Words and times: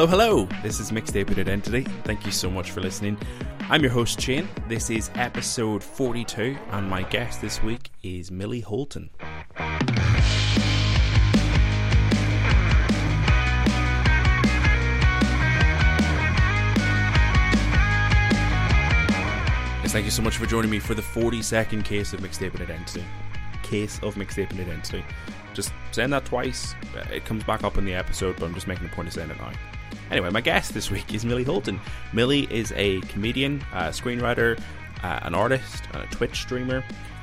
Hello, 0.00 0.08
hello. 0.08 0.48
This 0.62 0.80
is 0.80 0.92
Mixtaping 0.92 1.36
Identity. 1.38 1.82
Thank 2.04 2.24
you 2.24 2.32
so 2.32 2.50
much 2.50 2.70
for 2.70 2.80
listening. 2.80 3.18
I'm 3.68 3.82
your 3.82 3.90
host, 3.90 4.18
Shane. 4.18 4.48
This 4.66 4.88
is 4.88 5.10
episode 5.14 5.84
42, 5.84 6.56
and 6.70 6.88
my 6.88 7.02
guest 7.02 7.42
this 7.42 7.62
week 7.62 7.90
is 8.02 8.30
Millie 8.30 8.62
Holten. 8.62 9.10
Thank 19.84 20.06
you 20.06 20.10
so 20.10 20.22
much 20.22 20.38
for 20.38 20.46
joining 20.46 20.70
me 20.70 20.78
for 20.78 20.94
the 20.94 21.02
42nd 21.02 21.84
case 21.84 22.14
of 22.14 22.20
Mixtaping 22.20 22.62
Identity. 22.62 23.04
Case 23.62 24.00
of 24.02 24.14
Mixtaping 24.14 24.60
Identity. 24.60 25.04
Just 25.52 25.74
saying 25.92 26.08
that 26.08 26.24
twice, 26.24 26.74
it 27.12 27.26
comes 27.26 27.44
back 27.44 27.64
up 27.64 27.76
in 27.76 27.84
the 27.84 27.92
episode, 27.92 28.36
but 28.36 28.46
I'm 28.46 28.54
just 28.54 28.66
making 28.66 28.86
a 28.86 28.88
point 28.88 29.08
of 29.08 29.12
saying 29.12 29.28
it 29.28 29.36
now. 29.36 29.52
Anyway, 30.10 30.28
my 30.30 30.40
guest 30.40 30.74
this 30.74 30.90
week 30.90 31.14
is 31.14 31.24
Millie 31.24 31.44
Holten. 31.44 31.78
Millie 32.12 32.48
is 32.52 32.72
a 32.74 33.00
comedian, 33.02 33.62
a 33.72 33.90
screenwriter, 33.90 34.60
uh, 35.04 35.20
an 35.22 35.34
artist, 35.34 35.84
and 35.92 36.02
a 36.02 36.06
Twitch 36.08 36.42
streamer. 36.42 36.78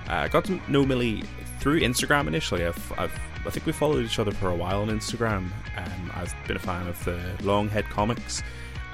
Uh, 0.10 0.14
I 0.14 0.28
got 0.30 0.46
to 0.46 0.60
know 0.70 0.86
Millie 0.86 1.24
through 1.60 1.82
Instagram 1.82 2.28
initially. 2.28 2.66
I've, 2.66 2.94
I've, 2.98 3.14
i 3.46 3.50
think 3.50 3.66
we 3.66 3.74
followed 3.74 4.06
each 4.06 4.20
other 4.20 4.32
for 4.32 4.50
a 4.50 4.56
while 4.56 4.82
on 4.82 4.88
Instagram. 4.88 5.50
Um, 5.76 6.12
I've 6.16 6.34
been 6.48 6.56
a 6.56 6.60
fan 6.60 6.88
of 6.88 7.04
the 7.04 7.20
Longhead 7.40 7.90
comics. 7.90 8.42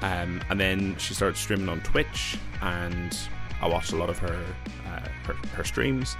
Um, 0.02 0.42
and 0.50 0.58
then 0.58 0.96
she 0.98 1.14
started 1.14 1.36
streaming 1.36 1.68
on 1.68 1.80
Twitch, 1.82 2.36
and 2.62 3.16
I 3.62 3.68
watched 3.68 3.92
a 3.92 3.96
lot 3.96 4.10
of 4.10 4.18
her 4.18 4.44
uh, 4.86 5.08
her, 5.24 5.34
her, 5.54 5.64
streams. 5.64 6.16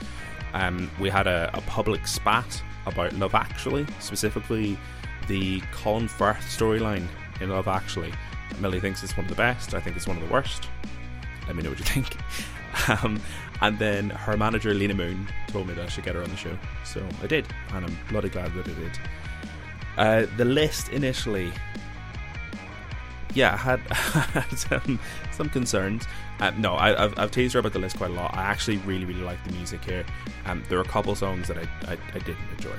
Um, 0.55 0.91
we 1.01 1.11
had 1.11 1.27
a, 1.27 1.51
a 1.53 1.61
public 1.63 2.07
spat 2.07 2.63
about 2.87 3.13
Love 3.15 3.35
Actually, 3.35 3.85
specifically 3.99 4.79
the 5.27 5.61
Colin 5.73 6.07
Firth 6.09 6.39
storyline 6.39 7.07
in 7.45 7.51
Love 7.51 7.69
Actually. 7.69 8.13
Millie 8.59 8.81
thinks 8.81 9.03
it's 9.03 9.17
one 9.17 9.25
of 9.27 9.31
the 9.31 9.37
best. 9.37 9.75
I 9.75 9.81
think 9.81 9.97
it's 9.97 10.07
one 10.07 10.17
of 10.17 10.27
the 10.27 10.33
worst. 10.33 10.69
Let 11.47 11.57
me 11.57 11.63
know 11.63 11.71
what 11.71 11.79
you 11.79 11.85
think. 11.85 12.17
Um, 12.89 13.23
and 13.61 13.79
then 13.79 14.11
her 14.11 14.37
manager 14.37 14.75
Lena 14.75 14.95
Moon 14.95 15.29
told 15.47 15.69
me 15.69 15.75
that 15.75 15.85
I 15.85 15.89
should 15.89 16.05
get 16.05 16.17
her 16.17 16.23
on 16.25 16.29
the 16.29 16.37
show, 16.37 16.59
so 16.85 17.07
I 17.23 17.29
did, 17.29 17.47
and 17.73 17.87
I'm 17.87 17.97
bloody 18.11 18.29
glad 18.29 18.53
that 18.55 18.67
I 18.67 18.73
did. 18.75 18.99
Uh, 19.97 20.37
the 20.37 20.45
list 20.45 20.89
initially, 20.89 21.53
yeah, 23.33 23.55
I 23.55 23.57
had, 23.57 23.81
had 23.91 24.59
some, 24.59 24.99
some 25.31 25.49
concerns. 25.51 26.05
Uh, 26.41 26.51
no, 26.59 26.75
I, 26.75 27.01
have 27.01 27.17
I've 27.17 27.31
teased 27.31 27.55
her 27.55 27.61
about 27.61 27.75
the 27.75 27.79
list 27.79 27.97
quite 27.97 28.11
a 28.11 28.15
lot. 28.15 28.35
I 28.37 28.43
actually 28.43 28.79
really, 28.79 29.05
really 29.05 29.23
like 29.23 29.43
the 29.45 29.53
music 29.53 29.85
here. 29.85 30.05
Um, 30.47 30.65
there 30.69 30.79
are 30.79 30.83
a 30.83 30.89
couple 30.89 31.15
songs 31.15 31.47
that 31.47 31.57
I, 31.57 31.69
I, 31.87 31.97
I 32.13 32.19
didn't 32.19 32.49
enjoy, 32.57 32.75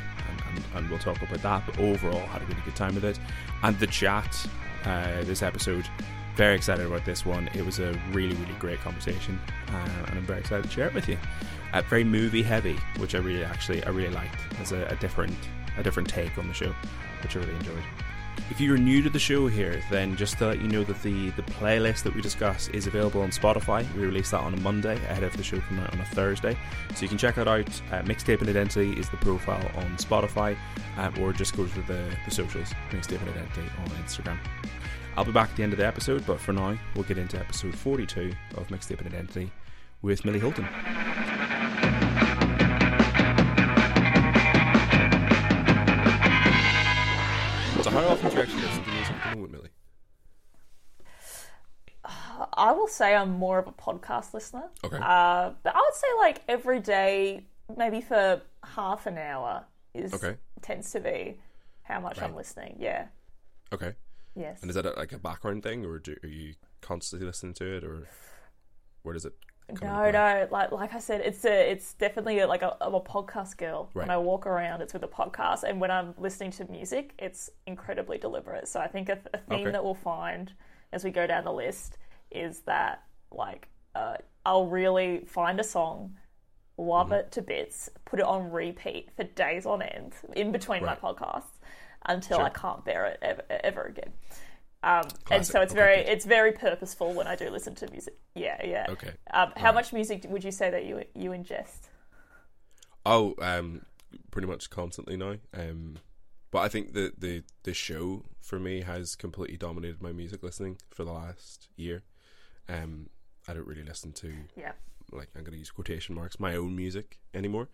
and, 0.56 0.66
and, 0.76 0.90
we'll 0.90 1.00
talk 1.00 1.22
about 1.22 1.42
that. 1.42 1.66
But 1.66 1.80
overall, 1.80 2.20
had 2.20 2.42
a 2.42 2.46
really 2.46 2.62
good 2.64 2.76
time 2.76 2.96
with 2.96 3.06
it. 3.06 3.20
And 3.64 3.78
the 3.80 3.88
chat, 3.88 4.48
uh, 4.86 5.24
this 5.24 5.44
episode, 5.44 5.88
very 6.36 6.56
excited 6.56 6.86
about 6.86 7.06
this 7.06 7.26
one. 7.26 7.50
It 7.54 7.66
was 7.66 7.80
a 7.80 8.00
really, 8.12 8.36
really 8.36 8.54
great 8.60 8.80
conversation, 8.80 9.40
uh, 9.70 10.06
and 10.08 10.18
I'm 10.20 10.26
very 10.26 10.40
excited 10.40 10.66
to 10.66 10.70
share 10.70 10.88
it 10.88 10.94
with 10.94 11.08
you. 11.08 11.18
Uh, 11.74 11.82
very 11.84 12.04
movie 12.04 12.44
heavy, 12.44 12.78
which 12.98 13.16
I 13.16 13.20
really 13.20 13.44
actually 13.44 13.84
I 13.84 13.90
really 13.90 14.14
liked 14.14 14.40
as 14.60 14.72
a, 14.72 14.86
a 14.88 14.96
different 14.98 15.36
a 15.78 15.84
different 15.84 16.10
take 16.10 16.38
on 16.38 16.48
the 16.48 16.54
show, 16.54 16.74
which 17.24 17.36
I 17.36 17.40
really 17.40 17.56
enjoyed. 17.56 17.84
If 18.50 18.62
you're 18.62 18.78
new 18.78 19.02
to 19.02 19.10
the 19.10 19.20
show 19.20 19.48
here, 19.48 19.82
then 19.90 20.16
just 20.16 20.38
to 20.38 20.48
let 20.48 20.62
you 20.62 20.68
know 20.68 20.84
that 20.84 21.02
the, 21.02 21.32
the 21.32 21.42
playlist 21.42 22.04
that 22.04 22.14
we 22.14 22.22
discuss 22.22 22.68
is 22.70 22.86
available 22.88 23.22
on 23.22 23.32
Spotify. 23.32 23.92
We 23.96 24.06
release 24.06 24.32
that 24.32 24.42
on 24.42 24.54
a 24.54 24.58
Monday 24.58 24.96
ahead 24.96 25.24
of 25.24 25.36
the 25.36 25.44
show 25.44 25.60
coming 25.62 25.84
out 25.84 25.94
on 25.94 26.00
a 26.00 26.06
Thursday. 26.06 26.56
So 26.94 27.02
you 27.02 27.10
can 27.10 27.18
check 27.18 27.36
that 27.36 27.48
out. 27.48 27.68
Uh, 27.92 28.02
Mixtaping 28.04 28.48
Identity 28.48 28.94
is 28.94 29.10
the 29.10 29.18
profile 29.18 29.70
on 29.76 29.98
Spotify, 29.98 30.56
uh, 30.98 31.12
or 31.20 31.34
just 31.34 31.58
go 31.58 31.66
to 31.66 31.82
the, 31.82 32.16
the 32.26 32.32
socials, 32.32 32.72
Mixtaping 32.92 33.30
Identity 33.30 33.70
on 33.80 33.90
Instagram. 34.04 34.38
I'll 35.18 35.26
be 35.26 35.32
back 35.32 35.50
at 35.50 35.56
the 35.56 35.64
end 35.64 35.74
of 35.74 35.80
the 35.80 35.88
episode, 35.88 36.26
but 36.26 36.40
for 36.40 36.54
now, 36.54 36.78
we'll 36.94 37.06
get 37.06 37.18
into 37.18 37.40
episode 37.40 37.76
42 37.76 38.32
of 38.58 38.68
Mixtaping 38.68 39.08
Identity 39.08 39.52
with 40.02 40.24
Millie 40.24 40.40
Holten. 40.40 41.65
How 47.96 48.10
often 48.10 48.30
do 48.30 48.36
you 48.36 48.42
actually 48.42 48.62
listen 48.62 48.84
to 48.84 48.90
music 48.92 49.16
at 49.16 49.30
the 49.30 49.36
moment, 49.36 49.52
Millie? 49.54 49.70
I 52.54 52.72
will 52.74 52.88
say 52.88 53.16
I'm 53.16 53.32
more 53.32 53.58
of 53.58 53.68
a 53.68 53.72
podcast 53.72 54.34
listener. 54.34 54.64
Okay. 54.84 54.98
Uh, 54.98 55.52
but 55.64 55.76
I 55.76 55.80
would 55.80 55.94
say 55.94 56.08
like 56.20 56.42
every 56.48 56.80
day, 56.80 57.46
maybe 57.78 58.02
for 58.02 58.42
half 58.64 59.08
an 59.08 59.18
hour 59.18 59.66
is 59.94 60.14
okay. 60.14 60.36
tends 60.62 60.92
to 60.92 61.00
be 61.00 61.40
how 61.84 62.00
much 62.00 62.18
right. 62.18 62.30
I'm 62.30 62.36
listening. 62.36 62.76
Yeah. 62.80 63.08
Okay. 63.72 63.94
Yes. 64.36 64.62
And 64.62 64.70
is 64.70 64.76
that 64.76 64.86
a, 64.86 64.92
like 64.92 65.14
a 65.14 65.18
background 65.18 65.64
thing, 65.64 65.86
or 65.86 65.98
do, 66.00 66.16
are 66.22 66.30
you 66.30 66.56
constantly 66.82 67.26
listening 67.26 67.54
to 67.56 67.78
it, 67.78 67.84
or 67.84 68.10
where 69.04 69.14
does 69.14 69.26
it 69.26 69.34
no, 69.82 70.12
no. 70.12 70.48
Like 70.52 70.72
like 70.72 70.94
I 70.94 71.00
said, 71.00 71.22
it's 71.22 71.44
a 71.46 71.72
it's 71.72 71.94
definitely 71.96 72.40
a, 72.40 72.48
like 72.48 72.62
a, 72.62 72.78
I'm 72.82 72.94
a 72.94 73.02
podcast 73.02 73.58
girl. 73.58 73.90
Right. 73.94 74.04
When 74.04 74.12
I 74.12 74.18
walk 74.18 74.46
around, 74.46 74.82
it's 74.82 74.94
with 74.94 75.04
a 75.04 75.08
podcast, 75.08 75.64
and 75.64 75.82
when 75.82 75.92
I'm 75.92 76.14
listening 76.18 76.52
to 76.52 76.72
music, 76.72 77.14
it's 77.20 77.50
incredibly 77.66 78.18
deliberate. 78.18 78.68
So 78.68 78.80
I 78.80 78.88
think 78.88 79.10
a, 79.10 79.20
a 79.34 79.38
theme 79.38 79.62
okay. 79.62 79.72
that 79.72 79.84
we'll 79.84 79.96
find 79.96 80.52
as 80.92 81.04
we 81.04 81.12
go 81.12 81.26
down 81.28 81.44
the 81.44 81.54
list 81.54 81.98
is 82.32 82.62
that 82.62 83.04
like 83.32 83.68
uh, 83.96 84.16
I'll 84.46 84.68
really 84.68 85.24
find 85.28 85.60
a 85.60 85.64
song, 85.64 86.16
love 86.78 87.08
mm-hmm. 87.08 87.16
it 87.16 87.32
to 87.34 87.42
bits, 87.42 87.90
put 88.06 88.20
it 88.20 88.26
on 88.26 88.52
repeat 88.52 89.10
for 89.16 89.24
days 89.24 89.66
on 89.66 89.82
end 89.82 90.14
in 90.36 90.52
between 90.52 90.84
right. 90.84 91.02
my 91.02 91.14
podcasts 91.14 91.60
until 92.06 92.38
sure. 92.38 92.46
I 92.46 92.50
can't 92.50 92.86
bear 92.86 93.06
it 93.08 93.20
ever, 93.22 93.44
ever 93.50 93.84
again. 93.84 94.12
Um, 94.86 95.08
and 95.32 95.44
so 95.44 95.62
it's 95.62 95.72
okay. 95.72 95.82
very 95.82 95.98
it's 96.02 96.26
very 96.26 96.52
purposeful 96.52 97.12
when 97.14 97.26
I 97.26 97.36
do 97.36 97.50
listen 97.50 97.74
to 97.76 97.90
music. 97.90 98.20
Yeah, 98.36 98.64
yeah. 98.64 98.86
Okay. 98.90 99.14
Um, 99.34 99.52
how 99.58 99.66
right. 99.66 99.76
much 99.76 99.92
music 99.92 100.26
would 100.30 100.44
you 100.44 100.52
say 100.52 100.70
that 100.70 100.86
you 100.86 101.04
you 101.16 101.32
ingest? 101.32 101.90
Oh, 103.04 103.34
um, 103.42 103.82
pretty 104.30 104.48
much 104.48 104.70
constantly 104.70 105.18
now. 105.18 105.38
Um, 105.56 105.98
but 106.52 106.60
I 106.60 106.68
think 106.68 106.94
the 106.94 107.12
the 107.18 107.44
the 107.64 107.74
show 107.74 108.26
for 108.42 108.60
me 108.60 108.82
has 108.82 109.16
completely 109.16 109.58
dominated 109.58 110.04
my 110.04 110.12
music 110.12 110.44
listening 110.44 110.78
for 110.92 111.04
the 111.04 111.12
last 111.12 111.68
year. 111.76 112.04
Um, 112.70 113.10
I 113.48 113.56
don't 113.56 113.68
really 113.68 113.84
listen 113.84 114.12
to 114.14 114.34
yeah, 114.56 114.74
like 115.12 115.30
I'm 115.36 115.42
going 115.42 115.54
to 115.54 115.60
use 115.60 115.72
quotation 115.72 116.14
marks 116.14 116.40
my 116.40 116.56
own 116.56 116.76
music 116.76 117.18
anymore. 117.34 117.70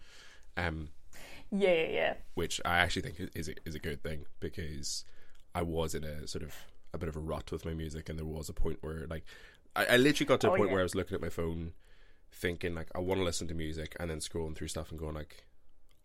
Um, 0.55 0.89
yeah, 1.51 1.73
yeah, 1.73 1.89
yeah. 1.89 2.13
Which 2.35 2.61
I 2.63 2.77
actually 2.77 3.01
think 3.01 3.31
is 3.35 3.49
a, 3.49 3.55
is 3.65 3.75
a 3.75 3.79
good 3.79 4.01
thing 4.01 4.27
because 4.39 5.03
I 5.53 5.61
was 5.63 5.93
in 5.93 6.05
a 6.05 6.25
sort 6.25 6.45
of 6.45 6.55
a 6.93 6.97
bit 6.97 7.09
of 7.09 7.15
a 7.15 7.19
rut 7.19 7.51
with 7.51 7.65
my 7.65 7.73
music, 7.73 8.09
and 8.09 8.17
there 8.17 8.25
was 8.25 8.49
a 8.49 8.53
point 8.53 8.79
where 8.81 9.07
like 9.07 9.23
I, 9.75 9.85
I 9.85 9.97
literally 9.97 10.27
got 10.27 10.41
to 10.41 10.49
a 10.49 10.53
oh, 10.53 10.57
point 10.57 10.69
yeah. 10.69 10.73
where 10.73 10.81
I 10.81 10.83
was 10.83 10.95
looking 10.95 11.15
at 11.15 11.21
my 11.21 11.29
phone, 11.29 11.73
thinking 12.31 12.75
like 12.75 12.89
I 12.95 12.99
want 12.99 13.19
to 13.19 13.25
listen 13.25 13.47
to 13.47 13.53
music, 13.53 13.95
and 13.99 14.09
then 14.09 14.19
scrolling 14.19 14.55
through 14.55 14.67
stuff 14.67 14.91
and 14.91 14.99
going 14.99 15.15
like, 15.15 15.45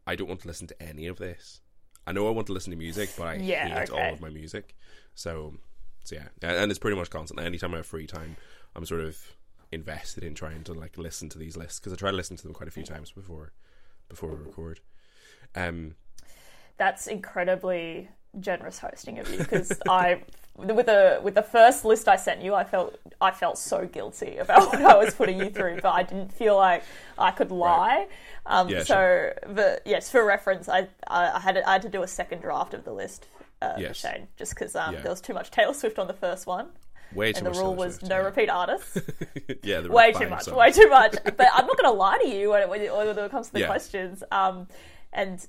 I 0.06 0.16
don't 0.16 0.28
want 0.28 0.40
to 0.40 0.48
listen 0.48 0.66
to 0.68 0.82
any 0.82 1.06
of 1.06 1.18
this. 1.18 1.60
I 2.06 2.12
know 2.12 2.28
I 2.28 2.30
want 2.30 2.46
to 2.48 2.52
listen 2.52 2.70
to 2.70 2.76
music, 2.76 3.10
but 3.18 3.26
I 3.26 3.34
yeah, 3.40 3.80
hate 3.80 3.90
okay. 3.90 4.06
all 4.08 4.14
of 4.14 4.20
my 4.20 4.30
music. 4.30 4.76
So, 5.14 5.54
so 6.04 6.16
yeah, 6.16 6.28
and 6.42 6.70
it's 6.70 6.78
pretty 6.78 6.96
much 6.96 7.10
constant. 7.10 7.40
Anytime 7.40 7.74
I 7.74 7.78
have 7.78 7.86
free 7.86 8.06
time, 8.06 8.36
I'm 8.74 8.86
sort 8.86 9.00
of 9.00 9.18
invested 9.72 10.22
in 10.22 10.34
trying 10.34 10.62
to 10.62 10.72
like 10.72 10.96
listen 10.96 11.28
to 11.28 11.38
these 11.38 11.56
lists 11.56 11.80
because 11.80 11.92
I 11.92 11.96
try 11.96 12.10
to 12.10 12.16
listen 12.16 12.36
to 12.36 12.42
them 12.44 12.52
quite 12.52 12.68
a 12.68 12.72
few 12.72 12.84
times 12.84 13.10
before 13.10 13.52
before 14.08 14.30
we 14.30 14.36
record. 14.36 14.80
Um, 15.54 15.96
that's 16.76 17.06
incredibly 17.06 18.08
generous 18.38 18.78
hosting 18.78 19.18
of 19.18 19.30
you 19.32 19.38
because 19.38 19.72
I 19.88 20.22
with 20.56 20.86
the 20.86 21.20
with 21.22 21.34
the 21.34 21.42
first 21.42 21.84
list 21.84 22.08
I 22.08 22.16
sent 22.16 22.42
you, 22.42 22.54
I 22.54 22.64
felt 22.64 22.98
I 23.20 23.30
felt 23.30 23.58
so 23.58 23.86
guilty 23.86 24.38
about 24.38 24.68
what 24.72 24.84
I 24.84 24.96
was 24.96 25.14
putting 25.14 25.38
you 25.38 25.50
through, 25.50 25.80
but 25.80 25.92
I 25.92 26.02
didn't 26.02 26.32
feel 26.32 26.56
like 26.56 26.82
I 27.18 27.30
could 27.30 27.50
lie. 27.50 27.96
Right. 27.96 28.08
Um, 28.46 28.68
yeah, 28.68 28.84
so, 28.84 28.94
sure. 28.94 29.34
but 29.48 29.82
yes, 29.84 30.10
for 30.10 30.24
reference, 30.24 30.68
I 30.68 30.88
I 31.08 31.38
had 31.40 31.58
I 31.58 31.72
had 31.72 31.82
to 31.82 31.88
do 31.88 32.02
a 32.02 32.08
second 32.08 32.40
draft 32.40 32.74
of 32.74 32.84
the 32.84 32.92
list 32.92 33.26
uh, 33.60 33.74
yes. 33.78 33.88
for 33.88 34.08
Shane 34.08 34.28
just 34.36 34.54
because 34.54 34.74
um, 34.76 34.94
yeah. 34.94 35.00
there 35.02 35.10
was 35.10 35.20
too 35.20 35.34
much 35.34 35.50
Taylor 35.50 35.74
Swift 35.74 35.98
on 35.98 36.06
the 36.06 36.14
first 36.14 36.46
one. 36.46 36.68
Way 37.14 37.32
too 37.32 37.38
and 37.38 37.46
the 37.46 37.50
much 37.50 37.58
rule 37.58 37.74
was 37.74 37.96
Swift, 37.96 38.10
no 38.10 38.18
yeah. 38.18 38.24
repeat 38.24 38.50
artists. 38.50 38.98
yeah, 39.62 39.86
way 39.86 40.12
too 40.12 40.28
much, 40.28 40.48
way 40.48 40.72
too 40.72 40.88
much. 40.88 41.14
But 41.24 41.48
I'm 41.52 41.66
not 41.66 41.76
going 41.76 41.90
to 41.90 41.96
lie 41.96 42.18
to 42.18 42.28
you 42.28 42.50
when 42.50 42.62
it, 42.62 42.68
when 42.68 42.80
it 42.80 43.30
comes 43.30 43.48
to 43.48 43.52
the 43.52 43.66
questions. 43.66 44.22
Um, 44.32 44.66
and 45.12 45.46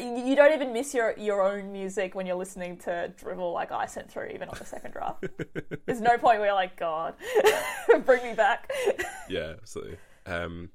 you 0.00 0.36
don't 0.36 0.52
even 0.52 0.72
miss 0.72 0.94
your 0.94 1.14
your 1.18 1.42
own 1.42 1.72
music 1.72 2.14
when 2.14 2.26
you're 2.26 2.36
listening 2.36 2.76
to 2.78 3.12
drivel 3.16 3.52
like 3.52 3.72
I 3.72 3.86
sent 3.86 4.10
through, 4.10 4.28
even 4.34 4.48
on 4.48 4.56
the 4.58 4.64
second 4.64 4.92
draft. 4.92 5.24
There's 5.86 6.00
no 6.00 6.18
point 6.18 6.38
where 6.38 6.46
you're 6.46 6.54
like, 6.54 6.76
God, 6.76 7.14
bring 8.04 8.22
me 8.22 8.34
back. 8.34 8.70
yeah, 9.28 9.54
absolutely. 9.60 9.96
Um, 10.26 10.70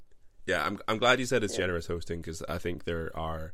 yeah, 0.45 0.65
I'm 0.65 0.79
I'm 0.87 0.97
glad 0.97 1.19
you 1.19 1.25
said 1.25 1.43
it's 1.43 1.53
yeah. 1.53 1.65
generous 1.65 1.87
hosting 1.87 2.21
because 2.21 2.43
I 2.49 2.57
think 2.57 2.85
there 2.85 3.11
are 3.15 3.53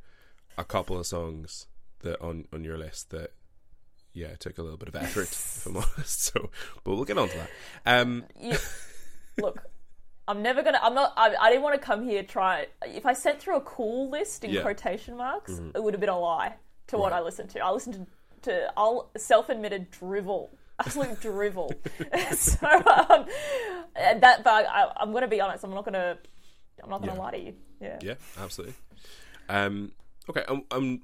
a 0.57 0.63
couple 0.63 0.97
of 0.97 1.05
songs 1.05 1.67
that 1.99 2.21
on 2.21 2.45
on 2.53 2.63
your 2.63 2.77
list 2.77 3.09
that 3.11 3.31
yeah 4.13 4.35
took 4.39 4.57
a 4.57 4.61
little 4.61 4.77
bit 4.77 4.87
of 4.87 4.95
effort, 4.95 5.31
if 5.31 5.65
I'm 5.65 5.77
honest. 5.77 6.23
So, 6.23 6.49
but 6.83 6.95
we'll 6.95 7.05
get 7.05 7.17
on 7.17 7.29
to 7.29 7.37
that. 7.37 7.49
Um, 7.85 8.25
you, 8.39 8.57
look, 9.37 9.61
I'm 10.27 10.41
never 10.41 10.63
gonna. 10.63 10.79
I'm 10.81 10.95
not. 10.95 11.13
I, 11.17 11.35
I 11.39 11.49
didn't 11.49 11.63
want 11.63 11.79
to 11.79 11.85
come 11.85 12.03
here 12.03 12.23
try. 12.23 12.67
If 12.83 13.05
I 13.05 13.13
sent 13.13 13.39
through 13.39 13.57
a 13.57 13.61
cool 13.61 14.09
list 14.09 14.43
in 14.43 14.51
Yeah. 14.51 14.61
quotation 14.61 15.15
marks, 15.17 15.51
Mhm. 15.53 15.75
it 15.75 15.83
would 15.83 15.93
have 15.93 16.01
been 16.01 16.09
a 16.09 16.19
lie 16.19 16.55
to 16.87 16.97
what 16.97 17.13
I 17.13 17.19
listened 17.21 17.49
to. 17.51 17.59
I 17.59 17.71
listened 17.71 17.95
to 17.95 18.05
to 18.51 18.71
I'll 18.77 19.09
self-admitted 19.17 19.89
drivel, 19.91 20.51
absolute 20.79 21.19
drivel. 21.21 21.71
so 22.35 22.67
um, 22.67 23.25
that, 23.95 24.43
but 24.43 24.67
I, 24.67 24.91
I'm 24.97 25.11
going 25.11 25.21
to 25.23 25.27
be 25.27 25.41
honest. 25.41 25.63
I'm 25.63 25.71
not 25.71 25.83
going 25.85 25.93
to. 25.93 26.17
I'm 26.83 26.89
not 26.89 27.01
going 27.01 27.11
to 27.11 27.15
Yeah. 27.17 27.21
lie 27.23 27.31
to 27.31 27.39
you. 27.39 27.53
Yeah. 27.81 27.99
Yeah, 28.01 28.13
absolutely. 28.37 28.75
Um, 29.49 29.91
okay. 30.29 30.43
Um, 30.47 30.63
um, 30.71 31.01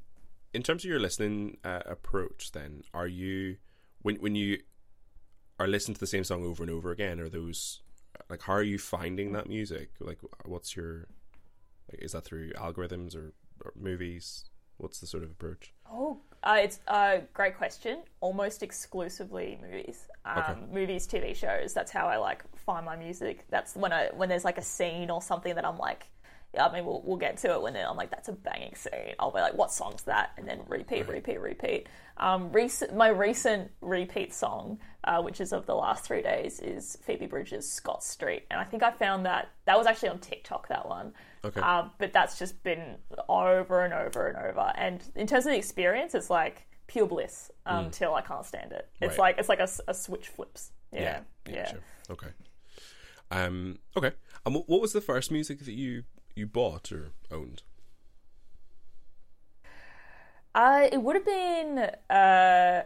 in 0.53 0.63
terms 0.63 0.83
of 0.83 0.89
your 0.89 0.99
listening 0.99 1.57
uh, 1.63 1.81
approach, 1.85 2.51
then 2.53 2.83
are 2.93 3.07
you 3.07 3.57
when 4.01 4.15
when 4.17 4.35
you 4.35 4.59
are 5.59 5.67
listening 5.67 5.93
to 5.95 5.99
the 5.99 6.07
same 6.07 6.23
song 6.23 6.43
over 6.43 6.63
and 6.63 6.71
over 6.71 6.91
again? 6.91 7.19
Are 7.19 7.29
those 7.29 7.81
like 8.31 8.41
how 8.41 8.53
are 8.53 8.63
you 8.63 8.79
finding 8.79 9.33
that 9.33 9.47
music? 9.47 9.89
Like, 9.99 10.19
what's 10.45 10.75
your 10.75 11.05
like? 11.91 12.01
Is 12.01 12.13
that 12.13 12.23
through 12.23 12.51
algorithms 12.53 13.15
or, 13.15 13.33
or 13.63 13.73
movies? 13.75 14.45
What's 14.77 14.99
the 14.99 15.05
sort 15.05 15.23
of 15.23 15.29
approach? 15.29 15.73
Oh, 15.91 16.17
uh, 16.43 16.57
it's 16.63 16.79
a 16.87 17.21
great 17.33 17.57
question. 17.57 17.99
Almost 18.21 18.63
exclusively 18.63 19.59
movies, 19.61 20.07
um, 20.25 20.37
Okay. 20.39 20.59
movies, 20.71 21.05
TV 21.07 21.35
shows. 21.35 21.73
That's 21.73 21.91
how 21.91 22.07
I 22.07 22.17
like 22.17 22.43
find 22.57 22.85
my 22.85 22.95
music. 22.95 23.45
That's 23.49 23.75
when 23.75 23.91
I 23.91 24.07
when 24.15 24.29
there's 24.29 24.45
like 24.45 24.57
a 24.57 24.63
scene 24.63 25.11
or 25.11 25.21
something 25.21 25.53
that 25.55 25.65
I'm 25.65 25.77
like. 25.77 26.07
I 26.59 26.71
mean, 26.73 26.85
we'll 26.85 27.01
we'll 27.05 27.17
get 27.17 27.37
to 27.37 27.51
it 27.53 27.61
when 27.61 27.75
I'm 27.77 27.95
like, 27.95 28.09
that's 28.11 28.27
a 28.27 28.33
banging 28.33 28.75
scene. 28.75 29.15
I'll 29.19 29.31
be 29.31 29.39
like, 29.39 29.53
what 29.53 29.71
song's 29.71 30.03
that? 30.03 30.31
And 30.37 30.47
then 30.47 30.59
repeat, 30.67 31.07
repeat, 31.07 31.39
repeat. 31.39 31.87
Um, 32.17 32.51
recent 32.51 32.95
my 32.95 33.07
recent 33.07 33.71
repeat 33.81 34.33
song, 34.33 34.79
uh, 35.05 35.21
which 35.21 35.39
is 35.39 35.53
of 35.53 35.65
the 35.65 35.75
last 35.75 36.03
three 36.03 36.21
days, 36.21 36.59
is 36.59 36.97
Phoebe 37.03 37.25
Bridgers' 37.25 37.67
Scott 37.69 38.03
Street, 38.03 38.43
and 38.51 38.59
I 38.59 38.65
think 38.65 38.83
I 38.83 38.91
found 38.91 39.25
that 39.25 39.49
that 39.65 39.77
was 39.77 39.87
actually 39.87 40.09
on 40.09 40.19
TikTok. 40.19 40.67
That 40.67 40.87
one. 40.87 41.13
Okay. 41.45 41.61
Um, 41.61 41.91
but 41.97 42.11
that's 42.13 42.37
just 42.37 42.61
been 42.63 42.97
over 43.29 43.83
and 43.85 43.93
over 43.93 44.27
and 44.27 44.37
over. 44.37 44.71
And 44.75 45.01
in 45.15 45.25
terms 45.27 45.45
of 45.45 45.51
the 45.53 45.57
experience, 45.57 46.13
it's 46.13 46.29
like 46.29 46.67
pure 46.87 47.07
bliss 47.07 47.49
until 47.65 48.13
I 48.13 48.21
can't 48.21 48.45
stand 48.45 48.73
it. 48.73 48.89
It's 49.01 49.11
Right. 49.17 49.19
like 49.19 49.35
it's 49.39 49.49
like 49.49 49.59
a, 49.61 49.69
a 49.87 49.93
switch 49.93 50.27
flips. 50.27 50.71
Yeah, 50.91 51.21
yeah. 51.49 51.71
sure. 51.71 51.79
Okay. 52.11 52.27
Um. 53.31 53.79
Okay. 53.95 54.11
And 54.45 54.55
wh- 54.55 54.67
what 54.69 54.81
was 54.81 54.91
the 54.93 55.01
first 55.01 55.31
music 55.31 55.59
that 55.65 55.71
you 55.73 56.03
you 56.35 56.47
bought 56.47 56.91
or 56.91 57.11
owned? 57.31 57.63
Uh, 60.53 60.87
it 60.91 61.01
would 61.01 61.15
have 61.15 61.25
been 61.25 61.77
uh, 62.09 62.83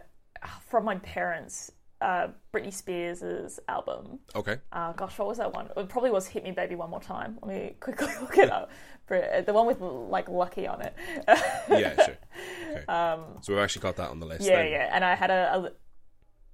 from 0.68 0.84
my 0.84 0.96
parents. 0.96 1.72
Uh, 1.98 2.28
Britney 2.52 2.72
Spears' 2.72 3.58
album. 3.68 4.18
Okay. 4.34 4.58
Uh, 4.70 4.92
gosh, 4.92 5.18
what 5.18 5.26
was 5.26 5.38
that 5.38 5.54
one? 5.54 5.70
It 5.74 5.88
probably 5.88 6.10
was 6.10 6.26
"Hit 6.26 6.44
Me, 6.44 6.50
Baby, 6.50 6.74
One 6.74 6.90
More 6.90 7.00
Time." 7.00 7.38
Let 7.42 7.48
me 7.56 7.74
quickly 7.80 8.08
look 8.20 8.36
it 8.36 8.50
up. 8.50 8.70
The 9.08 9.44
one 9.52 9.66
with 9.66 9.80
like 9.80 10.28
"Lucky" 10.28 10.66
on 10.66 10.82
it. 10.82 10.94
Yeah. 11.70 11.94
Sure. 12.04 12.16
Okay. 12.76 12.84
so 13.40 13.54
we've 13.54 13.58
actually 13.62 13.80
got 13.80 13.96
that 13.96 14.10
on 14.10 14.20
the 14.20 14.26
list. 14.26 14.42
Um, 14.42 14.46
Yeah, 14.48 14.56
then. 14.62 14.70
yeah. 14.72 14.90
And 14.92 15.02
I 15.02 15.14
had 15.14 15.30
a, 15.30 15.54
a. 15.56 15.72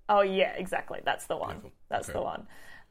Oh 0.08 0.20
yeah, 0.20 0.52
exactly. 0.56 1.00
That's 1.04 1.26
the 1.26 1.36
one. 1.36 1.72
That's 1.90 2.08
Okay. 2.08 2.16
the 2.16 2.22
one. 2.22 2.46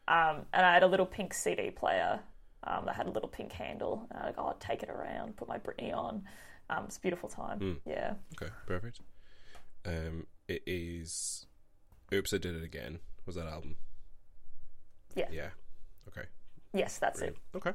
Um, 0.10 0.46
and 0.52 0.66
I 0.66 0.74
had 0.74 0.84
a 0.84 0.88
little 0.88 1.06
pink 1.06 1.34
CD 1.34 1.72
player 1.72 2.20
um, 2.66 2.86
that 2.86 2.96
had 2.96 3.08
a 3.08 3.12
little 3.12 3.30
pink 3.30 3.52
handle. 3.52 4.08
And 4.12 4.24
I'd 4.24 4.36
go, 4.36 4.44
oh, 4.54 4.56
take 4.60 4.84
it 4.84 4.90
around, 4.90 5.36
put 5.38 5.48
my 5.48 5.58
Britney 5.58 5.94
on. 5.96 6.24
Um, 6.70 6.86
it's 6.86 6.98
a 6.98 7.02
beautiful 7.02 7.30
time. 7.30 7.60
Hmm. 7.60 7.74
Yeah. 7.86 8.14
Okay, 8.42 8.52
perfect. 8.66 9.02
Um, 9.86 10.28
it 10.48 10.64
is. 10.66 11.46
Oops, 12.14 12.34
I 12.34 12.38
did 12.38 12.56
it 12.56 12.64
again. 12.64 13.00
Was 13.26 13.36
that 13.36 13.48
album? 13.48 13.76
Yeah. 15.16 15.28
Yeah. 15.32 15.50
Okay. 16.08 16.28
Yes, 16.74 16.98
that's 16.98 17.22
it. 17.22 17.36
Okay. 17.56 17.74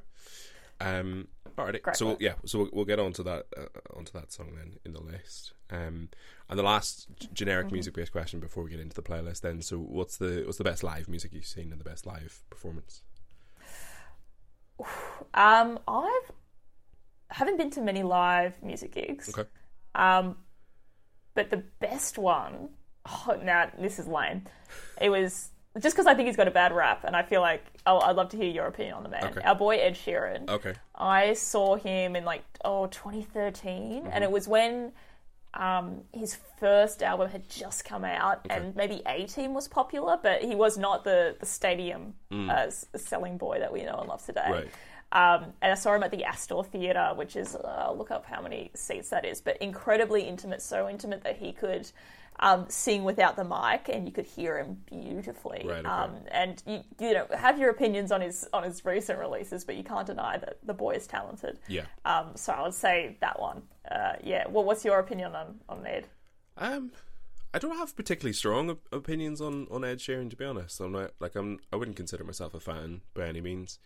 Um. 0.81 1.29
Alrighty. 1.57 1.81
Great 1.83 1.97
so 1.97 2.17
yeah. 2.21 2.35
So 2.45 2.59
we'll, 2.61 2.71
we'll 2.73 2.85
get 2.85 2.99
onto 2.99 3.23
that 3.23 3.47
uh, 3.57 3.97
onto 3.97 4.13
that 4.13 4.31
song 4.33 4.53
then 4.57 4.75
in 4.85 4.93
the 4.93 5.01
list. 5.03 5.53
Um. 5.71 6.09
And 6.49 6.59
the 6.59 6.63
last 6.63 7.09
generic 7.33 7.67
Mm-hmm. 7.67 7.75
music 7.75 7.95
based 7.95 8.13
question 8.13 8.41
before 8.41 8.63
we 8.63 8.71
get 8.71 8.81
into 8.81 8.95
the 8.95 9.03
playlist. 9.03 9.41
Then. 9.41 9.63
So 9.63 9.79
what's 9.79 10.17
the 10.19 10.43
what's 10.45 10.59
the 10.59 10.65
best 10.65 10.83
live 10.83 11.09
music 11.09 11.33
you've 11.33 11.47
seen 11.47 11.73
and 11.73 11.81
the 11.81 11.85
best 11.85 12.07
live 12.07 12.43
performance? 12.51 13.03
Um, 15.35 15.79
I've 15.87 16.33
haven't 17.31 17.59
been 17.59 17.71
to 17.71 17.81
many 17.81 18.03
live 18.03 18.63
music 18.63 18.95
gigs. 18.95 19.29
Okay. 19.37 19.49
Um, 19.95 20.37
but 21.35 21.51
the 21.51 21.63
best 21.81 22.19
one, 22.19 22.71
oh, 23.07 23.39
now 23.43 23.71
this 23.79 23.99
is 23.99 24.07
lame. 24.07 24.45
It 25.01 25.11
was 25.11 25.51
just 25.81 25.95
because 25.95 26.07
I 26.07 26.15
think 26.15 26.27
he's 26.27 26.37
got 26.37 26.49
a 26.49 26.53
bad 26.53 26.73
rap, 26.73 27.05
and 27.05 27.15
I 27.15 27.23
feel 27.23 27.41
like 27.41 27.65
oh, 27.85 28.01
I'd 28.01 28.17
love 28.17 28.31
to 28.31 28.37
hear 28.37 28.51
your 28.51 28.67
opinion 28.67 28.95
on 28.95 29.03
the 29.03 29.09
man. 29.09 29.25
Okay. 29.25 29.41
Our 29.43 29.55
boy 29.55 29.77
Ed 29.77 29.95
Sheeran. 29.95 30.49
Okay. 30.49 30.75
I 30.95 31.35
saw 31.35 31.77
him 31.77 32.17
in 32.17 32.25
like 32.25 32.45
oh 32.65 32.87
2013, 32.87 34.09
and 34.11 34.25
it 34.25 34.31
was 34.31 34.49
when 34.49 34.93
um, 35.57 36.03
his 36.13 36.39
first 36.61 37.03
album 37.03 37.31
had 37.31 37.49
just 37.49 37.85
come 37.85 38.05
out, 38.05 38.47
and 38.51 38.77
maybe 38.77 39.03
A 39.07 39.25
Team 39.27 39.55
was 39.55 39.69
popular, 39.69 40.19
but 40.23 40.43
he 40.43 40.55
was 40.55 40.77
not 40.79 41.05
the 41.05 41.37
the 41.41 41.47
stadium 41.47 42.15
uh, 42.33 42.67
s- 42.67 42.87
selling 42.95 43.39
boy 43.39 43.59
that 43.61 43.73
we 43.73 43.83
know 43.83 43.97
and 43.99 44.09
love 44.09 44.25
today. 44.25 44.51
Right. 44.51 44.69
Um, 45.13 45.53
and 45.63 45.71
I 45.73 45.75
saw 45.77 45.95
him 45.95 46.03
at 46.03 46.11
the 46.11 46.25
Astor 46.25 46.65
Theatre, 46.65 47.13
which 47.15 47.37
is, 47.37 47.55
uh, 47.55 47.93
look 47.97 48.11
up 48.11 48.27
how 48.27 48.43
many 48.43 48.71
seats 48.75 49.09
that 49.11 49.25
is, 49.25 49.41
but 49.41 49.57
incredibly 49.59 50.23
intimate, 50.23 50.61
so 50.61 50.89
intimate 50.89 51.23
that 51.23 51.37
he 51.37 51.53
could 51.53 51.89
um, 52.41 52.67
sing 52.69 53.05
without 53.05 53.37
the 53.37 53.45
mic 53.45 53.89
and 53.89 54.07
you 54.07 54.13
could 54.13 54.27
hear 54.27 54.59
him 54.59 54.79
beautifully. 54.87 55.63
Right, 55.65 55.79
okay. 55.79 55.89
um, 55.89 56.17
and 56.31 56.63
you, 56.67 56.81
you 57.01 57.15
know, 57.15 57.27
have 57.37 57.59
your 57.59 57.71
opinions 57.71 58.13
on 58.13 58.21
his 58.21 58.47
on 58.53 58.63
his 58.63 58.85
recent 58.85 59.19
releases, 59.19 59.65
but 59.65 59.77
you 59.77 59.85
can't 59.85 60.07
deny 60.07 60.37
that 60.39 60.59
the 60.65 60.75
boy 60.75 60.93
is 60.93 61.07
talented. 61.07 61.59
Yeah. 61.69 61.87
Um, 62.05 62.33
so 62.35 62.53
I 62.53 62.63
would 62.63 62.75
say 62.75 63.17
that 63.21 63.41
one. 63.41 63.63
Uh, 63.91 64.15
yeah. 64.23 64.45
Well, 64.49 64.65
what's 64.65 64.85
your 64.85 64.99
opinion 64.99 65.35
on, 65.35 65.61
on 65.69 65.87
Ed? 65.87 66.07
Um, 66.59 66.93
I 67.55 67.59
don't 67.59 67.77
have 67.77 67.97
particularly 67.97 68.35
strong 68.35 68.71
op- 68.71 68.89
opinions 68.93 69.41
on, 69.41 69.67
on 69.71 69.85
Ed 69.85 69.99
Sheeran 69.99 70.29
to 70.31 70.37
be 70.37 70.45
honest. 70.45 70.81
I'm 70.81 70.93
not 70.93 71.13
like 71.21 71.37
I'm. 71.37 71.59
I 71.73 71.77
wouldn't 71.77 71.97
consider 71.97 72.25
myself 72.25 72.55
a 72.55 72.61
fan 72.61 73.01
by 73.15 73.27
any 73.27 73.41
means. 73.41 73.79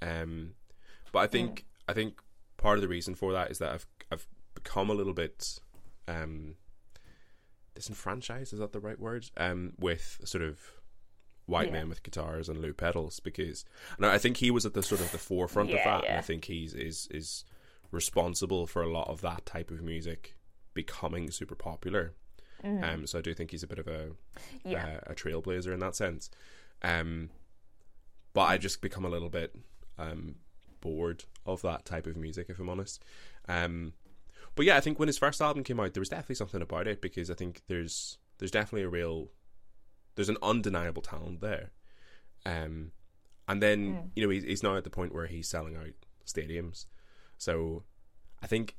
Um, 0.00 0.52
but 1.12 1.20
I 1.20 1.26
think 1.26 1.66
I 1.88 1.92
think 1.92 2.20
part 2.56 2.78
of 2.78 2.82
the 2.82 2.88
reason 2.88 3.14
for 3.14 3.32
that 3.32 3.50
is 3.50 3.58
that 3.58 3.72
I've 3.72 3.86
I've 4.10 4.26
become 4.54 4.90
a 4.90 4.94
little 4.94 5.12
bit 5.12 5.60
um 6.06 6.54
disenfranchised. 7.78 8.52
Is 8.52 8.58
that 8.58 8.72
the 8.72 8.80
right 8.80 8.98
word? 8.98 9.30
Um, 9.36 9.72
with 9.78 10.20
sort 10.24 10.42
of 10.44 10.60
white 11.46 11.68
Yeah. 11.68 11.72
men 11.74 11.88
with 11.88 12.02
guitars 12.02 12.48
and 12.48 12.60
loop 12.60 12.76
pedals 12.76 13.20
because 13.20 13.64
and 13.96 14.04
I 14.06 14.18
think 14.18 14.36
he 14.36 14.50
was 14.50 14.66
at 14.66 14.74
the 14.74 14.82
sort 14.82 15.00
of 15.00 15.10
the 15.12 15.18
forefront 15.18 15.70
of 15.70 15.76
Yeah, 15.76 15.84
that, 16.00 16.04
and 16.08 16.18
I 16.18 16.20
think 16.20 16.44
he's 16.44 16.74
is 16.74 17.08
is 17.10 17.44
responsible 17.90 18.66
for 18.66 18.82
a 18.82 18.90
lot 18.90 19.08
of 19.08 19.22
that 19.22 19.46
type 19.46 19.70
of 19.70 19.82
music 19.82 20.36
becoming 20.74 21.30
super 21.30 21.54
popular. 21.54 22.14
Um, 22.62 23.06
so 23.06 23.18
I 23.20 23.22
do 23.22 23.32
think 23.34 23.52
he's 23.52 23.62
a 23.62 23.66
bit 23.68 23.78
of 23.78 23.86
a 23.88 24.10
Yeah. 24.64 24.98
uh, 25.06 25.12
a 25.12 25.14
trailblazer 25.14 25.72
in 25.72 25.78
that 25.80 25.94
sense. 25.96 26.28
Um, 26.82 27.30
but 28.34 28.42
I 28.42 28.58
just 28.58 28.80
become 28.82 29.04
a 29.04 29.08
little 29.08 29.30
bit 29.30 29.54
um, 29.96 30.36
bored 30.80 31.24
of 31.46 31.62
that 31.62 31.84
type 31.84 32.06
of 32.06 32.16
music, 32.16 32.46
if 32.50 32.58
I'm 32.58 32.68
honest. 32.68 33.02
Um, 33.48 33.94
but 34.58 34.66
yeah, 34.66 34.76
I 34.76 34.80
think 34.80 34.98
when 34.98 35.06
his 35.06 35.18
first 35.18 35.40
album 35.40 35.62
came 35.62 35.78
out, 35.78 35.94
there 35.94 36.00
was 36.00 36.08
definitely 36.08 36.34
something 36.34 36.60
about 36.60 36.88
it 36.88 37.00
because 37.00 37.30
I 37.30 37.34
think 37.34 37.62
there's 37.68 38.18
there's 38.38 38.50
definitely 38.50 38.82
a 38.82 38.88
real 38.88 39.28
there's 40.16 40.28
an 40.28 40.36
undeniable 40.42 41.00
talent 41.00 41.40
there. 41.40 41.70
Um, 42.44 42.90
and 43.46 43.62
then 43.62 44.10
you 44.16 44.24
know 44.24 44.30
he's, 44.30 44.42
he's 44.42 44.64
now 44.64 44.76
at 44.76 44.82
the 44.82 44.90
point 44.90 45.14
where 45.14 45.28
he's 45.28 45.48
selling 45.48 45.76
out 45.76 45.92
stadiums. 46.26 46.86
So 47.36 47.84
I 48.42 48.48
think 48.48 48.74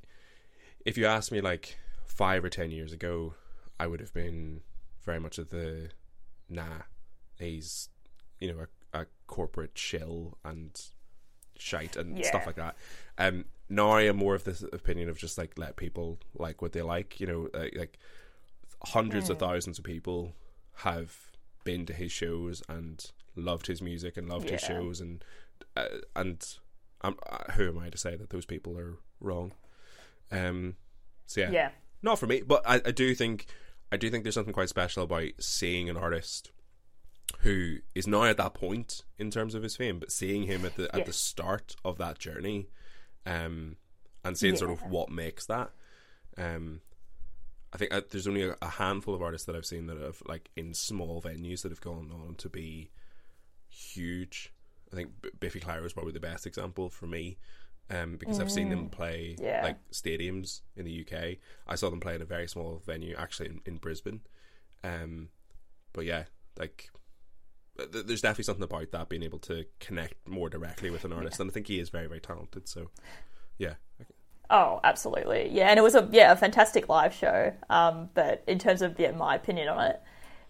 if 0.85 0.97
you 0.97 1.05
asked 1.05 1.31
me 1.31 1.39
like 1.39 1.77
five 2.05 2.43
or 2.43 2.49
ten 2.49 2.71
years 2.71 2.91
ago, 2.91 3.35
I 3.79 3.87
would 3.87 4.01
have 4.01 4.13
been 4.13 4.59
very 5.05 5.21
much 5.21 5.37
of 5.37 5.49
the 5.49 5.91
nah. 6.49 6.81
He's 7.39 7.87
you 8.41 8.51
know 8.51 8.65
a, 8.93 9.03
a 9.03 9.05
corporate 9.27 9.77
shill 9.77 10.37
and 10.43 10.77
shite 11.59 11.95
and 11.95 12.17
Yeah. 12.17 12.27
stuff 12.27 12.47
like 12.47 12.55
that. 12.55 12.75
Um, 13.17 13.45
now 13.69 13.91
I 13.91 14.01
am 14.03 14.15
more 14.17 14.33
of 14.35 14.43
this 14.43 14.61
opinion 14.61 15.09
of 15.09 15.17
just 15.17 15.37
like 15.37 15.57
let 15.57 15.75
people 15.75 16.19
like 16.33 16.61
what 16.61 16.71
they 16.71 16.81
like. 16.81 17.19
You 17.19 17.27
know, 17.27 17.49
like, 17.53 17.75
like 17.77 17.99
hundreds 18.85 19.29
of 19.29 19.37
thousands 19.39 19.77
of 19.77 19.83
people 19.85 20.33
have 20.77 21.15
been 21.63 21.85
to 21.85 21.93
his 21.93 22.11
shows 22.11 22.63
and 22.69 23.11
loved 23.35 23.67
his 23.67 23.81
music 23.81 24.17
and 24.17 24.27
loved 24.29 24.49
his 24.49 24.61
shows 24.61 25.01
and 25.01 25.23
uh, 25.77 25.85
and 26.15 26.55
um, 27.01 27.17
uh, 27.29 27.51
who 27.53 27.67
am 27.67 27.77
I 27.77 27.89
to 27.89 27.97
say 27.97 28.15
that 28.15 28.29
those 28.29 28.45
people 28.45 28.77
are 28.77 28.97
wrong? 29.19 29.51
Um, 30.31 30.75
so 31.25 31.41
yeah, 31.41 31.51
Yeah. 31.51 31.69
not 32.01 32.17
for 32.19 32.27
me, 32.27 32.41
but 32.41 32.61
I, 32.65 32.75
I 32.85 32.91
do 32.91 33.13
think 33.13 33.45
I 33.91 33.97
do 33.97 34.09
think 34.09 34.23
there's 34.23 34.35
something 34.35 34.53
quite 34.53 34.69
special 34.69 35.03
about 35.03 35.29
seeing 35.39 35.89
an 35.89 35.97
artist 35.97 36.51
who 37.41 37.77
is 37.95 38.07
now 38.07 38.23
at 38.23 38.37
that 38.37 38.53
point 38.53 39.03
in 39.17 39.31
terms 39.31 39.55
of 39.55 39.63
his 39.63 39.75
fame, 39.75 39.99
but 39.99 40.11
seeing 40.11 40.43
him 40.43 40.65
at 40.65 40.75
the 40.75 40.93
at 40.95 41.05
the 41.05 41.13
start 41.13 41.75
of 41.85 41.97
that 41.97 42.19
journey, 42.19 42.67
um, 43.25 43.75
and 44.23 44.37
seeing 44.37 44.55
sort 44.55 44.71
of 44.71 44.81
what 44.83 45.09
makes 45.09 45.45
that. 45.45 45.71
Um, 46.37 46.81
I 47.71 47.77
think 47.77 47.93
uh, 47.93 48.01
there's 48.09 48.27
only 48.27 48.43
a, 48.43 48.55
a 48.61 48.67
handful 48.67 49.13
of 49.13 49.21
artists 49.21 49.45
that 49.45 49.55
I've 49.55 49.65
seen 49.65 49.85
that 49.87 49.97
have 50.01 50.21
like 50.27 50.49
in 50.55 50.73
small 50.73 51.21
venues 51.21 51.61
that 51.61 51.71
have 51.71 51.81
gone 51.81 52.11
on 52.11 52.35
to 52.35 52.49
be 52.49 52.89
huge. 53.67 54.51
I 54.91 54.95
think 54.95 55.21
B- 55.21 55.29
Biffy 55.39 55.59
Clyro 55.59 55.85
is 55.85 55.93
probably 55.93 56.13
the 56.13 56.19
best 56.19 56.47
example 56.47 56.89
for 56.89 57.05
me. 57.07 57.37
um, 57.91 58.17
because 58.17 58.39
I've 58.39 58.51
seen 58.51 58.69
them 58.69 58.89
play 58.89 59.35
Yeah. 59.39 59.63
like 59.63 59.77
stadiums 59.91 60.61
in 60.75 60.85
the 60.85 61.01
UK. 61.07 61.37
I 61.67 61.73
saw 61.73 61.89
them 61.89 61.99
play 61.99 62.13
in 62.13 62.21
a 62.21 62.25
very 62.25 62.47
small 62.47 62.81
venue, 62.85 63.15
actually 63.17 63.49
in, 63.49 63.61
in 63.65 63.77
Brisbane. 63.77 64.21
Um, 64.83 65.29
but 65.93 66.05
yeah, 66.05 66.25
like 66.59 66.91
there's 67.91 68.21
definitely 68.21 68.43
something 68.45 68.63
about 68.63 68.91
that 68.91 69.09
being 69.09 69.23
able 69.23 69.39
to 69.39 69.65
connect 69.79 70.27
more 70.27 70.49
directly 70.49 70.89
with 70.89 71.05
an 71.05 71.13
artist, 71.13 71.39
and 71.39 71.49
I 71.49 71.53
think 71.53 71.67
he 71.67 71.79
is 71.79 71.89
very 71.89 72.07
very 72.07 72.19
talented. 72.21 72.67
So 72.67 72.89
yeah, 73.57 73.75
Oh, 74.49 74.79
absolutely. 74.83 75.49
Yeah, 75.51 75.69
and 75.69 75.77
it 75.77 75.83
was 75.83 75.93
a 75.95 76.07
yeah 76.11 76.31
a 76.31 76.35
fantastic 76.35 76.89
live 76.89 77.13
show. 77.13 77.53
Um, 77.69 78.09
but 78.13 78.43
in 78.47 78.57
terms 78.59 78.81
of 78.81 78.99
yeah 78.99 79.11
my 79.11 79.35
opinion 79.35 79.67
on 79.69 79.85
it, 79.91 80.01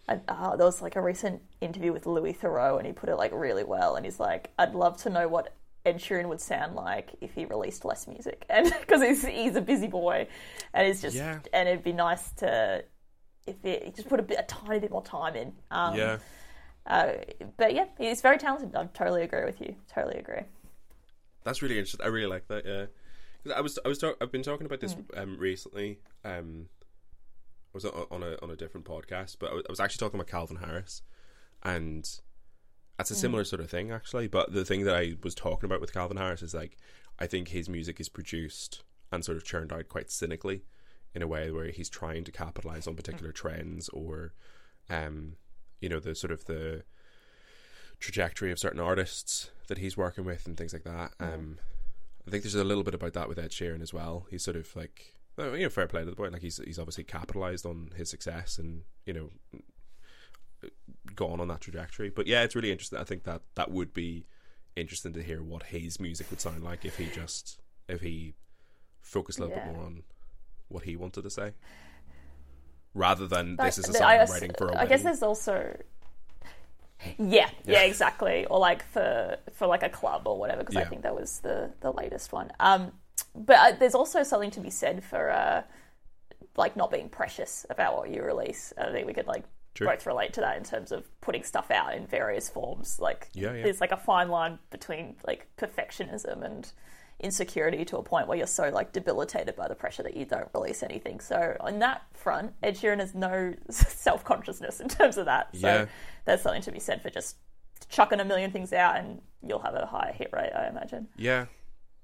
I, 0.08 0.20
uh, 0.28 0.56
there 0.56 0.66
was 0.66 0.82
like 0.82 0.96
a 0.96 1.02
recent 1.02 1.42
interview 1.60 1.92
with 1.92 2.06
Louis 2.06 2.34
Theroux, 2.34 2.78
and 2.78 2.88
he 2.88 2.94
put 2.94 3.10
it 3.10 3.16
like 3.18 3.32
really 3.34 3.64
well. 3.66 3.96
And 3.96 4.06
he's 4.06 4.20
like, 4.20 4.52
I'd 4.58 4.74
love 4.74 4.98
to 5.04 5.10
know 5.10 5.28
what 5.28 5.54
Ed 5.86 5.98
Sheeran 5.98 6.30
would 6.30 6.40
sound 6.40 6.76
like 6.76 7.16
if 7.20 7.34
he 7.34 7.44
released 7.46 7.84
less 7.84 8.08
music, 8.08 8.46
and 8.50 8.72
because 8.80 9.02
he's 9.02 9.26
he's 9.26 9.56
a 9.58 9.62
busy 9.62 9.88
boy, 9.88 10.28
and 10.74 10.88
it's 10.88 11.02
just 11.02 11.16
Yeah. 11.18 11.40
and 11.52 11.68
it'd 11.68 11.84
be 11.84 11.94
nice 11.94 12.32
to 12.38 12.86
if 13.48 13.66
it 13.66 13.96
just 13.96 14.08
put 14.08 14.20
a 14.22 14.24
bit 14.24 14.40
a 14.40 14.44
tiny 14.44 14.80
bit 14.80 14.92
more 14.92 15.04
time 15.04 15.36
in. 15.36 15.54
Um, 15.72 15.96
yeah. 15.96 16.18
Uh, 16.90 17.14
but 17.58 17.74
yeah, 17.74 17.86
he's 17.98 18.22
very 18.22 18.38
talented. 18.38 18.76
I 18.76 18.86
totally 18.88 19.22
agree 19.24 19.46
with 19.46 19.62
you. 19.62 19.76
Totally 19.94 20.18
agree. 20.18 20.42
That's 21.44 21.62
really 21.62 21.78
interesting. 21.78 22.04
I 22.04 22.10
really 22.10 22.28
like 22.28 22.48
that. 22.48 22.66
Yeah, 22.66 22.86
'Cause 23.44 23.54
I 23.56 23.62
was 23.62 23.80
I 23.86 23.88
was 23.88 23.98
talk- 24.00 24.18
I've 24.20 24.32
been 24.32 24.44
talking 24.44 24.66
about 24.66 24.80
this 24.82 24.96
um, 25.16 25.38
recently. 25.38 26.00
Um, 26.26 26.68
I 27.72 27.72
was 27.74 27.86
on 27.86 28.06
on 28.12 28.24
a 28.24 28.38
on 28.42 28.50
a 28.50 28.56
different 28.56 28.86
podcast, 28.88 29.38
but 29.40 29.52
I 29.52 29.54
was, 29.54 29.64
I 29.70 29.72
was 29.72 29.80
actually 29.80 30.00
talking 30.00 30.20
about 30.20 30.28
Calvin 30.32 30.58
Harris, 30.58 31.02
and 31.64 32.10
that's 32.98 33.12
a 33.12 33.16
similar 33.16 33.44
sort 33.46 33.62
of 33.62 33.70
thing 33.70 33.92
actually. 33.92 34.28
But 34.28 34.52
the 34.52 34.66
thing 34.66 34.84
that 34.86 34.96
I 34.96 35.14
was 35.24 35.36
talking 35.36 35.66
about 35.70 35.80
with 35.82 35.94
Calvin 35.94 36.18
Harris 36.18 36.42
is 36.42 36.54
like 36.54 36.78
I 37.20 37.28
think 37.28 37.50
his 37.50 37.70
music 37.70 38.00
is 38.00 38.10
produced 38.10 38.84
and 39.12 39.24
sort 39.24 39.38
of 39.38 39.44
churned 39.44 39.72
out 39.72 39.88
quite 39.90 40.10
cynically 40.12 40.64
in 41.16 41.22
a 41.22 41.28
way 41.28 41.50
where 41.52 41.68
he's 41.70 41.90
trying 41.90 42.24
to 42.26 42.32
capitalize 42.32 42.88
on 42.88 42.96
particular 42.96 43.32
trends 43.32 43.90
or, 43.90 44.34
um, 44.92 45.36
you 45.82 45.90
know, 45.90 46.00
the 46.00 46.16
sort 46.16 46.32
of 46.32 46.46
the 46.46 46.84
trajectory 48.00 48.52
of 48.52 48.60
certain 48.60 48.80
artists 48.80 49.52
that 49.68 49.78
he's 49.78 49.98
working 49.98 50.24
with 50.26 50.48
and 50.48 50.58
things 50.58 50.74
like 50.74 50.84
that. 50.84 51.12
Um, 51.20 51.60
I 52.28 52.32
think 52.32 52.44
there's 52.44 52.56
a 52.56 52.64
little 52.64 52.84
bit 52.84 52.94
about 52.94 53.14
that 53.14 53.28
with 53.28 53.40
Ed 53.40 53.52
Sheeran 53.52 53.82
as 53.82 53.94
well. 53.94 54.26
He's 54.30 54.44
sort 54.44 54.56
of 54.58 54.74
like, 54.76 55.14
you 55.38 55.60
know, 55.64 55.70
fair 55.70 55.88
play 55.88 56.02
to 56.02 56.10
the 56.10 56.16
boy. 56.16 56.30
Like 56.30 56.42
he's 56.42 56.58
he's 56.64 56.80
obviously 56.80 57.04
capitalized 57.04 57.66
on 57.66 57.92
his 57.96 58.10
success 58.10 58.58
and 58.58 58.84
you 59.06 59.14
know 59.14 59.30
gone 61.16 61.40
on 61.40 61.48
that 61.48 61.62
trajectory. 61.62 62.10
But 62.10 62.28
yeah, 62.28 62.44
it's 62.44 62.56
really 62.56 62.72
interesting. 62.72 63.00
I 63.00 63.04
think 63.04 63.24
that 63.24 63.42
that 63.56 63.72
would 63.72 63.94
be 63.94 64.26
interesting 64.76 65.14
to 65.14 65.24
hear 65.24 65.42
what 65.42 65.64
his 65.64 66.00
music 66.00 66.30
would 66.30 66.42
sound 66.42 66.64
like 66.64 66.86
if 66.86 66.98
he 66.98 67.08
just 67.08 67.60
if 67.88 68.02
he 68.02 68.34
focused 69.02 69.40
a 69.40 69.44
little 69.44 69.58
Yeah. 69.58 69.66
bit 69.66 69.74
more 69.76 69.86
on 69.86 70.04
what 70.68 70.84
he 70.84 70.96
wanted 70.96 71.24
to 71.24 71.30
say. 71.30 71.54
Rather 73.00 73.28
than 73.28 73.56
this 73.56 73.78
is 73.78 73.88
a 73.90 73.94
song 73.94 74.08
I 74.08 74.18
I'm 74.20 74.30
writing 74.30 74.52
for 74.58 74.68
a 74.68 74.72
I 74.72 74.74
wedding. 74.76 74.90
guess 74.90 75.04
there's 75.04 75.24
also 75.24 75.76
yeah, 77.18 77.50
yeah, 77.66 77.84
exactly, 77.84 78.46
or 78.46 78.60
like 78.60 78.84
for 78.84 79.38
for 79.54 79.68
like 79.68 79.84
a 79.84 79.90
club 79.90 80.28
or 80.28 80.38
whatever, 80.38 80.62
because 80.64 80.76
I 80.76 80.84
think 80.84 81.04
that 81.04 81.16
was 81.16 81.40
the 81.40 81.72
the 81.80 81.92
latest 81.92 82.34
one. 82.34 82.52
Um, 82.60 82.92
but 83.34 83.58
uh, 83.58 83.72
there's 83.80 83.96
also 83.96 84.24
something 84.24 84.52
to 84.52 84.60
be 84.60 84.70
said 84.70 85.04
for 85.04 85.32
uh, 85.32 85.64
like 86.58 86.76
not 86.76 86.92
being 86.92 87.08
precious 87.10 87.66
about 87.70 87.96
what 87.96 88.10
you 88.10 88.22
release. 88.22 88.74
I 88.78 88.92
think 88.92 89.08
we 89.08 89.14
could 89.14 89.28
like 89.28 89.46
True. 89.76 89.88
both 89.88 90.06
relate 90.06 90.34
to 90.34 90.42
that 90.42 90.58
in 90.58 90.64
terms 90.64 90.92
of 90.92 91.08
putting 91.22 91.44
stuff 91.44 91.72
out 91.72 91.94
in 91.96 92.06
various 92.06 92.50
forms. 92.50 93.00
Like 93.00 93.30
Yeah, 93.34 93.54
yeah. 93.54 93.64
there's 93.64 93.80
like 93.80 93.94
a 93.94 93.98
fine 93.98 94.28
line 94.28 94.60
between 94.70 95.16
like 95.26 95.48
perfectionism 95.58 96.44
and 96.44 96.70
insecurity 97.20 97.84
to 97.86 97.98
a 97.98 98.04
point 98.04 98.28
where 98.28 98.38
you're 98.38 98.48
so 98.48 98.70
like 98.70 98.92
debilitated 98.94 99.56
by 99.56 99.68
the 99.68 99.76
pressure 99.76 100.04
that 100.04 100.16
you 100.16 100.26
don't 100.26 100.48
release 100.54 100.84
anything. 100.84 101.20
So 101.20 101.58
on 101.60 101.80
that 101.80 102.04
front, 102.14 102.54
Ed 102.64 102.76
Sheeran 102.76 103.00
has 103.00 103.14
no 103.14 103.54
self 103.70 104.24
consciousness 104.24 104.80
in 104.80 104.88
terms 104.90 105.18
of 105.18 105.26
that. 105.26 105.50
So 105.56 105.68
Yeah. 105.68 105.86
there's 106.26 106.42
something 106.42 106.62
to 106.64 106.72
be 106.72 106.80
said 106.80 107.02
for 107.02 107.10
just 107.10 107.36
chucking 107.90 108.20
a 108.20 108.26
million 108.26 108.52
things 108.52 108.72
out 108.74 108.98
and 108.98 109.22
you'll 109.46 109.60
have 109.60 109.74
a 109.76 109.86
higher 109.86 110.14
hit 110.14 110.30
rate, 110.34 110.52
I 110.56 110.68
imagine. 110.68 111.08
Yeah. 111.18 111.46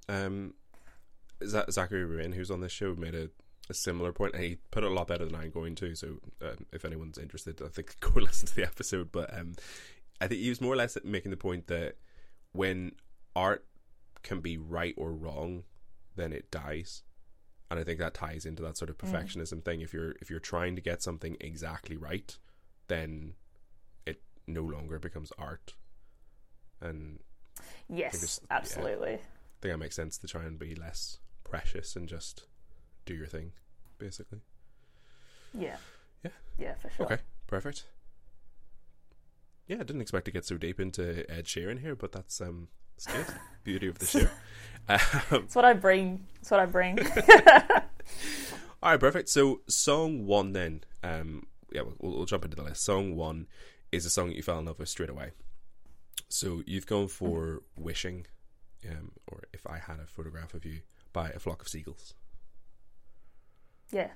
Um, 0.10 0.54
Zachary 1.44 2.06
Ruin, 2.06 2.32
who's 2.32 2.50
on 2.52 2.62
this 2.62 2.72
show, 2.72 2.96
made 2.96 3.14
a, 3.16 3.30
a 3.70 3.74
similar 3.74 4.12
point, 4.14 4.34
and 4.36 4.44
he 4.44 4.58
put 4.72 4.84
it 4.84 4.92
a 4.92 4.94
lot 4.94 5.08
better 5.08 5.26
than 5.26 5.36
I'm 5.36 5.50
going 5.50 5.76
to. 5.76 5.96
So, 5.96 6.20
um, 6.42 6.66
if 6.72 6.86
anyone's 6.86 7.18
interested, 7.18 7.62
I 7.62 7.68
think 7.68 7.98
go 8.00 8.12
listen 8.16 8.48
to 8.48 8.56
the 8.56 8.64
episode. 8.64 9.12
But 9.12 9.38
um, 9.38 9.54
I 10.22 10.28
think 10.28 10.42
he 10.42 10.50
was 10.50 10.62
more 10.62 10.74
or 10.74 10.78
less 10.78 10.98
making 11.04 11.32
the 11.32 11.38
point 11.38 11.68
that 11.68 11.96
when 12.54 12.94
art 13.36 13.66
can 14.26 14.42
be 14.42 14.58
right 14.58 14.94
or 14.98 15.14
wrong, 15.14 15.64
then 16.18 16.34
it 16.34 16.52
dies. 16.52 17.04
And 17.72 17.80
I 17.80 17.84
think 17.84 18.00
that 18.00 18.14
ties 18.14 18.46
into 18.46 18.62
that 18.64 18.76
sort 18.76 18.90
of 18.90 18.98
mm. 18.98 19.10
perfectionism 19.10 19.64
thing. 19.64 19.80
If 19.82 19.94
you're 19.94 20.16
if 20.20 20.30
you're 20.30 20.40
trying 20.40 20.76
to 20.76 20.82
get 20.82 21.02
something 21.02 21.38
exactly 21.40 21.96
right, 21.96 22.38
then 22.88 23.36
it 24.06 24.22
no 24.48 24.64
longer 24.64 25.00
becomes 25.00 25.32
art. 25.38 25.76
And 26.82 27.20
Yes, 27.88 28.16
it's- 28.16 28.40
yeah. 28.44 28.58
absolutely. 28.58 29.14
I 29.14 29.62
think 29.62 29.74
that 29.74 29.78
makes 29.78 29.96
sense 29.96 30.18
to 30.18 30.28
try 30.28 30.44
and 30.44 30.60
be 30.60 30.76
less 30.76 31.20
precious 31.44 31.96
and 31.96 32.10
just 32.10 32.46
do 33.06 33.14
your 33.14 33.28
thing, 33.28 33.54
basically. 33.98 34.42
Yeah. 35.54 35.78
Yeah. 36.24 36.32
Yeah, 36.58 36.76
for 36.76 36.90
sure. 36.90 37.06
Okay, 37.06 37.20
perfect. 37.48 37.86
Yeah, 39.68 39.78
I 39.78 39.84
didn't 39.84 40.02
expect 40.02 40.26
to 40.26 40.32
get 40.32 40.46
so 40.46 40.58
deep 40.58 40.80
into 40.80 41.30
Ed 41.32 41.46
Sheeran 41.46 41.82
here, 41.82 41.96
but 41.96 42.12
that's 42.12 42.40
um, 42.40 42.68
that's 42.98 43.08
good. 43.08 43.36
Beauty 43.64 43.88
of 43.88 44.00
the 44.00 44.06
show. 44.06 44.28
Um, 44.88 45.00
That's 45.30 45.56
what 45.56 45.66
I 45.66 45.74
bring. 45.74 46.26
That's 46.36 46.52
what 46.52 46.60
I 46.60 46.66
bring. 46.68 47.00
all 48.84 48.92
right, 48.92 49.00
perfect. 49.00 49.30
So, 49.30 49.62
song 49.68 50.28
one 50.28 50.54
then. 50.54 50.84
Um, 51.04 51.48
yeah, 51.72 51.82
we'll, 51.82 52.14
we'll 52.18 52.26
jump 52.26 52.46
into 52.46 52.56
the 52.56 52.64
list. 52.64 52.84
Song 52.84 53.16
one 53.16 53.48
is 53.92 54.06
a 54.06 54.10
song 54.10 54.28
that 54.28 54.36
you 54.36 54.44
fell 54.44 54.60
in 54.60 54.66
love 54.66 54.78
with 54.78 54.90
straight 54.90 55.10
away. 55.10 55.32
So 56.30 56.62
you've 56.68 56.86
gone 56.86 57.08
for 57.08 57.62
"Wishing," 57.76 58.28
um, 58.88 59.14
or 59.28 59.44
"If 59.54 59.66
I 59.66 59.80
Had 59.80 60.00
a 60.00 60.06
Photograph 60.06 60.54
of 60.54 60.64
You" 60.66 60.82
by 61.12 61.30
a 61.30 61.40
flock 61.40 61.62
of 61.62 61.68
seagulls. 61.68 62.14
Yeah. 63.92 64.10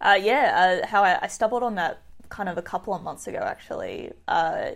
Uh, 0.00 0.18
yeah, 0.20 0.80
uh, 0.82 0.86
how 0.86 1.02
I, 1.02 1.18
I 1.22 1.26
stumbled 1.28 1.62
on 1.62 1.76
that 1.76 2.02
kind 2.28 2.48
of 2.48 2.58
a 2.58 2.62
couple 2.62 2.94
of 2.94 3.02
months 3.02 3.26
ago, 3.26 3.38
actually, 3.38 4.12
uh, 4.28 4.70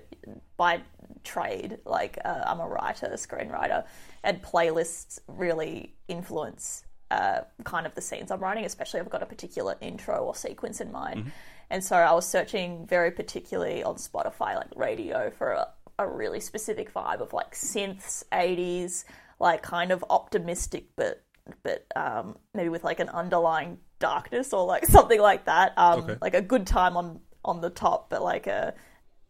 by 0.56 0.80
trade. 1.24 1.78
Like, 1.84 2.18
uh, 2.24 2.42
I'm 2.46 2.60
a 2.60 2.68
writer, 2.68 3.06
a 3.06 3.16
screenwriter, 3.16 3.84
and 4.22 4.42
playlists 4.42 5.18
really 5.26 5.94
influence 6.08 6.84
uh, 7.10 7.40
kind 7.64 7.86
of 7.86 7.94
the 7.94 8.00
scenes 8.02 8.30
I'm 8.30 8.40
writing, 8.40 8.64
especially 8.64 9.00
if 9.00 9.06
I've 9.06 9.12
got 9.12 9.22
a 9.22 9.26
particular 9.26 9.76
intro 9.80 10.16
or 10.18 10.34
sequence 10.34 10.80
in 10.80 10.92
mind. 10.92 11.32
And 11.70 11.84
so 11.84 11.96
I 11.96 12.12
was 12.12 12.26
searching 12.26 12.86
very 12.86 13.10
particularly 13.10 13.82
on 13.82 13.96
Spotify, 13.96 14.56
like 14.56 14.68
radio, 14.76 15.30
for 15.30 15.52
a, 15.52 15.68
a 15.98 16.06
really 16.06 16.40
specific 16.40 16.92
vibe 16.92 17.20
of 17.20 17.32
like 17.32 17.52
synths, 17.54 18.24
80s, 18.32 19.04
like 19.40 19.62
kind 19.62 19.90
of 19.90 20.04
optimistic, 20.10 20.88
but 20.96 21.22
but 21.62 21.86
um, 21.96 22.36
maybe 22.52 22.68
with 22.68 22.84
like 22.84 23.00
an 23.00 23.08
underlying 23.08 23.78
darkness 24.00 24.52
or 24.52 24.66
like 24.66 24.84
something 24.96 25.20
like 25.20 25.46
that. 25.46 25.72
Um, 25.78 26.00
Okay. 26.00 26.16
Like 26.20 26.34
a 26.34 26.42
good 26.42 26.66
time 26.66 26.96
on 26.96 27.20
on 27.48 27.60
the 27.60 27.70
top, 27.70 28.08
but 28.10 28.22
like 28.22 28.46
a 28.46 28.74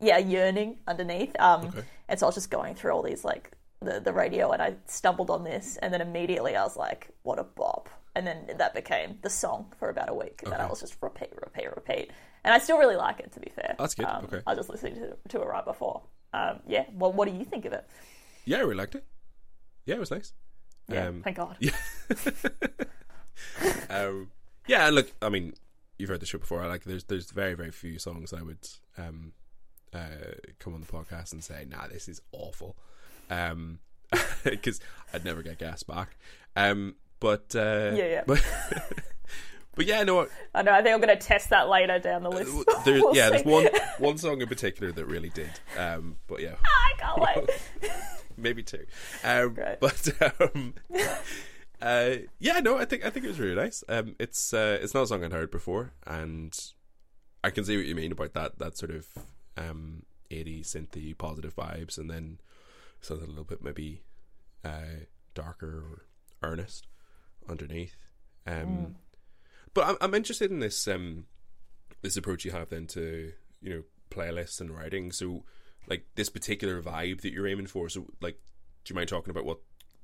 yeah 0.01 0.19
yearning 0.19 0.79
underneath. 0.87 1.35
Um, 1.41 1.67
Okay. 1.67 1.85
And 2.11 2.19
so 2.19 2.25
I 2.27 2.29
was 2.29 2.35
just 2.37 2.51
going 2.51 2.75
through 2.75 2.93
all 2.93 3.03
these 3.03 3.25
like 3.25 3.53
the 3.81 4.01
the 4.01 4.13
radio, 4.13 4.51
and 4.53 4.61
I 4.63 4.75
stumbled 4.87 5.31
on 5.31 5.45
this, 5.45 5.77
and 5.83 5.93
then 5.93 6.01
immediately 6.01 6.57
I 6.57 6.63
was 6.65 6.77
like, 6.77 7.09
what 7.23 7.39
a 7.39 7.45
bop. 7.45 7.89
And 8.15 8.27
then 8.27 8.39
that 8.59 8.75
became 8.75 9.19
the 9.23 9.31
song 9.31 9.73
for 9.79 9.91
about 9.91 10.09
a 10.09 10.15
week. 10.15 10.41
And 10.43 10.53
then 10.53 10.61
I 10.61 10.67
was 10.67 10.81
just 10.81 10.97
repeat, 11.01 11.31
repeat, 11.41 11.69
repeat. 11.77 12.11
And 12.43 12.53
I 12.53 12.59
still 12.59 12.79
really 12.79 12.97
like 12.97 13.21
it, 13.21 13.31
to 13.33 13.41
be 13.41 13.51
fair. 13.55 13.77
That's 13.79 13.95
good, 13.95 14.07
Um, 14.07 14.25
okay. 14.25 14.41
I 14.45 14.51
was 14.55 14.59
just 14.61 14.71
listening 14.71 14.95
to, 14.97 15.17
to 15.29 15.43
it 15.43 15.47
right 15.47 15.65
before. 15.65 16.03
Um, 16.33 16.59
yeah. 16.67 16.87
Well, 16.95 17.13
what 17.13 17.29
do 17.29 17.35
you 17.37 17.45
think 17.45 17.65
of 17.65 17.73
it? 17.73 17.87
Yeah, 18.45 18.57
I 18.57 18.61
really 18.61 18.75
liked 18.75 18.97
it. 18.97 19.05
Yeah, 19.85 19.97
it 19.97 20.01
was 20.01 20.11
nice. 20.11 20.33
Yeah. 20.89 21.09
Um, 21.09 21.23
thank 21.23 21.37
God. 21.37 21.57
Yeah. 21.61 21.77
um, 23.91 24.31
yeah, 24.67 24.89
look, 24.91 25.13
I 25.23 25.29
mean, 25.29 25.55
you've 25.99 26.09
heard 26.09 26.21
the 26.21 26.27
show 26.27 26.39
before. 26.39 26.63
I 26.63 26.67
like 26.67 26.85
there's 26.85 27.05
there's 27.05 27.31
very 27.31 27.55
very 27.55 27.71
few 27.71 27.99
songs 27.99 28.33
I 28.33 28.43
would 28.43 28.67
um 28.97 29.33
uh 29.93 29.99
come 30.59 30.75
on 30.75 30.81
the 30.81 30.87
podcast 30.87 31.33
and 31.33 31.43
say, 31.43 31.67
nah, 31.69 31.87
this 31.89 32.09
is 32.09 32.21
awful, 32.33 32.77
um, 33.31 33.79
because 34.45 34.81
I'd 35.13 35.25
never 35.25 35.43
get 35.43 35.59
gas 35.59 35.83
back. 35.83 36.17
Um, 36.57 36.97
but 37.21 37.55
uh, 37.55 37.93
Yeah, 37.95 38.07
yeah. 38.07 38.23
but 38.27 38.43
but 39.75 39.87
yeah, 39.87 40.03
no, 40.05 40.27
I 40.55 40.63
know. 40.63 40.73
I 40.73 40.83
think 40.83 40.95
I'm 40.95 41.01
going 41.01 41.17
to 41.19 41.27
test 41.27 41.51
that 41.51 41.69
later 41.69 41.99
down 41.99 42.23
the 42.23 42.31
list. 42.31 42.53
there's 42.85 43.03
We'll 43.03 43.17
yeah, 43.17 43.31
there's 43.31 43.45
one 43.45 43.69
one 43.99 44.19
song 44.19 44.41
in 44.41 44.49
particular 44.49 44.93
that 44.93 45.05
really 45.07 45.31
did. 45.31 45.51
Um, 45.77 46.17
but 46.27 46.41
yeah, 46.41 46.57
I 46.65 46.93
can't 46.99 47.21
wait. 47.21 47.91
maybe 48.37 48.63
two. 48.63 48.85
Um. 49.25 49.57
But 49.81 50.09
um, 50.41 50.75
uh, 51.81 52.11
yeah, 52.39 52.61
no, 52.61 52.79
I 52.79 52.85
think 52.85 53.05
I 53.05 53.11
think 53.11 53.25
it 53.25 53.29
was 53.29 53.39
really 53.41 53.55
nice. 53.55 53.85
Um, 53.89 54.17
it's 54.19 54.53
uh, 54.53 54.79
it's 54.81 54.95
not 54.95 55.05
a 55.05 55.07
song 55.07 55.25
I'd 55.25 55.33
heard 55.33 55.51
before, 55.51 55.93
and 56.07 56.59
I 57.45 57.51
can 57.51 57.65
see 57.65 57.77
what 57.77 57.87
you 57.87 57.95
mean 57.95 58.13
about 58.13 58.35
that 58.35 58.59
that 58.59 58.77
sort 58.77 58.91
of 58.91 59.07
um, 59.57 60.03
80s 60.31 60.67
synthy 60.67 61.17
positive 61.17 61.55
vibes, 61.55 61.99
and 61.99 62.11
then 62.11 62.39
something 63.01 63.27
a 63.27 63.31
little 63.31 63.45
bit 63.45 63.63
maybe 63.63 64.03
uh, 64.65 65.05
darker 65.35 65.67
or 65.69 66.03
earnest 66.43 66.87
underneath. 67.49 67.97
Um, 68.47 68.97
But 69.75 69.87
I'm, 69.87 69.97
I'm 70.01 70.15
interested 70.15 70.51
in 70.51 70.61
this 70.61 70.89
um, 70.89 71.27
this 72.03 72.17
approach 72.17 72.45
you 72.45 72.51
have 72.51 72.71
then 72.71 72.87
to 72.89 73.33
you 73.61 73.71
know 73.71 73.83
playlists 74.11 74.61
and 74.61 74.71
writing. 74.71 75.13
So 75.13 75.45
like 75.87 76.07
this 76.17 76.29
particular 76.29 76.83
vibe 76.83 77.21
that 77.23 77.33
you're 77.33 77.47
aiming 77.47 77.67
for. 77.67 77.89
So 77.89 78.07
like, 78.21 78.39
do 78.85 78.93
you 78.93 78.97
mind 78.97 79.09
talking 79.09 79.31
about 79.31 79.45
what 79.45 79.59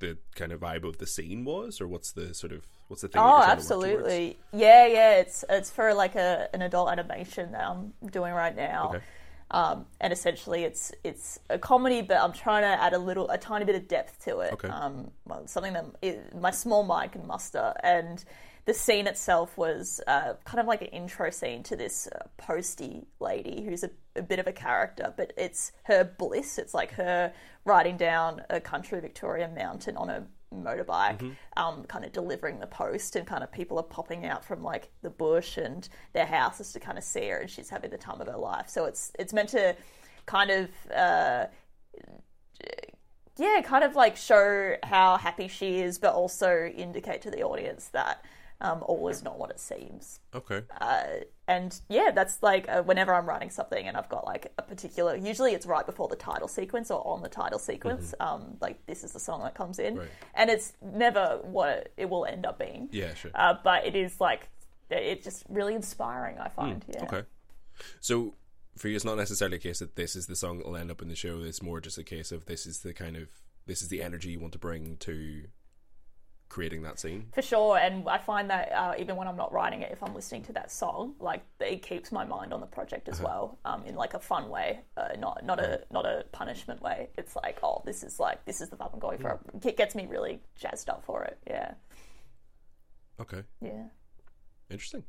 the 0.05 0.19
kind 0.35 0.53
of 0.53 0.61
vibe 0.61 0.85
of 0.85 0.99
the 0.99 1.07
scene 1.07 1.45
was, 1.45 1.81
or 1.81 1.87
what's 1.89 2.13
the 2.13 2.35
sort 2.35 2.53
of 2.53 2.67
what's 2.89 3.03
the 3.03 3.09
thing? 3.09 3.21
Oh, 3.21 3.25
you're 3.25 3.37
trying 3.37 3.47
to 3.47 3.53
absolutely. 3.53 4.39
Yeah, 4.53 4.87
yeah. 4.87 5.11
It's 5.23 5.45
it's 5.49 5.71
for 5.71 5.95
like 5.95 6.15
a 6.15 6.49
an 6.55 6.63
adult 6.63 6.91
animation 6.91 7.53
that 7.53 7.65
I'm 7.65 7.93
doing 8.11 8.33
right 8.33 8.55
now. 8.55 8.91
Okay. 8.91 9.05
Um, 9.51 9.87
and 10.01 10.13
essentially, 10.13 10.65
it's 10.65 10.93
it's 11.05 11.39
a 11.49 11.59
comedy, 11.59 12.03
but 12.03 12.17
I'm 12.17 12.33
trying 12.33 12.63
to 12.63 12.83
add 12.83 12.93
a 12.93 12.99
little, 12.99 13.31
a 13.31 13.39
tiny 13.39 13.65
bit 13.65 13.77
of 13.77 13.87
depth 13.87 14.25
to 14.25 14.41
it. 14.41 14.53
Okay. 14.55 14.69
Um, 14.69 15.11
well, 15.27 15.47
something 15.47 15.75
that 15.75 15.87
it, 16.03 16.35
my 16.35 16.51
small 16.51 16.83
mind 16.83 17.13
can 17.13 17.27
muster. 17.27 17.73
And 17.83 18.25
the 18.67 18.75
scene 18.75 19.07
itself 19.07 19.57
was 19.59 20.01
uh, 20.07 20.35
kind 20.45 20.61
of 20.61 20.67
like 20.67 20.83
an 20.83 20.89
intro 20.89 21.31
scene 21.31 21.63
to 21.65 21.77
this 21.77 22.09
uh, 22.09 22.27
posty 22.37 23.07
lady 23.21 23.63
who's 23.63 23.85
a, 23.85 23.91
a 24.17 24.23
bit 24.23 24.39
of 24.39 24.47
a 24.47 24.53
character, 24.53 25.13
but 25.17 25.33
it's 25.37 25.73
her 25.85 26.05
bliss. 26.05 26.59
It's 26.59 26.73
like 26.73 26.93
her 26.93 27.33
riding 27.65 27.97
down 27.97 28.43
a 28.49 28.61
country 28.61 29.01
Victorian 29.01 29.55
mountain 29.55 29.97
on 29.97 30.09
a 30.09 30.27
motorbike, 30.55 31.35
um, 31.57 31.85
kind 31.85 32.05
of 32.05 32.13
delivering 32.13 32.61
the 32.61 32.67
post, 32.67 33.17
and 33.17 33.27
kind 33.27 33.43
of 33.43 33.53
people 33.53 33.79
are 33.79 33.83
popping 33.83 34.25
out 34.25 34.45
from 34.45 34.63
like 34.63 34.91
the 35.03 35.11
bush 35.11 35.59
and 35.59 35.89
their 36.13 36.27
houses 36.27 36.73
to 36.73 36.81
kind 36.81 36.97
of 36.97 37.05
see 37.05 37.29
her, 37.29 37.39
and 37.39 37.51
she's 37.51 37.69
having 37.69 37.91
the 37.91 37.99
time 37.99 38.21
of 38.21 38.29
her 38.29 38.37
life. 38.37 38.69
So 38.69 38.87
it's 38.87 39.13
it's 39.19 39.33
meant 39.33 39.51
to 39.51 39.77
kind 40.27 40.51
of. 40.51 40.71
Uh, 40.95 41.47
yeah, 43.37 43.61
kind 43.65 43.83
of 43.83 43.97
like 43.97 44.17
show 44.17 44.77
how 44.85 45.17
happy 45.17 45.49
she 45.49 45.81
is, 45.81 45.99
but 45.99 46.15
also 46.15 46.67
indicate 46.67 47.23
to 47.23 47.33
the 47.33 47.43
audience 47.43 47.89
that 47.89 48.25
um, 48.61 48.83
all 48.87 49.09
is 49.09 49.23
not 49.23 49.39
what 49.39 49.51
it 49.51 49.61
seems. 49.61 50.21
Okay. 50.35 50.63
Uh, 50.81 51.05
and 51.47 51.79
yeah, 51.89 52.11
that's 52.15 52.43
like 52.43 52.69
uh, 52.69 52.83
whenever 52.83 53.13
I'm 53.13 53.27
writing 53.27 53.51
something 53.51 53.87
and 53.87 53.97
I've 53.97 54.09
got 54.09 54.25
like 54.25 54.53
a 54.57 54.63
particular, 54.63 55.17
usually 55.17 55.53
it's 55.53 55.67
right 55.67 55.85
before 55.85 56.09
the 56.09 56.17
title 56.17 56.49
sequence 56.49 56.91
or 56.91 57.07
on 57.07 57.23
the 57.23 57.29
title 57.29 57.59
sequence. 57.59 58.15
Um, 58.21 58.57
like 58.61 58.85
this 58.87 59.05
is 59.05 59.13
the 59.13 59.21
song 59.21 59.43
that 59.43 59.55
comes 59.55 59.79
in, 59.79 59.97
Right. 59.97 60.09
and 60.35 60.49
it's 60.51 60.73
never 60.81 61.41
what 61.43 61.93
it 61.97 62.09
will 62.09 62.25
end 62.25 62.47
up 62.47 62.59
being. 62.59 62.89
Yeah. 62.93 63.13
Sure. 63.15 63.31
Uh, 63.35 63.55
but 63.63 63.85
it 63.87 63.95
is 63.95 64.21
like 64.21 64.49
it's 64.91 65.25
just 65.25 65.45
really 65.49 65.75
inspiring. 65.75 66.39
I 66.39 66.49
find. 66.49 66.85
yeah. 66.89 67.03
Okay. 67.05 67.23
So 68.01 68.35
for 68.77 68.89
you, 68.89 68.97
it's 68.97 69.05
not 69.05 69.17
necessarily 69.17 69.57
a 69.57 69.61
case 69.61 69.81
that 69.81 69.97
this 69.97 70.17
is 70.17 70.27
the 70.27 70.37
song 70.37 70.59
that 70.59 70.67
will 70.67 70.77
end 70.77 70.91
up 70.91 71.03
in 71.03 71.09
the 71.09 71.17
show. 71.17 71.41
It's 71.43 71.63
more 71.63 71.81
just 71.81 71.99
a 71.99 72.05
case 72.05 72.33
of 72.33 72.47
this 72.47 72.67
is 72.67 72.81
the 72.81 72.93
kind 72.95 73.17
of 73.17 73.29
this 73.67 73.83
is 73.83 73.89
the 73.89 74.03
energy 74.03 74.31
you 74.31 74.41
want 74.41 74.53
to 74.53 74.59
bring 74.59 74.97
to 74.99 75.45
creating 76.55 76.83
that 76.83 77.01
scene. 77.01 77.27
For 77.35 77.43
sure, 77.43 77.77
and 77.77 78.09
I 78.09 78.19
find 78.19 78.49
that 78.49 78.71
uh, 78.73 78.95
even 78.97 79.17
when 79.17 79.27
I'm 79.27 79.37
not 79.37 79.53
writing 79.53 79.83
it, 79.83 79.91
if 79.91 80.01
I'm 80.05 80.15
listening 80.15 80.45
to 80.45 80.53
that 80.53 80.71
song, 80.71 81.15
like 81.19 81.43
it 81.59 81.83
keeps 81.83 82.13
my 82.13 82.25
mind 82.25 82.53
on 82.53 82.61
the 82.61 82.67
project 82.67 83.09
as 83.09 83.21
well, 83.21 83.59
um, 83.65 83.85
in 83.87 83.97
like 83.97 84.15
a 84.15 84.21
fun 84.21 84.49
way, 84.49 84.81
uh, 84.97 85.09
not 85.19 85.45
not 85.45 85.59
a 85.59 85.81
not 85.91 86.07
a 86.07 86.25
punishment 86.31 86.81
way. 86.81 87.09
It's 87.19 87.35
like, 87.35 87.59
oh, 87.65 87.83
this 87.85 88.05
is 88.05 88.21
like 88.21 88.45
this 88.45 88.61
is 88.61 88.69
the 88.69 88.77
vibe 88.77 88.93
I'm 88.95 89.01
going 89.01 89.19
for. 89.19 89.41
It 89.65 89.77
gets 89.77 89.97
me 89.97 90.07
really 90.07 90.39
jazzed 90.55 90.89
up 90.89 91.03
for 91.05 91.25
it. 91.25 91.39
Yeah, 91.47 91.75
Okay. 93.21 93.43
yeah. 93.61 93.87
Interesting. 94.71 95.05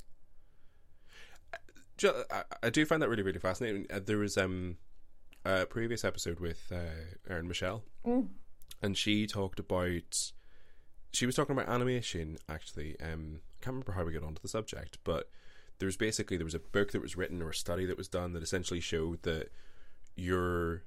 I, 2.64 2.70
do 2.72 2.86
find 2.86 3.02
that 3.02 3.10
really, 3.10 3.24
really 3.24 3.40
fascinating. 3.40 3.86
Uh, 3.90 4.00
There 4.04 4.18
was 4.18 4.38
um, 4.38 4.78
a 5.46 5.66
previous 5.66 6.04
episode 6.04 6.40
with 6.40 6.72
uh, 6.72 7.30
Erin 7.30 7.48
Michelle, 7.48 7.84
and 8.82 8.98
she 8.98 9.28
talked 9.28 9.60
about. 9.60 10.32
She 11.16 11.26
was 11.26 11.36
talking 11.36 11.58
about 11.58 11.70
animation. 11.70 12.38
Actually, 12.50 13.00
um, 13.00 13.40
I 13.40 13.64
can't 13.64 13.74
remember 13.74 13.94
how 13.94 14.04
we 14.04 14.12
got 14.12 14.24
onto 14.24 14.42
the 14.42 14.48
subject, 14.48 14.98
but 15.04 15.30
there 15.80 15.88
was 15.88 15.98
basically 15.98 16.38
there 16.38 16.46
was 16.46 16.56
a 16.56 16.60
book 16.60 16.92
that 16.92 17.02
was 17.02 17.16
written 17.16 17.42
or 17.42 17.50
a 17.50 17.56
study 17.56 17.86
that 17.86 17.98
was 17.98 18.08
done 18.08 18.34
that 18.34 18.44
essentially 18.44 18.80
showed 18.80 19.24
that 19.24 19.50
your 20.16 20.84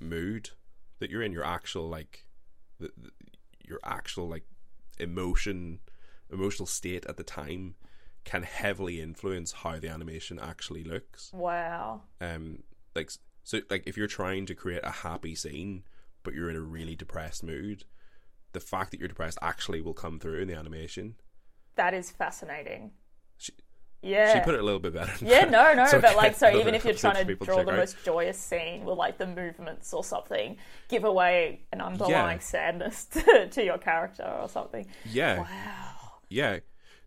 mood 0.00 0.50
that 0.98 1.10
you're 1.10 1.22
in, 1.22 1.32
your 1.32 1.44
actual 1.44 1.88
like, 1.88 2.24
the, 2.78 2.90
the, 2.96 3.10
your 3.66 3.80
actual 3.84 4.28
like 4.28 4.44
emotion, 4.98 5.80
emotional 6.32 6.66
state 6.66 7.04
at 7.06 7.16
the 7.16 7.24
time, 7.24 7.74
can 8.24 8.42
heavily 8.42 9.00
influence 9.00 9.52
how 9.52 9.78
the 9.78 9.88
animation 9.88 10.38
actually 10.38 10.84
looks. 10.84 11.30
Wow. 11.32 12.02
Um, 12.20 12.62
like 12.94 13.10
so, 13.44 13.60
like 13.70 13.82
if 13.86 13.96
you're 13.96 14.06
trying 14.06 14.46
to 14.46 14.54
create 14.54 14.84
a 14.84 14.90
happy 14.90 15.34
scene, 15.34 15.84
but 16.22 16.34
you're 16.34 16.50
in 16.50 16.56
a 16.56 16.60
really 16.60 16.94
depressed 16.94 17.42
mood, 17.42 17.84
the 18.52 18.60
fact 18.60 18.90
that 18.90 19.00
you're 19.00 19.08
depressed 19.08 19.38
actually 19.42 19.80
will 19.80 19.94
come 19.94 20.18
through 20.18 20.40
in 20.40 20.48
the 20.48 20.54
animation. 20.54 21.14
That 21.76 21.94
is 21.94 22.10
fascinating. 22.10 22.90
She, 23.38 23.52
Yeah. 24.02 24.34
she 24.34 24.40
put 24.44 24.54
it 24.54 24.60
a 24.60 24.62
little 24.62 24.80
bit 24.80 24.92
better. 24.94 25.12
yeah, 25.24 25.44
no, 25.44 25.72
no, 25.72 25.86
So, 25.90 26.00
but 26.00 26.16
like, 26.16 26.34
so 26.42 26.50
even 26.58 26.74
if 26.74 26.84
you're 26.84 26.94
trying 26.94 27.26
to 27.26 27.34
draw 27.36 27.62
the 27.62 27.70
out. 27.72 27.76
most 27.78 27.96
joyous 28.04 28.38
scene 28.38 28.84
with 28.84 28.98
like 28.98 29.18
the 29.18 29.26
movements 29.26 29.92
or 29.94 30.02
something, 30.04 30.56
give 30.88 31.04
away 31.04 31.66
an 31.72 31.80
underlying 31.80 32.38
Yeah. 32.38 32.42
sadness 32.42 33.04
to, 33.12 33.48
to 33.48 33.64
your 33.64 33.78
character 33.78 34.24
or 34.24 34.48
something. 34.48 34.86
yeah, 35.06 35.40
Wow. 35.40 35.96
Yeah, 36.28 36.58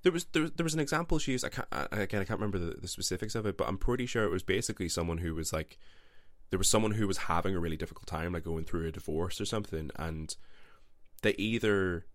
there 0.03 0.11
was 0.11 0.25
there 0.33 0.41
was, 0.41 0.51
there 0.51 0.63
was 0.65 0.73
an 0.73 0.79
example 0.81 1.17
she 1.17 1.31
used. 1.31 1.45
I 1.45 1.49
can't 1.49 1.67
I, 1.71 1.87
again. 1.91 2.21
I 2.21 2.25
can't 2.25 2.39
remember 2.39 2.59
the, 2.59 2.75
the 2.81 2.87
specifics 2.89 3.35
of 3.35 3.45
it, 3.45 3.57
but 3.57 3.67
I'm 3.69 3.77
pretty 3.77 4.05
sure 4.05 4.23
it 4.25 4.31
was 4.31 4.43
basically 4.43 4.89
someone 4.89 5.19
who 5.19 5.33
was 5.33 5.53
like, 5.53 5.77
there 6.49 6.57
was 6.57 6.69
someone 6.69 6.91
who 6.91 7.07
was 7.07 7.17
having 7.19 7.55
a 7.55 7.59
really 7.59 7.77
difficult 7.77 8.05
time, 8.05 8.33
like 8.33 8.43
going 8.43 8.65
through 8.65 8.85
a 8.87 8.91
divorce 8.91 9.39
or 9.39 9.45
something, 9.45 9.91
and 9.95 10.35
they 11.23 11.33
either 11.37 12.05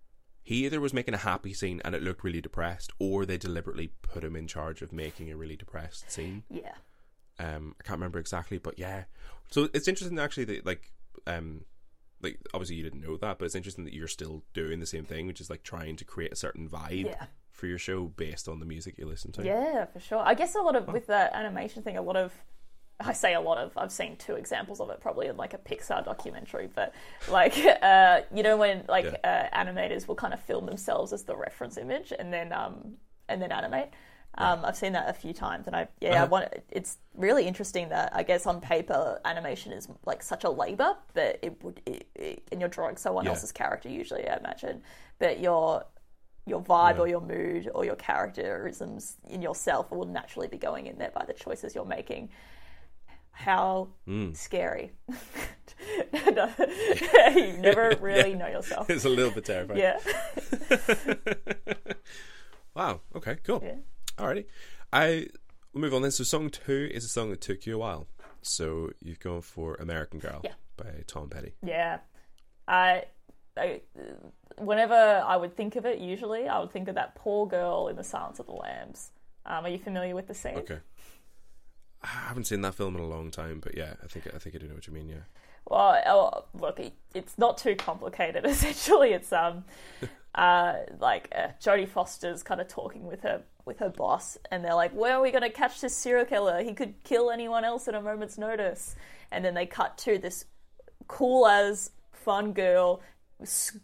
he 0.43 0.65
either 0.65 0.81
was 0.81 0.95
making 0.95 1.13
a 1.13 1.19
happy 1.19 1.53
scene 1.53 1.83
and 1.85 1.95
it 1.95 2.03
looked 2.03 2.25
really 2.25 2.41
depressed, 2.41 2.91
or 2.99 3.27
they 3.27 3.37
deliberately 3.37 3.89
put 4.01 4.25
him 4.25 4.35
in 4.35 4.47
charge 4.47 4.81
of 4.81 4.93
making 4.93 5.31
a 5.31 5.37
really 5.37 5.57
depressed 5.57 6.11
scene. 6.11 6.43
Yeah. 6.49 6.73
Um, 7.39 7.75
I 7.79 7.83
can't 7.83 7.99
remember 7.99 8.19
exactly, 8.19 8.57
but 8.59 8.79
yeah. 8.79 9.05
So 9.51 9.69
it's 9.75 9.89
interesting 9.89 10.19
actually 10.19 10.45
that 10.47 10.65
like 10.65 10.93
um 11.27 11.65
like 12.23 12.39
obviously 12.55 12.77
you 12.77 12.83
didn't 12.83 13.03
know 13.03 13.17
that, 13.19 13.39
but 13.39 13.45
it's 13.45 13.55
interesting 13.55 13.85
that 13.85 13.93
you're 13.95 14.09
still 14.09 14.43
doing 14.55 14.81
the 14.81 14.87
same 14.87 15.05
thing, 15.05 15.27
which 15.27 15.41
is 15.41 15.51
like 15.51 15.63
trying 15.63 15.97
to 15.97 16.05
create 16.05 16.33
a 16.33 16.37
certain 16.37 16.69
vibe 16.69 17.07
Yeah. 17.07 17.27
for 17.51 17.67
your 17.67 17.79
show 17.79 18.05
based 18.05 18.49
on 18.49 18.59
the 18.59 18.67
music 18.67 18.97
you 18.99 19.07
listen 19.07 19.33
to. 19.33 19.45
Yeah, 19.45 19.85
for 19.85 20.01
sure. 20.01 20.23
I 20.25 20.35
guess 20.35 20.55
a 20.55 20.61
lot 20.61 20.77
of 20.77 20.89
with 20.89 21.07
that 21.09 21.35
animation 21.35 21.83
thing, 21.83 21.97
a 21.97 22.03
lot 22.03 22.17
of 22.17 22.33
I 23.01 23.13
say 23.13 23.35
a 23.35 23.41
lot 23.41 23.59
of 23.59 23.77
I've 23.79 23.93
seen 23.93 24.17
two 24.17 24.35
examples 24.35 24.81
of 24.81 24.91
it 24.91 25.01
probably 25.01 25.29
in 25.29 25.37
like 25.37 25.55
a 25.55 25.59
Pixar 25.59 26.05
documentary, 26.05 26.69
but 26.75 26.95
like 27.31 27.57
uh, 27.83 28.23
you 28.35 28.43
know 28.43 28.57
when 28.57 28.85
like 28.89 29.07
uh, 29.23 29.45
animators 29.55 30.09
will 30.09 30.17
kind 30.17 30.35
of 30.35 30.41
film 30.41 30.67
themselves 30.67 31.13
as 31.13 31.23
the 31.23 31.37
reference 31.37 31.77
image 31.77 32.13
and 32.19 32.33
then 32.33 32.53
um 32.53 32.95
and 33.29 33.41
then 33.41 33.53
animate. 33.53 33.89
Um, 34.37 34.65
I've 34.65 34.77
seen 34.77 34.93
that 34.93 35.09
a 35.09 35.13
few 35.15 35.33
times, 35.33 35.67
and 35.67 35.75
I 35.75 35.89
yeah, 36.01 36.23
Uh-huh. 36.23 36.27
want. 36.31 36.49
It's 36.71 36.99
really 37.15 37.45
interesting 37.47 37.89
that 37.89 38.15
I 38.15 38.23
guess 38.23 38.47
on 38.47 38.61
paper 38.61 39.21
animation 39.25 39.73
is 39.73 39.89
like 40.05 40.23
such 40.23 40.45
a 40.45 40.51
labor, 40.51 40.95
but 41.15 41.39
it 41.43 41.63
would 41.65 41.81
it, 41.87 42.07
it, 42.15 42.43
and 42.53 42.61
you're 42.61 42.69
drawing 42.69 42.97
someone 42.97 43.25
Yeah. 43.25 43.31
else's 43.31 43.53
character 43.53 43.89
usually, 43.89 44.29
I 44.29 44.37
imagine, 44.37 44.83
but 45.19 45.41
your 45.41 45.85
your 46.47 46.63
vibe 46.63 46.97
Yeah. 46.97 47.03
or 47.03 47.09
your 47.09 47.21
mood 47.21 47.71
or 47.75 47.85
your 47.85 47.97
characterisms 47.97 49.17
in 49.29 49.43
yourself 49.43 49.91
will 49.91 50.07
naturally 50.07 50.49
be 50.49 50.59
going 50.59 50.87
in 50.87 50.99
there 50.99 51.11
by 51.11 51.25
the 51.27 51.33
choices 51.35 51.75
you're 51.75 51.85
making. 51.85 52.29
How 53.39 53.89
Hmm. 54.05 54.33
scary! 54.33 54.91
You 56.13 57.57
never 57.59 57.97
really 58.01 58.35
know 58.35 58.49
yourself. 58.49 58.91
it's 58.91 59.05
a 59.05 59.09
little 59.09 59.31
bit 59.31 59.45
terrifying. 59.45 59.79
Yeah, 59.79 59.99
Wow. 62.75 63.01
Okay. 63.15 63.37
Cool. 63.45 63.63
yeah. 63.65 63.75
Alrighty. 64.19 64.45
I 64.93 65.29
we'll 65.73 65.83
move 65.83 65.95
on 65.95 66.03
then. 66.03 66.11
So 66.11 66.25
song 66.25 66.51
two 66.51 66.89
is 66.93 67.05
a 67.05 67.09
song 67.09 67.31
that 67.31 67.41
took 67.41 67.67
you 67.67 67.75
a 67.77 67.79
while. 67.79 68.07
So 68.43 68.91
you've 69.01 69.21
gone 69.21 69.41
for 69.43 69.75
American 69.77 70.19
Girl 70.21 70.41
Yeah. 70.45 70.53
by 70.77 71.03
Tom 71.07 71.29
Petty. 71.29 71.55
Yeah. 71.65 71.99
I, 72.67 73.05
I, 73.57 73.81
whenever 74.59 74.95
I 74.95 75.37
would 75.37 75.57
think 75.57 75.77
of 75.77 75.87
it, 75.87 75.99
usually 75.99 76.47
I 76.49 76.59
would 76.61 76.71
think 76.71 76.89
of 76.89 76.95
that 76.97 77.15
poor 77.15 77.47
girl 77.47 77.89
in 77.89 77.97
The 77.97 78.05
Silence 78.05 78.39
of 78.39 78.47
the 78.47 78.53
Lambs. 78.53 79.11
Um, 79.47 79.65
are 79.65 79.69
you 79.71 79.79
familiar 79.79 80.15
with 80.15 80.29
the 80.29 80.35
scene? 80.35 80.57
Okay. 80.59 80.79
I 82.03 82.07
haven't 82.07 82.45
seen 82.45 82.61
that 82.63 82.75
film 82.75 82.95
in 82.97 83.03
a 83.03 83.07
long 83.07 83.31
time, 83.31 83.61
but 83.61 83.77
yeah, 83.77 83.95
I 84.03 84.07
think 84.07 84.27
I 84.33 84.39
think 84.39 84.55
I 84.55 84.59
do 84.59 84.69
know 84.69 84.75
what 84.75 84.87
you 84.87 84.93
mean. 84.93 85.09
Yeah. 85.09 85.25
Well, 85.69 86.01
oh, 86.07 86.45
look, 86.59 86.81
it, 86.81 86.95
it's 87.15 87.37
not 87.37 87.59
too 87.59 87.75
complicated. 87.75 88.45
Essentially, 88.47 89.13
it's 89.13 89.33
um, 89.33 89.65
uh, 90.35 90.75
like 91.01 91.29
uh, 91.35 91.49
Jodie 91.61 91.89
Foster's 91.89 92.43
kind 92.43 92.61
of 92.61 92.69
talking 92.69 93.05
with 93.07 93.23
her 93.23 93.43
with 93.65 93.79
her 93.79 93.91
boss, 93.91 94.39
and 94.51 94.65
they're 94.65 94.75
like, 94.75 94.93
"Where 94.93 95.15
are 95.15 95.23
we 95.23 95.31
going 95.31 95.43
to 95.43 95.51
catch 95.51 95.81
this 95.81 95.97
serial 95.97 96.25
killer? 96.25 96.63
He 96.63 96.73
could 96.73 97.03
kill 97.05 97.31
anyone 97.31 97.65
else 97.65 97.89
at 97.89 97.95
a 97.95 98.01
moment's 98.01 98.39
notice." 98.39 98.97
And 99.31 99.45
then 99.45 99.55
they 99.55 99.67
cut 99.67 99.99
to 99.99 100.19
this 100.19 100.47
cool 101.07 101.47
as 101.47 101.91
fun 102.13 102.53
girl 102.53 103.03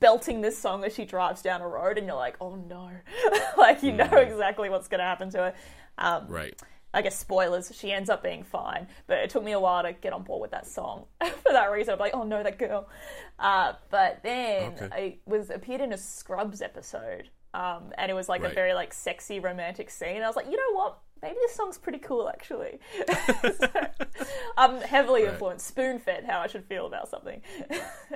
belting 0.01 0.41
this 0.41 0.59
song 0.59 0.85
as 0.85 0.95
she 0.95 1.05
drives 1.05 1.43
down 1.43 1.61
a 1.61 1.69
road, 1.69 1.99
and 1.99 2.07
you're 2.07 2.17
like, 2.17 2.37
"Oh 2.41 2.55
no!" 2.55 2.91
like 3.59 3.83
you 3.83 3.93
know 3.93 4.05
exactly 4.05 4.71
what's 4.71 4.89
going 4.89 5.01
to 5.01 5.05
happen 5.05 5.31
to 5.31 5.39
her. 5.39 5.55
Um, 5.99 6.27
Right. 6.29 6.61
I 6.95 7.03
guess 7.03 7.19
spoilers, 7.19 7.71
she 7.75 7.93
ends 7.93 8.09
up 8.09 8.23
being 8.23 8.43
fine. 8.45 8.87
But 9.07 9.19
it 9.19 9.31
took 9.31 9.43
me 9.45 9.53
a 9.53 9.61
while 9.61 9.83
to 9.83 9.93
get 9.93 10.13
on 10.13 10.23
board 10.23 10.41
with 10.41 10.53
that 10.53 10.67
song 10.67 11.07
for 11.21 11.53
that 11.53 11.71
reason. 11.71 11.93
I'm 11.95 11.99
like, 12.01 12.15
oh 12.15 12.23
no, 12.23 12.43
that 12.43 12.59
girl. 12.59 12.89
Uh, 13.39 13.73
but 13.91 14.21
then 14.23 14.75
Okay. 14.75 14.89
I 14.93 15.19
was 15.27 15.51
appeared 15.51 15.81
in 15.81 15.93
a 15.93 15.99
Scrubs 15.99 16.63
episode, 16.63 17.29
um, 17.53 17.93
and 17.99 18.11
it 18.11 18.15
was 18.15 18.29
like 18.29 18.43
a 18.45 18.49
very 18.49 18.73
like 18.75 18.95
sexy 18.95 19.41
romantic 19.41 19.91
scene. 19.91 20.23
I 20.23 20.27
was 20.27 20.37
like, 20.37 20.47
you 20.47 20.57
know 20.57 20.73
what? 20.79 20.99
Maybe 21.23 21.37
this 21.41 21.55
song's 21.55 21.79
pretty 21.79 21.99
cool 21.99 22.29
actually. 22.29 22.79
So, 23.59 23.69
I'm 24.57 24.81
heavily 24.95 25.25
Right. 25.25 25.33
influenced, 25.33 25.67
spoon 25.67 25.99
fed 25.99 26.25
how 26.25 26.41
I 26.41 26.47
should 26.47 26.65
feel 26.65 26.87
about 26.87 27.09
something. 27.09 27.41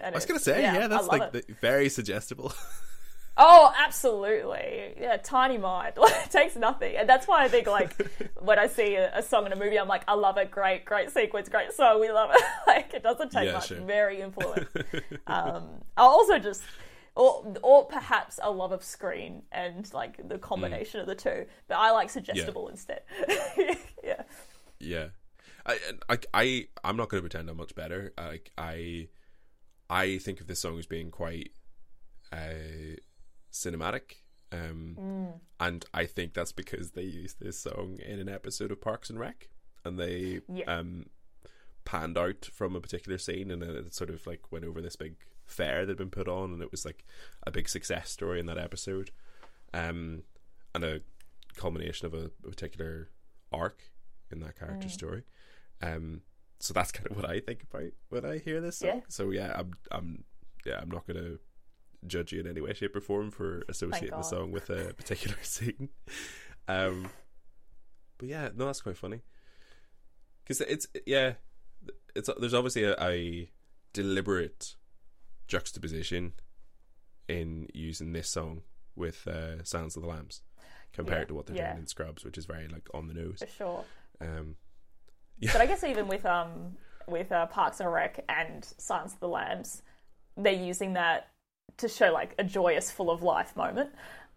I 0.02 0.10
was 0.10 0.26
gonna 0.26 0.38
say, 0.40 0.62
yeah, 0.62 0.86
that's 0.88 1.06
like 1.06 1.32
the, 1.32 1.42
very 1.60 1.88
suggestible. 1.88 2.52
Oh, 3.40 3.72
absolutely. 3.78 4.94
Yeah, 5.00 5.16
tiny 5.16 5.58
mind. 5.58 5.94
It 5.98 6.30
takes 6.30 6.56
nothing. 6.56 6.96
And 6.96 7.08
that's 7.08 7.26
why 7.28 7.44
I 7.44 7.48
think, 7.48 7.66
like, 7.68 7.94
when 8.40 8.58
I 8.58 8.66
see 8.66 8.96
a, 8.96 9.16
a 9.18 9.22
song 9.22 9.46
in 9.46 9.52
a 9.52 9.56
movie, 9.56 9.78
I'm 9.78 9.88
like, 9.88 10.02
I 10.08 10.14
love 10.14 10.36
it. 10.38 10.50
Great, 10.50 10.84
great 10.84 11.10
sequence, 11.10 11.48
great 11.48 11.72
song. 11.72 12.00
We 12.00 12.10
love 12.10 12.30
it. 12.34 12.42
like, 12.66 12.92
it 12.94 13.02
doesn't 13.02 13.30
take 13.32 13.46
Yeah, 13.46 13.52
much. 13.54 13.68
sure. 13.68 13.80
Very 13.80 14.20
influenced. 14.20 14.76
um, 15.26 15.68
I'll 15.96 16.08
also 16.08 16.38
just, 16.38 16.62
or, 17.14 17.54
or 17.62 17.86
perhaps 17.86 18.38
a 18.42 18.50
love 18.50 18.72
of 18.72 18.82
screen 18.82 19.42
and, 19.52 19.90
like, 19.94 20.28
the 20.28 20.38
combination 20.38 21.00
of 21.00 21.06
the 21.06 21.14
two. 21.14 21.46
But 21.68 21.76
I 21.78 21.92
like 21.92 22.10
suggestible 22.10 22.68
instead. 22.68 23.02
yeah. 24.04 24.22
Yeah, 24.80 25.08
I, 25.66 25.78
I, 26.08 26.18
I, 26.34 26.66
I'm 26.84 26.96
not 26.96 27.08
going 27.08 27.22
to 27.22 27.28
pretend 27.28 27.48
I'm 27.50 27.56
much 27.56 27.74
better. 27.74 28.12
Like 28.16 28.52
I, 28.56 29.08
I 29.90 30.18
think 30.18 30.40
of 30.40 30.46
this 30.46 30.60
song 30.60 30.78
as 30.78 30.86
being 30.86 31.10
quite 31.10 31.50
uh, 32.32 32.96
cinematic, 33.64 34.16
um, 34.52 34.96
Mm. 34.98 35.40
and 35.60 35.84
I 35.92 36.06
think 36.06 36.34
that's 36.34 36.52
because 36.52 36.92
they 36.92 37.02
used 37.02 37.40
this 37.40 37.58
song 37.58 37.98
in 38.04 38.18
an 38.18 38.28
episode 38.28 38.70
of 38.72 38.80
Parks 38.80 39.10
and 39.10 39.18
Rec, 39.18 39.48
and 39.84 39.98
they 39.98 40.40
Yeah. 40.48 40.64
um, 40.78 41.10
panned 41.84 42.18
out 42.18 42.44
from 42.52 42.76
a 42.76 42.80
particular 42.80 43.18
scene, 43.18 43.50
and 43.50 43.62
then 43.62 43.70
it 43.70 43.94
sort 43.94 44.10
of 44.10 44.26
like 44.26 44.50
went 44.52 44.64
over 44.64 44.80
this 44.80 44.96
big 44.96 45.16
fair 45.46 45.86
that'd 45.86 45.96
been 45.96 46.10
put 46.10 46.28
on, 46.28 46.52
and 46.52 46.62
it 46.62 46.70
was 46.70 46.84
like 46.84 47.04
a 47.46 47.50
big 47.50 47.68
success 47.68 48.10
story 48.10 48.38
in 48.40 48.46
that 48.46 48.58
episode, 48.58 49.10
um, 49.72 50.22
and 50.74 50.84
a 50.84 51.00
culmination 51.56 52.06
of 52.06 52.14
a, 52.14 52.28
particular 52.28 53.08
arc 53.52 53.90
in 54.30 54.40
that 54.40 54.56
character 54.58 54.88
story. 54.88 55.24
Um, 55.80 56.22
so 56.60 56.74
that's 56.74 56.92
kind 56.92 57.06
of 57.10 57.16
what 57.16 57.28
I 57.28 57.40
think 57.40 57.62
about 57.62 57.92
when 58.10 58.24
I 58.26 58.38
hear 58.38 58.60
this 58.60 58.78
song. 58.78 58.88
Yeah. 58.88 59.00
So 59.08 59.30
yeah, 59.30 59.54
I'm, 59.58 59.72
I'm, 59.90 60.24
yeah, 60.66 60.78
I'm 60.80 60.90
not 60.90 61.06
gonna 61.06 61.38
judge 62.06 62.32
you 62.32 62.40
in 62.40 62.46
any 62.46 62.60
way, 62.60 62.72
shape, 62.74 62.94
or 62.96 63.00
form 63.00 63.30
for 63.30 63.62
associating 63.68 64.10
the 64.16 64.22
song 64.22 64.52
with 64.52 64.70
a 64.70 64.94
particular 64.96 65.36
scene. 65.42 65.88
Um, 66.68 67.10
but 68.18 68.28
yeah, 68.28 68.48
no, 68.54 68.66
that's 68.66 68.80
quite 68.82 68.96
funny 68.96 69.22
because 70.44 70.60
it's 70.60 70.86
yeah, 71.06 71.34
it's 72.14 72.28
there's 72.38 72.54
obviously 72.54 72.84
a, 72.84 72.94
a 73.00 73.50
deliberate 73.92 74.76
juxtaposition 75.46 76.32
in 77.28 77.68
using 77.74 78.12
this 78.12 78.28
song 78.28 78.62
with 78.96 79.26
uh, 79.26 79.62
"Sounds 79.64 79.96
of 79.96 80.02
the 80.02 80.08
Lambs" 80.08 80.42
compared 80.92 81.22
Yeah, 81.22 81.24
to 81.26 81.34
what 81.34 81.46
they're 81.46 81.56
yeah. 81.56 81.68
doing 81.72 81.82
in 81.82 81.86
Scrubs, 81.86 82.24
which 82.24 82.38
is 82.38 82.46
very 82.46 82.68
like 82.68 82.88
on 82.94 83.06
the 83.08 83.14
nose. 83.14 83.38
For 83.40 83.46
sure. 83.46 83.84
Um, 84.20 84.56
But 85.52 85.60
I 85.60 85.66
guess 85.66 85.84
even 85.84 86.08
with 86.08 86.26
um 86.26 86.76
with 87.06 87.30
uh, 87.32 87.46
Parks 87.46 87.80
and 87.80 87.90
Rec 87.92 88.24
and 88.28 88.64
Silence 88.78 89.14
of 89.14 89.20
the 89.20 89.28
Lambs, 89.28 89.82
they're 90.36 90.52
using 90.52 90.94
that 90.94 91.28
to 91.76 91.88
show 91.88 92.12
like 92.12 92.34
a 92.38 92.44
joyous, 92.44 92.90
full 92.90 93.10
of 93.10 93.22
life 93.22 93.54
moment. 93.56 93.90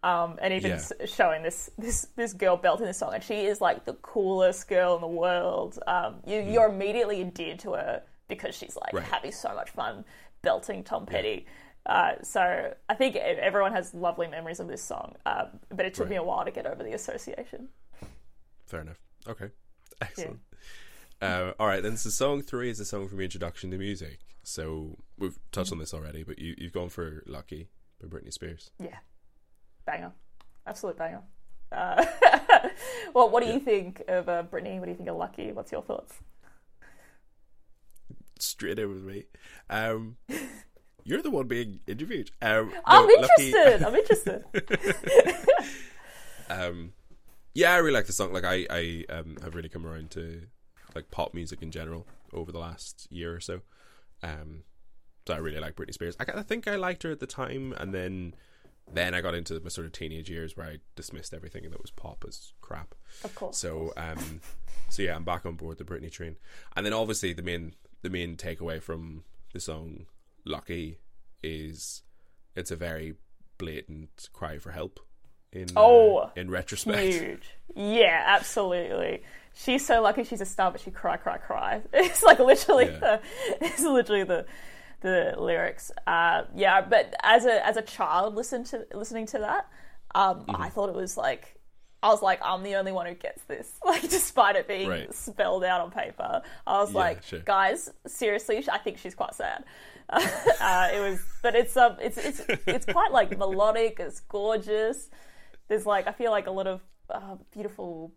Um, 0.04 0.40
and 0.42 0.52
even 0.54 0.72
Yeah. 0.72 1.06
showing 1.06 1.44
this 1.44 1.70
this 1.78 2.08
this 2.16 2.34
girl 2.34 2.58
belting 2.58 2.88
this 2.88 2.98
song, 2.98 3.14
and 3.14 3.24
she 3.24 3.46
is 3.46 3.62
like 3.62 3.86
the 3.86 3.94
coolest 3.96 4.68
girl 4.68 4.96
in 4.96 5.02
the 5.02 5.08
world. 5.08 5.78
Um, 5.86 6.22
you 6.26 6.40
you're 6.40 6.68
immediately 6.70 7.22
endeared 7.22 7.60
to 7.60 7.74
her 7.74 8.02
because 8.28 8.56
she's 8.56 8.76
like 8.76 8.94
Mm. 8.94 9.00
Right. 9.00 9.08
having 9.08 9.32
so 9.32 9.54
much 9.54 9.70
fun 9.70 10.04
belting 10.42 10.84
Tom 10.84 11.06
Petty. 11.06 11.46
Uh, 11.86 12.14
so 12.24 12.74
I 12.90 12.94
think 12.96 13.16
everyone 13.16 13.74
has 13.74 13.94
lovely 13.94 14.28
memories 14.28 14.60
of 14.60 14.68
this 14.68 14.82
song, 14.84 15.16
um, 15.28 15.60
but 15.70 15.86
it 15.86 15.94
took 15.94 16.06
Right. 16.06 16.12
me 16.12 16.16
a 16.18 16.24
while 16.24 16.46
to 16.46 16.52
get 16.52 16.66
over 16.66 16.84
the 16.84 16.94
association. 16.94 17.70
Fair 18.66 18.82
enough. 18.82 19.00
Okay. 19.28 19.50
Excellent. 20.02 20.40
Uh, 21.22 21.52
all 21.60 21.68
right, 21.68 21.84
then 21.84 21.96
so 21.98 22.10
song 22.10 22.42
three 22.42 22.72
is 22.72 22.80
a 22.80 22.86
song 22.86 23.08
from 23.08 23.20
introduction 23.20 23.70
to 23.70 23.78
music. 23.78 24.20
So 24.44 24.98
we've 25.18 25.38
touched 25.52 25.72
on 25.72 25.78
this 25.78 25.94
already, 25.94 26.24
but 26.24 26.40
you, 26.40 26.56
you've 26.58 26.74
gone 26.74 26.90
for 26.90 27.24
Lucky 27.26 27.70
by 28.02 28.08
Britney 28.08 28.34
Spears. 28.34 28.72
Yeah, 28.80 28.98
banger, 29.86 30.12
absolute 30.66 30.98
banger. 30.98 31.22
Uh, 31.72 32.06
well, 33.14 33.30
what 33.30 33.44
do 33.44 33.50
you 33.50 33.60
think 33.60 34.04
of 34.08 34.28
uh, 34.28 34.44
Britney? 34.44 34.80
What 34.80 34.86
do 34.86 34.92
you 34.92 34.98
think 34.98 35.10
of 35.10 35.18
Lucky? 35.18 35.52
What's 35.52 35.72
your 35.72 35.82
thoughts? 35.82 36.16
Straight 38.40 38.80
in 38.80 38.90
with 38.90 39.04
me. 39.04 39.26
Um, 39.70 40.18
you're 41.04 41.22
the 41.22 41.32
one 41.32 41.48
being 41.48 41.80
interviewed. 41.88 42.32
Um, 42.42 42.74
I'm 42.86 43.08
no, 43.08 43.14
Lucky- 43.14 43.52
interested. 43.52 43.84
I'm 43.84 43.96
interested. 43.96 44.44
um, 46.50 46.94
yeah, 47.54 47.74
I 47.74 47.78
really 47.78 47.94
like 47.94 48.08
the 48.08 48.14
song. 48.14 48.34
Like 48.34 48.46
I, 48.46 48.66
I 48.70 49.06
um, 49.10 49.38
have 49.44 49.56
really 49.56 49.70
come 49.70 49.86
around 49.86 50.12
to 50.12 50.42
like 50.96 51.12
pop 51.12 51.34
music 51.34 51.62
in 51.62 51.72
general 51.72 52.06
over 52.34 52.52
the 52.52 52.60
last 52.60 53.08
year 53.12 53.34
or 53.34 53.40
so. 53.40 53.62
Um, 54.24 54.64
so 55.28 55.34
I 55.34 55.38
really 55.38 55.60
like 55.60 55.76
Britney 55.76 55.94
Spears. 55.94 56.16
I, 56.20 56.26
I 56.40 56.42
think 56.42 56.68
I 56.68 56.76
liked 56.76 57.04
her 57.04 57.12
at 57.12 57.20
the 57.20 57.28
time, 57.28 57.74
and 57.78 57.94
then 57.94 58.34
then 58.94 59.14
I 59.14 59.22
got 59.22 59.36
into 59.36 59.60
my 59.60 59.70
sort 59.70 59.86
of 59.86 59.94
teenage 59.94 60.30
years 60.30 60.58
where 60.58 60.68
I 60.68 60.78
dismissed 60.96 61.34
everything 61.34 61.70
that 61.70 61.82
was 61.82 61.92
pop 61.92 62.26
as 62.28 62.54
crap. 62.62 62.96
Of 63.24 63.34
course. 63.36 63.58
So 63.58 63.94
um, 63.98 64.42
so 64.90 65.02
yeah, 65.04 65.16
I'm 65.16 65.24
back 65.24 65.46
on 65.46 65.56
board 65.56 65.78
the 65.78 65.84
Britney 65.84 66.12
train, 66.12 66.36
and 66.76 66.86
then 66.86 66.94
obviously 66.94 67.34
the 67.34 67.44
main 67.44 67.74
the 68.02 68.10
main 68.10 68.36
takeaway 68.36 68.82
from 68.82 69.24
the 69.54 69.60
song 69.60 70.06
"Lucky" 70.46 71.00
is 71.44 72.02
it's 72.56 72.72
a 72.72 72.76
very 72.76 73.16
blatant 73.58 74.30
cry 74.34 74.58
for 74.58 74.72
help. 74.72 75.00
In 75.54 75.70
uh, 75.76 75.82
Oh, 75.82 76.32
in 76.36 76.50
retrospect, 76.50 77.14
Huge. 77.14 77.50
Yeah, 77.76 78.24
absolutely. 78.26 79.24
She's 79.54 79.86
so 79.86 80.02
lucky 80.02 80.24
she's 80.24 80.42
a 80.42 80.46
star, 80.46 80.72
but 80.72 80.82
she 80.82 80.92
cry, 80.92 81.18
cry, 81.18 81.38
cry. 81.38 81.82
It's 81.94 82.24
like 82.24 82.40
literally 82.40 82.86
Yeah. 82.86 83.00
the, 83.00 83.22
it's 83.62 83.82
literally 83.84 84.24
the 84.24 84.46
the 85.02 85.36
lyrics. 85.38 85.92
Uh, 86.08 86.44
yeah, 86.56 86.82
but 86.82 87.14
as 87.24 87.46
a 87.46 87.66
as 87.66 87.76
a 87.78 87.82
child, 87.82 88.36
listen 88.36 88.64
to 88.66 88.86
listening 88.94 89.26
to 89.28 89.40
that, 89.40 89.68
um, 90.16 90.42
Mm-hmm. 90.46 90.62
I 90.62 90.70
thought 90.70 90.90
it 90.90 90.96
was 90.96 91.18
like. 91.18 91.56
I 92.04 92.08
was 92.10 92.24
like, 92.24 92.40
I'm 92.44 92.64
the 92.64 92.78
only 92.78 92.92
one 92.92 93.06
who 93.06 93.14
gets 93.14 93.44
this. 93.44 93.72
Like, 93.86 94.02
despite 94.10 94.56
it 94.56 94.68
being 94.68 94.90
Right. 94.90 95.14
spelled 95.14 95.64
out 95.64 95.82
on 95.82 95.92
paper, 95.92 96.42
I 96.66 96.80
was 96.80 96.92
Yeah, 96.94 96.98
like, 96.98 97.22
sure. 97.22 97.42
guys, 97.42 97.92
seriously, 98.08 98.66
I 98.72 98.80
think 98.80 98.98
she's 98.98 99.14
quite 99.14 99.36
sad. 99.36 99.64
uh, 100.10 100.90
it 100.94 101.00
was, 101.00 101.20
but 101.44 101.54
it's 101.56 101.78
um, 101.78 101.98
it's 102.02 102.18
it's 102.18 102.42
it's 102.66 102.86
quite 102.88 103.12
like 103.12 103.38
melodic. 103.38 104.00
It's 104.00 104.20
gorgeous. 104.22 105.10
There's 105.68 105.86
like, 105.86 106.08
I 106.08 106.12
feel 106.12 106.32
like 106.32 106.48
a 106.48 106.52
lot 106.52 106.66
of 106.68 106.82
uh, 107.10 107.36
beautiful. 107.52 108.12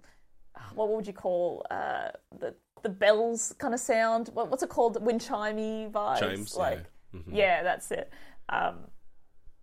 What 0.75 0.91
would 0.91 1.07
you 1.07 1.13
call 1.13 1.65
uh, 1.71 2.09
the 2.39 2.55
the 2.83 2.89
bells 2.89 3.55
kind 3.59 3.75
of 3.75 3.81
sound? 3.81 4.29
What, 4.35 4.51
what's 4.51 4.63
it 4.63 4.69
called? 4.69 5.03
Wind 5.05 5.21
chimey 5.21 5.91
vibes. 5.91 6.19
Chimes, 6.21 6.57
like, 6.57 6.85
yeah. 7.13 7.21
Mhm. 7.21 7.37
yeah, 7.37 7.63
that's 7.63 7.91
it. 7.91 8.13
Um, 8.49 8.77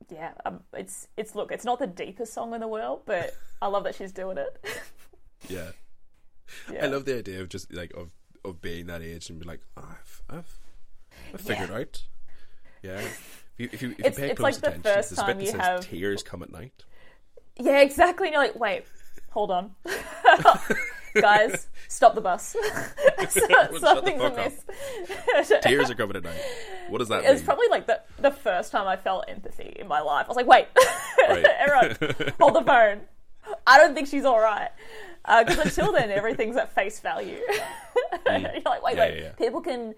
yeah, 0.09 0.31
um, 0.45 0.61
it's 0.73 1.07
it's 1.17 1.35
look, 1.35 1.51
it's 1.51 1.63
not 1.65 1.79
the 1.79 1.87
deepest 1.87 2.33
song 2.33 2.53
in 2.53 2.61
the 2.61 2.67
world, 2.67 3.03
but 3.05 3.35
I 3.61 3.67
love 3.67 3.83
that 3.85 3.95
she's 3.95 4.11
doing 4.11 4.37
it. 4.37 4.65
yeah. 5.49 5.71
yeah. 6.71 6.83
I 6.85 6.87
love 6.87 7.05
the 7.05 7.17
idea 7.17 7.41
of 7.41 7.49
just 7.49 7.71
like 7.73 7.93
of 7.93 8.11
of 8.43 8.61
being 8.61 8.87
that 8.87 9.01
age 9.01 9.29
and 9.29 9.39
be 9.39 9.45
like, 9.45 9.61
oh, 9.77 9.87
I've 9.89 10.21
I've, 10.29 10.57
I've 11.33 11.41
figured 11.41 11.71
out. 11.71 12.01
Yeah. 12.83 12.99
If 12.99 13.45
you 13.57 13.69
if 13.71 13.81
you, 13.81 13.95
if 13.99 14.05
you 14.05 14.11
pay 14.11 14.29
it's 14.31 14.39
close 14.39 14.53
like 14.55 14.61
the 14.61 14.67
attention, 14.67 14.83
first 14.95 15.09
there's 15.11 15.19
a 15.19 15.21
time 15.33 15.39
you 15.41 15.51
have- 15.53 15.81
tears 15.87 16.23
come 16.23 16.41
at 16.43 16.51
night. 16.51 16.83
Yeah, 17.57 17.81
exactly. 17.81 18.27
And 18.27 18.33
you're 18.33 18.43
like, 18.43 18.55
wait, 18.59 18.85
hold 19.31 19.51
on. 19.51 19.71
Guys, 21.13 21.67
stop 21.89 22.15
the 22.15 22.21
bus. 22.21 22.55
So- 23.29 23.39
the 23.47 23.77
Something's 23.79 24.21
amiss. 24.21 24.65
Tears 25.61 25.89
are 25.91 25.95
coming 25.95 26.15
at 26.17 26.23
night. 26.23 26.41
What 26.89 26.99
does 26.99 27.09
that 27.09 27.23
It 27.23 27.35
mean? 27.35 27.43
probably 27.45 27.67
like 27.69 27.85
the, 27.87 28.01
the 28.19 28.31
first 28.31 28.71
time 28.71 28.87
I 28.87 28.95
felt 28.97 29.25
empathy 29.27 29.75
in 29.77 29.87
my 29.87 30.01
life. 30.01 30.25
I 30.25 30.27
was 30.29 30.37
like, 30.37 30.47
wait, 30.47 30.67
Right. 31.29 31.45
everyone, 31.45 32.33
hold 32.39 32.55
the 32.55 32.63
phone. 32.63 33.01
I 33.67 33.77
don't 33.77 33.93
think 33.93 34.07
she's 34.07 34.25
all 34.25 34.39
right. 34.39 34.69
Because 35.25 35.59
until 35.59 35.91
then, 35.93 36.09
everything's 36.11 36.57
at 36.57 36.73
face 36.73 36.99
value. 36.99 37.37
You're 37.47 37.57
like, 38.25 38.25
wait, 38.25 38.43
Mm. 38.43 38.63
Yeah, 38.65 38.79
wait. 38.81 38.97
yeah, 38.97 39.21
yeah. 39.23 39.31
People 39.33 39.61
can 39.61 39.93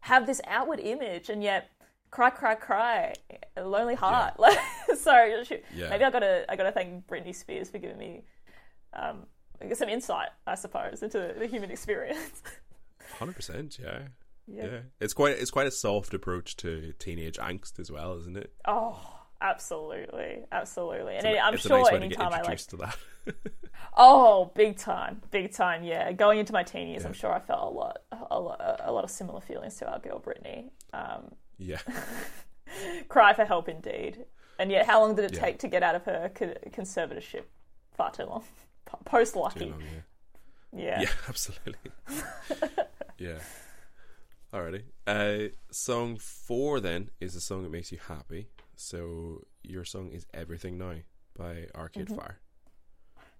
have 0.00 0.26
this 0.26 0.40
outward 0.46 0.80
image 0.80 1.30
and 1.30 1.42
yet 1.42 1.70
cry, 2.10 2.30
cry, 2.30 2.54
cry, 2.54 3.14
a 3.56 3.64
lonely 3.64 3.94
heart. 3.94 4.34
Like, 4.38 4.58
so 5.00 5.12
maybe 5.14 6.04
I 6.04 6.10
gotta, 6.10 6.44
I 6.48 6.56
gotta 6.56 6.72
thank 6.72 7.06
Britney 7.06 7.34
Spears 7.34 7.70
for 7.70 7.78
giving 7.78 7.98
me 7.98 8.24
um, 8.92 9.26
some 9.74 9.88
insight, 9.88 10.28
I 10.46 10.54
suppose, 10.54 11.02
into 11.02 11.34
the 11.38 11.46
human 11.46 11.70
experience. 11.70 12.42
Hundred 13.18 13.36
percent, 13.36 13.78
yeah. 13.82 14.00
Yeah. 14.46 14.64
yeah. 14.64 14.78
It's 15.00 15.14
quite 15.14 15.38
it's 15.38 15.50
quite 15.50 15.66
a 15.66 15.70
soft 15.70 16.14
approach 16.14 16.56
to 16.58 16.92
teenage 16.98 17.36
angst 17.38 17.78
as 17.78 17.90
well, 17.90 18.18
isn't 18.18 18.36
it? 18.36 18.52
Oh, 18.66 18.98
absolutely, 19.40 20.44
absolutely. 20.52 21.16
And 21.16 21.26
I'm 21.26 21.54
it's 21.54 21.62
sure 21.66 21.76
a 21.76 21.82
nice 21.82 21.92
way 21.92 21.98
to 22.00 22.08
get 22.08 22.20
anytime 22.20 22.32
I 22.32 22.42
like 22.42 22.58
to 22.58 22.76
that. 22.78 22.96
Oh, 23.96 24.52
big 24.54 24.76
time, 24.76 25.22
big 25.30 25.52
time. 25.52 25.82
Yeah, 25.82 26.12
going 26.12 26.38
into 26.38 26.52
my 26.52 26.62
teenies, 26.62 27.00
Yeah. 27.00 27.06
I'm 27.06 27.12
sure 27.12 27.32
I 27.32 27.40
felt 27.40 27.72
a 27.72 27.74
lot, 27.76 27.98
a 28.30 28.38
lot, 28.40 28.80
a 28.84 28.92
lot 28.92 29.04
of 29.04 29.10
similar 29.10 29.40
feelings 29.40 29.76
to 29.76 29.90
our 29.90 29.98
girl 29.98 30.20
Britney. 30.20 30.70
Um, 30.92 31.32
Yeah. 31.58 31.78
cry 33.08 33.34
for 33.34 33.44
help, 33.44 33.68
indeed. 33.68 34.24
And 34.58 34.70
yet, 34.70 34.86
how 34.86 35.00
long 35.00 35.14
did 35.14 35.24
it 35.26 35.34
Yeah. 35.34 35.40
take 35.40 35.58
to 35.60 35.68
get 35.68 35.82
out 35.82 35.94
of 35.94 36.04
her 36.04 36.30
conservatorship? 36.70 37.44
Far 37.96 38.10
too 38.12 38.24
long. 38.24 38.44
Post 39.04 39.36
lucky. 39.36 39.74
yeah. 39.80 40.00
Yeah. 40.76 41.00
Yeah, 41.02 41.08
absolutely. 41.28 41.92
yeah. 43.18 43.38
Alrighty. 44.52 44.84
Uh, 45.06 45.48
song 45.70 46.16
four 46.18 46.80
then 46.80 47.10
is 47.20 47.34
a 47.34 47.40
song 47.40 47.62
that 47.64 47.70
makes 47.70 47.92
you 47.92 47.98
happy. 48.08 48.48
So 48.76 49.42
your 49.62 49.84
song 49.84 50.10
is 50.12 50.26
"Everything 50.32 50.78
Now" 50.78 50.94
by 51.36 51.66
Arcade 51.74 52.08
Mm-hmm. 52.08 52.16
Fire. 52.16 52.40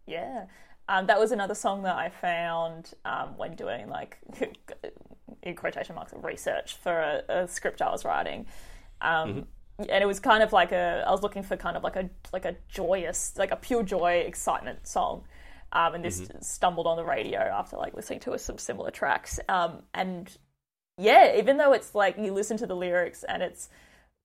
Yeah. 0.06 0.46
Um, 0.88 1.06
that 1.06 1.18
was 1.18 1.32
another 1.32 1.54
song 1.54 1.82
that 1.82 1.96
I 1.96 2.08
found 2.08 2.94
um, 3.04 3.36
when 3.36 3.54
doing 3.54 3.88
like 3.88 4.18
in 5.42 5.54
quotation 5.54 5.94
marks 5.94 6.14
research 6.16 6.76
for 6.76 6.98
a, 6.98 7.22
a 7.42 7.48
script 7.48 7.82
I 7.82 7.90
was 7.90 8.04
writing. 8.04 8.46
Um, 9.00 9.46
And 9.78 10.02
it 10.02 10.06
was 10.06 10.18
kind 10.18 10.42
of 10.42 10.52
like 10.52 10.72
a 10.72 11.04
I 11.06 11.10
was 11.12 11.22
looking 11.22 11.42
for 11.44 11.56
kind 11.56 11.76
of 11.76 11.84
like 11.84 11.94
a 11.96 12.10
like 12.32 12.44
a 12.44 12.56
joyous 12.68 13.34
like 13.38 13.52
a 13.52 13.56
pure 13.56 13.82
joy 13.84 14.24
excitement 14.26 14.86
song. 14.86 15.24
Um, 15.72 15.94
and 15.96 16.04
this 16.04 16.26
stumbled 16.40 16.86
on 16.86 16.96
the 16.96 17.04
radio 17.04 17.40
after 17.40 17.76
like 17.76 17.94
listening 17.94 18.20
to 18.20 18.38
some 18.38 18.58
similar 18.58 18.90
tracks. 18.90 19.38
Um, 19.48 19.82
and 19.92 20.34
yeah, 20.96 21.36
even 21.36 21.58
though 21.58 21.72
it's 21.72 21.94
like 21.94 22.16
you 22.18 22.32
listen 22.32 22.56
to 22.58 22.66
the 22.66 22.74
lyrics 22.76 23.22
and 23.24 23.42
it's 23.42 23.68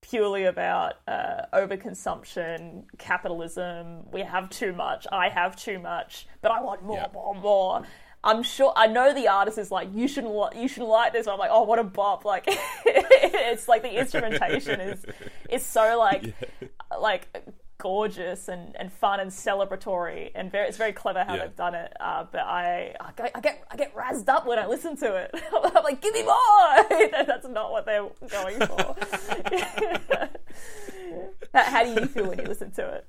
purely 0.01 0.43
about 0.45 0.95
uh, 1.07 1.43
overconsumption, 1.53 2.83
capitalism. 2.97 4.09
We 4.11 4.21
have 4.21 4.49
too 4.49 4.73
much. 4.73 5.07
I 5.11 5.29
have 5.29 5.55
too 5.55 5.79
much, 5.79 6.27
but 6.41 6.51
I 6.51 6.61
want 6.61 6.83
more, 6.83 6.97
Yeah. 6.97 7.07
more, 7.13 7.35
more. 7.35 7.83
I'm 8.25 8.41
sure. 8.43 8.71
I 8.75 8.87
know 8.87 9.13
the 9.13 9.27
artist 9.27 9.57
is 9.57 9.69
like, 9.71 9.89
you 9.93 10.07
shouldn't, 10.07 10.33
li- 10.33 10.61
you 10.61 10.67
shouldn't 10.69 10.89
like 10.89 11.11
this. 11.11 11.27
I'm 11.27 11.37
like, 11.39 11.51
oh, 11.51 11.63
what 11.63 11.77
a 11.79 11.83
bop! 11.83 12.23
Like, 12.23 12.45
it's 12.85 13.67
like 13.67 13.81
the 13.81 13.99
instrumentation 13.99 14.79
is 14.79 15.05
is 15.49 15.65
so 15.65 15.97
like 15.99 16.33
like 17.01 17.27
gorgeous 17.77 18.47
and, 18.47 18.75
and 18.77 18.91
fun 18.93 19.19
and 19.19 19.29
celebratory 19.31 20.31
and 20.35 20.51
very 20.51 20.67
it's 20.67 20.77
very 20.77 20.93
clever 20.93 21.23
how 21.23 21.35
Yeah. 21.35 21.41
they've 21.45 21.55
done 21.55 21.75
it. 21.75 21.91
Uh, 21.99 22.25
but 22.31 22.41
I 22.41 22.95
I 22.99 23.11
get, 23.15 23.31
I 23.35 23.39
get 23.41 23.63
I 23.71 23.75
get 23.75 23.95
razzed 23.95 24.29
up 24.29 24.45
when 24.45 24.57
I 24.59 24.67
listen 24.67 24.95
to 24.97 25.15
it. 25.15 25.31
I'm 25.75 25.83
like, 25.83 26.01
give 26.01 26.13
me 26.13 26.23
more. 26.23 26.35
That's 27.25 27.47
not 27.47 27.71
what 27.71 27.85
they're 27.85 28.07
going 28.29 28.59
for. 28.59 28.95
how, 31.53 31.63
how 31.63 31.83
do 31.83 31.91
you 32.01 32.05
feel 32.07 32.27
when 32.29 32.39
you 32.39 32.45
listen 32.45 32.71
to 32.71 32.87
it? 32.89 33.05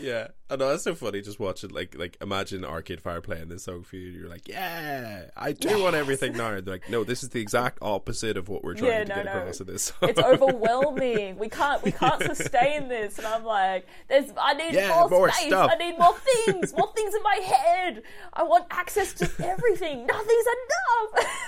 Yeah, 0.00 0.28
I 0.48 0.56
know 0.56 0.68
that's 0.70 0.84
so 0.84 0.94
funny. 0.94 1.20
Just 1.20 1.38
watching, 1.38 1.70
like, 1.70 1.96
like 1.96 2.16
imagine 2.20 2.64
Arcade 2.64 3.00
Fire 3.00 3.20
playing 3.20 3.48
this 3.48 3.64
song 3.64 3.82
for 3.82 3.96
you. 3.96 4.10
You're 4.10 4.28
like, 4.28 4.48
yeah, 4.48 5.26
I 5.36 5.52
do 5.52 5.82
want 5.82 5.94
everything 5.96 6.36
now. 6.36 6.52
And 6.52 6.66
they're 6.66 6.74
like, 6.74 6.88
no, 6.90 7.04
this 7.04 7.22
is 7.22 7.28
the 7.30 7.40
exact 7.40 7.78
opposite 7.82 8.36
of 8.36 8.48
what 8.48 8.64
we're 8.64 8.74
trying 8.74 8.90
Yeah, 8.90 9.04
to 9.04 9.08
no, 9.08 9.14
get 9.16 9.24
no. 9.26 9.32
across 9.40 9.60
in 9.60 9.66
this 9.66 9.82
song. 9.84 10.08
It's 10.10 10.18
overwhelming. 10.18 11.38
We 11.38 11.48
can't 11.48 11.82
we 11.82 11.92
can't 11.92 12.22
sustain 12.22 12.88
this. 12.88 13.18
And 13.18 13.26
I'm 13.26 13.44
like, 13.44 13.86
there's 14.08 14.30
I 14.40 14.54
need 14.54 14.74
Yeah, 14.74 14.88
more, 15.00 15.08
more 15.10 15.30
space. 15.30 15.46
stuff. 15.48 15.70
I 15.72 15.76
need 15.76 15.98
more 15.98 16.14
things. 16.16 16.74
More 16.76 16.92
things 16.96 17.14
in 17.14 17.22
my 17.22 17.36
head. 17.44 18.02
I 18.32 18.42
want 18.42 18.66
access 18.70 19.12
to 19.14 19.30
everything. 19.44 20.06
Nothing's 20.06 20.46
enough. 20.46 21.26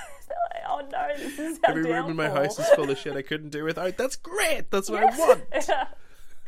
Like, 0.54 0.62
oh 0.66 0.80
no, 0.90 1.08
this 1.18 1.38
is 1.38 1.58
Every 1.62 1.82
room 1.82 2.08
in 2.10 2.16
my 2.16 2.30
house 2.30 2.58
is 2.58 2.66
full 2.70 2.88
of 2.88 2.96
shit 2.96 3.14
I 3.14 3.20
couldn't 3.20 3.50
do 3.50 3.64
without. 3.64 3.98
That's 3.98 4.16
great. 4.16 4.70
That's 4.70 4.88
what 4.88 5.02
I 5.02 5.14
want. 5.18 5.42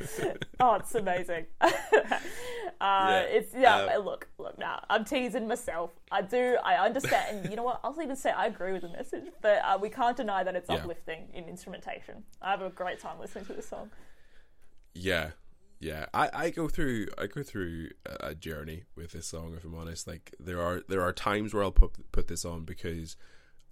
oh, 0.61 0.75
it's 0.75 0.95
amazing. 0.95 1.47
uh, 1.61 3.23
It's 3.29 3.55
yeah. 3.55 3.89
Uh, 3.95 3.99
look, 3.99 4.29
look. 4.39 4.59
Now 4.59 4.85
I'm 4.91 5.05
teasing 5.05 5.47
myself. 5.47 5.91
I 6.11 6.23
do. 6.23 6.57
I 6.65 6.75
understand. 6.85 7.39
And 7.39 7.51
you 7.51 7.57
know 7.57 7.63
what? 7.63 7.81
I'll 7.85 8.01
even 8.03 8.17
say 8.17 8.31
I 8.31 8.47
agree 8.47 8.73
with 8.73 8.83
the 8.83 8.89
message, 8.89 9.25
but 9.41 9.61
uh, 9.65 9.79
we 9.81 9.89
can't 9.91 10.17
deny 10.17 10.43
that 10.45 10.55
it's 10.57 10.69
Yeah. 10.69 10.77
uplifting 10.77 11.29
in 11.33 11.45
instrumentation. 11.49 12.25
I 12.43 12.51
have 12.51 12.63
a 12.63 12.71
great 12.71 12.99
time 13.01 13.19
listening 13.21 13.45
to 13.47 13.53
this 13.53 13.69
song. 13.69 13.91
Yeah, 14.95 15.31
yeah. 15.81 16.07
I, 16.15 16.31
I 16.33 16.51
go 16.51 16.69
through 16.69 17.07
I 17.19 17.27
go 17.27 17.43
through 17.43 17.91
a, 18.07 18.29
a 18.29 18.35
journey 18.35 18.85
with 18.97 19.13
this 19.13 19.27
song. 19.27 19.55
If 19.57 19.65
I'm 19.65 19.75
honest, 19.75 20.07
like 20.07 20.35
there 20.41 20.61
are 20.61 20.83
there 20.89 21.03
are 21.03 21.13
times 21.13 21.55
where 21.55 21.63
I'll 21.63 21.73
put 21.73 22.11
put 22.13 22.29
this 22.29 22.45
on 22.45 22.65
because 22.65 23.17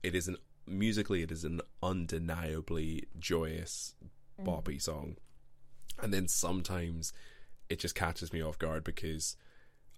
it 0.03 0.15
is 0.15 0.29
an 0.29 0.37
musically 0.67 1.23
it 1.23 1.33
is 1.33 1.45
an 1.45 1.61
undeniably 1.83 3.05
joyous 3.19 3.95
boppy 4.41 4.81
song, 4.81 5.17
and 6.01 6.13
then 6.13 6.29
sometimes 6.29 7.13
it 7.69 7.79
just 7.79 7.95
catches 7.95 8.33
me 8.33 8.43
off 8.43 8.59
guard 8.59 8.85
because 8.85 9.37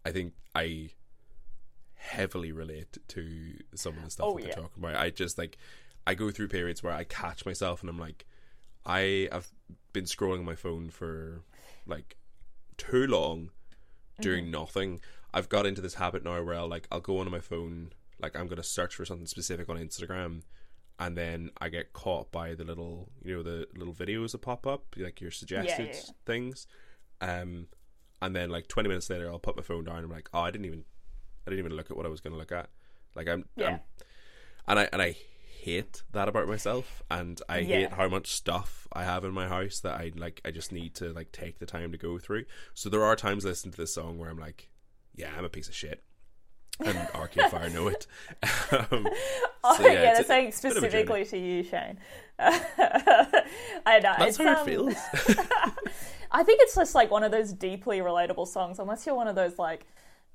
I 0.04 0.12
think 0.12 0.34
I 0.54 0.90
heavily 1.94 2.52
relate 2.52 2.98
to 3.08 3.54
some 3.74 3.96
of 3.96 4.04
the 4.04 4.10
stuff 4.10 4.26
Oh, 4.26 4.34
that 4.34 4.42
they're 4.42 4.48
yeah. 4.50 4.54
talking 4.54 4.82
about. 4.82 4.96
I 4.96 5.10
just 5.10 5.38
like 5.38 5.58
I 6.06 6.14
go 6.14 6.30
through 6.30 6.48
periods 6.48 6.82
where 6.82 6.92
I 6.92 7.04
catch 7.04 7.46
myself 7.46 7.80
and 7.80 7.90
I'm 7.90 7.98
like, 7.98 8.26
I 8.84 9.28
have 9.32 9.48
been 9.92 10.04
scrolling 10.04 10.40
on 10.40 10.44
my 10.44 10.54
phone 10.54 10.90
for 10.90 11.42
like 11.86 12.16
too 12.76 13.06
long 13.06 13.50
doing 14.20 14.44
mm-hmm. 14.44 14.52
nothing. 14.52 15.00
I've 15.32 15.48
got 15.48 15.66
into 15.66 15.80
this 15.80 15.94
habit 15.94 16.24
now 16.24 16.42
where 16.42 16.54
I'll 16.54 16.68
like 16.68 16.86
I'll 16.92 17.00
go 17.00 17.18
onto 17.18 17.30
my 17.30 17.40
phone, 17.40 17.92
like 18.20 18.36
I'm 18.36 18.46
gonna 18.46 18.62
search 18.62 18.94
for 18.94 19.04
something 19.04 19.26
specific 19.26 19.68
on 19.68 19.76
Instagram, 19.76 20.42
and 20.98 21.16
then 21.16 21.50
I 21.58 21.68
get 21.68 21.92
caught 21.92 22.30
by 22.30 22.54
the 22.54 22.64
little 22.64 23.10
you 23.24 23.36
know 23.36 23.42
the 23.42 23.66
little 23.76 23.94
videos 23.94 24.32
that 24.32 24.42
pop 24.42 24.66
up, 24.66 24.94
like 24.96 25.20
your 25.20 25.30
suggested 25.30 25.90
yeah. 25.92 26.00
things. 26.26 26.66
Um 27.20 27.68
and 28.22 28.34
then 28.34 28.50
like 28.50 28.68
twenty 28.68 28.88
minutes 28.88 29.10
later 29.10 29.30
I'll 29.30 29.38
put 29.38 29.56
my 29.56 29.62
phone 29.62 29.84
down 29.84 29.96
and 29.96 30.06
I'm 30.06 30.12
like, 30.12 30.28
Oh, 30.32 30.40
I 30.40 30.50
didn't 30.50 30.66
even 30.66 30.84
I 31.46 31.50
didn't 31.50 31.64
even 31.64 31.76
look 31.76 31.90
at 31.90 31.96
what 31.96 32.06
I 32.06 32.10
was 32.10 32.20
gonna 32.20 32.36
look 32.36 32.52
at. 32.52 32.70
Like 33.14 33.28
I'm, 33.28 33.44
Yeah. 33.56 33.68
I'm 33.68 33.80
and 34.66 34.78
I 34.78 34.88
and 34.92 35.02
I 35.02 35.16
hate 35.64 36.02
that 36.12 36.28
about 36.28 36.46
myself 36.46 37.02
and 37.10 37.40
I 37.48 37.62
hate 37.62 37.92
how 37.92 38.06
much 38.08 38.28
stuff 38.28 38.86
I 38.92 39.04
have 39.04 39.24
in 39.24 39.32
my 39.32 39.48
house 39.48 39.80
that 39.80 39.94
I 39.94 40.12
like 40.14 40.40
I 40.44 40.50
just 40.50 40.72
need 40.72 40.94
to 40.96 41.12
like 41.12 41.32
take 41.32 41.58
the 41.58 41.66
time 41.66 41.90
to 41.92 41.98
go 41.98 42.18
through. 42.18 42.44
So 42.74 42.88
there 42.88 43.02
are 43.04 43.16
times 43.16 43.44
listening 43.44 43.72
to 43.72 43.78
this 43.78 43.94
song 43.94 44.18
where 44.18 44.30
I'm 44.30 44.38
like, 44.38 44.68
yeah, 45.14 45.32
I'm 45.36 45.44
a 45.44 45.48
piece 45.48 45.68
of 45.68 45.74
shit. 45.74 46.04
And 46.80 46.98
Arcade 47.14 47.50
Fire 47.50 47.70
know 47.70 47.88
it. 47.88 48.06
um, 48.72 49.06
Oh, 49.62 49.76
So, 49.76 49.86
yeah, 49.86 50.02
yeah, 50.02 50.18
a- 50.18 50.24
saying 50.24 50.48
it's 50.48 50.58
a 50.58 50.62
bit 50.68 50.76
of 50.76 50.82
a 50.84 50.86
specifically 50.88 51.24
to 51.26 51.38
you, 51.38 51.62
Shane. 51.62 51.98
I 52.38 54.00
know. 54.02 54.14
that's 54.18 54.36
how 54.36 54.62
um, 54.62 54.68
it 54.68 54.70
feels. 54.70 54.94
I 56.30 56.42
think 56.42 56.60
it's 56.62 56.74
just 56.74 56.94
like 56.94 57.10
one 57.10 57.22
of 57.22 57.30
those 57.30 57.52
deeply 57.52 57.98
relatable 57.98 58.48
songs, 58.48 58.78
unless 58.78 59.06
you're 59.06 59.14
one 59.14 59.28
of 59.28 59.34
those 59.36 59.58
like 59.58 59.86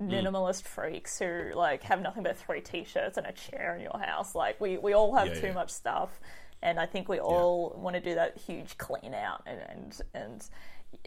Mm. 0.02 0.12
minimalist 0.12 0.62
freaks 0.64 1.20
who 1.20 1.52
like 1.54 1.84
have 1.84 2.02
nothing 2.02 2.24
but 2.24 2.38
three 2.38 2.62
t-shirts 2.62 3.18
and 3.18 3.28
a 3.28 3.34
chair 3.34 3.76
in 3.76 3.82
your 3.82 4.00
house. 4.00 4.34
Like 4.34 4.62
we, 4.62 4.78
we 4.78 4.94
all 4.94 5.14
have 5.14 5.28
Yeah, 5.28 5.42
too 5.42 5.48
yeah. 5.48 5.54
much 5.54 5.72
stuff, 5.72 6.22
and 6.62 6.80
I 6.80 6.86
think 6.86 7.10
we 7.10 7.20
all 7.20 7.76
want 7.78 7.98
to 7.98 8.00
do 8.02 8.16
that 8.16 8.38
huge 8.38 8.78
clean 8.78 9.14
out 9.14 9.44
and 9.46 9.60
and, 9.68 10.02
and 10.14 10.50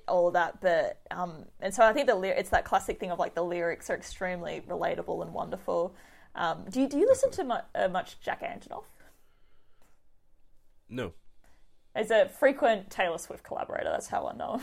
all 0.08 0.26
of 0.28 0.34
that. 0.34 0.60
But 0.60 1.00
um, 1.10 1.44
and 1.60 1.72
so 1.74 1.84
I 1.84 1.92
think 1.92 2.06
the 2.06 2.14
ly- 2.14 2.28
it's 2.28 2.50
that 2.50 2.64
classic 2.64 2.98
thing 3.00 3.10
of 3.10 3.18
like 3.18 3.34
the 3.34 3.42
lyrics 3.44 3.90
are 3.90 3.94
extremely 3.96 4.62
relatable 4.68 5.22
and 5.22 5.32
wonderful. 5.34 5.94
Um, 6.34 6.64
do 6.70 6.80
you 6.80 6.88
do 6.88 6.98
you 6.98 7.06
listen 7.06 7.30
to 7.32 7.44
mu- 7.44 7.54
uh, 7.74 7.88
much 7.88 8.20
Jack 8.20 8.42
Antonoff? 8.42 8.84
no. 10.88 11.12
He's 11.96 12.10
a 12.10 12.26
frequent 12.26 12.88
Taylor 12.90 13.18
Swift 13.18 13.44
collaborator. 13.44 13.90
That's 13.90 14.06
how 14.08 14.26
I 14.26 14.34
know. 14.34 14.62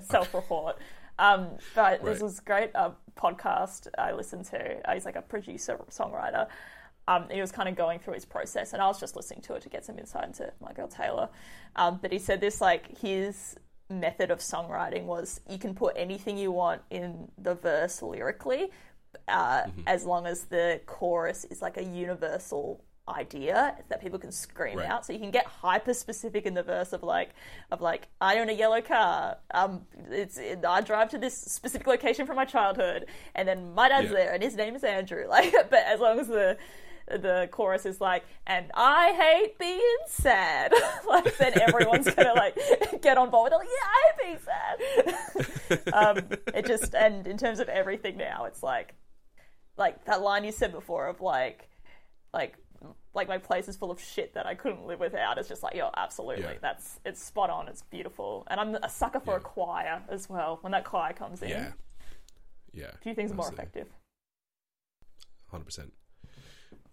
Self-report. 0.08 0.78
Um, 1.18 1.48
but 1.74 2.02
Right. 2.02 2.02
this 2.04 2.22
was 2.22 2.40
great 2.40 2.70
uh, 2.74 2.92
podcast 3.14 3.88
I 3.98 4.12
listened 4.12 4.46
to. 4.46 4.88
Uh, 4.88 4.94
he's 4.94 5.04
like 5.04 5.16
a 5.16 5.22
producer 5.22 5.78
songwriter. 5.90 6.46
Um, 7.08 7.26
he 7.30 7.42
was 7.42 7.52
kind 7.52 7.68
of 7.68 7.76
going 7.76 7.98
through 7.98 8.14
his 8.14 8.24
process, 8.24 8.72
and 8.72 8.80
I 8.80 8.86
was 8.86 8.98
just 8.98 9.16
listening 9.16 9.42
to 9.42 9.54
it 9.54 9.62
to 9.62 9.68
get 9.68 9.84
some 9.84 9.98
insight 9.98 10.24
into 10.24 10.50
my 10.62 10.72
girl 10.72 10.88
Taylor. 10.88 11.28
Um, 11.76 11.98
but 12.00 12.10
he 12.10 12.18
said 12.18 12.40
this 12.40 12.62
like 12.62 12.96
his 12.98 13.56
method 13.90 14.30
of 14.30 14.38
songwriting 14.38 15.04
was 15.04 15.40
you 15.48 15.58
can 15.58 15.74
put 15.74 15.94
anything 15.96 16.38
you 16.38 16.52
want 16.52 16.82
in 16.90 17.28
the 17.38 17.54
verse 17.54 18.00
lyrically, 18.02 18.70
uh, 19.28 19.62
as 19.86 20.04
long 20.04 20.26
as 20.26 20.44
the 20.44 20.80
chorus 20.86 21.44
is 21.46 21.60
like 21.60 21.76
a 21.76 21.82
universal 21.84 22.82
idea 23.08 23.76
that 23.88 24.00
people 24.00 24.20
can 24.20 24.30
scream 24.30 24.78
Right. 24.78 24.88
out. 24.88 25.04
So 25.04 25.12
you 25.12 25.18
can 25.18 25.32
get 25.32 25.44
hyper 25.46 25.92
specific 25.92 26.46
in 26.46 26.54
the 26.54 26.62
verse 26.62 26.92
of 26.92 27.02
like 27.02 27.30
of 27.72 27.80
like 27.80 28.06
I 28.20 28.38
own 28.38 28.48
a 28.48 28.52
yellow 28.52 28.80
car. 28.80 29.38
Um, 29.52 29.84
it's 30.10 30.38
it, 30.38 30.64
I 30.64 30.80
drive 30.80 31.10
to 31.10 31.18
this 31.18 31.36
specific 31.36 31.88
location 31.88 32.24
from 32.24 32.36
my 32.36 32.44
childhood, 32.44 33.06
and 33.34 33.48
then 33.48 33.74
my 33.74 33.88
dad's 33.88 34.10
Yeah. 34.10 34.16
there, 34.16 34.32
and 34.32 34.42
his 34.42 34.54
name 34.54 34.76
is 34.76 34.84
Andrew. 34.84 35.26
Like, 35.28 35.52
but 35.70 35.80
as 35.86 35.98
long 35.98 36.20
as 36.20 36.28
the 36.28 36.56
the 37.10 37.48
chorus 37.50 37.86
is 37.86 38.00
like, 38.00 38.24
and 38.46 38.70
I 38.74 39.12
hate 39.12 39.58
being 39.58 39.96
sad. 40.06 40.72
like, 41.08 41.36
then 41.36 41.60
everyone's 41.60 42.08
gonna 42.14 42.34
like 42.34 42.56
get 43.02 43.18
on 43.18 43.30
board. 43.30 43.52
They're 43.52 43.58
like, 43.58 43.68
yeah, 43.68 43.86
I 43.88 44.02
hate 44.06 45.66
being 45.68 45.80
sad. 45.84 45.92
um, 45.94 46.38
it 46.54 46.66
just 46.66 46.94
and 46.94 47.26
in 47.26 47.36
terms 47.36 47.60
of 47.60 47.68
everything 47.68 48.16
now, 48.16 48.44
it's 48.44 48.62
like 48.62 48.94
like 49.76 50.04
that 50.04 50.20
line 50.22 50.44
you 50.44 50.52
said 50.52 50.72
before 50.72 51.06
of 51.08 51.20
like 51.20 51.68
like 52.32 52.56
like 53.12 53.28
my 53.28 53.38
place 53.38 53.68
is 53.68 53.76
full 53.76 53.90
of 53.90 54.00
shit 54.00 54.34
that 54.34 54.46
I 54.46 54.54
couldn't 54.54 54.86
live 54.86 55.00
without. 55.00 55.38
It's 55.38 55.48
just 55.48 55.62
like, 55.62 55.74
yo, 55.74 55.90
absolutely. 55.96 56.44
Yeah. 56.44 56.58
That's 56.62 57.00
it's 57.04 57.22
spot 57.22 57.50
on. 57.50 57.68
It's 57.68 57.82
beautiful, 57.82 58.46
and 58.48 58.60
I'm 58.60 58.74
a 58.82 58.88
sucker 58.88 59.20
for 59.20 59.36
a 59.36 59.40
choir 59.40 60.02
as 60.08 60.28
well. 60.28 60.58
When 60.60 60.72
that 60.72 60.84
choir 60.84 61.12
comes 61.12 61.42
in, 61.42 61.48
Yeah. 61.48 61.72
yeah. 62.72 62.90
A 62.94 62.98
few 62.98 63.14
things 63.14 63.32
are 63.32 63.34
more 63.34 63.48
effective. 63.48 63.88
Hundred 65.50 65.64
percent. 65.64 65.92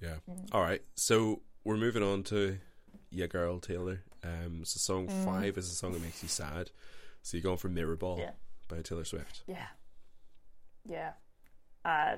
Yeah. 0.01 0.15
Mm. 0.29 0.47
All 0.51 0.61
right. 0.61 0.81
So 0.95 1.41
we're 1.63 1.77
moving 1.77 2.03
on 2.03 2.23
to 2.23 2.57
"Yeah 3.09 3.27
Girl" 3.27 3.59
Taylor. 3.59 4.03
Um, 4.23 4.63
so 4.65 4.77
song 4.79 5.07
Mm. 5.07 5.25
five 5.25 5.57
is 5.57 5.71
a 5.71 5.75
song 5.75 5.93
that 5.93 6.01
makes 6.01 6.21
you 6.23 6.29
sad. 6.29 6.71
So 7.23 7.37
you're 7.37 7.43
going 7.43 7.57
for 7.57 7.69
"Mirrorball" 7.69 8.19
Yeah. 8.19 8.31
by 8.67 8.81
Taylor 8.81 9.05
Swift. 9.05 9.43
Yeah. 9.47 9.67
Yeah. 10.87 11.11
Uh, 11.85 12.17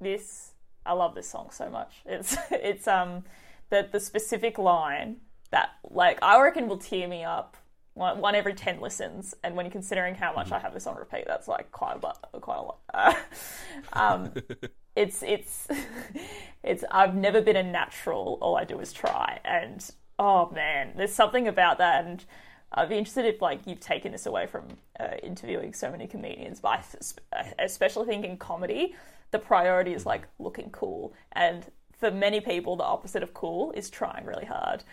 this 0.00 0.52
I 0.86 0.92
love 0.92 1.14
this 1.14 1.28
song 1.28 1.48
so 1.50 1.68
much. 1.70 1.94
It's 2.04 2.36
it's 2.50 2.86
um 2.88 3.24
the 3.70 3.88
the 3.90 4.00
specific 4.00 4.58
line 4.58 5.16
that 5.50 5.70
like 5.90 6.18
I 6.22 6.40
reckon 6.42 6.68
will 6.68 6.78
tear 6.78 7.06
me 7.08 7.24
up 7.24 7.56
one, 7.94 8.20
one 8.20 8.34
every 8.34 8.54
ten 8.54 8.80
listens, 8.80 9.34
and 9.44 9.54
when 9.54 9.66
you're 9.66 9.70
considering 9.72 10.14
how 10.16 10.34
much 10.34 10.50
I 10.50 10.58
have 10.58 10.74
this 10.74 10.86
on 10.86 10.96
repeat, 10.96 11.24
that's 11.28 11.46
like 11.46 11.70
quite 11.70 11.96
a 12.02 12.06
lot. 12.06 12.28
Quite 12.40 12.58
a 12.58 12.62
lot. 12.62 12.78
Uh, 12.92 13.14
um, 13.92 14.32
it's 14.96 15.22
it's 15.22 15.68
it's 16.62 16.84
I've 16.90 17.14
never 17.14 17.40
been 17.40 17.56
a 17.56 17.62
natural. 17.62 18.38
All 18.40 18.56
I 18.56 18.64
do 18.64 18.80
is 18.80 18.92
try, 18.92 19.40
and 19.44 19.88
oh 20.18 20.50
man, 20.50 20.92
there's 20.96 21.12
something 21.12 21.48
about 21.48 21.78
that, 21.78 22.04
and 22.04 22.24
I'd 22.72 22.88
be 22.88 22.96
interested 22.98 23.24
if 23.26 23.42
like 23.42 23.60
you've 23.66 23.80
taken 23.80 24.12
this 24.12 24.26
away 24.26 24.46
from 24.46 24.68
uh, 25.00 25.16
interviewing 25.22 25.72
so 25.74 25.90
many 25.90 26.06
comedians, 26.06 26.60
but 26.60 26.84
I 27.32 27.52
especially 27.58 28.06
think 28.06 28.24
in 28.24 28.36
comedy, 28.36 28.94
the 29.30 29.38
priority 29.38 29.92
is 29.94 30.06
like 30.06 30.28
looking 30.38 30.70
cool, 30.70 31.14
and 31.32 31.64
for 31.92 32.10
many 32.10 32.40
people, 32.40 32.76
the 32.76 32.84
opposite 32.84 33.22
of 33.22 33.34
cool 33.34 33.72
is 33.72 33.90
trying 33.90 34.24
really 34.24 34.46
hard, 34.46 34.84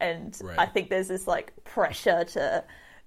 and 0.00 0.36
Right. 0.42 0.58
I 0.58 0.66
think 0.66 0.90
there's 0.90 1.08
this 1.08 1.26
like 1.26 1.52
pressure 1.64 2.24
to 2.24 2.64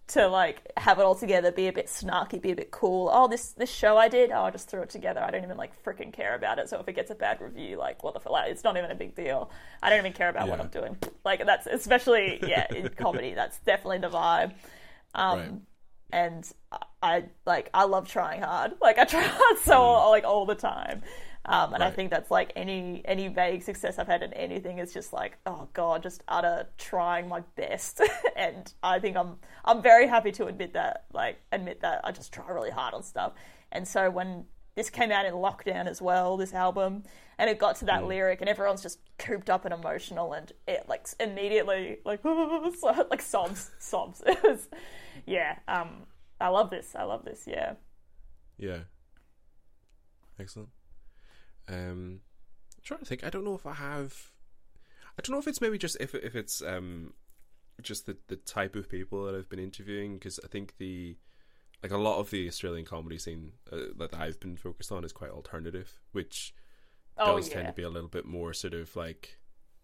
to 0.10 0.28
like 0.28 0.72
have 0.78 1.00
it 1.00 1.04
all 1.04 1.16
together, 1.16 1.52
be 1.52 1.68
a 1.68 1.74
bit 1.74 1.88
snarky, 1.88 2.42
be 2.42 2.52
a 2.52 2.56
bit 2.56 2.72
cool. 2.72 3.10
Oh, 3.12 3.28
this 3.28 3.52
this 3.54 3.70
show 3.72 3.98
I 3.98 4.08
did, 4.10 4.32
oh, 4.32 4.44
I 4.44 4.52
just 4.52 4.70
threw 4.70 4.82
it 4.82 4.90
together. 4.90 5.22
I 5.22 5.32
don't 5.32 5.44
even 5.44 5.58
like 5.58 5.82
freaking 5.84 6.14
care 6.14 6.36
about 6.36 6.60
it. 6.60 6.70
So 6.70 6.80
if 6.80 6.88
it 6.88 6.94
gets 6.96 7.12
a 7.12 7.16
bad 7.16 7.42
review, 7.42 7.78
like 7.78 8.04
what 8.04 8.14
the 8.14 8.20
fuck, 8.20 8.32
like, 8.34 8.52
it's 8.52 8.64
not 8.64 8.78
even 8.78 8.92
a 8.92 8.96
big 8.96 9.16
deal. 9.16 9.52
I 9.82 9.90
don't 9.90 10.00
even 10.00 10.14
care 10.14 10.30
about 10.30 10.50
what 10.50 10.60
I'm 10.60 10.70
doing. 10.70 10.98
Like 11.26 11.46
that's 11.46 11.68
especially 11.68 12.40
yeah 12.44 12.68
in 12.74 12.90
comedy, 12.98 13.34
that's 13.34 13.60
definitely 13.60 14.00
the 14.00 14.10
vibe. 14.10 14.54
Um, 15.16 15.40
Right. 15.40 15.62
and 16.12 16.52
I, 16.72 16.80
I 17.02 17.24
like 17.46 17.70
I 17.74 17.86
love 17.86 18.08
trying 18.08 18.42
hard. 18.42 18.74
Like 18.82 18.98
I 18.98 19.06
try 19.06 19.24
hard 19.26 19.58
so 19.60 20.10
like 20.10 20.24
all 20.26 20.46
the 20.46 20.56
time. 20.56 21.02
Um, 21.46 21.74
and 21.74 21.82
I 21.82 21.90
think 21.90 22.12
that's 22.12 22.30
like 22.30 22.52
any 22.56 23.02
any 23.06 23.28
vague 23.28 23.64
success 23.64 23.98
I've 23.98 24.08
had 24.08 24.24
in 24.24 24.34
anything 24.34 24.78
is 24.80 24.94
just 24.94 25.14
like 25.14 25.38
oh 25.46 25.68
god, 25.74 26.04
just 26.04 26.24
utter 26.28 26.68
trying 26.78 27.28
my 27.28 27.42
best. 27.56 28.02
and 28.36 28.72
I 28.84 29.00
think 29.00 29.16
I'm 29.16 29.38
I'm 29.66 29.82
very 29.82 30.08
happy 30.08 30.32
to 30.34 30.46
admit 30.48 30.74
that 30.74 31.06
like 31.14 31.38
admit 31.52 31.82
that 31.82 32.02
I 32.04 32.12
just 32.12 32.34
try 32.34 32.50
really 32.52 32.72
hard 32.72 32.94
on 32.94 33.04
stuff. 33.04 33.34
And 33.72 33.88
so 33.88 34.10
when 34.10 34.46
this 34.76 34.90
came 34.90 35.12
out 35.12 35.26
in 35.26 35.34
lockdown 35.34 35.88
as 35.88 36.02
well, 36.02 36.38
this 36.38 36.54
album, 36.54 37.04
and 37.38 37.50
it 37.50 37.58
got 37.58 37.76
to 37.78 37.86
that 37.86 38.06
lyric, 38.06 38.42
and 38.42 38.50
everyone's 38.50 38.82
just 38.82 39.00
cooped 39.18 39.50
up 39.50 39.66
and 39.66 39.74
emotional, 39.74 40.34
and 40.34 40.52
it 40.68 40.86
like 40.88 41.08
immediately 41.20 42.00
like 42.06 42.24
like 43.10 43.22
sobs 43.22 43.72
sobs. 43.80 44.22
It 44.28 44.44
was 44.44 44.68
yeah. 45.26 45.58
Um, 45.68 46.04
I 46.40 46.50
love 46.50 46.70
this. 46.70 46.96
I 46.96 47.04
love 47.04 47.26
this. 47.26 47.44
Yeah. 47.48 47.74
Yeah. 48.58 48.80
Excellent. 50.40 50.70
Um, 51.70 52.22
I'm 52.78 52.84
trying 52.84 53.00
to 53.02 53.06
think. 53.06 53.24
I 53.24 53.30
don't 53.30 53.46
know 53.46 53.56
if 53.56 53.66
I 53.66 53.74
have. 53.74 54.32
I 55.18 55.22
don't 55.22 55.34
know 55.34 55.40
if 55.40 55.48
it's 55.48 55.62
maybe 55.62 55.78
just 55.78 55.98
if 56.00 56.16
if 56.16 56.36
it's 56.36 56.62
um, 56.62 57.14
just 57.82 58.06
the 58.06 58.18
the 58.28 58.36
type 58.38 58.76
of 58.76 58.90
people 58.90 59.26
that 59.26 59.36
I've 59.36 59.50
been 59.50 59.60
interviewing 59.60 60.14
because 60.16 60.40
I 60.44 60.48
think 60.48 60.76
the 60.78 61.18
like 61.84 61.92
a 61.92 61.98
lot 61.98 62.20
of 62.20 62.30
the 62.30 62.48
Australian 62.48 62.86
comedy 62.86 63.18
scene 63.18 63.54
uh, 63.72 63.78
that 63.98 64.14
I've 64.14 64.40
been 64.40 64.58
focused 64.58 64.92
on 64.92 65.04
is 65.04 65.14
quite 65.14 65.32
alternative, 65.32 66.00
which 66.12 66.54
Oh 67.18 67.36
does 67.38 67.48
yeah. 67.50 67.56
tend 67.56 67.68
to 67.68 67.74
be 67.74 67.84
a 67.84 67.90
little 67.90 68.10
bit 68.10 68.26
more 68.26 68.54
sort 68.54 68.74
of 68.74 68.96
like 68.96 69.40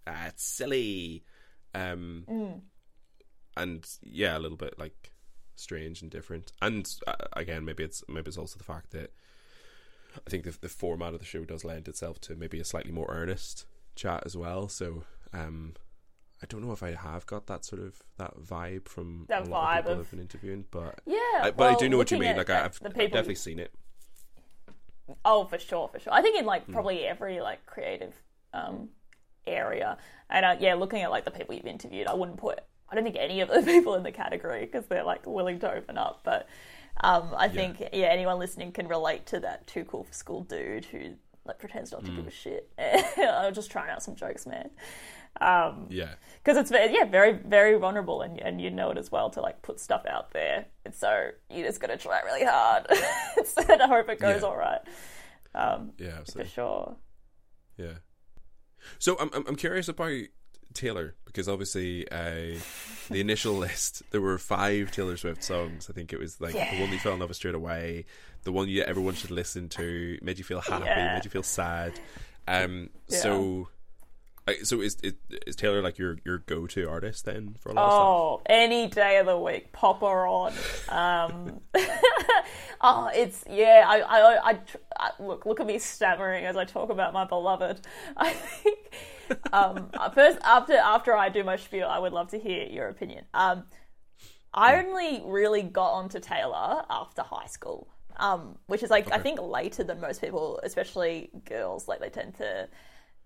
ah, 0.08 0.28
it's 0.28 0.44
silly, 0.44 1.24
um, 1.74 2.26
Mm. 2.30 2.62
and 3.58 3.88
yeah, 4.04 4.38
a 4.38 4.40
little 4.40 4.58
bit 4.58 4.78
like 4.80 5.12
strange 5.56 6.02
and 6.02 6.12
different. 6.12 6.52
And 6.62 6.90
uh, 7.08 7.14
again, 7.34 7.66
maybe 7.66 7.84
it's 7.84 8.04
maybe 8.08 8.28
it's 8.30 8.38
also 8.38 8.58
the 8.58 8.64
fact 8.64 8.92
that 8.92 9.14
I 10.26 10.30
think 10.30 10.44
the 10.46 10.58
the 10.62 10.70
format 10.70 11.14
of 11.14 11.20
the 11.20 11.26
show 11.26 11.44
does 11.46 11.64
lend 11.66 11.88
itself 11.88 12.20
to 12.22 12.36
maybe 12.36 12.60
a 12.60 12.66
slightly 12.66 12.92
more 12.92 13.08
earnest 13.10 13.66
chat 13.96 14.24
as 14.26 14.36
well. 14.38 14.68
So 14.68 15.04
um, 15.34 15.74
I 16.44 16.46
don't 16.48 16.64
know 16.64 16.72
if 16.74 16.84
I 16.84 16.92
have 16.92 17.26
got 17.26 17.48
that 17.48 17.66
sort 17.66 17.82
of 17.82 18.02
that 18.18 18.38
vibe 18.38 18.88
from 18.88 19.26
That 19.30 19.48
a 19.48 19.50
lot 19.50 19.68
vibe 19.68 19.80
of 19.80 19.84
people 19.86 19.92
of- 19.94 20.00
I've 20.00 20.12
been 20.12 20.20
interviewing, 20.20 20.66
but 20.72 21.00
Yeah, 21.06 21.18
I, 21.42 21.52
but 21.56 21.72
I 21.74 21.76
do 21.76 21.90
know 21.90 21.98
what 21.98 22.12
you 22.12 22.18
mean. 22.18 22.36
Like 22.38 22.50
I- 22.50 22.66
I've, 22.66 22.80
the 22.80 22.88
I've 22.90 22.94
definitely 22.96 23.36
seen 23.36 23.60
it. 23.60 23.74
Oh, 25.24 25.46
for 25.46 25.60
sure, 25.60 25.88
for 25.88 26.00
sure. 26.00 26.14
I 26.14 26.22
think 26.22 26.36
in 26.38 26.44
Hmm. 26.44 26.48
like 26.48 26.68
probably 26.72 27.06
every 27.06 27.40
like 27.42 27.66
creative 27.66 28.14
um, 28.54 28.90
area, 29.46 29.98
and 30.30 30.46
uh, 30.46 30.56
yeah, 30.60 30.74
looking 30.74 31.02
at 31.02 31.12
like 31.12 31.26
the 31.26 31.32
people 31.32 31.54
you've 31.56 31.66
interviewed, 31.66 32.08
I 32.08 32.14
wouldn't 32.16 32.38
put. 32.38 32.60
I 32.90 32.96
don't 32.96 33.04
think 33.04 33.18
any 33.20 33.42
of 33.42 33.50
the 33.50 33.62
people 33.66 33.96
in 33.96 34.04
the 34.04 34.12
category 34.12 34.62
because 34.66 34.86
they're 34.88 35.04
like 35.04 35.26
willing 35.28 35.60
to 35.60 35.72
open 35.72 35.98
up. 35.98 36.22
But 36.24 36.48
um, 37.02 37.34
I 37.36 37.48
think 37.48 37.80
yeah, 37.94 38.08
anyone 38.08 38.40
listening 38.40 38.72
can 38.72 38.88
relate 38.88 39.26
to 39.28 39.40
that 39.42 39.68
too 39.68 39.84
cool 39.86 40.04
for 40.04 40.14
school 40.14 40.44
dude 40.44 40.86
who 40.86 41.16
like 41.46 41.60
pretends 41.60 41.92
not 41.92 42.04
to 42.06 42.12
Hmm. 42.12 42.18
give 42.18 42.28
a 42.28 42.32
shit. 42.32 42.72
I'm 43.18 43.54
just 43.54 43.70
trying 43.72 43.90
out 43.90 44.02
some 44.02 44.16
jokes, 44.16 44.46
man. 44.48 44.70
Um, 45.42 45.88
Yeah, 45.90 46.14
because 46.44 46.58
it's 46.58 46.72
yeah 46.72 47.04
very 47.04 47.34
very 47.34 47.78
vulnerable 47.78 48.22
and 48.22 48.40
and 48.40 48.62
you 48.62 48.72
know 48.72 48.90
it 48.92 48.98
as 48.98 49.12
well 49.12 49.30
to 49.32 49.42
like 49.42 49.62
put 49.62 49.82
stuff 49.82 50.06
out 50.10 50.32
there 50.32 50.68
and 50.86 50.96
so 50.96 51.32
you 51.50 51.62
just 51.66 51.82
got 51.82 51.88
to 51.88 51.98
try 51.98 52.22
really 52.22 52.46
hard 52.46 52.88
and 53.70 53.82
I 53.82 53.88
hope 53.88 54.08
it 54.08 54.20
goes 54.22 54.42
Yeah. 54.42 54.48
all 54.48 54.56
right 54.56 54.80
um 55.54 55.92
yeah, 56.00 56.20
for 56.32 56.46
sure 56.46 56.96
Yeah. 57.78 57.96
So 58.98 59.18
I'm 59.20 59.30
I'm, 59.34 59.44
I'm 59.46 59.56
curious 59.58 59.90
about 59.90 60.14
Taylor 60.76 61.16
because 61.26 61.48
obviously 61.50 62.10
uh, 62.12 62.58
the 63.10 63.20
initial 63.20 63.54
list 63.66 64.04
there 64.12 64.22
were 64.22 64.38
five 64.38 64.92
Taylor 64.92 65.18
Swift 65.18 65.44
songs. 65.44 65.90
I 65.90 65.94
think 65.94 66.14
it 66.14 66.20
was 66.20 66.40
like 66.40 66.54
the 66.54 66.80
one 66.80 66.92
you 66.92 67.00
fell 67.00 67.14
in 67.14 67.20
love 67.20 67.30
with 67.30 67.38
straight 67.38 67.56
away, 67.56 68.06
the 68.44 68.52
one 68.52 68.68
you 68.70 68.84
everyone 68.84 69.16
should 69.16 69.32
listen 69.32 69.70
to, 69.70 70.18
made 70.22 70.38
you 70.38 70.44
feel 70.44 70.62
happy, 70.62 70.86
Yeah. 70.86 71.16
made 71.16 71.26
you 71.26 71.32
feel 71.32 71.44
sad. 71.44 72.00
Um. 72.48 72.90
Yeah. 73.08 73.18
So. 73.20 73.68
So 74.64 74.82
is, 74.82 74.98
is 75.02 75.16
is 75.48 75.56
Taylor 75.56 75.82
like 75.82 75.98
your, 75.98 76.18
your 76.24 76.38
go 76.40 76.68
to 76.68 76.88
artist 76.88 77.26
then 77.26 77.56
for 77.60 77.70
a 77.70 77.74
lot 77.74 77.86
of 77.86 77.92
stuff? 77.92 78.08
oh 78.08 78.42
any 78.46 78.88
day 78.88 79.18
of 79.18 79.26
the 79.26 79.38
week 79.40 79.72
pop 79.72 80.02
her 80.02 80.28
on 80.28 80.54
um 80.90 81.62
oh 82.82 83.10
it's 83.12 83.44
yeah 83.50 83.86
I, 83.88 84.02
I, 84.02 84.52
I, 84.52 84.60
I 85.00 85.12
look 85.20 85.48
look 85.48 85.60
at 85.60 85.66
me 85.66 85.80
stammering 85.80 86.46
as 86.46 86.58
I 86.58 86.64
talk 86.64 86.92
about 86.92 87.12
my 87.12 87.26
beloved 87.26 87.88
I 88.18 88.34
think 88.34 88.94
um 89.52 89.90
first 90.14 90.38
after 90.44 90.78
after 90.78 91.16
I 91.16 91.30
do 91.30 91.44
my 91.44 91.56
spiel 91.56 91.88
I 91.88 91.98
would 91.98 92.14
love 92.14 92.30
to 92.30 92.38
hear 92.38 92.68
your 92.68 92.90
opinion 92.90 93.26
um 93.34 93.64
I 94.56 94.78
only 94.78 95.22
really 95.26 95.64
got 95.64 95.92
onto 95.92 96.20
Taylor 96.20 96.84
after 96.90 97.22
high 97.22 97.48
school, 97.48 97.90
um, 98.16 98.58
which 98.68 98.84
is 98.84 98.90
like 98.90 99.12
I 99.12 99.18
think 99.18 99.40
later 99.42 99.84
than 99.84 100.00
most 100.00 100.22
people, 100.22 100.62
especially 100.64 101.30
girls. 101.44 101.88
Like 101.88 102.00
they 102.00 102.10
tend 102.10 102.36
to. 102.38 102.70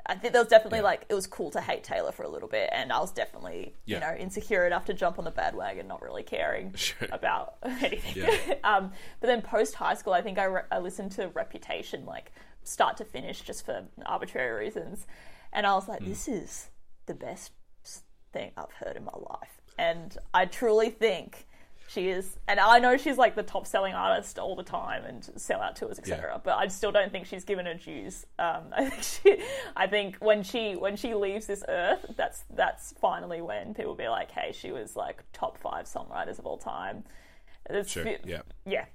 I 0.05 0.15
think 0.15 0.33
there 0.33 0.41
was 0.41 0.49
definitely 0.49 0.79
Yeah. 0.79 0.83
like 0.85 1.05
it 1.09 1.13
was 1.13 1.27
cool 1.27 1.51
to 1.51 1.61
hate 1.61 1.83
Taylor 1.83 2.11
for 2.11 2.23
a 2.23 2.27
little 2.29 2.47
bit, 2.49 2.69
and 2.73 2.91
I 2.91 2.99
was 2.99 3.11
definitely 3.11 3.75
Yeah. 3.85 3.97
you 3.97 4.01
know 4.01 4.19
insecure 4.19 4.65
enough 4.65 4.85
to 4.85 4.93
jump 4.93 5.19
on 5.19 5.25
the 5.25 5.31
bandwagon, 5.31 5.87
not 5.87 6.01
really 6.01 6.23
caring 6.23 6.73
Sure. 6.75 7.07
about 7.11 7.55
anything. 7.63 8.23
Yeah. 8.23 8.53
um, 8.63 8.91
but 9.19 9.27
then 9.27 9.41
post 9.41 9.75
high 9.75 9.93
school, 9.95 10.13
I 10.13 10.21
think 10.21 10.39
I, 10.39 10.45
re- 10.45 10.61
I 10.71 10.79
listened 10.79 11.11
to 11.13 11.27
Reputation 11.29 12.05
like 12.05 12.31
start 12.63 12.97
to 12.97 13.05
finish 13.05 13.41
just 13.41 13.65
for 13.65 13.85
arbitrary 14.05 14.65
reasons, 14.65 15.05
and 15.53 15.65
I 15.67 15.73
was 15.75 15.87
like, 15.87 16.03
this 16.05 16.27
is 16.27 16.69
the 17.05 17.13
best 17.13 17.51
thing 18.31 18.51
I've 18.57 18.71
heard 18.73 18.95
in 18.95 19.03
my 19.05 19.11
life. 19.15 19.61
And 19.77 20.15
I 20.33 20.45
truly 20.45 20.89
think 20.89 21.47
she 21.89 22.09
is, 22.09 22.37
and 22.47 22.59
I 22.59 22.77
know 22.77 22.97
she's 22.97 23.17
like 23.17 23.35
the 23.35 23.41
top 23.41 23.65
selling 23.65 23.95
artist 23.95 24.37
all 24.37 24.55
the 24.55 24.63
time 24.63 25.05
and 25.05 25.27
sell 25.37 25.59
out 25.59 25.75
tours, 25.75 25.97
etc. 25.97 26.33
Yeah. 26.33 26.37
But 26.43 26.57
I 26.59 26.67
still 26.67 26.91
don't 26.91 27.11
think 27.11 27.25
she's 27.25 27.43
given 27.43 27.65
her 27.65 27.73
dues. 27.73 28.27
Um, 28.37 28.65
I 28.77 28.89
think 28.89 29.03
she, 29.03 29.43
I 29.75 29.87
think 29.87 30.17
when 30.17 30.43
she 30.43 30.75
when 30.75 30.95
she 30.95 31.15
leaves 31.15 31.47
this 31.47 31.63
earth, 31.67 32.05
that's 32.15 32.43
that's 32.53 32.93
finally 33.01 33.41
when 33.41 33.73
people 33.73 33.95
be 33.95 34.07
like, 34.07 34.29
hey, 34.29 34.51
she 34.53 34.71
was 34.71 34.95
like 34.95 35.23
top 35.33 35.57
five 35.57 35.85
songwriters 35.85 36.37
of 36.37 36.45
all 36.45 36.59
time. 36.59 37.03
It's 37.71 37.91
Sure. 37.91 38.05
Yeah. 38.23 38.41
yeah, 38.65 38.85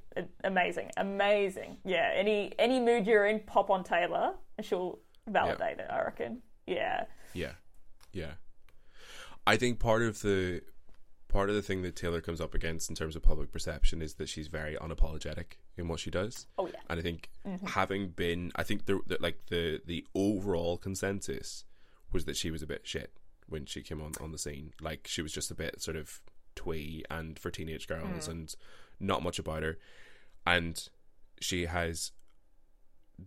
amazing, 0.45 0.91
amazing. 0.97 1.79
Yeah, 1.85 2.13
any 2.15 2.53
any 2.61 2.79
mood 2.79 3.09
you're 3.09 3.27
in, 3.27 3.41
pop 3.41 3.71
on 3.71 3.83
Taylor, 3.83 4.35
and 4.57 4.65
she'll 4.65 5.01
validate 5.27 5.81
it. 5.81 5.87
I 5.91 6.03
reckon. 6.05 6.43
Yeah, 6.67 7.07
Yeah, 7.33 7.53
yeah. 8.13 8.35
I 9.47 9.57
think 9.57 9.81
part 9.81 10.03
of 10.03 10.23
the 10.23 10.63
part 11.35 11.51
of 11.51 11.57
the 11.57 11.63
thing 11.63 11.83
that 11.83 11.97
Taylor 11.97 12.21
comes 12.21 12.41
up 12.41 12.55
against 12.55 12.89
in 12.89 12.95
terms 12.95 13.17
of 13.17 13.23
public 13.23 13.51
perception 13.51 14.01
is 14.01 14.15
that 14.15 14.29
she's 14.29 14.47
very 14.47 14.77
unapologetic 14.77 15.59
in 15.77 15.89
what 15.89 15.99
she 15.99 16.09
does. 16.09 16.47
Oh, 16.57 16.69
yeah. 16.69 16.79
and 16.89 17.01
I 17.01 17.03
think 17.03 17.29
mm-hmm. 17.45 17.67
having 17.67 18.11
been, 18.11 18.53
I 18.55 18.63
think 18.63 18.87
the, 18.87 19.01
the 19.05 19.19
like 19.21 19.47
the 19.49 19.81
the 19.85 20.07
overall 20.15 20.79
consensus 20.79 21.65
was 22.13 22.25
that 22.27 22.37
she 22.37 22.53
was 22.53 22.63
a 22.63 22.69
bit 22.69 22.83
shit 22.85 23.13
when 23.49 23.67
she 23.67 23.83
came 23.83 24.01
on 24.01 24.13
on 24.21 24.31
the 24.31 24.39
scene. 24.39 24.75
Like 24.81 25.09
she 25.09 25.23
was 25.23 25.33
just 25.33 25.51
a 25.51 25.57
bit 25.57 25.83
sort 25.83 25.97
of 25.97 26.21
twee 26.55 27.03
and 27.11 27.37
for 27.37 27.51
teenage 27.51 27.89
girls 27.89 28.29
mm. 28.29 28.31
and 28.31 28.55
not 29.01 29.25
much 29.25 29.41
about 29.41 29.65
her. 29.65 29.77
And 30.47 30.89
she 31.41 31.67
has 31.67 32.13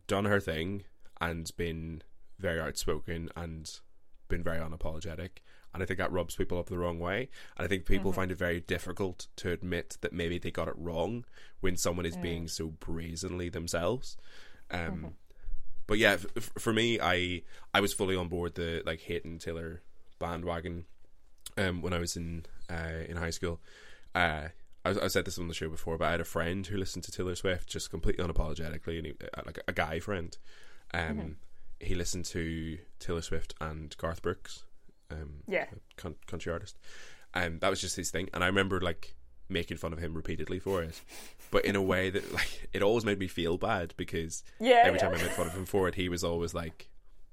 done 0.07 0.23
her 0.23 0.39
thing 0.39 0.83
and 1.19 1.51
been 1.57 2.03
very 2.39 2.61
outspoken 2.61 3.29
and 3.35 3.69
been 4.29 4.43
very 4.43 4.59
unapologetic. 4.59 5.41
And 5.73 5.83
I 5.83 5.85
think 5.85 5.99
that 5.99 6.11
rubs 6.11 6.35
people 6.35 6.57
up 6.57 6.67
the 6.67 6.77
wrong 6.77 6.99
way. 6.99 7.29
And 7.57 7.65
I 7.65 7.67
think 7.67 7.85
people 7.85 8.11
find 8.13 8.31
it 8.31 8.37
very 8.37 8.59
difficult 8.61 9.27
to 9.37 9.51
admit 9.51 9.97
that 10.01 10.11
maybe 10.13 10.39
they 10.39 10.49
got 10.51 10.67
it 10.67 10.73
wrong 10.77 11.25
when 11.59 11.77
someone 11.77 12.05
is 12.05 12.15
being 12.23 12.47
so 12.47 12.67
brazenly 12.69 13.49
themselves. 13.49 14.17
Um, 14.71 15.15
But 15.85 15.99
yeah, 15.99 16.17
f- 16.35 16.51
for 16.57 16.73
me, 16.73 16.99
I 16.99 17.43
I 17.73 17.79
was 17.79 17.93
fully 17.93 18.15
on 18.15 18.27
board 18.27 18.55
the 18.55 18.81
like 18.85 19.01
Hayden 19.01 19.39
Taylor 19.39 19.81
bandwagon 20.19 20.85
um, 21.57 21.81
when 21.81 21.93
I 21.93 21.99
was 21.99 22.15
in 22.17 22.45
uh, 22.69 23.03
in 23.07 23.15
high 23.17 23.29
school. 23.29 23.61
Uh, 24.13 24.49
I, 24.83 24.89
I 25.03 25.07
said 25.07 25.25
this 25.25 25.37
on 25.37 25.47
the 25.47 25.53
show 25.53 25.69
before, 25.69 25.97
but 25.97 26.05
I 26.07 26.11
had 26.11 26.21
a 26.21 26.25
friend 26.25 26.65
who 26.67 26.77
listened 26.77 27.03
to 27.05 27.11
Taylor 27.11 27.35
Swift 27.35 27.69
just 27.69 27.89
completely 27.89 28.25
unapologetically, 28.25 28.97
and 28.97 29.05
he, 29.07 29.13
uh, 29.33 29.41
like 29.45 29.59
a 29.67 29.73
guy 29.73 29.99
friend. 29.99 30.37
Um, 30.93 31.37
He 31.79 31.93
listened 31.95 32.25
to 32.25 32.79
Taylor 32.99 33.21
Swift 33.21 33.53
and 33.61 33.95
Garth 33.97 34.21
Brooks, 34.21 34.63
um, 35.11 35.43
Yeah. 35.47 35.65
con- 35.95 36.15
country 36.27 36.51
artist. 36.51 36.77
Um, 37.33 37.59
that 37.59 37.69
was 37.69 37.81
just 37.81 37.95
his 37.95 38.09
thing, 38.11 38.29
and 38.33 38.43
I 38.43 38.47
remember 38.47 38.79
like 38.81 39.15
making 39.49 39.77
fun 39.77 39.93
of 39.93 39.99
him 39.99 40.13
repeatedly 40.13 40.59
for 40.59 40.81
it, 40.83 40.99
but 41.51 41.63
in 41.65 41.75
a 41.75 41.81
way 41.81 42.09
that 42.09 42.31
like 42.33 42.69
it 42.73 42.81
always 42.81 43.05
made 43.05 43.19
me 43.19 43.27
feel 43.27 43.57
bad 43.57 43.93
because 43.97 44.43
Yeah, 44.59 44.81
every 44.85 44.99
yeah. 44.99 45.05
time 45.09 45.15
I 45.15 45.21
made 45.21 45.31
fun 45.31 45.47
of 45.47 45.53
him 45.53 45.65
for 45.65 45.87
it, 45.87 45.95
he 45.95 46.09
was 46.09 46.23
always 46.23 46.53
like, 46.53 46.89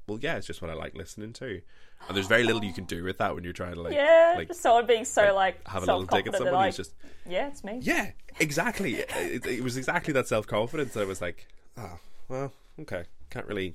"Well, 0.07 0.19
yeah, 0.21 0.37
it's 0.37 0.47
just 0.47 0.61
what 0.63 0.71
I 0.71 0.75
like 0.75 0.95
listening 0.95 1.33
to," 1.35 1.61
and 2.09 2.17
there's 2.17 2.27
very 2.27 2.45
little 2.45 2.63
you 2.65 2.73
can 2.73 2.85
do 2.85 3.03
with 3.05 3.19
that 3.19 3.35
when 3.35 3.45
you're 3.45 3.53
trying 3.53 3.75
to 3.75 3.81
like, 3.83 3.95
Yeah, 3.95 4.35
like 4.37 4.53
someone 4.55 4.87
being 4.87 5.05
so 5.05 5.35
like, 5.35 5.67
have 5.67 5.83
a 5.83 5.87
little 5.87 6.03
dig 6.03 6.27
at 6.29 6.35
self-confident, 6.35 6.47
someone 6.49 6.65
who's 6.67 6.77
just 6.77 6.95
yeah, 7.27 7.49
it's 7.49 7.65
me. 7.65 7.79
yeah, 7.83 8.11
exactly. 8.41 8.95
it, 8.97 9.47
it 9.47 9.63
was 9.65 9.77
exactly 9.77 10.13
that 10.15 10.29
self 10.29 10.47
confidence 10.47 10.93
that 10.95 11.01
I 11.03 11.07
was 11.07 11.21
like, 11.23 11.49
oh, 11.79 11.99
well, 12.29 12.53
okay, 12.81 13.05
can't 13.31 13.47
really, 13.47 13.75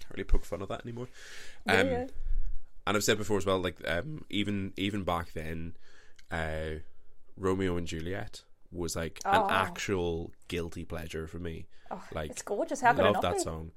can't 0.00 0.12
really 0.12 0.24
poke 0.24 0.44
fun 0.44 0.62
of 0.62 0.68
that 0.68 0.82
anymore. 0.84 1.08
Um, 1.68 1.86
yeah. 1.86 2.06
And 2.86 2.96
I've 2.96 3.04
said 3.04 3.18
before 3.18 3.38
as 3.38 3.46
well, 3.46 3.58
like 3.60 3.76
um, 3.88 4.24
even 4.30 4.72
even 4.76 5.02
back 5.02 5.32
then, 5.32 5.76
uh, 6.30 6.80
Romeo 7.36 7.76
and 7.76 7.86
Juliet 7.86 8.42
was 8.72 8.94
like 8.96 9.20
Oh. 9.24 9.30
an 9.30 9.44
actual 9.48 10.32
guilty 10.48 10.84
pleasure 10.84 11.26
for 11.26 11.38
me. 11.38 11.66
like 12.14 12.30
It's 12.30 12.42
gorgeous. 12.42 12.80
How 12.80 12.92
could 12.92 13.02
love 13.04 13.20
that 13.22 13.34
be? 13.36 13.40
song. 13.40 13.72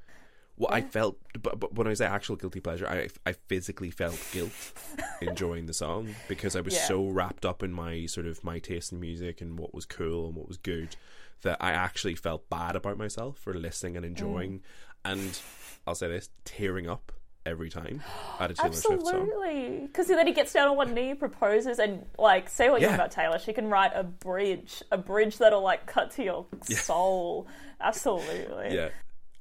Well, 0.58 0.70
I 0.74 0.82
felt, 0.82 1.18
but, 1.42 1.58
but 1.58 1.74
when 1.76 1.88
I 1.88 1.94
say 1.94 2.06
actual 2.06 2.36
guilty 2.36 2.60
pleasure, 2.60 2.86
I 2.86 3.08
I 3.26 3.32
physically 3.32 3.92
felt 3.92 4.20
guilt 4.34 4.52
enjoying 5.22 5.68
the 5.68 5.74
song 5.74 6.14
because 6.28 6.56
I 6.56 6.62
was 6.62 6.74
Yeah. 6.76 6.86
so 6.86 7.08
wrapped 7.08 7.46
up 7.46 7.64
in 7.64 7.72
my 7.72 8.06
sort 8.08 8.28
of 8.28 8.44
my 8.44 8.60
taste 8.60 8.92
in 8.92 9.00
music 9.00 9.40
and 9.42 9.58
what 9.58 9.74
was 9.74 9.86
cool 9.86 10.28
and 10.28 10.36
what 10.36 10.48
was 10.50 10.58
good 10.58 10.98
that 11.44 11.58
I 11.62 11.72
actually 11.72 12.16
felt 12.16 12.50
bad 12.50 12.76
about 12.76 12.98
myself 12.98 13.38
for 13.38 13.54
listening 13.54 13.96
and 13.96 14.06
enjoying, 14.06 14.62
and 15.06 15.40
I'll 15.88 15.96
say 15.96 16.10
this, 16.10 16.30
tearing 16.44 16.90
up 16.90 17.14
every 17.46 17.70
time 17.70 18.02
at 18.40 18.52
a 18.52 18.54
Taylor 18.54 18.74
Swift 18.74 19.04
song. 19.04 19.22
Absolutely, 19.22 19.80
because 19.88 20.08
then 20.08 20.28
he 20.28 20.34
gets 20.34 20.54
down 20.54 20.68
on 20.70 20.78
one 20.78 20.94
knee, 20.94 21.14
proposes, 21.14 21.80
and 21.80 22.06
like, 22.18 22.50
say 22.50 22.70
what 22.70 22.82
you 22.82 22.88
Yeah. 22.88 22.98
want 22.98 23.02
about 23.02 23.12
Taylor. 23.12 23.40
She 23.40 23.54
can 23.54 23.70
write 23.70 23.92
a 23.96 24.04
bridge, 24.04 24.84
a 24.92 24.98
bridge 24.98 25.38
that'll 25.38 25.62
like 25.62 25.86
cut 25.86 26.12
to 26.12 26.24
your 26.24 26.46
soul. 26.64 27.48
Absolutely. 27.82 28.76
Yeah, 28.76 28.90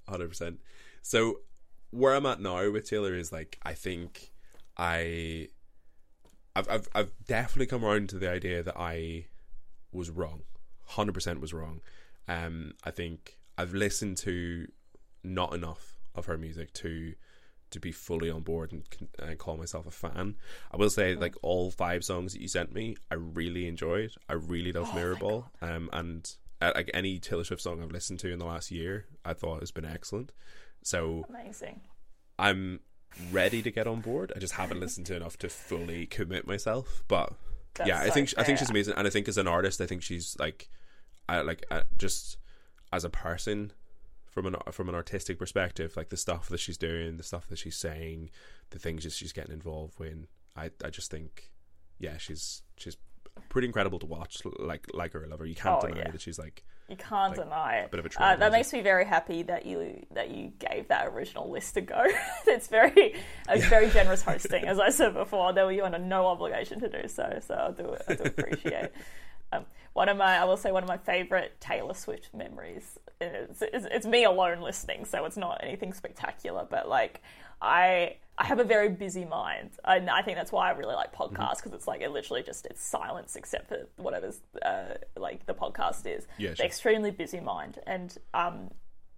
hundred 0.08 0.28
percent. 0.28 0.60
So 1.02 1.40
where 1.90 2.14
I'm 2.14 2.26
at 2.26 2.40
now 2.40 2.70
with 2.70 2.88
Taylor 2.88 3.14
is 3.14 3.32
like 3.32 3.58
I 3.62 3.72
think 3.74 4.32
I 4.76 5.48
I've 6.54 6.68
I've 6.68 6.88
I've 6.94 7.10
definitely 7.26 7.66
come 7.66 7.84
around 7.84 8.08
to 8.10 8.18
the 8.18 8.30
idea 8.30 8.62
that 8.62 8.76
I 8.76 9.26
was 9.92 10.10
wrong. 10.10 10.42
Hundred 10.86 11.12
percent 11.12 11.40
was 11.40 11.52
wrong. 11.52 11.80
Um 12.28 12.74
I 12.84 12.90
think 12.90 13.38
I've 13.56 13.72
listened 13.74 14.18
to 14.18 14.68
not 15.24 15.52
enough 15.54 15.98
of 16.14 16.26
her 16.26 16.38
music 16.38 16.72
to 16.74 17.14
to 17.70 17.80
be 17.80 17.92
fully 17.92 18.30
on 18.30 18.42
board 18.42 18.72
and 18.72 18.84
uh, 19.22 19.34
call 19.34 19.56
myself 19.56 19.86
a 19.86 19.90
fan. 19.90 20.36
I 20.72 20.76
will 20.76 20.90
say, 20.90 21.14
like 21.14 21.34
all 21.42 21.70
five 21.70 22.04
songs 22.04 22.32
that 22.32 22.40
you 22.40 22.48
sent 22.48 22.72
me, 22.72 22.96
I 23.10 23.14
really 23.14 23.66
enjoyed. 23.66 24.12
I 24.28 24.34
really 24.34 24.72
love 24.72 24.88
Mirrorball, 24.88 25.46
um, 25.60 25.90
and 25.92 26.30
uh, 26.60 26.72
like 26.74 26.90
any 26.94 27.18
Taylor 27.18 27.44
Swift 27.44 27.62
song 27.62 27.82
I've 27.82 27.92
listened 27.92 28.20
to 28.20 28.32
in 28.32 28.38
the 28.38 28.46
last 28.46 28.70
year, 28.70 29.06
I 29.24 29.32
thought 29.34 29.60
has 29.60 29.70
been 29.70 29.84
excellent. 29.84 30.32
So 30.82 31.24
Amazing. 31.28 31.80
I'm 32.38 32.80
ready 33.32 33.62
to 33.62 33.70
get 33.70 33.86
on 33.86 34.00
board. 34.00 34.32
I 34.34 34.38
just 34.38 34.54
haven't 34.54 34.80
listened 34.80 35.06
to 35.06 35.16
enough 35.16 35.36
to 35.38 35.48
fully 35.48 36.06
commit 36.06 36.46
myself. 36.46 37.02
But 37.08 37.32
That's 37.74 37.88
yeah, 37.88 38.00
I 38.00 38.08
so 38.08 38.14
think 38.14 38.34
I 38.38 38.42
think 38.44 38.58
she's 38.58 38.70
amazing, 38.70 38.94
and 38.96 39.06
I 39.06 39.10
think 39.10 39.28
as 39.28 39.38
an 39.38 39.48
artist, 39.48 39.80
I 39.80 39.86
think 39.86 40.02
she's 40.02 40.36
like, 40.38 40.68
I 41.28 41.40
like 41.42 41.64
uh, 41.70 41.82
just 41.96 42.38
as 42.92 43.04
a 43.04 43.10
person 43.10 43.72
from 44.42 44.54
an 44.54 44.60
from 44.72 44.88
an 44.88 44.94
artistic 44.94 45.38
perspective, 45.38 45.96
like 45.96 46.10
the 46.10 46.16
stuff 46.16 46.48
that 46.48 46.60
she's 46.60 46.78
doing, 46.78 47.16
the 47.16 47.22
stuff 47.22 47.46
that 47.48 47.58
she's 47.58 47.76
saying, 47.76 48.30
the 48.70 48.78
things 48.78 49.04
that 49.04 49.12
she's 49.12 49.32
getting 49.32 49.52
involved 49.52 49.98
with. 49.98 50.26
I 50.56 50.70
I 50.84 50.90
just 50.90 51.10
think, 51.10 51.50
yeah, 51.98 52.16
she's 52.18 52.62
she's 52.76 52.96
pretty 53.48 53.66
incredible 53.66 53.98
to 53.98 54.06
watch. 54.06 54.42
Like 54.58 54.86
like 54.94 55.12
her, 55.12 55.24
I 55.24 55.28
love 55.28 55.40
her. 55.40 55.46
You 55.46 55.54
can't 55.54 55.82
Oh, 55.82 55.88
deny 55.88 56.00
yeah. 56.00 56.10
that 56.10 56.20
she's 56.20 56.38
like 56.38 56.62
You 56.88 56.96
can't 56.96 57.34
deny 57.34 57.78
it. 57.80 57.90
bit 57.90 58.00
of 58.00 58.06
a 58.06 58.22
uh, 58.22 58.36
that 58.36 58.52
makes 58.52 58.72
me 58.72 58.80
very 58.80 59.04
happy 59.04 59.42
that 59.44 59.66
you 59.66 60.04
that 60.12 60.30
you 60.30 60.52
gave 60.58 60.88
that 60.88 61.08
original 61.08 61.50
list 61.50 61.76
a 61.76 61.80
go. 61.80 62.04
it's 62.46 62.68
very 62.68 63.14
it's 63.48 63.66
very 63.66 63.90
generous 63.90 64.22
hosting, 64.22 64.64
as 64.72 64.78
I 64.78 64.90
said 64.90 65.14
before. 65.14 65.52
There 65.52 65.64
were 65.66 65.72
you 65.72 65.84
under 65.84 65.98
no 65.98 66.26
obligation 66.26 66.80
to 66.80 66.88
do 66.88 67.08
so, 67.08 67.38
so 67.46 67.54
I 67.54 67.70
do 67.82 67.96
I 68.08 68.14
do 68.14 68.22
appreciate. 68.24 68.90
um, 69.52 69.64
one 69.94 70.08
of 70.08 70.16
my 70.16 70.36
I 70.38 70.44
will 70.44 70.56
say 70.56 70.70
one 70.72 70.82
of 70.82 70.88
my 70.88 70.98
favorite 70.98 71.60
Taylor 71.60 71.94
Swift 71.94 72.30
memories 72.34 72.98
is, 73.20 73.62
is 73.62 73.84
it's 73.90 74.06
me 74.06 74.24
alone 74.24 74.60
listening, 74.60 75.04
so 75.04 75.24
it's 75.24 75.36
not 75.36 75.60
anything 75.62 75.92
spectacular, 75.92 76.66
but 76.68 76.88
like 76.88 77.22
I. 77.60 78.16
I 78.40 78.46
have 78.46 78.60
a 78.60 78.64
very 78.64 78.88
busy 78.88 79.24
mind, 79.24 79.70
and 79.84 80.08
I 80.08 80.22
think 80.22 80.36
that's 80.36 80.52
why 80.52 80.68
I 80.68 80.70
really 80.70 80.94
like 80.94 81.12
Mm-hmm. 81.12 81.34
podcasts 81.42 81.56
because 81.56 81.72
it's 81.72 81.88
like 81.88 82.02
it 82.02 82.12
literally 82.12 82.44
just 82.44 82.66
it's 82.66 82.80
silence 82.80 83.34
except 83.34 83.68
for 83.68 83.88
whatever's 83.96 84.38
uh, 84.64 84.94
like 85.16 85.44
the 85.46 85.54
podcast 85.54 86.06
is 86.06 86.28
Yeah, 86.38 86.54
sure. 86.54 86.64
extremely 86.64 87.10
busy 87.10 87.40
mind 87.40 87.80
and 87.88 88.16
um 88.34 88.70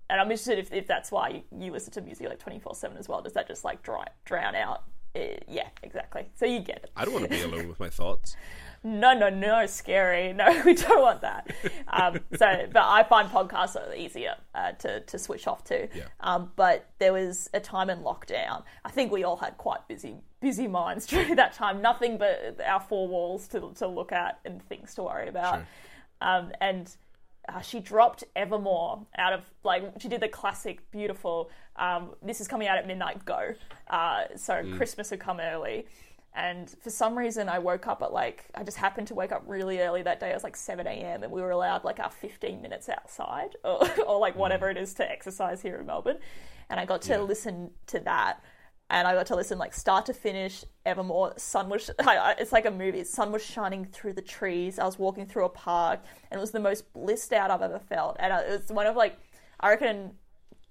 and 0.08 0.18
i'm 0.22 0.30
interested 0.30 0.58
if, 0.58 0.72
if 0.72 0.86
that's 0.86 1.12
why 1.12 1.28
you, 1.28 1.42
you 1.66 1.70
listen 1.70 1.92
to 1.92 2.00
music 2.00 2.26
like 2.30 2.42
24-7 2.42 2.98
as 2.98 3.10
well 3.10 3.20
does 3.20 3.34
that 3.34 3.46
just 3.46 3.62
like 3.62 3.82
dry, 3.82 4.06
drown 4.24 4.54
out 4.54 4.84
uh, 5.14 5.20
yeah 5.46 5.68
exactly 5.82 6.26
so 6.34 6.46
you 6.46 6.60
get 6.60 6.78
it 6.78 6.90
I 6.96 7.04
don't 7.04 7.12
want 7.12 7.24
to 7.24 7.30
be 7.30 7.42
alone 7.48 7.68
with 7.68 7.78
my 7.78 7.90
thoughts. 7.90 8.36
No 8.82 9.12
no 9.12 9.28
no 9.28 9.66
scary 9.66 10.32
no 10.40 10.62
we 10.64 10.74
don't 10.74 11.02
want 11.02 11.20
that 11.20 11.50
um 11.88 12.18
so 12.36 12.66
but 12.72 12.82
i 12.84 13.02
find 13.02 13.28
podcasts 13.28 13.76
are 13.76 13.94
easier 13.94 14.34
uh, 14.54 14.72
to 14.72 15.00
to 15.00 15.18
switch 15.18 15.46
off 15.46 15.62
to 15.64 15.88
Yeah. 15.94 16.04
um 16.20 16.50
but 16.56 16.86
there 16.98 17.12
was 17.12 17.50
a 17.52 17.60
time 17.60 17.90
in 17.90 17.98
lockdown 18.00 18.62
i 18.84 18.90
think 18.90 19.12
we 19.12 19.22
all 19.24 19.36
had 19.36 19.56
quite 19.58 19.86
busy 19.88 20.16
busy 20.40 20.66
minds 20.66 21.06
during 21.12 21.36
that 21.36 21.52
time 21.52 21.82
nothing 21.82 22.16
but 22.18 22.58
our 22.66 22.80
four 22.80 23.06
walls 23.08 23.48
to 23.48 23.72
to 23.76 23.86
look 23.86 24.12
at 24.12 24.38
and 24.44 24.62
things 24.62 24.94
to 24.94 25.02
worry 25.02 25.28
about 25.28 25.56
Sure. 25.56 25.66
um, 26.22 26.52
and 26.60 26.90
uh, 27.48 27.60
she 27.60 27.80
dropped 27.80 28.22
Evermore 28.36 29.06
out 29.18 29.32
of 29.32 29.40
like 29.64 29.82
she 29.98 30.08
did 30.08 30.20
the 30.20 30.28
classic 30.28 30.88
beautiful. 30.92 31.50
Um, 31.74 32.10
this 32.22 32.40
is 32.40 32.46
coming 32.46 32.68
out 32.68 32.76
at 32.76 32.86
midnight. 32.86 33.24
Go. 33.24 33.54
Uh, 33.88 34.24
so 34.36 34.62
Christmas 34.76 35.08
had 35.10 35.20
come 35.20 35.40
early, 35.40 35.86
and 36.34 36.70
for 36.82 36.90
some 36.90 37.18
reason 37.18 37.48
I 37.48 37.58
woke 37.58 37.86
up 37.86 38.02
at 38.02 38.12
like 38.12 38.44
I 38.54 38.62
just 38.62 38.76
happened 38.76 39.08
to 39.08 39.14
wake 39.14 39.32
up 39.32 39.42
really 39.46 39.80
early 39.80 40.02
that 40.02 40.20
day. 40.20 40.30
It 40.30 40.34
was 40.34 40.44
like 40.44 40.56
seven 40.56 40.86
a.m. 40.86 41.22
and 41.22 41.32
we 41.32 41.42
were 41.42 41.50
allowed 41.50 41.84
like 41.84 41.98
our 42.00 42.10
fifteen 42.10 42.62
minutes 42.62 42.88
outside 42.88 43.56
or, 43.64 43.80
or 44.06 44.18
like 44.18 44.34
mm. 44.34 44.38
whatever 44.38 44.70
it 44.70 44.76
is 44.76 44.94
to 44.94 45.10
exercise 45.10 45.62
here 45.62 45.76
in 45.76 45.86
Melbourne, 45.86 46.18
and 46.68 46.78
I 46.80 46.84
got 46.84 47.02
to 47.02 47.12
Yeah. 47.12 47.20
listen 47.20 47.70
to 47.88 48.00
that 48.00 48.40
and 48.90 49.06
I 49.06 49.14
got 49.14 49.26
to 49.26 49.36
listen 49.36 49.56
like 49.58 49.72
start 49.72 50.06
to 50.06 50.14
finish. 50.14 50.64
Evermore, 50.84 51.34
sun 51.36 51.68
was. 51.68 51.90
It's 52.00 52.52
like 52.52 52.66
a 52.66 52.70
movie. 52.70 53.04
Sun 53.04 53.30
was 53.32 53.44
shining 53.44 53.84
through 53.84 54.14
the 54.14 54.22
trees. 54.22 54.78
I 54.78 54.84
was 54.84 54.98
walking 54.98 55.26
through 55.26 55.44
a 55.44 55.48
park, 55.48 56.00
and 56.30 56.38
it 56.38 56.40
was 56.40 56.50
the 56.50 56.60
most 56.60 56.92
blissed 56.92 57.32
out 57.32 57.50
I've 57.50 57.62
ever 57.62 57.78
felt. 57.78 58.16
And 58.18 58.32
it 58.32 58.48
was 58.60 58.72
one 58.72 58.86
of 58.86 58.96
like, 58.96 59.16
I 59.60 59.68
reckon, 59.70 60.12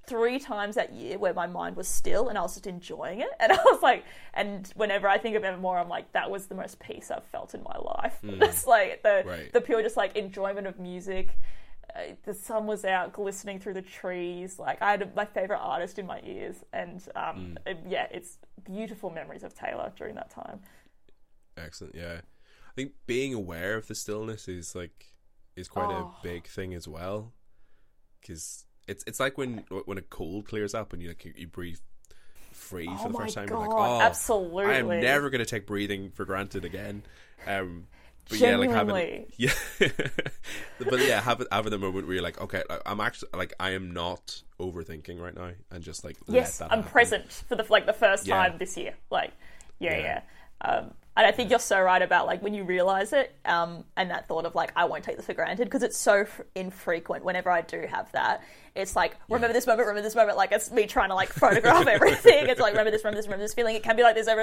three 0.10 0.40
times 0.40 0.76
that 0.76 0.92
year 0.94 1.18
where 1.18 1.34
my 1.34 1.48
mind 1.48 1.76
was 1.76 1.88
still 1.88 2.28
and 2.30 2.38
I 2.38 2.42
was 2.42 2.54
just 2.56 2.68
enjoying 2.68 3.20
it. 3.22 3.30
And 3.40 3.52
I 3.52 3.58
was 3.66 3.82
like, 3.82 4.04
and 4.34 4.68
whenever 4.76 5.08
I 5.08 5.18
think 5.18 5.36
of 5.36 5.44
Evermore, 5.44 5.78
I'm 5.78 5.90
like, 5.90 6.12
that 6.14 6.30
was 6.32 6.48
the 6.48 6.56
most 6.56 6.80
peace 6.80 7.10
I've 7.12 7.24
felt 7.26 7.54
in 7.54 7.64
my 7.64 7.78
life. 7.78 8.18
It's 8.24 8.66
like 8.68 9.04
the 9.04 9.24
Right. 9.26 9.54
the 9.54 9.62
pure 9.62 9.82
just 9.82 9.98
like 9.98 10.16
enjoyment 10.18 10.68
of 10.68 10.80
music. 10.80 11.38
Uh, 11.96 12.14
the 12.24 12.34
sun 12.36 12.68
was 12.68 12.86
out 12.86 13.14
glistening 13.14 13.60
through 13.60 13.74
the 13.74 13.82
trees. 13.82 14.60
Like 14.60 14.80
I 14.82 14.92
had 14.92 15.16
my 15.16 15.26
favorite 15.26 15.58
artist 15.60 15.98
in 15.98 16.06
my 16.06 16.22
ears, 16.24 16.58
and 16.72 17.02
um, 17.16 17.58
it- 17.66 17.80
yeah, 17.88 18.08
it's 18.12 18.38
beautiful 18.64 19.10
memories 19.10 19.44
of 19.44 19.54
Taylor 19.56 19.92
during 19.98 20.16
that 20.16 20.30
time. 20.30 20.60
Excellent. 21.58 21.96
Yeah, 21.96 22.22
I 22.70 22.74
think 22.76 22.92
being 23.08 23.34
aware 23.34 23.76
of 23.76 23.88
the 23.88 23.96
stillness 23.96 24.48
is 24.48 24.76
like 24.76 25.16
is 25.56 25.68
quite 25.68 25.90
Oh. 25.90 26.14
a 26.20 26.24
big 26.24 26.46
thing 26.48 26.74
as 26.76 26.88
well, 26.88 27.34
because 28.22 28.66
it's 28.90 29.04
it's 29.08 29.20
like 29.20 29.38
when 29.38 29.64
when 29.86 29.98
a 29.98 30.02
cold 30.02 30.48
clears 30.48 30.74
up 30.74 30.94
and 30.94 31.02
you 31.02 31.10
like 31.10 31.24
you, 31.26 31.34
you 31.36 31.48
breathe 31.48 31.78
free 32.52 32.88
Oh 32.90 32.98
for 32.98 33.10
the 33.10 33.18
first 33.18 33.36
time. 33.36 33.46
God, 33.48 33.60
you're 33.60 33.68
like, 33.70 33.78
oh, 33.78 34.02
absolutely. 34.02 34.66
I 34.66 34.74
am 34.80 34.88
never 35.00 35.30
going 35.30 35.40
to 35.40 35.46
take 35.46 35.66
breathing 35.66 36.12
for 36.12 36.26
granted 36.26 36.66
again. 36.66 37.04
Um, 37.48 37.88
but 38.30 38.40
yeah, 38.40 38.58
like 38.58 38.70
having 38.70 38.96
Genuinely. 38.96 39.28
yeah, 39.38 39.54
but 40.80 41.00
yeah, 41.00 41.20
having 41.22 41.48
having 41.52 41.72
the 41.72 41.80
moment 41.80 42.06
where 42.06 42.16
you're 42.16 42.24
like, 42.24 42.40
okay, 42.42 42.64
like, 42.70 42.82
I'm 42.86 43.00
actually 43.00 43.30
like 43.34 43.54
I 43.60 43.72
am 43.72 43.92
not 43.92 44.42
overthinking 44.60 45.20
right 45.20 45.36
now, 45.36 45.52
and 45.72 45.84
just 45.84 46.04
like 46.04 46.18
yes, 46.28 46.60
let 46.60 46.70
that 46.70 46.74
I'm 46.74 46.80
happen. 46.84 46.92
present 46.92 47.32
for 47.32 47.56
the 47.56 47.66
like 47.70 47.86
the 47.86 47.94
first 47.94 48.28
Yeah. 48.28 48.36
time 48.36 48.58
this 48.60 48.78
year. 48.78 48.94
Like, 49.10 49.32
yeah, 49.80 49.98
Yeah. 49.98 50.22
yeah. 50.62 50.70
Um, 50.70 50.92
and 51.20 51.28
I 51.28 51.34
think 51.34 51.50
you're 51.50 51.60
so 51.60 51.82
right 51.82 52.02
about 52.02 52.28
like 52.28 52.42
when 52.42 52.54
you 52.54 52.64
realize 52.64 53.12
it, 53.12 53.36
um, 53.44 53.84
and 53.98 54.10
that 54.10 54.28
thought 54.30 54.46
of 54.46 54.56
like 54.56 54.72
I 54.78 54.86
won't 54.86 55.04
take 55.04 55.18
this 55.18 55.26
for 55.26 55.34
granted 55.34 55.66
because 55.66 55.84
it's 55.84 55.98
so 55.98 56.22
f- 56.22 56.40
infrequent. 56.56 57.26
Whenever 57.26 57.52
I 57.52 57.60
do 57.60 57.86
have 57.90 58.10
that, 58.14 58.42
it's 58.74 58.96
like 58.96 59.18
remember 59.30 59.52
this 59.54 59.68
moment, 59.68 59.82
remember 59.88 60.02
this 60.02 60.16
moment. 60.16 60.38
Like 60.38 60.54
it's 60.54 60.72
me 60.72 60.86
trying 60.88 61.10
to 61.10 61.16
like 61.16 61.34
photograph 61.34 61.88
everything. 61.96 62.48
It's 62.48 62.62
like 62.62 62.72
remember 62.72 62.92
this, 62.92 63.04
remember 63.04 63.18
this, 63.18 63.26
remember 63.28 63.44
this 63.44 63.54
feeling. 63.54 63.76
It 63.76 63.84
can 63.84 63.98
be 63.98 64.04
like 64.04 64.16
this, 64.16 64.30
and 64.30 64.38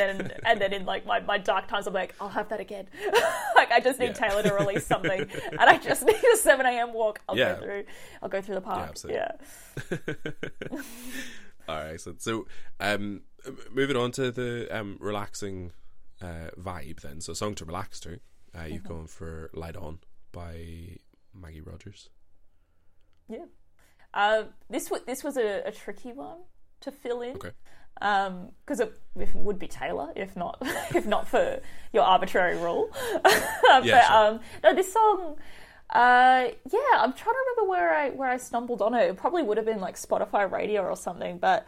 then 0.00 0.32
and 0.46 0.58
then 0.58 0.72
in 0.72 0.86
like 0.86 1.04
my, 1.04 1.20
my 1.20 1.36
dark 1.36 1.68
times, 1.68 1.86
I'm 1.86 1.92
like 1.92 2.14
I'll 2.18 2.30
have 2.30 2.48
that 2.48 2.60
again. 2.60 2.86
like 3.54 3.70
I 3.70 3.80
just 3.80 3.98
need 3.98 4.16
Yeah. 4.18 4.28
Taylor 4.28 4.42
to 4.44 4.54
release 4.54 4.86
something, 4.86 5.20
and 5.50 5.60
I 5.60 5.76
just 5.76 6.02
need 6.06 6.16
a 6.32 6.36
7 6.38 6.64
a.m. 6.64 6.94
walk. 6.94 7.20
I'll 7.28 7.36
Yeah. 7.36 7.56
go 7.56 7.60
through. 7.60 7.84
I'll 8.22 8.28
go 8.30 8.40
through 8.40 8.54
the 8.54 8.60
park. 8.62 8.96
yeah. 9.06 9.32
All 11.68 11.76
right, 11.76 12.00
so 12.00 12.14
so 12.18 12.46
um, 12.80 13.20
moving 13.72 13.96
on 13.96 14.12
to 14.12 14.30
the 14.30 14.68
um 14.70 14.96
relaxing 15.00 15.72
uh 16.20 16.50
vibe 16.58 17.00
then. 17.00 17.20
So 17.20 17.32
song 17.32 17.54
to 17.56 17.64
relax 17.64 18.00
to. 18.00 18.18
Uh, 18.56 18.64
you've 18.64 18.82
Mm-hmm. 18.82 18.92
gone 18.92 19.06
for 19.06 19.50
"Light 19.54 19.76
On" 19.76 19.98
by 20.32 20.96
Maggie 21.34 21.60
Rogers. 21.62 22.10
Yeah. 23.28 23.46
Uh, 24.14 24.44
this 24.68 24.90
was 24.90 25.00
this 25.06 25.24
was 25.24 25.36
a, 25.36 25.62
a 25.66 25.72
tricky 25.72 26.12
one 26.12 26.38
to 26.80 26.90
fill 26.90 27.22
in 27.22 27.36
Okay. 27.36 27.52
because 27.94 28.80
it, 28.80 28.92
it 29.18 29.34
would 29.34 29.58
be 29.58 29.68
Taylor 29.68 30.12
if 30.16 30.36
not 30.36 30.58
if 30.94 31.06
not 31.06 31.26
for 31.26 31.60
your 31.92 32.02
arbitrary 32.02 32.56
rule. 32.58 32.90
but 33.22 33.84
Yeah, 33.84 34.06
sure. 34.06 34.16
um, 34.34 34.40
no, 34.62 34.74
this 34.74 34.92
song. 34.92 35.36
Uh, 35.88 36.48
yeah, 36.70 36.78
I'm 36.98 37.12
trying 37.12 37.34
to 37.34 37.44
remember 37.56 37.70
where 37.70 37.94
I 37.94 38.10
where 38.10 38.28
I 38.28 38.36
stumbled 38.36 38.82
on 38.82 38.94
it. 38.94 39.08
It 39.10 39.16
probably 39.16 39.42
would 39.42 39.56
have 39.56 39.66
been 39.66 39.80
like 39.80 39.96
Spotify 39.96 40.50
Radio 40.50 40.82
or 40.82 40.96
something. 40.96 41.38
But 41.38 41.66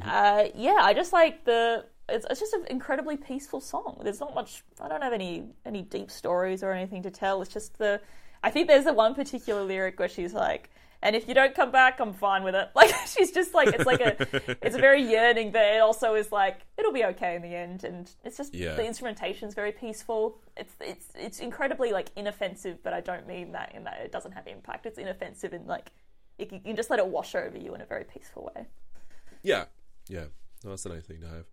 Mm-hmm. 0.00 0.08
uh, 0.08 0.44
yeah, 0.54 0.78
I 0.80 0.94
just 0.94 1.12
like 1.12 1.44
the. 1.44 1.84
It's, 2.10 2.24
it's 2.30 2.40
just 2.40 2.54
an 2.54 2.64
incredibly 2.70 3.18
peaceful 3.18 3.60
song. 3.60 4.00
There's 4.02 4.20
not 4.20 4.34
much. 4.34 4.62
I 4.80 4.88
don't 4.88 5.02
have 5.02 5.12
any 5.12 5.44
any 5.66 5.82
deep 5.82 6.10
stories 6.10 6.62
or 6.62 6.72
anything 6.72 7.02
to 7.02 7.10
tell. 7.10 7.42
It's 7.42 7.52
just 7.52 7.76
the. 7.78 8.00
I 8.42 8.50
think 8.50 8.66
there's 8.68 8.84
the 8.84 8.92
one 8.94 9.14
particular 9.14 9.62
lyric 9.62 9.98
where 9.98 10.08
she's 10.08 10.32
like, 10.32 10.70
"And 11.02 11.14
if 11.14 11.28
you 11.28 11.34
don't 11.34 11.54
come 11.54 11.70
back, 11.70 12.00
I'm 12.00 12.14
fine 12.14 12.44
with 12.44 12.54
it." 12.54 12.70
Like 12.74 12.94
she's 13.06 13.30
just 13.32 13.52
like 13.52 13.68
it's 13.74 13.84
like 13.84 14.00
a 14.00 14.16
it's 14.64 14.74
a 14.76 14.78
very 14.78 15.02
yearning, 15.02 15.50
but 15.52 15.60
it 15.62 15.80
also 15.82 16.14
is 16.14 16.32
like 16.32 16.60
it'll 16.78 16.92
be 16.92 17.04
okay 17.04 17.34
in 17.36 17.42
the 17.42 17.54
end. 17.54 17.84
And 17.84 18.10
it's 18.24 18.38
just 18.38 18.54
Yeah. 18.54 18.74
the 18.74 18.86
instrumentation's 18.86 19.54
very 19.54 19.72
peaceful. 19.72 20.38
It's 20.56 20.72
it's 20.80 21.06
it's 21.14 21.40
incredibly 21.40 21.92
like 21.92 22.08
inoffensive, 22.16 22.82
but 22.82 22.94
I 22.94 23.00
don't 23.02 23.26
mean 23.26 23.52
that 23.52 23.74
in 23.74 23.84
that 23.84 24.00
it 24.02 24.12
doesn't 24.12 24.32
have 24.32 24.46
impact. 24.46 24.86
It's 24.86 24.96
inoffensive 24.98 25.52
in 25.52 25.66
like 25.66 25.90
you 26.38 26.46
can 26.46 26.74
just 26.76 26.88
let 26.88 27.00
it 27.00 27.06
wash 27.06 27.34
over 27.34 27.58
you 27.58 27.74
in 27.74 27.80
a 27.82 27.84
very 27.86 28.04
peaceful 28.04 28.50
way. 28.54 28.66
Yeah, 29.42 29.64
yeah. 30.08 30.24
No, 30.64 30.70
that's 30.70 30.86
a 30.86 30.88
nice 30.88 31.04
thing 31.04 31.20
to 31.20 31.28
have. 31.28 31.44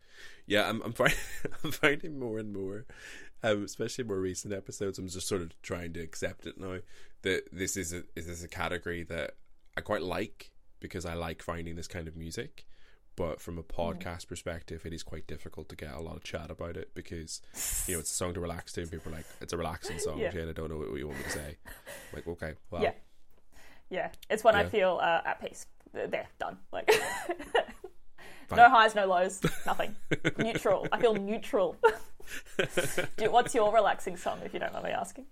Yeah, 0.47 0.68
I'm 0.68 0.82
I'm, 0.82 0.93
find, 0.93 1.14
I'm 1.64 1.72
finding 1.72 2.18
more 2.18 2.39
and 2.39 2.51
more, 2.53 2.86
um, 3.43 3.64
especially 3.64 4.03
more 4.06 4.20
recent 4.20 4.53
episodes. 4.53 4.97
I'm 4.97 5.08
just 5.08 5.28
sort 5.28 5.41
of 5.43 5.62
trying 5.62 5.93
to 5.93 5.99
accept 5.99 6.47
it 6.47 6.60
now 6.60 6.80
that 7.22 7.43
this 7.51 7.78
is 7.78 7.93
a 7.93 8.03
is 8.16 8.26
this 8.28 8.43
a 8.43 8.47
category 8.47 9.03
that 9.03 9.36
I 9.78 9.82
quite 9.82 10.01
like 10.01 10.51
because 10.80 11.06
I 11.06 11.14
like 11.14 11.41
finding 11.43 11.76
this 11.76 11.88
kind 11.88 12.08
of 12.08 12.16
music. 12.16 12.66
But 13.18 13.39
from 13.39 13.58
a 13.58 13.64
Mm. 13.64 13.70
podcast 13.70 14.28
perspective, 14.28 14.86
it 14.86 14.91
is 14.93 15.01
quite 15.01 15.26
difficult 15.26 15.70
to 15.70 15.76
get 15.78 15.93
a 15.93 16.01
lot 16.01 16.18
of 16.18 16.24
chat 16.24 16.51
about 16.51 16.76
it 16.76 16.93
because 16.95 17.41
you 17.88 17.93
know 17.93 17.99
it's 18.01 18.12
a 18.12 18.16
song 18.16 18.34
to 18.34 18.39
relax 18.41 18.74
to, 18.74 18.82
and 18.82 18.91
people 18.91 19.14
are 19.14 19.18
like, 19.18 19.26
"It's 19.39 19.53
a 19.53 19.58
relaxing 19.58 19.99
song." 19.99 20.20
Yeah. 20.20 20.36
and 20.36 20.49
I 20.49 20.53
don't 20.53 20.70
know 20.70 20.78
what 20.78 20.91
you 20.97 21.08
want 21.08 21.20
me 21.20 21.24
to 21.26 21.30
say. 21.30 21.58
like, 22.14 22.28
okay, 22.28 22.56
well, 22.72 22.82
Yeah. 22.82 22.91
Yeah, 23.89 24.10
it's 24.32 24.43
when 24.43 24.56
I 24.56 24.66
feel 24.66 24.99
uh, 25.01 25.22
at 25.26 25.39
peace. 25.39 25.68
There, 25.93 26.28
done. 26.39 26.58
Like 26.74 26.89
Fine. 28.48 28.58
no 28.58 28.70
highs, 28.70 28.96
no 28.96 29.06
lows, 29.08 29.41
nothing. 29.66 29.96
neutral. 30.38 30.88
I 30.91 31.00
feel 31.00 31.16
neutral. 31.16 31.78
Dude, 33.18 33.32
what's 33.32 33.54
your 33.56 33.74
relaxing 33.74 34.18
song, 34.18 34.39
if 34.43 34.54
you 34.54 34.60
don't 34.60 34.74
mind 34.74 34.86
me 34.86 34.91
asking? 34.91 35.26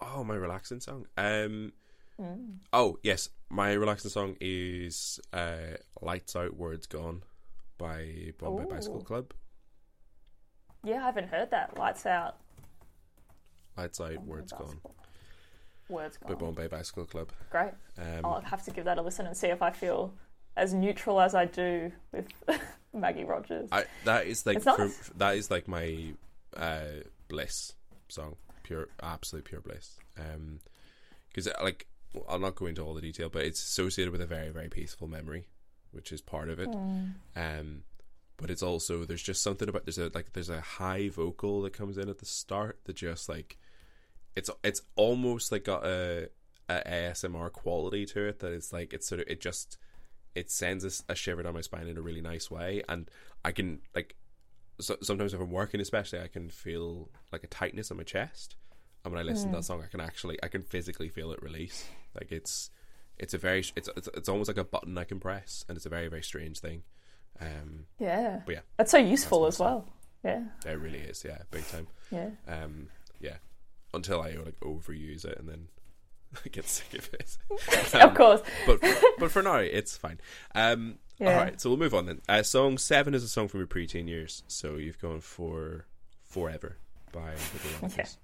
Oh, 0.00 0.24
my 0.24 0.34
relaxing 0.34 0.80
song. 0.80 1.06
Um. 1.16 1.72
Mm. 2.20 2.56
Oh 2.72 2.98
yes, 3.02 3.28
my 3.50 3.72
relaxing 3.74 4.10
song 4.10 4.36
is 4.40 5.20
uh, 5.34 5.76
"Lights 6.00 6.34
Out, 6.34 6.56
Words 6.56 6.86
Gone" 6.86 7.22
by 7.76 8.32
Bombay 8.38 8.64
Bicycle 8.64 9.02
Club. 9.02 9.34
Yeah, 10.82 11.02
I 11.02 11.06
haven't 11.06 11.28
heard 11.28 11.50
that. 11.50 11.76
Lights 11.78 12.06
out. 12.06 12.36
"Lights 13.76 14.00
Out, 14.00 14.24
Words 14.24 14.52
Gone" 14.52 14.80
Words 15.88 16.16
gone. 16.16 16.32
by. 16.32 16.38
Bombay 16.38 16.66
Bicycle 16.68 17.04
Club. 17.04 17.32
Great. 17.50 17.72
Um, 17.98 18.24
I'll 18.24 18.40
have 18.40 18.64
to 18.64 18.70
give 18.70 18.86
that 18.86 18.96
a 18.98 19.02
listen 19.02 19.26
and 19.26 19.36
see 19.36 19.48
if 19.48 19.60
I 19.60 19.70
feel 19.70 20.14
as 20.56 20.72
neutral 20.72 21.20
as 21.20 21.34
I 21.34 21.44
do 21.46 21.92
with 22.12 22.26
Maggie 22.94 23.24
Rogers. 23.24 23.68
I 23.72 23.84
that 24.04 24.26
is 24.26 24.46
like 24.46 24.62
for, 24.62 24.90
that 25.16 25.36
is 25.36 25.50
like 25.50 25.68
my 25.68 26.14
uh, 26.56 27.02
bliss 27.28 27.74
song, 28.08 28.36
pure, 28.62 28.88
absolute 29.02 29.44
pure 29.44 29.60
bliss. 29.60 29.98
Um, 30.18 30.60
because 31.28 31.48
like 31.62 31.86
I'll 32.28 32.38
not 32.38 32.54
go 32.54 32.66
into 32.66 32.82
all 32.82 32.94
the 32.94 33.02
detail, 33.02 33.28
but 33.28 33.42
it's 33.42 33.62
associated 33.62 34.12
with 34.12 34.22
a 34.22 34.26
very 34.26 34.50
very 34.50 34.68
peaceful 34.68 35.08
memory, 35.08 35.46
which 35.92 36.12
is 36.12 36.20
part 36.20 36.48
of 36.48 36.58
it. 36.58 36.68
Um, 37.36 37.82
but 38.38 38.50
it's 38.50 38.62
also 38.62 39.04
there's 39.04 39.22
just 39.22 39.42
something 39.42 39.68
about 39.68 39.84
there's 39.84 39.98
a 39.98 40.10
like 40.14 40.32
there's 40.32 40.50
a 40.50 40.60
high 40.60 41.08
vocal 41.08 41.62
that 41.62 41.72
comes 41.72 41.98
in 41.98 42.08
at 42.08 42.18
the 42.18 42.26
start 42.26 42.78
that 42.84 42.96
just 42.96 43.28
like 43.28 43.58
it's 44.34 44.50
it's 44.62 44.82
almost 44.94 45.50
like 45.50 45.64
got 45.64 45.84
a, 45.84 46.28
a 46.68 46.82
ASMR 46.86 47.52
quality 47.52 48.04
to 48.06 48.26
it 48.26 48.40
that 48.40 48.52
it's 48.52 48.72
like 48.72 48.92
it's 48.92 49.08
sort 49.08 49.20
of 49.20 49.28
it 49.28 49.40
just 49.40 49.78
it 50.36 50.50
sends 50.50 51.02
a 51.08 51.14
shiver 51.14 51.42
down 51.42 51.54
my 51.54 51.60
spine 51.62 51.86
in 51.88 51.96
a 51.96 52.02
really 52.02 52.20
nice 52.20 52.50
way 52.50 52.82
and 52.88 53.10
I 53.44 53.52
can 53.52 53.80
like 53.94 54.14
so, 54.80 54.96
sometimes 55.02 55.32
if 55.34 55.40
I'm 55.40 55.50
working 55.50 55.80
especially 55.80 56.20
I 56.20 56.28
can 56.28 56.50
feel 56.50 57.08
like 57.32 57.42
a 57.42 57.46
tightness 57.48 57.90
in 57.90 57.96
my 57.96 58.02
chest 58.02 58.54
and 59.04 59.12
when 59.12 59.20
I 59.20 59.24
listen 59.24 59.50
to 59.50 59.56
that 59.56 59.64
song 59.64 59.82
I 59.82 59.86
can 59.88 60.00
actually 60.00 60.38
I 60.42 60.48
can 60.48 60.62
physically 60.62 61.08
feel 61.08 61.32
it 61.32 61.42
release 61.42 61.86
like 62.14 62.30
it's 62.30 62.70
it's 63.18 63.32
a 63.34 63.38
very 63.38 63.60
it's 63.74 63.88
it's, 63.96 64.08
it's 64.14 64.28
almost 64.28 64.48
like 64.48 64.58
a 64.58 64.64
button 64.64 64.96
I 64.98 65.04
can 65.04 65.18
press 65.20 65.64
and 65.68 65.76
it's 65.76 65.86
a 65.86 65.88
very 65.90 66.08
very 66.08 66.22
strange 66.22 66.58
thing 66.60 66.82
um 67.40 67.86
yeah. 67.98 68.40
but 68.44 68.54
yeah 68.56 68.60
That's 68.76 68.90
so 68.90 68.98
useful 68.98 69.40
my 69.42 69.48
as 69.48 69.56
song. 69.56 69.66
well. 69.66 69.88
Yeah. 70.24 70.70
it 70.72 70.78
really 70.78 70.98
is 70.98 71.24
yeah 71.24 71.38
big 71.50 71.66
time 71.68 71.86
Yeah. 72.10 72.28
um 72.48 72.88
yeah 73.20 73.36
until 73.94 74.20
I 74.20 74.32
like 74.32 74.58
overuse 74.60 75.24
it 75.24 75.38
and 75.38 75.48
then 75.48 75.68
get 76.52 76.66
sick 76.66 76.94
of 76.98 77.10
it 77.14 77.36
of 77.94 78.14
course. 78.14 78.40
but 78.66 78.80
but 79.18 79.30
for 79.30 79.42
now 79.42 79.56
it's 79.56 79.96
fine. 79.96 80.18
Um, 80.54 80.98
Yeah. 81.18 81.30
All 81.30 81.44
right, 81.44 81.60
so 81.60 81.70
we'll 81.70 81.78
move 81.78 81.94
on 81.94 82.06
then. 82.06 82.20
Uh, 82.28 82.42
song 82.42 82.76
seven 82.78 83.14
is 83.14 83.22
a 83.24 83.28
song 83.28 83.48
from 83.48 83.60
your 83.60 83.66
preteen 83.66 84.06
years, 84.08 84.42
so 84.48 84.76
you've 84.76 84.98
gone 85.00 85.20
for 85.20 85.86
"Forever" 86.24 86.76
by 87.12 87.32
the 87.34 87.86
Rockers. 87.86 88.18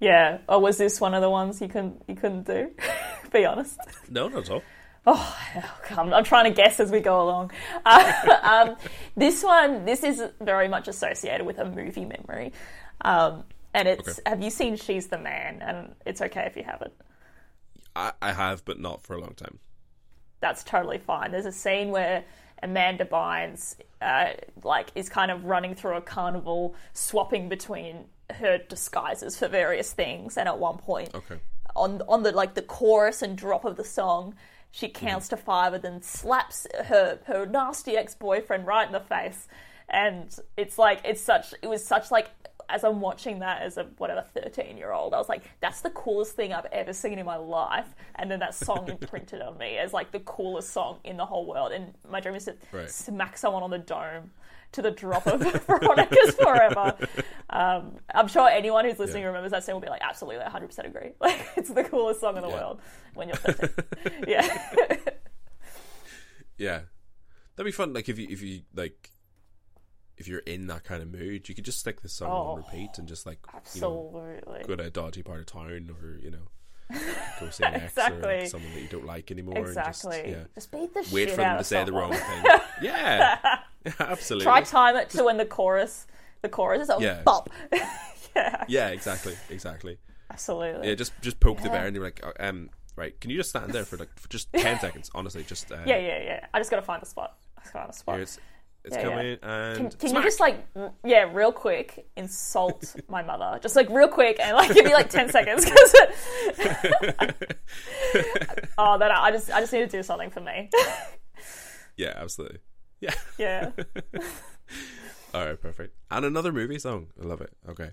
Yeah. 0.00 0.38
Or 0.48 0.60
was 0.60 0.76
this 0.76 1.00
one 1.00 1.14
of 1.14 1.22
the 1.22 1.30
ones 1.30 1.60
you 1.60 1.68
couldn't 1.68 2.02
you 2.08 2.14
couldn't 2.14 2.46
do? 2.46 2.70
Be 3.32 3.44
honest. 3.46 3.78
No, 4.10 4.28
not 4.28 4.44
at 4.44 4.50
all. 4.50 4.62
Oh, 5.08 5.36
I'm, 5.96 6.12
I'm 6.12 6.24
trying 6.24 6.44
to 6.44 6.50
guess 6.50 6.80
as 6.80 6.90
we 6.90 6.98
go 7.00 7.22
along. 7.22 7.52
Uh, 7.84 8.38
um, 8.42 8.76
this 9.16 9.42
one, 9.44 9.84
this 9.84 10.02
is 10.02 10.20
very 10.40 10.66
much 10.66 10.88
associated 10.88 11.46
with 11.46 11.58
a 11.58 11.64
movie 11.64 12.04
memory, 12.04 12.52
um, 13.02 13.44
and 13.72 13.86
it's. 13.86 14.08
Okay. 14.18 14.20
Have 14.26 14.42
you 14.42 14.50
seen 14.50 14.76
She's 14.76 15.06
the 15.06 15.18
Man? 15.18 15.62
And 15.62 15.94
it's 16.04 16.20
okay 16.20 16.42
if 16.46 16.56
you 16.56 16.64
haven't. 16.64 16.92
I, 17.96 18.12
I 18.20 18.32
have, 18.32 18.64
but 18.64 18.78
not 18.78 19.02
for 19.02 19.16
a 19.16 19.20
long 19.20 19.34
time. 19.34 19.58
That's 20.40 20.62
totally 20.62 20.98
fine. 20.98 21.32
There's 21.32 21.46
a 21.46 21.52
scene 21.52 21.90
where 21.90 22.24
Amanda 22.62 23.04
Bynes, 23.06 23.76
uh, 24.02 24.32
like, 24.62 24.90
is 24.94 25.08
kind 25.08 25.30
of 25.30 25.44
running 25.44 25.74
through 25.74 25.96
a 25.96 26.00
carnival, 26.02 26.74
swapping 26.92 27.48
between 27.48 28.04
her 28.38 28.58
disguises 28.58 29.38
for 29.38 29.48
various 29.48 29.92
things, 29.92 30.36
and 30.36 30.48
at 30.48 30.58
one 30.58 30.78
point, 30.78 31.14
Okay. 31.14 31.40
on 31.74 32.02
on 32.08 32.22
the 32.22 32.32
like 32.32 32.54
the 32.54 32.62
chorus 32.62 33.22
and 33.22 33.36
drop 33.38 33.64
of 33.64 33.76
the 33.76 33.84
song, 33.84 34.34
she 34.72 34.88
counts 34.88 35.28
to 35.28 35.36
five 35.36 35.72
and 35.72 35.82
then 35.82 36.02
slaps 36.02 36.66
her 36.86 37.18
her 37.26 37.46
nasty 37.46 37.96
ex 37.96 38.14
boyfriend 38.14 38.66
right 38.66 38.86
in 38.86 38.92
the 38.92 39.00
face, 39.00 39.46
and 39.88 40.36
it's 40.56 40.76
like 40.76 41.00
it's 41.04 41.20
such 41.20 41.54
it 41.62 41.68
was 41.68 41.84
such 41.84 42.10
like 42.10 42.28
as 42.68 42.84
I'm 42.84 43.00
watching 43.00 43.38
that 43.40 43.62
as 43.62 43.76
a 43.76 43.84
whatever 43.98 44.22
thirteen 44.22 44.76
year 44.76 44.92
old, 44.92 45.14
I 45.14 45.18
was 45.18 45.28
like, 45.28 45.42
that's 45.60 45.80
the 45.80 45.90
coolest 45.90 46.32
thing 46.36 46.52
I've 46.52 46.66
ever 46.72 46.92
seen 46.92 47.18
in 47.18 47.26
my 47.26 47.36
life, 47.36 47.94
and 48.16 48.30
then 48.30 48.38
that 48.40 48.54
song 48.54 48.88
imprinted 49.00 49.40
on 49.42 49.56
me 49.58 49.78
as 49.78 49.92
like 49.92 50.10
the 50.12 50.20
coolest 50.20 50.70
song 50.70 50.98
in 51.04 51.16
the 51.16 51.26
whole 51.26 51.46
world, 51.46 51.72
and 51.72 51.94
my 52.08 52.20
dream 52.20 52.34
is 52.34 52.44
to 52.46 52.56
Right. 52.72 52.90
smack 52.90 53.36
someone 53.38 53.62
on 53.62 53.70
the 53.70 53.78
dome. 53.78 54.30
To 54.72 54.82
the 54.82 54.90
drop 54.90 55.26
of 55.28 55.40
Veronica's 55.66 56.34
Forever. 56.34 56.96
Um, 57.48 57.96
I'm 58.12 58.26
sure 58.26 58.46
anyone 58.48 58.84
who's 58.84 58.98
listening 58.98 59.22
Yeah. 59.22 59.28
remembers 59.28 59.52
that 59.52 59.62
scene 59.64 59.74
will 59.74 59.80
be 59.80 59.88
like, 59.88 60.02
absolutely, 60.02 60.44
100% 60.44 60.84
agree. 60.86 61.12
Like, 61.20 61.40
it's 61.56 61.70
the 61.70 61.84
coolest 61.84 62.20
song 62.20 62.36
in 62.36 62.42
the 62.42 62.48
Yeah. 62.48 62.54
world 62.54 62.80
when 63.14 63.28
you're 63.28 63.36
13. 63.36 64.24
yeah. 64.26 64.96
Yeah, 66.58 66.80
that'd 67.54 67.66
be 67.66 67.72
fun. 67.72 67.92
Like 67.92 68.08
if 68.08 68.18
you 68.18 68.26
if 68.30 68.42
you 68.42 68.62
like 68.74 69.10
if 70.18 70.26
you're 70.28 70.40
in 70.40 70.66
that 70.68 70.84
kind 70.84 71.02
of 71.02 71.10
mood, 71.12 71.48
you 71.48 71.54
could 71.54 71.64
just 71.64 71.78
stick 71.78 72.00
this 72.02 72.12
song 72.14 72.30
on 72.30 72.46
Oh. 72.46 72.56
repeat 72.56 72.98
and 72.98 73.06
just 73.06 73.26
like 73.26 73.38
you 73.74 73.80
know 73.80 74.38
go 74.66 74.76
to 74.76 74.84
a 74.84 74.90
dodgy 74.90 75.22
part 75.22 75.40
of 75.40 75.46
town 75.46 75.90
or 76.02 76.18
you 76.22 76.30
know 76.30 76.98
go 77.40 77.50
see 77.50 77.64
an 77.64 77.74
ex 77.74 77.82
or 77.98 78.02
Exactly. 78.02 78.46
someone 78.46 78.72
that 78.74 78.80
you 78.80 78.88
don't 78.88 79.04
like 79.06 79.30
anymore. 79.30 79.56
and 79.58 79.66
exactly. 79.66 80.16
just, 80.18 80.28
yeah. 80.28 80.44
Just 80.54 80.70
beat 80.70 80.94
the 80.94 81.00
Wait 81.12 81.26
shit 81.26 81.30
for 81.30 81.36
them 81.42 81.50
out 81.52 81.58
to 81.58 81.64
say 81.64 81.84
the 81.84 81.92
wrong 81.92 82.12
thing. 82.12 82.44
yeah, 82.82 83.58
absolutely. 84.00 84.44
Try 84.44 84.62
time 84.62 84.96
it 84.96 85.10
to 85.10 85.24
when 85.24 85.36
the 85.36 85.44
chorus, 85.46 86.06
the 86.42 86.48
chorus 86.48 86.82
is 86.82 86.90
a 86.90 86.96
Yeah. 87.00 87.22
bop. 87.24 87.50
yeah, 88.34 88.64
yeah, 88.68 88.88
exactly, 88.88 89.34
exactly. 89.50 89.98
absolutely. 90.30 90.88
Yeah, 90.88 90.94
just 90.94 91.12
just 91.20 91.40
poke 91.40 91.60
the 91.62 91.68
bear 91.70 91.86
and 91.86 91.94
you're 91.96 92.04
like, 92.04 92.20
oh, 92.24 92.32
um, 92.40 92.70
right? 92.94 93.18
Can 93.20 93.30
you 93.30 93.36
just 93.36 93.50
stand 93.50 93.72
there 93.72 93.84
for 93.84 93.96
like 93.96 94.16
for 94.18 94.28
just 94.28 94.52
ten 94.52 94.78
seconds? 94.78 95.10
Honestly, 95.14 95.42
just 95.44 95.72
uh, 95.72 95.78
yeah, 95.86 95.96
yeah, 95.98 96.22
yeah. 96.22 96.46
I 96.54 96.58
just 96.60 96.70
gotta 96.70 96.82
find 96.82 97.02
a 97.02 97.06
spot. 97.06 97.36
I 97.58 97.62
just 97.62 97.72
gotta 97.72 97.92
find 97.92 98.22
a 98.22 98.26
spot. 98.26 98.42
It's 98.86 98.96
Yeah, 98.96 99.02
yeah. 99.02 99.08
coming 99.08 99.38
and 99.42 99.76
Can, 99.76 99.90
can 99.98 100.14
you 100.16 100.22
just 100.22 100.40
like, 100.40 100.64
yeah, 101.04 101.28
real 101.32 101.52
quick, 101.52 102.06
insult 102.16 102.94
my 103.08 103.22
mother, 103.22 103.58
just 103.60 103.76
like 103.76 103.90
real 103.90 104.08
quick, 104.08 104.38
and 104.40 104.56
like 104.56 104.72
give 104.72 104.84
me 104.84 104.94
like 104.94 105.10
ten 105.10 105.28
seconds 105.28 105.64
because. 105.64 105.94
oh, 108.78 108.98
that 108.98 109.10
I 109.10 109.30
just 109.32 109.50
I 109.50 109.60
just 109.60 109.72
need 109.72 109.80
to 109.80 109.86
do 109.88 110.02
something 110.02 110.30
for 110.30 110.40
me. 110.40 110.70
yeah, 111.96 112.12
absolutely. 112.16 112.58
Yeah. 113.00 113.14
yeah. 113.38 113.70
All 115.34 115.44
right, 115.44 115.60
perfect. 115.60 115.94
And 116.10 116.24
another 116.24 116.52
movie 116.52 116.78
song. 116.78 117.08
I 117.20 117.26
love 117.26 117.40
it. 117.40 117.52
Okay. 117.68 117.90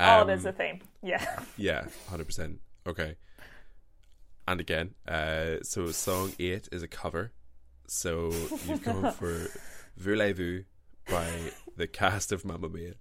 oh, 0.00 0.20
Um, 0.20 0.26
there's 0.26 0.44
a 0.44 0.52
theme. 0.52 0.80
Yeah. 1.02 1.24
Yeah, 1.56 1.86
hundred 2.10 2.26
percent. 2.26 2.60
Okay. 2.86 3.16
And 4.46 4.60
again, 4.60 4.94
uh, 5.06 5.62
so 5.62 5.90
song 5.92 6.32
eight 6.38 6.68
is 6.72 6.82
a 6.82 6.88
cover. 6.88 7.32
So 7.86 8.32
you've 8.66 8.82
gone 8.82 9.12
for 9.12 9.48
Voulez-vous 9.96 10.64
by 11.08 11.52
the 11.76 11.86
cast 11.86 12.32
of 12.32 12.44
Mamma 12.44 12.68
Mia. 12.68 12.94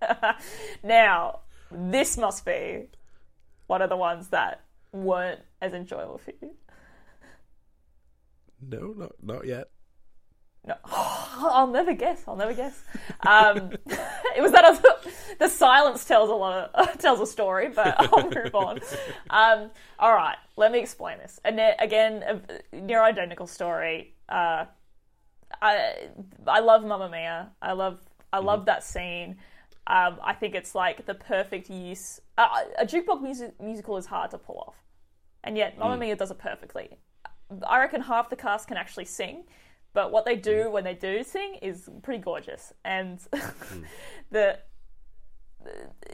Now, 0.82 1.40
this 1.70 2.16
must 2.16 2.44
be 2.44 2.88
one 3.66 3.82
of 3.82 3.88
the 3.88 3.96
ones 3.96 4.28
that 4.28 4.62
weren't 4.92 5.40
as 5.60 5.72
enjoyable 5.72 6.18
for 6.18 6.32
you. 6.42 6.50
No, 8.60 8.94
not 8.96 9.12
not 9.22 9.46
yet. 9.46 9.68
No, 10.66 10.74
I'll 10.84 11.66
never 11.66 11.94
guess. 11.94 12.22
I'll 12.28 12.36
never 12.36 12.54
guess. 12.54 12.80
Um, 13.26 13.72
it 14.36 14.40
was 14.40 14.52
that 14.52 14.64
other, 14.64 14.82
the 15.38 15.48
silence 15.48 16.04
tells 16.04 16.30
a 16.30 16.34
lot 16.34 16.70
of, 16.74 16.98
tells 16.98 17.20
a 17.20 17.26
story, 17.26 17.68
but 17.68 17.96
I'll 17.98 18.30
move 18.30 18.54
on. 18.54 18.80
Um, 19.30 19.70
all 19.98 20.14
right, 20.14 20.36
let 20.56 20.70
me 20.70 20.78
explain 20.78 21.18
this. 21.18 21.40
And 21.44 21.60
again, 21.80 22.42
a 22.72 22.76
near 22.76 23.02
identical 23.02 23.46
story. 23.46 24.14
Uh, 24.28 24.66
I 25.60 26.08
I 26.46 26.60
love 26.60 26.84
Mamma 26.84 27.08
Mia. 27.08 27.50
I 27.60 27.72
love 27.72 28.00
I 28.32 28.38
love 28.38 28.66
that 28.66 28.82
scene. 28.82 29.36
Um, 29.86 30.18
I 30.22 30.34
think 30.34 30.54
it's 30.54 30.74
like 30.74 31.06
the 31.06 31.14
perfect 31.14 31.68
use. 31.68 32.20
Uh, 32.38 32.48
a 32.78 32.86
jukebox 32.86 33.20
music, 33.20 33.60
musical 33.60 33.96
is 33.96 34.06
hard 34.06 34.30
to 34.30 34.38
pull 34.38 34.64
off, 34.66 34.76
and 35.42 35.56
yet 35.56 35.78
Mamma 35.78 35.96
Mia 35.96 36.16
does 36.16 36.30
it 36.30 36.38
perfectly. 36.38 36.96
I 37.66 37.80
reckon 37.80 38.00
half 38.00 38.30
the 38.30 38.36
cast 38.36 38.68
can 38.68 38.76
actually 38.76 39.04
sing, 39.04 39.44
but 39.92 40.12
what 40.12 40.24
they 40.24 40.36
do 40.36 40.70
when 40.70 40.84
they 40.84 40.94
do 40.94 41.22
sing 41.24 41.56
is 41.60 41.88
pretty 42.02 42.22
gorgeous. 42.22 42.72
And 42.84 43.20
the 44.30 44.58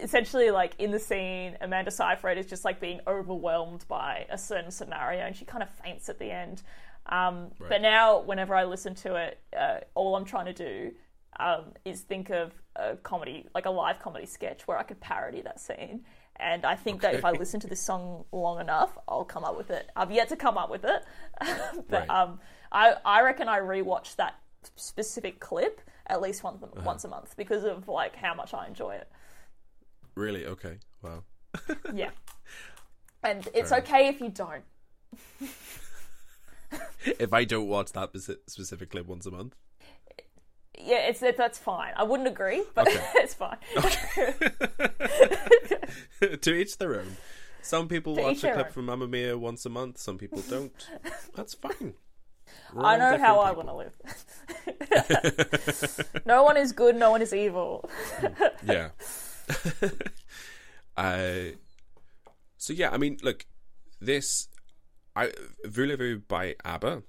essentially 0.00 0.50
like 0.50 0.74
in 0.78 0.90
the 0.90 0.98
scene, 0.98 1.56
Amanda 1.60 1.90
Seyfried 1.90 2.38
is 2.38 2.46
just 2.46 2.64
like 2.64 2.80
being 2.80 3.00
overwhelmed 3.06 3.84
by 3.88 4.26
a 4.30 4.38
certain 4.38 4.70
scenario, 4.70 5.20
and 5.20 5.36
she 5.36 5.44
kind 5.44 5.62
of 5.62 5.70
faints 5.70 6.08
at 6.08 6.18
the 6.18 6.30
end. 6.30 6.62
Um, 7.08 7.50
But 7.58 7.80
now, 7.82 8.20
whenever 8.20 8.54
I 8.54 8.64
listen 8.64 8.94
to 8.96 9.14
it, 9.16 9.38
uh, 9.56 9.78
all 9.94 10.14
I'm 10.16 10.24
trying 10.24 10.46
to 10.46 10.52
do 10.52 10.92
um, 11.40 11.72
is 11.84 12.00
think 12.02 12.30
of 12.30 12.52
a 12.76 12.96
comedy, 12.96 13.46
like 13.54 13.66
a 13.66 13.70
live 13.70 13.98
comedy 14.00 14.26
sketch, 14.26 14.66
where 14.66 14.76
I 14.78 14.82
could 14.82 15.00
parody 15.00 15.40
that 15.42 15.60
scene. 15.60 16.04
And 16.36 16.64
I 16.64 16.76
think 16.76 17.00
that 17.02 17.14
if 17.14 17.24
I 17.24 17.32
listen 17.32 17.58
to 17.60 17.66
this 17.66 17.80
song 17.84 18.24
long 18.30 18.60
enough, 18.60 18.96
I'll 19.08 19.24
come 19.24 19.44
up 19.44 19.56
with 19.56 19.70
it. 19.70 19.90
I've 19.96 20.12
yet 20.12 20.28
to 20.28 20.36
come 20.36 20.56
up 20.56 20.70
with 20.70 20.84
it, 20.84 21.04
but 21.88 21.90
Right. 21.90 22.10
um, 22.10 22.40
I 22.70 22.94
I 23.04 23.22
reckon 23.22 23.48
I 23.48 23.58
rewatch 23.58 24.14
that 24.16 24.34
specific 24.76 25.40
clip 25.40 25.80
at 26.06 26.20
least 26.20 26.42
once 26.44 26.62
once 26.84 27.04
a 27.04 27.08
month 27.08 27.36
because 27.36 27.64
of 27.64 27.88
like 27.88 28.14
how 28.14 28.34
much 28.34 28.54
I 28.54 28.66
enjoy 28.66 28.94
it. 28.94 29.08
Really? 30.14 30.46
Okay. 30.46 30.78
Wow. 31.02 31.24
Yeah, 31.92 32.10
and 33.24 33.48
it's 33.54 33.72
okay 33.72 34.08
if 34.08 34.20
you 34.20 34.28
don't. 34.28 34.64
If 37.18 37.32
I 37.32 37.44
don't 37.44 37.68
watch 37.68 37.92
that 37.92 38.10
specific 38.46 38.90
clip 38.90 39.06
once 39.06 39.24
a 39.26 39.30
month, 39.30 39.54
Yeah, 40.78 41.08
it's 41.08 41.22
it, 41.22 41.36
that's 41.36 41.58
fine. 41.58 41.92
I 41.96 42.02
wouldn't 42.04 42.28
agree, 42.28 42.62
but 42.74 42.86
it's 43.16 43.34
fine. 43.34 43.58
to 46.40 46.54
each 46.54 46.78
their 46.78 47.00
own. 47.00 47.16
Some 47.62 47.88
people 47.88 48.14
To 48.16 48.22
watch 48.22 48.44
a 48.44 48.52
clip 48.52 48.66
own. 48.66 48.72
from 48.72 48.84
Mamma 48.86 49.06
Mia 49.08 49.36
once 49.38 49.64
a 49.66 49.68
month. 49.70 49.98
Some 49.98 50.18
people 50.18 50.42
don't. 50.48 50.72
That's 51.34 51.54
fine. 51.54 51.94
We're 52.72 52.84
I 52.84 52.96
know 52.96 53.18
how 53.18 53.40
I 53.40 53.52
want 53.52 53.68
to 53.68 53.74
live. 53.74 53.96
no 56.26 56.42
one 56.42 56.56
is 56.56 56.72
good. 56.72 56.96
No 56.96 57.10
one 57.10 57.22
is 57.22 57.32
evil. 57.34 57.88
yeah. 58.64 58.90
uh, 60.96 61.52
so 62.56 62.72
yeah, 62.72 62.90
I 62.90 62.96
mean, 62.98 63.18
look, 63.22 63.46
this 64.00 64.48
I 65.18 65.32
Voulez-vous 65.66 66.20
by 66.28 66.54
ABBA 66.64 67.02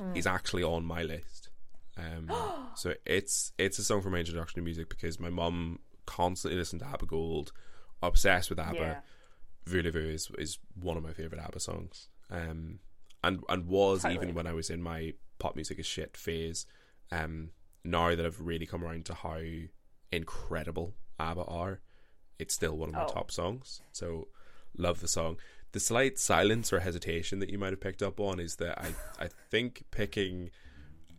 Mm. 0.00 0.16
is 0.16 0.26
actually 0.26 0.62
on 0.62 0.84
my 0.86 1.02
list. 1.02 1.50
Um, 1.98 2.30
so 2.76 2.94
it's 3.04 3.52
it's 3.58 3.78
a 3.78 3.84
song 3.84 4.00
for 4.00 4.08
my 4.10 4.18
introduction 4.18 4.56
to 4.56 4.62
music 4.64 4.88
because 4.88 5.20
my 5.20 5.28
mum 5.28 5.80
constantly 6.06 6.58
listened 6.58 6.80
to 6.80 6.86
ABBA 6.88 7.06
Gold, 7.06 7.52
obsessed 8.02 8.48
with 8.48 8.58
ABBA. 8.58 8.78
Yeah. 8.78 9.00
Voulez-vous 9.66 9.98
is 10.18 10.30
is 10.38 10.58
one 10.74 10.96
of 10.96 11.02
my 11.02 11.12
favorite 11.12 11.40
ABBA 11.42 11.60
songs. 11.60 12.08
Um, 12.30 12.78
and 13.22 13.44
and 13.50 13.66
was 13.66 14.02
Totally. 14.02 14.14
even 14.22 14.34
when 14.34 14.46
I 14.46 14.54
was 14.54 14.70
in 14.70 14.82
my 14.82 15.12
pop 15.38 15.54
music 15.56 15.78
is 15.78 15.86
shit 15.86 16.16
phase. 16.16 16.64
Um, 17.10 17.50
now 17.84 18.14
that 18.14 18.24
I've 18.24 18.40
really 18.40 18.66
come 18.66 18.82
around 18.82 19.04
to 19.06 19.14
how 19.14 19.40
incredible 20.10 20.94
ABBA 21.20 21.44
are, 21.44 21.80
it's 22.38 22.54
still 22.54 22.76
one 22.76 22.88
of 22.88 22.94
my 22.94 23.04
Oh. 23.04 23.08
top 23.12 23.30
songs. 23.30 23.82
So 23.92 24.28
love 24.76 25.00
the 25.00 25.08
song. 25.08 25.38
The 25.72 25.80
slight 25.80 26.18
silence 26.18 26.72
or 26.72 26.80
hesitation 26.80 27.38
that 27.40 27.48
you 27.50 27.58
might 27.58 27.70
have 27.72 27.80
picked 27.80 28.02
up 28.02 28.20
on 28.20 28.38
is 28.40 28.56
that 28.56 28.78
I 28.78 28.94
I 29.24 29.28
think 29.50 29.84
picking 29.90 30.50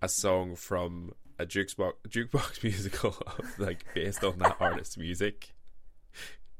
a 0.01 0.07
song 0.07 0.55
from 0.55 1.13
a 1.39 1.45
jukebox 1.45 1.93
jukebox 2.07 2.61
musical 2.63 3.15
like 3.57 3.83
based 3.95 4.23
on 4.23 4.37
that 4.39 4.57
artist's 4.59 4.97
music 4.97 5.53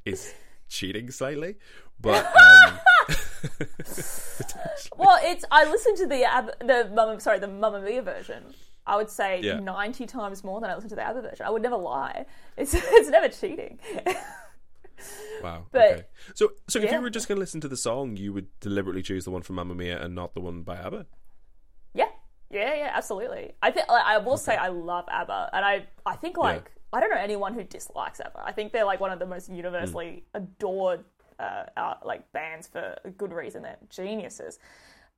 is 0.06 0.34
cheating 0.70 1.12
slightly, 1.12 1.56
but 2.02 2.26
um, 2.36 2.80
Well, 4.98 5.20
it's 5.22 5.46
I 5.52 5.66
listened 5.70 5.98
to 5.98 6.08
the 6.08 6.24
Ab- 6.24 6.60
the 6.60 6.90
Mamma 6.94 7.20
sorry 7.20 7.40
the 7.40 7.48
Mamma 7.48 7.82
Mia 7.82 8.02
version. 8.02 8.44
I 8.86 8.96
would 8.98 9.10
say 9.10 9.40
Yeah. 9.42 9.60
ninety 9.60 10.06
times 10.06 10.44
more 10.44 10.60
than 10.60 10.70
I 10.70 10.76
listened 10.76 10.90
to 10.90 10.96
the 10.96 11.04
ABBA 11.04 11.22
version. 11.22 11.46
I 11.46 11.50
would 11.52 11.62
never 11.62 11.78
lie. 11.78 12.26
It's 12.58 12.74
it's 12.78 13.10
never 13.10 13.30
cheating. 13.30 13.80
Wow. 15.44 15.66
But- 15.72 15.92
okay. 15.92 16.04
So 16.36 16.52
so 16.68 16.80
if 16.80 16.92
you 16.92 17.02
were 17.02 17.10
just 17.10 17.28
going 17.28 17.38
to 17.38 17.40
listen 17.40 17.62
to 17.62 17.68
the 17.68 17.78
song, 17.78 18.18
you 18.18 18.34
would 18.34 18.48
deliberately 18.60 19.02
choose 19.02 19.26
the 19.26 19.32
one 19.32 19.42
from 19.42 19.56
Mamma 19.56 19.76
Mia 19.76 20.02
and 20.02 20.16
not 20.16 20.34
the 20.34 20.40
one 20.42 20.62
by 20.64 20.78
ABBA. 20.78 21.06
Yeah, 21.94 22.06
yeah, 22.50 22.74
yeah, 22.76 22.92
absolutely. 22.94 23.54
I 23.62 23.72
think 23.72 23.88
like, 23.90 24.06
I 24.06 24.18
will 24.18 24.38
say 24.38 24.56
I 24.56 24.68
love 24.70 25.06
ABBA, 25.10 25.50
and 25.54 25.66
I 25.66 25.86
I 26.06 26.16
think 26.16 26.38
like 26.38 26.72
I 26.94 27.00
don't 27.00 27.10
know 27.10 27.18
anyone 27.18 27.54
who 27.54 27.64
dislikes 27.64 28.20
ABBA. 28.20 28.42
I 28.44 28.52
think 28.52 28.72
they're 28.72 28.86
like 28.86 29.00
one 29.00 29.12
of 29.12 29.20
the 29.20 29.26
most 29.26 29.50
universally 29.50 30.24
adored 30.34 31.04
uh, 31.40 31.64
uh, 31.76 31.96
like 32.06 32.32
bands 32.32 32.68
for 32.68 32.96
a 33.04 33.10
good 33.10 33.34
reason. 33.34 33.64
They're 33.64 33.78
geniuses. 33.90 34.60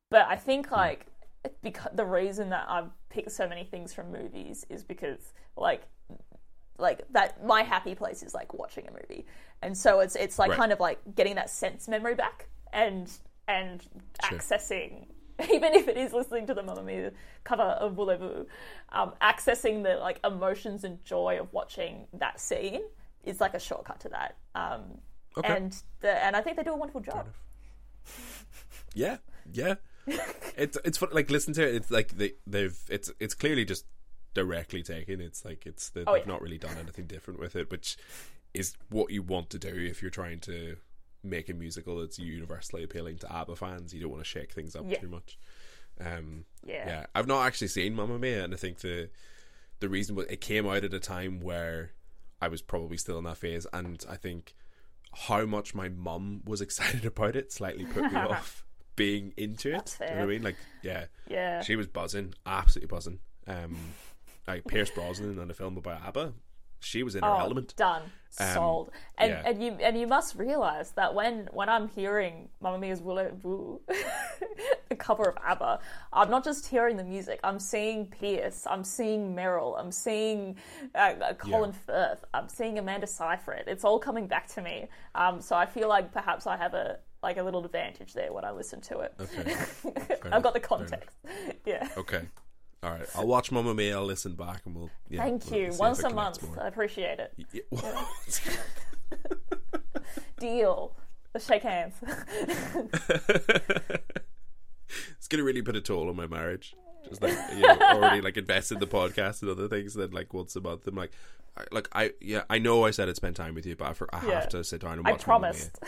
But 0.09 0.27
I 0.29 0.35
think 0.37 0.71
like 0.71 1.07
because 1.61 1.91
the 1.93 2.05
reason 2.05 2.49
that 2.49 2.65
I've 2.69 2.89
picked 3.09 3.31
so 3.31 3.47
many 3.47 3.63
things 3.65 3.93
from 3.93 4.11
movies 4.11 4.65
is 4.69 4.83
because 4.83 5.33
like 5.57 5.83
like 6.77 7.01
that 7.11 7.43
my 7.45 7.61
happy 7.63 7.95
place 7.95 8.21
is 8.23 8.33
like 8.33 8.53
watching 8.53 8.87
a 8.87 8.91
movie 8.91 9.25
and 9.61 9.77
so 9.77 9.99
it's 10.01 10.15
it's 10.15 10.37
like 10.37 10.49
Right. 10.51 10.59
kind 10.59 10.71
of 10.71 10.79
like 10.79 10.99
getting 11.15 11.35
that 11.35 11.49
sense 11.49 11.87
memory 11.87 12.15
back 12.15 12.47
and 12.73 13.09
and 13.47 13.81
Sure. 14.27 14.37
accessing 14.39 15.05
even 15.51 15.73
if 15.73 15.87
it 15.87 15.97
is 15.97 16.13
listening 16.13 16.47
to 16.47 16.53
the 16.53 16.63
Mamma 16.63 16.81
Mia 16.83 17.11
cover 17.43 17.61
of 17.63 17.93
Voulez-Vous, 17.93 18.45
um, 18.93 19.11
accessing 19.21 19.83
the 19.83 19.97
like 19.97 20.19
emotions 20.25 20.83
and 20.85 21.03
joy 21.03 21.37
of 21.39 21.51
watching 21.51 22.07
that 22.13 22.39
scene 22.39 22.81
is 23.25 23.41
like 23.41 23.53
a 23.53 23.59
shortcut 23.59 23.99
to 23.99 24.09
that 24.09 24.37
um, 24.55 24.81
Okay. 25.37 25.55
and 25.57 25.75
the, 25.99 26.11
and 26.23 26.35
I 26.37 26.41
think 26.41 26.55
they 26.55 26.63
do 26.63 26.71
a 26.71 26.77
wonderful 26.77 27.01
job 27.01 27.27
Yeah, 28.93 29.17
yeah. 29.51 29.75
it's 30.55 30.77
it's 30.85 30.97
fun, 30.99 31.09
like 31.11 31.29
listen 31.31 31.53
to 31.55 31.67
it. 31.67 31.75
It's 31.75 31.91
like 31.91 32.15
they 32.15 32.33
they've 32.47 32.77
it's 32.89 33.11
it's 33.19 33.33
clearly 33.33 33.65
just 33.65 33.85
directly 34.35 34.83
taken. 34.83 35.19
It's 35.19 35.43
like 35.43 35.65
it's 35.65 35.89
they, 35.89 36.03
Oh, 36.05 36.13
they've 36.13 36.21
yeah. 36.27 36.31
not 36.31 36.41
really 36.43 36.59
done 36.59 36.77
anything 36.79 37.07
different 37.07 37.39
with 37.39 37.55
it, 37.55 37.71
which 37.71 37.97
is 38.53 38.75
what 38.89 39.09
you 39.11 39.23
want 39.23 39.49
to 39.49 39.57
do 39.59 39.73
if 39.73 40.01
you're 40.03 40.11
trying 40.11 40.39
to 40.41 40.75
make 41.23 41.49
a 41.49 41.53
musical 41.55 41.99
that's 41.99 42.19
universally 42.19 42.83
appealing 42.83 43.17
to 43.17 43.33
ABBA 43.33 43.55
fans. 43.55 43.93
You 43.95 44.01
don't 44.01 44.11
want 44.11 44.23
to 44.23 44.29
shake 44.29 44.51
things 44.51 44.75
up 44.75 44.85
Yeah. 44.87 44.99
too 44.99 45.07
much. 45.09 45.39
Um, 45.99 46.45
yeah 46.63 46.87
yeah, 46.87 47.05
I've 47.15 47.25
not 47.27 47.47
actually 47.47 47.69
seen 47.69 47.95
Mamma 47.95 48.19
Mia, 48.19 48.43
and 48.43 48.53
I 48.53 48.57
think 48.57 48.79
the 48.79 49.09
the 49.79 49.89
reason 49.89 50.15
was 50.15 50.27
it 50.27 50.41
came 50.41 50.67
out 50.67 50.83
at 50.83 50.93
a 50.93 50.99
time 50.99 51.39
where 51.39 51.91
I 52.41 52.47
was 52.49 52.61
probably 52.61 52.97
still 52.97 53.17
in 53.17 53.23
that 53.23 53.37
phase, 53.37 53.65
and 53.73 54.05
I 54.09 54.15
think 54.17 54.53
how 55.13 55.45
much 55.45 55.73
my 55.73 55.87
mum 55.89 56.41
was 56.45 56.59
excited 56.67 57.05
about 57.05 57.35
it 57.37 57.51
slightly 57.53 57.85
put 57.85 58.11
me 58.11 58.19
off 58.19 58.63
being 58.97 59.33
into 59.37 59.73
it. 59.75 59.97
You 60.01 60.05
know 60.07 60.15
what 60.15 60.23
I 60.23 60.25
mean? 60.25 60.43
Like, 60.43 60.57
yeah, 60.83 61.05
Yeah. 61.29 61.61
she 61.61 61.75
was 61.77 61.87
buzzing, 61.87 62.33
absolutely 62.45 62.87
buzzing. 62.93 63.19
Um, 63.47 63.77
like 64.47 64.65
Pierce 64.67 64.89
Brosnan 64.89 65.39
in 65.39 65.49
a 65.49 65.53
film 65.53 65.77
about 65.77 66.01
ABBA, 66.05 66.33
she 66.79 67.01
was 67.03 67.15
in 67.15 67.23
her 67.23 67.29
Oh, 67.29 67.39
element. 67.39 67.75
Done. 67.75 68.03
Um, 68.39 68.47
Sold. 68.53 68.91
And 69.17 69.31
yeah. 69.31 69.41
and 69.45 69.63
you 69.63 69.71
and 69.81 69.97
you 69.97 70.07
must 70.07 70.35
realise 70.35 70.89
that 70.91 71.15
when 71.15 71.47
when 71.53 71.69
I'm 71.69 71.87
hearing 71.87 72.49
Mamma 72.61 72.77
Mia's 72.77 73.01
Willow 73.01 73.31
Woo, 73.43 73.81
the 74.89 74.95
cover 74.95 75.23
of 75.23 75.37
ABBA, 75.43 75.79
I'm 76.13 76.29
not 76.29 76.43
just 76.43 76.67
hearing 76.67 76.97
the 76.97 77.03
music. 77.03 77.39
I'm 77.43 77.59
seeing 77.59 78.07
Pierce. 78.07 78.67
I'm 78.69 78.83
seeing 78.83 79.33
Meryl. 79.35 79.79
I'm 79.79 79.91
seeing 79.91 80.57
uh, 80.93 81.13
uh, 81.21 81.33
Colin 81.35 81.71
Firth. 81.71 82.25
I'm 82.33 82.49
seeing 82.49 82.77
Amanda 82.77 83.07
Seyfried. 83.07 83.63
It's 83.67 83.83
all 83.85 83.99
coming 83.99 84.27
back 84.27 84.47
to 84.49 84.61
me. 84.61 84.87
Um, 85.15 85.39
so 85.41 85.55
I 85.55 85.65
feel 85.65 85.87
like 85.87 86.11
perhaps 86.11 86.45
I 86.45 86.57
have 86.57 86.73
a 86.73 86.99
like 87.23 87.37
a 87.37 87.43
little 87.43 87.65
advantage 87.65 88.13
there 88.13 88.31
when 88.33 88.45
I 88.45 88.51
listen 88.51 88.81
to 88.81 88.99
it. 88.99 89.13
Okay. 89.19 89.55
I've 90.31 90.43
got 90.43 90.53
the 90.53 90.59
enough, 90.59 90.69
fair 90.69 90.77
enough. 90.77 90.89
context. 90.89 91.17
Yeah. 91.65 91.87
Okay. 91.97 92.21
All 92.83 92.91
right. 92.91 93.07
I'll 93.15 93.25
watch 93.27 93.51
Mamma 93.51 93.73
Mia. 93.73 93.95
I'll 93.97 94.05
listen 94.05 94.35
back, 94.35 94.61
and 94.65 94.75
we'll. 94.75 94.89
Yeah, 95.09 95.23
Thank 95.23 95.49
we'll 95.49 95.59
you. 95.59 95.71
Once 95.79 96.03
a 96.03 96.09
month. 96.09 96.43
more. 96.47 96.63
I 96.63 96.67
appreciate 96.67 97.19
it. 97.19 97.33
Yeah? 97.51 97.61
Deal. 100.39 100.95
Let's 101.33 101.47
shake 101.47 101.63
hands. 101.63 101.93
it's 105.17 105.27
gonna 105.29 105.43
really 105.43 105.61
put 105.61 105.75
a 105.75 105.81
toll 105.81 106.09
on 106.09 106.15
my 106.15 106.27
marriage. 106.27 106.75
Just 107.09 107.21
like 107.21 107.33
you 107.55 107.61
know, 107.61 107.77
already 107.81 108.21
like 108.21 108.37
invested 108.37 108.75
in 108.75 108.79
the 108.79 108.87
podcast 108.87 109.41
and 109.41 109.51
other 109.51 109.67
things. 109.67 109.93
Then 109.93 110.11
like 110.11 110.33
once 110.33 110.55
a 110.55 110.61
month, 110.61 110.87
I'm 110.87 110.95
like, 110.95 111.11
I, 111.57 111.63
like 111.71 111.87
I 111.93 112.11
yeah, 112.21 112.43
I 112.49 112.57
know 112.59 112.85
I 112.85 112.91
said 112.91 113.09
I'd 113.09 113.15
spend 113.15 113.35
time 113.35 113.53
with 113.55 113.65
you, 113.65 113.75
but 113.75 113.89
I, 113.89 113.93
for, 113.93 114.13
I 114.13 114.25
Yeah. 114.25 114.39
have 114.41 114.49
to 114.49 114.63
sit 114.63 114.81
down 114.81 114.99
and 114.99 115.07
I 115.07 115.11
watch. 115.11 115.27
Mamma 115.27 115.51
Mia. 115.53 115.53
promised. 115.53 115.79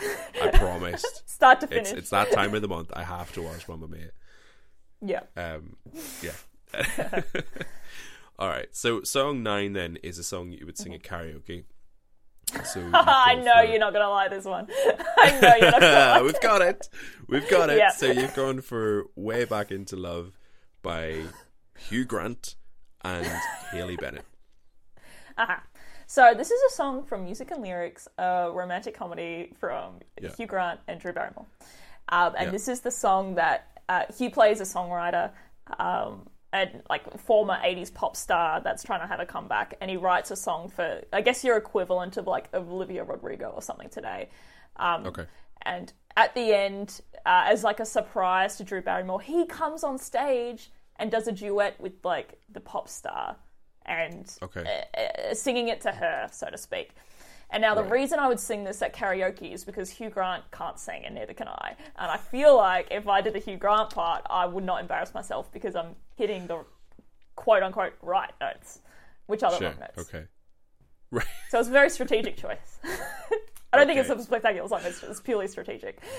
I 0.42 0.50
promised. 0.58 1.28
Start 1.28 1.60
to 1.60 1.66
finish. 1.66 1.88
it's 1.90 1.98
it's 1.98 2.10
that 2.10 2.30
time 2.32 2.54
of 2.54 2.62
the 2.62 2.68
month. 2.68 2.90
I 2.94 3.02
have 3.04 3.32
to 3.32 3.42
watch 3.42 3.66
Mamma 3.68 3.88
Mia. 3.88 4.10
Yeah. 5.00 5.20
Um, 5.36 5.76
yeah. 6.22 6.32
All 8.38 8.48
right. 8.48 8.68
So 8.72 9.02
song 9.02 9.42
nine 9.42 9.72
then 9.72 9.96
is 10.02 10.18
a 10.18 10.22
song 10.24 10.52
you 10.52 10.64
would 10.66 10.78
sing 10.78 10.94
at 10.94 11.02
karaoke. 11.02 11.64
So 12.64 12.80
I 12.94 13.34
know 13.34 13.60
you're 13.62 13.78
not 13.80 13.92
going 13.92 14.04
to 14.04 14.10
like 14.10 14.30
this 14.30 14.44
one. 14.44 14.68
I 15.18 15.38
know 15.40 15.54
you're 15.60 15.70
not 15.70 15.80
to 15.80 15.90
like 15.90 16.22
We've 16.22 16.40
got 16.40 16.62
it. 16.62 16.88
We've 17.28 17.48
got 17.50 17.70
it. 17.70 17.78
Yeah. 17.78 17.90
So 17.90 18.06
you've 18.06 18.34
gone 18.34 18.60
for 18.60 19.04
"Way 19.16 19.44
Back 19.44 19.70
into 19.70 19.96
Love" 19.96 20.38
by 20.82 21.22
Hugh 21.88 22.04
Grant 22.04 22.54
and 23.02 23.26
Haley 23.72 23.96
Bennett. 23.96 24.24
Aha. 25.36 25.62
So 26.06 26.32
this 26.34 26.50
is 26.50 26.60
a 26.72 26.74
song 26.74 27.04
from 27.04 27.24
Music 27.24 27.50
and 27.50 27.60
Lyrics, 27.62 28.08
a 28.16 28.50
romantic 28.52 28.94
comedy 28.94 29.52
from 29.60 29.98
Yeah. 30.20 30.30
Hugh 30.36 30.46
Grant 30.46 30.80
and 30.88 30.98
Drew 31.00 31.12
Barrymore. 31.12 31.44
Um, 32.08 32.34
and 32.38 32.46
Yeah. 32.46 32.50
this 32.50 32.66
is 32.68 32.80
the 32.80 32.90
song 32.90 33.34
that 33.34 33.82
uh, 33.90 34.04
Hugh 34.16 34.30
plays 34.30 34.60
a 34.60 34.64
songwriter 34.64 35.32
um, 35.78 36.26
and 36.52 36.82
like 36.88 37.18
former 37.20 37.54
80s 37.62 37.92
pop 37.92 38.16
star 38.16 38.60
that's 38.60 38.82
trying 38.82 39.00
to 39.00 39.06
have 39.06 39.20
a 39.20 39.26
comeback 39.26 39.76
and 39.80 39.90
he 39.90 39.96
writes 39.96 40.30
a 40.30 40.36
song 40.36 40.68
for 40.68 41.02
I 41.12 41.20
guess 41.20 41.44
your 41.44 41.56
equivalent 41.56 42.16
of 42.16 42.26
like 42.26 42.48
Olivia 42.54 43.04
Rodrigo 43.04 43.50
or 43.50 43.60
something 43.62 43.88
today. 43.90 44.30
Um, 44.76 45.06
Okay. 45.06 45.26
and 45.62 45.92
at 46.16 46.34
the 46.34 46.52
end, 46.54 47.00
uh, 47.26 47.44
as 47.46 47.64
like 47.64 47.80
a 47.80 47.84
surprise 47.86 48.56
to 48.56 48.64
Drew 48.64 48.80
Barrymore, 48.80 49.20
he 49.20 49.44
comes 49.46 49.84
on 49.84 49.98
stage 49.98 50.70
and 50.96 51.10
does 51.10 51.28
a 51.28 51.32
duet 51.32 51.78
with 51.80 51.92
like 52.04 52.40
the 52.50 52.60
pop 52.60 52.88
star 52.88 53.36
and 53.84 54.32
Okay. 54.42 54.84
uh, 54.96 55.00
uh, 55.00 55.34
singing 55.34 55.68
it 55.68 55.80
to 55.82 55.92
her, 55.92 56.28
so 56.32 56.48
to 56.48 56.58
speak. 56.58 56.92
And 57.50 57.62
now 57.62 57.74
the 57.74 57.82
Right. 57.82 57.92
reason 57.92 58.18
I 58.18 58.28
would 58.28 58.40
sing 58.40 58.64
this 58.64 58.82
at 58.82 58.94
karaoke 58.94 59.52
is 59.54 59.64
because 59.64 59.88
Hugh 59.90 60.10
Grant 60.10 60.44
can't 60.50 60.78
sing 60.78 61.04
and 61.06 61.14
neither 61.14 61.32
can 61.34 61.48
I. 61.48 61.76
And 61.96 62.10
I 62.10 62.16
feel 62.18 62.56
like 62.56 62.88
if 62.90 63.08
I 63.08 63.20
did 63.22 63.32
the 63.32 63.38
Hugh 63.38 63.56
Grant 63.56 63.90
part, 63.90 64.22
I 64.28 64.44
would 64.46 64.64
not 64.64 64.80
embarrass 64.80 65.14
myself 65.14 65.50
because 65.52 65.74
I'm 65.74 65.96
hitting 66.18 66.46
the 66.48 66.64
quote 67.36 67.62
unquote 67.62 67.94
right 68.02 68.32
notes, 68.40 68.80
which 69.26 69.42
are 69.42 69.50
the 69.52 69.58
Sure. 69.58 69.68
wrong 69.70 69.78
notes. 69.80 69.98
Okay. 70.12 70.24
Right. 71.10 71.24
So 71.48 71.58
it's 71.60 71.68
a 71.68 71.72
very 71.72 71.88
strategic 71.88 72.36
choice. 72.36 72.78
I 73.72 73.76
don't 73.78 73.86
think 73.86 73.98
it's 74.00 74.10
Okay. 74.10 74.20
a 74.20 74.22
spectacular 74.24 74.68
song, 74.68 74.80
it's, 74.84 75.02
it's 75.02 75.20
purely 75.20 75.48
strategic. 75.48 76.02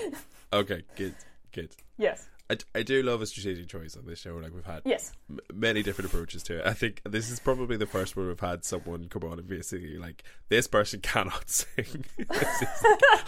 Okay. 0.52 0.82
Good. 0.96 1.14
Good. 1.52 1.70
Yes. 1.96 2.26
I, 2.50 2.56
I 2.74 2.82
do 2.82 3.02
love 3.02 3.22
a 3.22 3.26
strategic 3.26 3.68
choice 3.68 3.96
on 3.96 4.04
this 4.06 4.18
show. 4.18 4.34
Like 4.36 4.52
we've 4.52 4.64
had 4.64 4.82
Yes. 4.84 5.12
m- 5.30 5.38
many 5.54 5.82
different 5.82 6.10
approaches 6.12 6.42
to 6.44 6.58
it. 6.58 6.66
I 6.66 6.72
think 6.74 7.00
this 7.08 7.30
is 7.30 7.38
probably 7.38 7.76
the 7.76 7.86
first 7.86 8.16
where 8.16 8.26
we've 8.26 8.40
had 8.40 8.64
someone 8.64 9.08
come 9.08 9.22
on 9.24 9.38
and 9.38 9.46
basically 9.48 9.96
like 9.98 10.24
this 10.48 10.66
person 10.66 11.00
cannot 11.02 11.48
sing. 11.48 12.04
this 12.18 12.62
is 12.62 12.84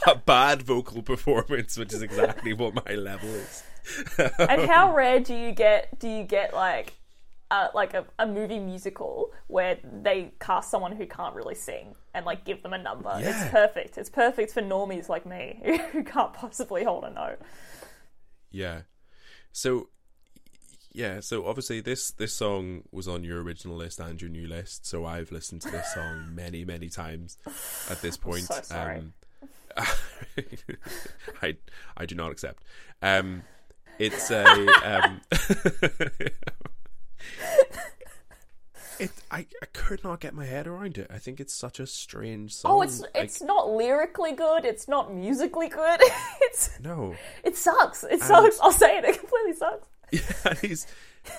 a 0.06 0.16
bad 0.16 0.62
vocal 0.62 1.02
performance, 1.02 1.78
which 1.78 1.92
is 1.92 2.02
exactly 2.02 2.52
what 2.52 2.74
my 2.86 2.94
level 2.94 3.28
is. 3.30 3.62
and 4.38 4.68
how 4.70 4.94
rare 4.94 5.18
do 5.20 5.34
you 5.34 5.52
get 5.52 5.98
do 5.98 6.08
you 6.08 6.22
get 6.24 6.54
like 6.54 6.94
uh, 7.50 7.68
like 7.74 7.94
a, 7.94 8.04
a 8.18 8.26
movie 8.26 8.58
musical 8.60 9.32
where 9.48 9.76
they 10.02 10.32
cast 10.40 10.70
someone 10.70 10.92
who 10.96 11.04
can't 11.04 11.34
really 11.34 11.54
sing 11.56 11.94
and 12.14 12.24
like 12.24 12.44
give 12.44 12.62
them 12.62 12.72
a 12.72 12.78
number 12.78 13.10
Yeah. 13.20 13.28
it's 13.42 13.50
perfect 13.50 13.98
it's 13.98 14.08
perfect 14.08 14.52
for 14.52 14.62
normies 14.62 15.08
like 15.08 15.26
me 15.26 15.60
who 15.92 16.02
can't 16.04 16.32
possibly 16.32 16.84
hold 16.84 17.04
a 17.04 17.10
note 17.10 17.40
Yeah. 18.52 18.82
So 19.52 19.88
yeah, 20.94 21.20
so 21.20 21.46
obviously 21.46 21.80
this 21.80 22.10
this 22.12 22.34
song 22.34 22.82
was 22.90 23.08
on 23.08 23.24
your 23.24 23.42
original 23.42 23.76
list 23.76 24.00
and 24.00 24.20
your 24.20 24.30
new 24.30 24.46
list, 24.46 24.86
so 24.86 25.06
I've 25.06 25.32
listened 25.32 25.62
to 25.62 25.70
this 25.70 25.94
song 25.94 26.28
many 26.34 26.64
many 26.64 26.88
times 26.88 27.38
at 27.90 28.00
this 28.02 28.16
point. 28.16 28.44
so 28.44 28.60
sorry. 28.62 28.98
Um, 28.98 29.12
I 31.42 31.56
I 31.96 32.06
do 32.06 32.14
not 32.14 32.30
accept. 32.30 32.62
Um, 33.00 33.42
it's 33.98 34.30
a 34.30 34.44
um, 34.84 35.20
it 39.02 39.10
I, 39.30 39.46
I 39.62 39.66
could 39.72 40.04
not 40.04 40.20
get 40.20 40.34
my 40.34 40.44
head 40.44 40.66
around 40.66 40.98
it. 40.98 41.08
I 41.10 41.18
think 41.18 41.40
it's 41.40 41.54
such 41.54 41.80
a 41.80 41.86
strange 41.86 42.52
oh, 42.52 42.54
song. 42.54 42.72
oh 42.72 42.82
it's 42.82 43.00
Like, 43.00 43.10
it's 43.14 43.42
not 43.42 43.70
lyrically 43.70 44.32
good 44.32 44.64
it's 44.64 44.88
not 44.88 45.14
musically 45.14 45.68
good 45.68 46.00
it's 46.42 46.78
no. 46.80 47.14
it 47.44 47.56
sucks 47.56 48.04
it 48.04 48.20
sucks 48.20 48.58
i'll 48.60 48.72
say 48.72 48.98
it 48.98 49.04
it 49.04 49.18
completely 49.18 49.54
sucks 49.54 49.88
Yeah, 50.12 50.54
he's 50.60 50.86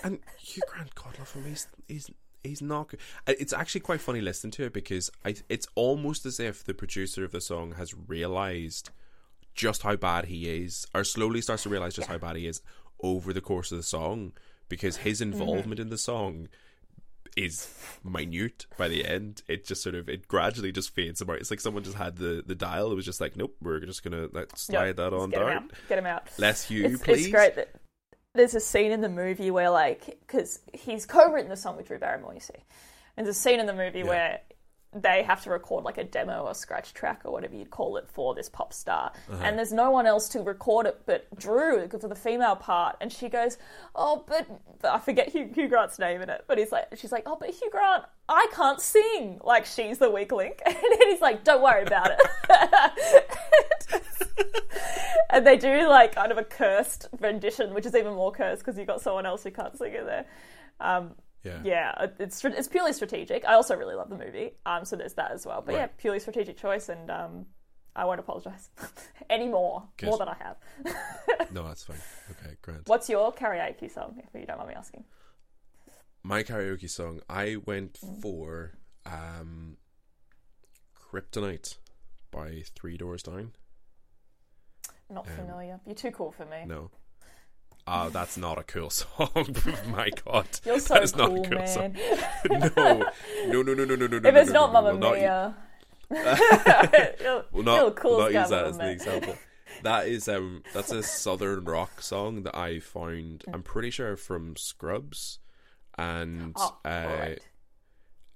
and 0.03 0.19
Hugh 0.37 0.63
Grant, 0.67 0.95
God 0.95 1.17
love 1.19 1.31
him, 1.33 1.45
he's 1.45 1.67
he's 1.87 2.09
he's 2.43 2.61
not. 2.61 2.89
good. 2.89 2.99
It's 3.27 3.53
actually 3.53 3.81
quite 3.81 4.01
funny 4.01 4.21
listening 4.21 4.51
to 4.51 4.65
it 4.65 4.73
because 4.73 5.09
I 5.25 5.35
it's 5.49 5.67
almost 5.75 6.25
as 6.25 6.39
if 6.39 6.63
the 6.63 6.73
producer 6.73 7.23
of 7.23 7.31
the 7.31 7.41
song 7.41 7.73
has 7.73 7.93
realized 7.93 8.89
just 9.53 9.83
how 9.83 9.95
bad 9.95 10.25
he 10.25 10.49
is, 10.63 10.87
or 10.93 11.03
slowly 11.03 11.41
starts 11.41 11.63
to 11.63 11.69
realize 11.69 11.95
just 11.95 12.07
how 12.07 12.17
bad 12.17 12.35
he 12.35 12.47
is 12.47 12.61
over 13.01 13.33
the 13.33 13.41
course 13.41 13.71
of 13.71 13.77
the 13.77 13.83
song 13.83 14.31
because 14.69 14.97
his 14.97 15.21
mm-hmm. 15.21 15.33
involvement 15.33 15.79
in 15.79 15.89
the 15.89 15.97
song 15.97 16.47
is 17.35 17.67
minute 18.03 18.65
by 18.77 18.87
the 18.87 19.05
end 19.05 19.41
it 19.47 19.65
just 19.65 19.81
sort 19.81 19.95
of 19.95 20.09
it 20.09 20.27
gradually 20.27 20.71
just 20.71 20.93
fades 20.93 21.21
apart. 21.21 21.41
It's 21.41 21.49
like 21.49 21.59
someone 21.59 21.83
just 21.83 21.97
had 21.97 22.17
the 22.17 22.43
the 22.45 22.55
dial 22.55 22.91
it 22.91 22.95
was 22.95 23.05
just 23.05 23.21
like 23.21 23.35
nope 23.35 23.55
we're 23.61 23.79
just 23.79 24.03
gonna 24.03 24.27
like, 24.31 24.55
slide 24.55 24.97
that 24.97 25.13
on 25.13 25.29
get 25.29 25.41
him 25.41 25.47
down. 25.47 25.57
out 25.57 25.71
get 25.89 25.97
him 25.97 26.05
out. 26.05 26.27
Less 26.37 26.69
you, 26.69 26.85
it's, 26.85 27.03
please. 27.03 27.25
it's 27.25 27.31
great 27.31 27.55
that 27.55 27.75
there's 28.35 28.55
a 28.55 28.59
scene 28.59 28.91
in 28.91 29.01
the 29.01 29.09
movie 29.09 29.51
where 29.51 29.69
like 29.69 30.17
because 30.21 30.59
he's 30.73 31.05
co-written 31.05 31.49
the 31.49 31.57
song 31.57 31.77
with 31.77 31.87
Drew 31.87 31.99
Barrymore 31.99 32.33
you 32.33 32.39
see. 32.39 32.53
And 33.15 33.25
there's 33.25 33.37
a 33.37 33.39
scene 33.39 33.59
in 33.59 33.67
the 33.67 33.73
movie 33.73 34.03
where 34.03 34.39
they 34.95 35.23
have 35.23 35.43
to 35.43 35.49
record 35.49 35.83
like 35.83 35.97
a 35.97 36.03
demo 36.03 36.41
or 36.43 36.53
scratch 36.53 36.93
track 36.93 37.21
or 37.25 37.31
whatever 37.31 37.55
you'd 37.55 37.69
call 37.71 37.97
it 37.97 38.07
for 38.07 38.35
this 38.35 38.49
pop 38.49 38.71
star 38.73 39.11
Uh-huh. 39.31 39.41
and 39.43 39.57
there's 39.57 39.73
no 39.73 39.89
one 39.91 40.05
else 40.05 40.29
to 40.29 40.41
record 40.41 40.85
it 40.85 41.01
but 41.05 41.27
Drew 41.37 41.87
for 41.87 42.07
the 42.07 42.15
female 42.15 42.55
part 42.55 42.95
and 43.01 43.11
she 43.11 43.29
goes 43.29 43.57
oh 43.95 44.23
but, 44.27 44.47
but 44.81 44.91
I 44.91 44.99
forget 44.99 45.29
Hugh, 45.29 45.49
Hugh 45.53 45.67
Grant's 45.67 45.97
name 45.99 46.21
in 46.21 46.29
it 46.29 46.45
but 46.47 46.57
he's 46.57 46.71
like 46.71 46.87
she's 46.95 47.11
like 47.11 47.23
oh 47.25 47.37
but 47.39 47.49
Hugh 47.49 47.69
Grant 47.71 48.03
I 48.29 48.47
can't 48.53 48.79
sing 48.81 49.39
like 49.43 49.65
she's 49.65 49.97
the 49.97 50.09
weak 50.09 50.31
link 50.31 50.61
and 50.65 50.75
he's 51.07 51.21
like 51.21 51.43
don't 51.43 51.61
worry 51.63 51.83
about 51.83 52.11
it 52.11 52.19
and 55.29 55.45
they 55.45 55.57
do 55.57 55.87
like 55.87 56.15
kind 56.15 56.31
of 56.31 56.37
a 56.37 56.43
cursed 56.43 57.07
rendition, 57.19 57.73
which 57.73 57.85
is 57.85 57.95
even 57.95 58.13
more 58.13 58.31
cursed 58.31 58.63
because 58.63 58.77
you've 58.77 58.87
got 58.87 59.01
someone 59.01 59.25
else 59.25 59.43
who 59.43 59.51
can't 59.51 59.75
sing 59.77 59.93
it 59.93 60.05
there. 60.05 60.25
Um, 60.79 61.11
yeah 61.43 61.61
yeah, 61.63 62.07
it's 62.19 62.43
it's 62.45 62.67
purely 62.67 62.93
strategic. 62.93 63.45
I 63.45 63.53
also 63.53 63.75
really 63.75 63.95
love 63.95 64.09
the 64.09 64.17
movie, 64.17 64.51
um, 64.65 64.85
so 64.85 64.95
there's 64.95 65.13
that 65.15 65.31
as 65.31 65.45
well. 65.45 65.61
But 65.65 65.75
yeah, 65.75 65.87
purely 65.97 66.19
strategic 66.19 66.57
choice, 66.57 66.89
and 66.89 67.09
um, 67.11 67.45
I 67.95 68.05
won't 68.05 68.19
apologise 68.19 68.69
anymore, 69.29 69.83
Good. 69.97 70.07
more 70.07 70.17
than 70.17 70.29
I 70.29 70.35
have. 70.39 70.57
no 71.51 71.67
that's 71.67 71.83
fine 71.83 71.97
okay 72.31 72.55
great. 72.61 72.87
What's 72.87 73.09
your 73.09 73.31
karaoke 73.33 73.91
song, 73.91 74.21
if 74.23 74.39
you 74.39 74.45
don't 74.47 74.57
mind 74.57 74.69
me 74.69 74.75
asking? 74.75 75.03
my 76.25 76.41
karaoke 76.41 76.89
song 76.89 77.19
i 77.29 77.57
went 77.65 77.99
Mm. 78.01 78.21
for 78.21 78.71
um 79.05 79.75
kryptonite 80.95 81.77
by 82.31 82.63
three 82.75 82.97
doors 82.97 83.23
down 83.23 83.51
Not 85.09 85.27
Um, 85.27 85.35
familiar. 85.35 85.79
You're 85.85 85.95
too 85.95 86.11
cool 86.11 86.31
for 86.31 86.45
me. 86.45 86.63
no 86.65 86.89
Ah, 87.85 88.09
that's 88.09 88.37
not 88.37 88.57
a 88.57 88.63
cool 88.63 88.89
song. 88.91 89.29
My 89.87 90.09
God, 90.25 90.47
You're 90.65 90.79
so 90.79 90.93
that 90.93 91.03
is 91.03 91.11
cool, 91.11 91.27
not 91.35 91.45
a 91.45 91.49
cool 91.49 91.57
man. 91.59 91.67
song. 91.67 93.03
No, 93.49 93.61
no, 93.61 93.73
no, 93.73 93.85
no, 93.85 93.95
no, 93.95 93.95
no, 93.95 94.07
no. 94.07 94.17
if 94.17 94.23
no, 94.33 94.39
it's 94.39 94.51
no, 94.51 94.53
not 94.53 94.67
no, 94.67 94.73
Mamma 94.73 94.89
we'll 94.91 94.97
not 94.99 95.13
Mia, 95.15 95.55
We'll 97.51 97.63
not, 97.63 97.95
cool 97.95 98.11
we'll 98.17 98.31
not 98.31 98.33
use 98.41 98.49
that 98.49 98.65
as 98.67 98.77
the 98.77 98.89
example. 98.91 99.35
That 99.81 100.07
is 100.07 100.27
um 100.27 100.63
that's 100.73 100.91
a 100.91 101.01
southern 101.03 101.65
rock 101.65 102.01
song 102.01 102.43
that 102.43 102.55
I 102.55 102.79
found 102.79 103.43
I'm 103.51 103.63
pretty 103.63 103.89
sure 103.89 104.15
from 104.15 104.55
Scrubs 104.55 105.39
and 105.97 106.53
Oh, 106.57 106.77
uh 106.85 106.87
alright. 106.87 107.39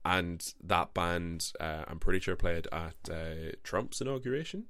and 0.03 0.53
that 0.63 0.93
band 0.93 1.51
uh, 1.59 1.83
I'm 1.87 1.99
pretty 1.99 2.19
sure 2.19 2.35
played 2.35 2.67
at 2.71 2.95
uh, 3.11 3.51
Trump's 3.63 4.01
inauguration. 4.01 4.65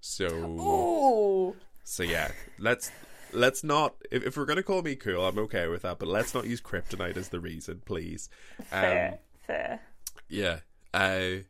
So 0.00 0.26
Ooh, 0.26 1.56
so 1.84 2.02
yeah, 2.02 2.32
let's 2.58 2.90
let's 3.32 3.62
not 3.64 3.94
if, 4.10 4.24
if 4.24 4.36
we're 4.36 4.44
gonna 4.46 4.62
call 4.62 4.82
me 4.82 4.96
cool, 4.96 5.24
I'm 5.26 5.38
okay 5.40 5.68
with 5.68 5.82
that, 5.82 5.98
but 5.98 6.08
let's 6.08 6.34
not 6.34 6.46
use 6.46 6.60
kryptonite 6.60 7.16
as 7.16 7.28
the 7.28 7.40
reason, 7.40 7.82
please. 7.84 8.28
Um, 8.58 8.66
fair, 8.80 9.18
fair. 9.46 9.80
yeah. 10.28 10.58
Uh 10.94 11.42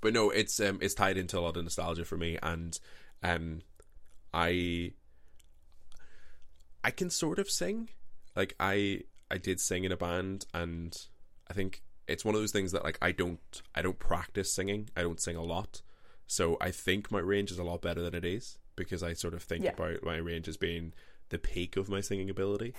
but 0.00 0.12
no, 0.12 0.30
it's 0.30 0.58
um 0.60 0.78
it's 0.80 0.94
tied 0.94 1.16
into 1.16 1.38
a 1.38 1.40
lot 1.40 1.56
of 1.56 1.64
nostalgia 1.64 2.04
for 2.04 2.16
me 2.16 2.38
and 2.42 2.78
um 3.22 3.60
I 4.32 4.92
I 6.84 6.90
can 6.90 7.10
sort 7.10 7.38
of 7.38 7.50
sing. 7.50 7.88
Like 8.36 8.54
I 8.60 9.02
I 9.30 9.38
did 9.38 9.60
sing 9.60 9.84
in 9.84 9.92
a 9.92 9.96
band 9.96 10.46
and 10.54 10.96
I 11.50 11.54
think 11.54 11.82
it's 12.06 12.24
one 12.24 12.34
of 12.34 12.40
those 12.40 12.52
things 12.52 12.72
that 12.72 12.84
like 12.84 12.98
I 13.02 13.12
don't 13.12 13.62
I 13.74 13.82
don't 13.82 13.98
practice 13.98 14.52
singing. 14.52 14.88
I 14.96 15.02
don't 15.02 15.20
sing 15.20 15.36
a 15.36 15.42
lot. 15.42 15.82
So 16.26 16.56
I 16.60 16.70
think 16.70 17.10
my 17.10 17.20
range 17.20 17.50
is 17.50 17.58
a 17.58 17.64
lot 17.64 17.82
better 17.82 18.02
than 18.02 18.14
it 18.14 18.24
is 18.24 18.58
because 18.76 19.02
I 19.02 19.12
sort 19.14 19.34
of 19.34 19.42
think 19.42 19.64
Yeah. 19.64 19.72
about 19.72 20.02
my 20.04 20.16
range 20.16 20.46
as 20.46 20.56
being 20.56 20.92
the 21.30 21.38
peak 21.38 21.76
of 21.76 21.88
my 21.88 22.00
singing 22.00 22.30
ability. 22.30 22.74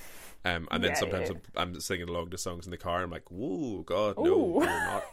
Um, 0.45 0.68
and 0.72 0.84
then 0.84 0.91
Yeah, 0.91 0.95
sometimes 0.95 1.30
yeah. 1.30 1.36
I'm, 1.56 1.74
I'm 1.74 1.80
singing 1.80 2.10
along 2.10 2.30
to 2.32 2.38
songs 2.38 2.66
in 2.66 2.72
the 2.72 2.78
car. 2.78 3.04
I'm 3.04 3.12
like, 3.12 3.30
"Whoa, 3.30 3.84
God, 3.84 4.20
no, 4.20 4.26
Ooh. 4.26 4.62
you're 4.62 4.68
not 4.68 5.04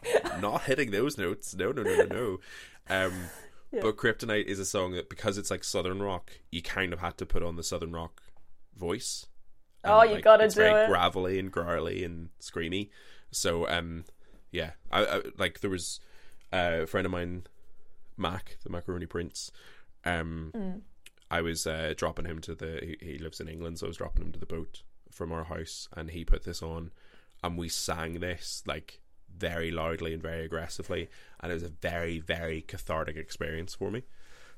not 0.41 0.63
hitting 0.63 0.91
those 0.91 1.19
notes. 1.19 1.55
No, 1.55 1.73
no, 1.73 1.83
no, 1.83 1.95
no, 1.97 2.07
no." 2.07 2.39
Um, 2.89 3.31
But 3.81 3.97
Kryptonite 3.97 4.47
is 4.47 4.59
a 4.59 4.65
song 4.65 4.93
that 4.93 5.11
because 5.11 5.37
it's 5.37 5.51
like 5.51 5.63
southern 5.65 6.03
rock, 6.03 6.31
you 6.51 6.63
kind 6.63 6.93
of 6.95 7.01
had 7.01 7.19
to 7.19 7.27
put 7.27 7.43
on 7.43 7.57
the 7.57 7.63
southern 7.63 7.93
rock 7.93 8.23
voice. 8.75 9.27
Oh, 9.85 10.03
you 10.03 10.15
like, 10.15 10.25
gotta 10.25 10.45
it's 10.45 10.55
do 10.55 10.61
very 10.61 10.75
it. 10.85 10.89
gravelly 10.89 11.39
and 11.39 11.51
growly 11.53 12.03
and 12.05 12.31
screamy. 12.41 12.91
So 13.31 13.69
um, 13.69 14.05
yeah, 14.51 14.73
I, 14.91 15.05
I 15.05 15.23
like 15.39 15.61
there 15.61 15.71
was 15.71 16.01
uh, 16.53 16.81
a 16.83 16.87
friend 16.87 17.05
of 17.07 17.13
mine, 17.13 17.45
Mac, 18.17 18.59
the 18.65 18.71
Macaroni 18.71 19.07
Prince. 19.07 19.51
Um, 20.05 20.55
Mm. 20.55 20.81
I 21.31 21.41
was 21.41 21.67
uh, 21.67 21.95
dropping 21.97 22.25
him 22.27 22.41
to 22.43 22.55
the. 22.55 22.97
He, 23.01 23.13
he 23.15 23.19
lives 23.19 23.41
in 23.41 23.49
England, 23.49 23.79
so 23.79 23.87
I 23.87 23.89
was 23.89 23.97
dropping 23.97 24.25
him 24.27 24.33
to 24.33 24.39
the 24.39 24.47
boat 24.47 24.83
from 25.11 25.33
our 25.33 25.45
house, 25.45 25.89
and 25.97 26.11
he 26.11 26.25
put 26.25 26.45
this 26.45 26.63
on, 26.63 26.91
and 27.43 27.57
we 27.59 27.69
sang 27.69 28.21
this 28.21 28.63
like 28.67 29.01
very 29.37 29.71
loudly 29.71 30.13
and 30.15 30.23
very 30.23 30.45
aggressively, 30.45 31.09
and 31.41 31.51
it 31.51 31.55
was 31.55 31.63
a 31.65 31.69
very 31.69 32.19
very 32.21 32.61
cathartic 32.63 33.17
experience 33.17 33.75
for 33.75 33.91
me. 33.91 34.03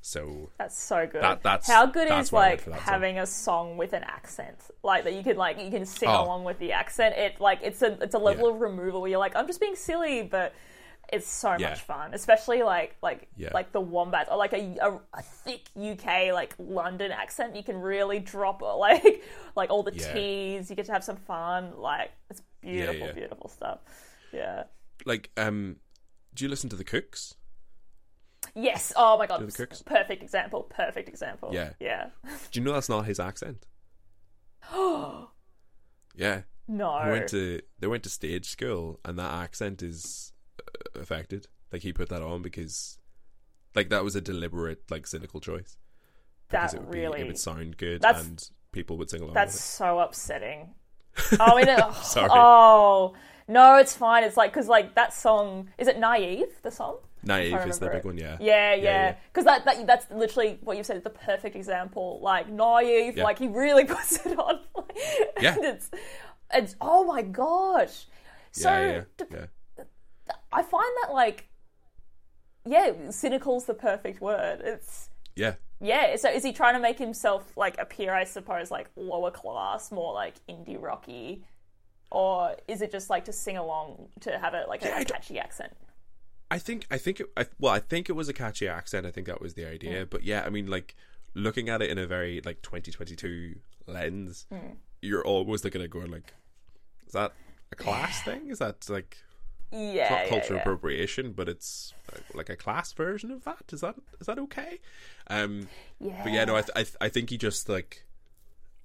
So 0.00 0.50
That's 0.58 0.78
so 0.80 1.06
good. 1.08 1.22
That- 1.22 1.42
that's- 1.42 1.66
How 1.66 1.84
good 1.86 2.08
that's 2.08 2.28
is 2.28 2.32
why 2.32 2.38
I 2.40 2.48
went 2.50 2.60
like 2.60 2.64
that 2.76 2.84
song. 2.84 2.92
having 2.94 3.18
a 3.18 3.26
song 3.26 3.76
with 3.76 3.92
an 3.94 4.04
accent, 4.04 4.58
like 4.84 5.02
that 5.04 5.12
you 5.14 5.24
can 5.24 5.36
like 5.36 5.58
you 5.60 5.70
can 5.70 5.84
sing 5.86 6.08
Oh. 6.08 6.24
along 6.24 6.44
with 6.44 6.58
the 6.60 6.70
accent. 6.72 7.16
It 7.16 7.40
like 7.40 7.60
it's 7.62 7.82
a 7.82 8.00
it's 8.02 8.14
a 8.14 8.18
level 8.18 8.48
Yeah. 8.48 8.54
of 8.54 8.60
removal 8.60 9.00
where 9.00 9.10
you're 9.10 9.18
like 9.18 9.34
I'm 9.34 9.46
just 9.48 9.60
being 9.60 9.74
silly, 9.74 10.22
but 10.22 10.54
it's 11.12 11.26
so 11.26 11.56
Yeah. 11.58 11.70
much 11.70 11.80
fun, 11.80 12.12
especially 12.14 12.62
like 12.62 12.96
like 13.02 13.28
Yeah. 13.36 13.50
like 13.54 13.72
the 13.72 13.80
wombats 13.80 14.28
or 14.30 14.36
like 14.36 14.52
a, 14.52 14.76
a, 14.80 15.00
a 15.14 15.22
thick 15.22 15.62
UK 15.76 16.32
like 16.32 16.54
London 16.58 17.10
accent. 17.12 17.56
You 17.56 17.62
can 17.62 17.76
really 17.80 18.18
drop 18.20 18.60
like 18.78 19.22
like 19.56 19.70
all 19.70 19.82
the 19.82 19.94
Yeah. 19.94 20.12
T's. 20.12 20.70
You 20.70 20.76
get 20.76 20.86
to 20.86 20.92
have 20.92 21.04
some 21.04 21.16
fun. 21.16 21.72
Like 21.78 22.10
it's 22.30 22.42
beautiful, 22.60 23.12
beautiful 23.14 23.48
stuff. 23.48 23.78
Yeah. 24.32 24.64
like 25.06 25.30
um, 25.36 25.76
do 26.34 26.44
you 26.44 26.48
listen 26.50 26.68
to 26.70 26.76
the 26.76 26.84
Kooks? 26.84 27.34
Yes. 28.54 28.92
Oh 28.96 29.16
my 29.18 29.26
god. 29.26 29.40
the 29.40 29.46
Kooks? 29.46 29.84
Perfect 29.84 30.22
example. 30.22 30.62
Perfect 30.64 31.08
example. 31.08 31.50
Yeah. 31.52 31.70
Yeah. 31.80 32.10
Do 32.50 32.60
you 32.60 32.64
know 32.64 32.72
that's 32.72 32.88
not 32.88 33.06
his 33.06 33.18
accent? 33.18 33.66
Oh 34.72 35.30
Yeah, 36.14 36.42
No. 36.66 36.98
he 37.04 37.10
went 37.10 37.28
to 37.28 37.60
they 37.78 37.86
went 37.86 38.02
to 38.02 38.10
stage 38.10 38.46
school, 38.46 38.98
and 39.04 39.18
that 39.18 39.32
accent 39.32 39.82
is 39.82 40.32
affected. 40.94 41.46
Like 41.72 41.82
he 41.82 41.92
put 41.92 42.08
that 42.08 42.22
on 42.22 42.42
because, 42.42 42.98
like, 43.74 43.90
that 43.90 44.04
was 44.04 44.16
a 44.16 44.20
deliberate, 44.20 44.82
like, 44.90 45.06
cynical 45.06 45.40
choice. 45.40 45.76
Because 46.48 46.72
that 46.72 46.78
it 46.78 46.80
would 46.80 46.90
be, 46.92 47.00
really. 47.00 47.20
it 47.20 47.26
would 47.26 47.38
sound 47.38 47.76
good, 47.76 48.02
and 48.04 48.48
people 48.72 48.96
would 48.96 49.10
sing 49.10 49.20
along. 49.20 49.34
That's 49.34 49.62
so 49.62 49.98
upsetting. 49.98 50.74
Oh, 51.32 51.36
I 51.40 51.54
mean, 51.56 51.76
oh, 51.78 52.00
Sorry. 52.02 52.30
oh 52.32 53.14
no, 53.48 53.76
it's 53.76 53.94
fine. 53.94 54.24
It's 54.24 54.36
like 54.36 54.52
because 54.52 54.68
like 54.68 54.94
that 54.94 55.12
song 55.12 55.70
is 55.78 55.88
it 55.88 55.98
naive? 55.98 56.48
The 56.62 56.70
song. 56.70 56.98
Naive 57.22 57.66
is 57.66 57.78
the 57.78 57.86
big 57.88 57.96
it. 57.96 58.04
one, 58.04 58.16
yeah. 58.16 58.36
Yeah, 58.40 58.74
yeah. 58.74 58.82
yeah. 58.82 59.16
Because 59.32 59.44
that, 59.46 59.64
that 59.64 59.86
that's 59.86 60.10
literally 60.10 60.58
what 60.62 60.76
you 60.76 60.84
said 60.84 60.98
is 60.98 61.02
the 61.02 61.10
perfect 61.10 61.56
example. 61.56 62.20
Like 62.22 62.48
naive, 62.48 63.16
Yeah. 63.16 63.24
like 63.24 63.38
he 63.38 63.48
really 63.48 63.84
puts 63.96 64.24
it 64.24 64.38
on. 64.38 64.60
Yeah. 65.40 65.54
and 65.54 65.64
it's 65.64 65.90
it's 66.52 66.76
oh 66.80 67.04
my 67.04 67.22
gosh. 67.22 68.06
So 68.52 68.70
yeah, 68.70 69.02
yeah, 69.18 69.26
yeah. 69.30 69.46
I 70.52 70.62
find 70.62 70.90
that 71.02 71.12
like 71.12 71.48
yeah, 72.68 73.10
cynical's 73.10 73.64
the 73.64 73.74
perfect 73.74 74.20
word. 74.20 74.60
It's 74.62 75.08
yeah. 75.36 75.54
yeah. 75.80 76.16
So 76.16 76.28
is 76.30 76.44
he 76.44 76.52
trying 76.52 76.74
to 76.74 76.80
make 76.80 76.98
himself 76.98 77.56
like 77.56 77.78
appear, 77.78 78.12
I 78.12 78.24
suppose, 78.24 78.70
like 78.70 78.90
lower 78.96 79.30
class, 79.30 79.90
more 79.90 80.12
like 80.12 80.34
indie 80.48 80.80
rocky, 80.80 81.44
or 82.10 82.56
is 82.66 82.82
it 82.82 82.90
just 82.90 83.10
like 83.10 83.24
to 83.26 83.32
sing 83.32 83.56
along 83.56 84.08
to 84.20 84.38
have 84.38 84.54
it 84.54 84.68
like 84.68 84.82
Yeah, 84.82 84.88
I 84.88 85.00
a 85.00 85.04
don't- 85.04 85.16
catchy 85.16 85.38
accent? 85.38 85.72
I 86.50 86.58
think 86.58 86.86
I 86.90 86.96
think 86.96 87.20
it, 87.20 87.26
I, 87.36 87.46
well 87.58 87.74
I 87.74 87.78
think 87.78 88.08
it 88.08 88.14
was 88.14 88.28
a 88.28 88.32
catchy 88.32 88.68
accent. 88.68 89.06
I 89.06 89.10
think 89.10 89.26
that 89.26 89.40
was 89.40 89.54
the 89.54 89.66
idea. 89.66 90.06
Mm. 90.06 90.10
But 90.10 90.24
yeah, 90.24 90.42
I 90.44 90.50
mean 90.50 90.66
like 90.66 90.96
looking 91.34 91.68
at 91.68 91.82
it 91.82 91.90
in 91.90 91.98
a 91.98 92.06
very 92.06 92.40
like 92.44 92.62
2022 92.62 93.56
lens, 93.86 94.46
mm. 94.52 94.76
you're 95.02 95.24
always 95.24 95.62
looking 95.62 95.82
at 95.82 95.90
going 95.90 96.10
like, 96.10 96.32
is 97.06 97.12
that 97.12 97.32
a 97.70 97.76
class 97.76 98.22
thing? 98.22 98.48
Is 98.48 98.60
that 98.60 98.88
like 98.88 99.18
Yeah, 99.70 100.08
not 100.08 100.22
yeah, 100.24 100.28
cultural 100.28 100.56
yeah. 100.56 100.62
appropriation, 100.62 101.32
but 101.32 101.48
it's 101.48 101.92
uh, 102.12 102.18
like 102.34 102.48
a 102.48 102.56
class 102.56 102.92
version 102.92 103.30
of 103.30 103.44
that? 103.44 103.64
Is 103.72 103.80
that 103.82 103.96
is 104.20 104.26
that 104.26 104.38
okay? 104.38 104.78
Um, 105.28 105.68
yeah. 106.00 106.20
but 106.24 106.32
yeah, 106.32 106.44
no, 106.44 106.56
I 106.56 106.62
th- 106.62 106.72
I, 106.74 106.82
th- 106.84 106.96
I 107.00 107.08
think 107.08 107.30
he 107.30 107.36
just 107.36 107.68
like, 107.68 108.04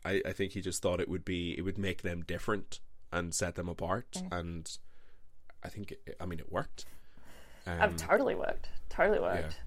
I 0.03 0.21
I 0.25 0.33
think 0.33 0.51
he 0.51 0.61
just 0.61 0.81
thought 0.81 0.99
it 0.99 1.07
would 1.07 1.23
be 1.23 1.55
it 1.57 1.61
would 1.61 1.77
make 1.77 2.01
them 2.01 2.23
different 2.27 2.79
and 3.11 3.33
set 3.33 3.55
them 3.55 3.69
apart, 3.69 4.11
Mm. 4.15 4.39
and 4.39 4.77
I 5.63 5.69
think 5.69 5.91
it, 5.91 6.17
I 6.19 6.25
mean 6.25 6.39
it 6.39 6.51
worked. 6.51 6.85
Um, 7.65 7.77
I've 7.79 7.95
totally 7.95 8.35
worked. 8.35 8.67
Totally 8.89 9.19
worked. 9.19 9.57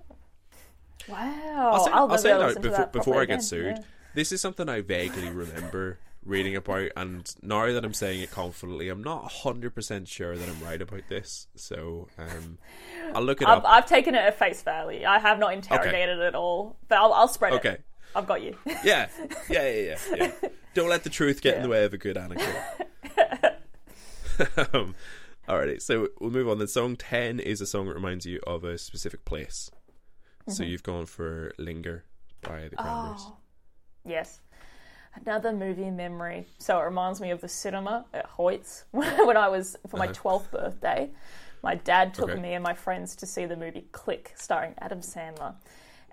Wow. 1.08 1.70
I'll 1.72 1.84
say, 1.84 1.90
I'll 1.92 2.10
I'll 2.12 2.18
say 2.18 2.28
never 2.30 2.40
now 2.40 2.46
listen 2.48 2.62
to 2.62 2.68
before, 2.68 2.86
before 2.86 3.14
I 3.22 3.24
get 3.24 3.34
again. 3.34 3.42
sued. 3.42 3.76
Yeah. 3.78 3.84
This 4.14 4.32
is 4.32 4.40
something 4.40 4.68
I 4.68 4.80
vaguely 4.80 5.28
remember 5.30 5.98
reading 6.26 6.56
about, 6.56 6.90
and 6.96 7.32
now 7.42 7.70
that 7.72 7.84
I'm 7.84 7.94
saying 7.94 8.20
it 8.20 8.30
confidently, 8.30 8.88
I'm 8.88 9.02
not 9.02 9.30
100% 9.30 10.08
sure 10.08 10.36
that 10.36 10.48
I'm 10.48 10.60
right 10.62 10.82
about 10.82 11.02
this. 11.08 11.46
So 11.54 12.08
um, 12.18 12.58
I'll 13.14 13.22
look 13.22 13.40
it 13.40 13.48
I've, 13.48 13.58
up. 13.58 13.64
I've 13.66 13.86
taken 13.86 14.14
it 14.14 14.18
at 14.18 14.38
face 14.38 14.62
value. 14.62 15.04
I 15.06 15.18
have 15.18 15.38
not 15.38 15.52
interrogated 15.54 16.18
it 16.18 16.24
at 16.24 16.34
all, 16.34 16.76
but 16.88 16.98
I'll, 16.98 17.12
I'll 17.12 17.28
spread 17.28 17.52
Okay. 17.54 17.68
it. 17.68 17.72
Okay. 17.72 17.82
I've 18.14 18.26
got 18.26 18.42
you. 18.42 18.56
Yeah, 18.84 19.08
yeah, 19.48 19.68
yeah, 19.68 19.68
yeah. 19.70 19.96
yeah. 20.16 20.48
Don't 20.74 20.88
let 20.88 21.04
the 21.04 21.10
truth 21.10 21.40
get 21.42 21.56
in 21.56 21.62
the 21.62 21.68
way 21.68 21.84
of 21.84 21.92
a 21.94 21.98
good 21.98 22.16
anecdote. 22.16 22.62
um, 24.72 24.94
alrighty, 25.48 25.80
so 25.80 26.08
we'll 26.20 26.30
move 26.30 26.48
on. 26.48 26.58
The 26.58 26.68
song 26.68 26.96
10 26.96 27.40
is 27.40 27.60
a 27.60 27.66
song 27.66 27.86
that 27.86 27.94
reminds 27.94 28.26
you 28.26 28.40
of 28.46 28.64
a 28.64 28.78
specific 28.78 29.24
place. 29.24 29.70
So 30.48 30.62
Mm-hmm. 30.62 30.70
you've 30.70 30.82
gone 30.84 31.06
for 31.06 31.52
Linger 31.58 32.04
by 32.42 32.68
the 32.68 32.76
Cranberries. 32.76 33.20
Oh, 33.26 33.36
yes. 34.04 34.40
Another 35.24 35.52
movie 35.52 35.90
memory. 35.90 36.46
So 36.58 36.78
it 36.78 36.84
reminds 36.84 37.20
me 37.20 37.30
of 37.30 37.40
the 37.40 37.48
cinema 37.48 38.04
at 38.12 38.28
Hoyts 38.36 38.84
when 38.92 39.36
I 39.36 39.48
was 39.48 39.76
for 39.88 39.96
my 39.96 40.08
12th 40.08 40.50
birthday. 40.50 41.10
My 41.62 41.74
dad 41.74 42.14
took 42.14 42.24
Uh-huh. 42.26 42.32
Okay. 42.34 42.42
me 42.42 42.54
and 42.54 42.62
my 42.62 42.74
friends 42.74 43.16
to 43.16 43.26
see 43.26 43.46
the 43.46 43.56
movie 43.56 43.86
Click, 43.92 44.32
starring 44.36 44.74
Adam 44.78 45.00
Sandler. 45.00 45.54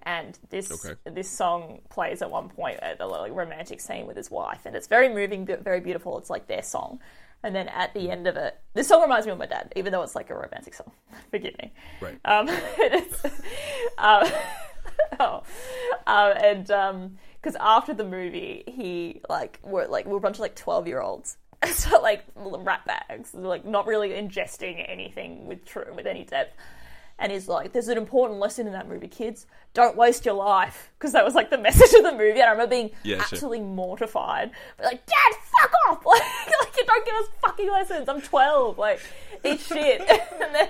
And 0.03 0.37
this 0.49 0.85
Okay. 0.85 0.95
this 1.05 1.29
song 1.29 1.79
plays 1.89 2.21
at 2.21 2.29
one 2.29 2.49
point 2.49 2.79
at 2.81 2.99
a 2.99 3.05
like, 3.07 3.31
romantic 3.33 3.79
scene 3.79 4.05
with 4.05 4.17
his 4.17 4.29
wife, 4.29 4.65
and 4.65 4.75
it's 4.75 4.87
very 4.87 5.07
moving, 5.07 5.45
but 5.45 5.63
very 5.63 5.79
beautiful. 5.79 6.17
It's 6.17 6.29
like 6.29 6.47
their 6.47 6.63
song. 6.63 6.99
And 7.41 7.53
then 7.55 7.67
at 7.69 7.93
the 7.93 8.09
end 8.09 8.25
of 8.27 8.35
it, 8.37 8.57
this 8.73 8.87
song 8.87 9.01
reminds 9.01 9.25
me 9.25 9.31
of 9.33 9.37
my 9.37 9.45
dad, 9.45 9.71
even 9.75 9.91
though 9.91 10.01
it's 10.01 10.15
like 10.15 10.29
a 10.29 10.35
romantic 10.35 10.73
song. 10.73 10.91
Forgive 11.31 11.57
me. 11.57 11.71
Right. 12.01 12.19
Um, 12.25 12.49
um, 13.97 14.31
oh, 15.19 15.43
um, 16.07 16.33
and 16.37 16.71
um, 16.71 17.17
because 17.43 17.57
after 17.59 17.93
the 17.93 18.05
movie, 18.05 18.63
he 18.67 19.21
like 19.29 19.59
we're 19.63 19.87
like 19.87 20.05
we're 20.05 20.17
a 20.17 20.21
bunch 20.21 20.37
of 20.37 20.39
like 20.39 20.55
twelve 20.55 20.87
year 20.87 21.01
olds, 21.01 21.37
so 21.71 22.01
like 22.01 22.23
rat 22.35 22.85
bags, 22.85 23.33
like 23.33 23.65
not 23.65 23.85
really 23.85 24.09
ingesting 24.09 24.83
anything 24.87 25.45
with 25.45 25.65
true 25.65 25.93
with 25.93 26.05
any 26.05 26.23
depth. 26.23 26.55
And 27.23 27.31
he's 27.31 27.47
like, 27.47 27.71
"There's 27.71 27.87
an 27.87 27.97
important 27.97 28.39
lesson 28.39 28.67
in 28.67 28.73
that 28.73 28.87
movie, 28.87 29.07
kids. 29.07 29.47
Don't 29.73 29.95
waste 29.97 30.25
your 30.25 30.35
life," 30.35 30.91
because 30.99 31.13
that 31.13 31.23
was 31.25 31.33
like 31.33 31.49
the 31.49 31.57
message 31.69 31.93
of 31.97 32.03
the 32.03 32.11
movie. 32.11 32.41
And 32.41 32.43
I 32.43 32.51
remember 32.51 32.69
being 32.69 32.91
Yeah, 33.03 33.15
sure. 33.15 33.23
absolutely 33.23 33.61
mortified, 33.61 34.51
but 34.77 34.85
like, 34.85 35.05
"Dad, 35.07 35.33
fuck 35.59 35.71
off! 35.87 36.03
Like, 36.05 36.21
like 36.21 36.77
you 36.77 36.85
don't 36.85 37.05
give 37.05 37.15
us 37.15 37.27
fucking 37.41 37.71
lessons. 37.71 38.09
I'm 38.09 38.21
12. 38.21 38.77
Like, 38.77 38.99
eat 39.43 39.61
shit." 39.61 40.01
and, 40.41 40.53
then, 40.55 40.69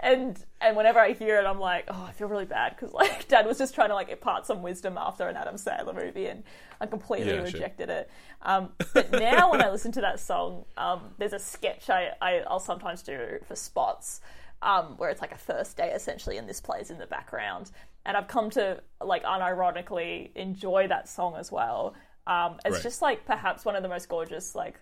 and 0.00 0.44
and 0.62 0.76
whenever 0.76 0.98
I 0.98 1.12
hear 1.12 1.38
it, 1.38 1.44
I'm 1.46 1.60
like, 1.60 1.84
"Oh, 1.88 2.06
I 2.08 2.12
feel 2.12 2.26
really 2.28 2.46
bad," 2.46 2.74
because 2.74 2.92
like 2.94 3.28
Dad 3.28 3.46
was 3.46 3.58
just 3.58 3.74
trying 3.74 3.90
to 3.90 3.94
like 3.94 4.08
impart 4.08 4.46
some 4.46 4.62
wisdom 4.62 4.96
after 4.96 5.28
an 5.28 5.36
Adam 5.36 5.56
Sandler 5.56 5.94
movie, 5.94 6.26
and 6.26 6.42
I 6.80 6.86
completely 6.86 7.28
Yeah, 7.32 7.44
sure. 7.44 7.52
rejected 7.52 7.90
it. 7.90 8.10
Um, 8.40 8.70
but 8.94 9.12
now 9.12 9.52
when 9.52 9.62
I 9.62 9.70
listen 9.70 9.92
to 9.92 10.00
that 10.00 10.18
song, 10.20 10.64
um, 10.76 11.00
there's 11.18 11.32
a 11.34 11.38
sketch 11.38 11.90
I, 11.90 12.12
I 12.20 12.38
I'll 12.48 12.58
sometimes 12.60 13.02
do 13.02 13.38
for 13.46 13.54
spots 13.54 14.20
um, 14.62 14.96
where 14.96 15.10
it's 15.10 15.20
like 15.20 15.32
a 15.32 15.38
first 15.38 15.76
day 15.76 15.90
essentially, 15.92 16.36
and 16.38 16.48
this 16.48 16.60
plays 16.60 16.90
in 16.90 16.98
the 16.98 17.06
background. 17.06 17.70
And 18.06 18.16
I've 18.16 18.28
come 18.28 18.50
to 18.50 18.80
like 19.00 19.24
unironically 19.24 20.34
enjoy 20.36 20.88
that 20.88 21.08
song 21.08 21.34
as 21.36 21.52
well. 21.52 21.94
Um, 22.26 22.58
it's 22.64 22.74
Right. 22.74 22.82
just 22.82 23.02
like 23.02 23.24
perhaps 23.26 23.64
one 23.64 23.76
of 23.76 23.82
the 23.82 23.88
most 23.88 24.08
gorgeous 24.08 24.54
like. 24.54 24.80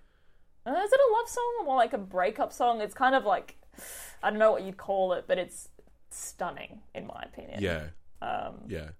Uh, 0.66 0.72
is 0.72 0.92
it 0.92 1.00
a 1.00 1.12
love 1.14 1.28
song 1.28 1.54
or 1.60 1.64
more 1.64 1.76
like 1.76 1.94
a 1.94 1.98
breakup 1.98 2.52
song? 2.52 2.80
It's 2.82 2.94
kind 2.94 3.14
of 3.14 3.24
like 3.24 3.56
I 4.22 4.30
don't 4.30 4.38
know 4.38 4.52
what 4.52 4.62
you'd 4.62 4.76
call 4.76 5.14
it, 5.14 5.24
but 5.26 5.38
it's 5.38 5.68
stunning 6.10 6.80
in 6.94 7.06
my 7.06 7.22
opinion. 7.22 7.62
Yeah. 7.62 7.86
Um, 8.20 8.64
Yeah. 8.68 8.90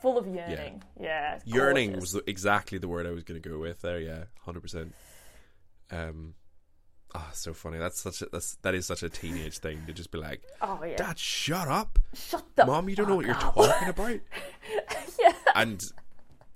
full 0.00 0.18
of 0.18 0.26
yearning. 0.26 0.82
Yeah, 1.00 1.36
it's 1.36 1.46
Yearning 1.46 1.92
was 2.00 2.20
exactly 2.26 2.78
the 2.78 2.88
word 2.88 3.06
I 3.06 3.10
was 3.10 3.22
going 3.22 3.40
to 3.40 3.48
go 3.48 3.58
with 3.58 3.82
there. 3.82 4.00
Yeah, 4.00 4.24
hundred 4.44 4.60
percent. 4.62 4.94
Um, 5.90 6.34
ah, 7.14 7.28
so 7.32 7.52
funny. 7.54 7.78
That's 7.78 8.00
such 8.00 8.22
a 8.22 8.26
that's 8.32 8.56
that 8.62 8.74
is 8.74 8.86
such 8.86 9.02
a 9.02 9.08
teenage 9.08 9.58
thing 9.58 9.82
to 9.86 9.92
just 9.92 10.10
be 10.10 10.18
like, 10.18 10.42
Oh 10.60 10.80
yeah. 10.84 10.96
Dad, 10.96 11.18
shut 11.18 11.68
up, 11.68 11.98
Shut 12.14 12.44
the 12.56 12.66
Mom, 12.66 12.88
you 12.88 12.96
don't 12.96 13.08
know 13.08 13.16
what 13.16 13.26
you're 13.26 13.34
up." 13.34 13.54
talking 13.54 13.88
about. 13.88 14.20
yeah. 15.20 15.32
And 15.54 15.84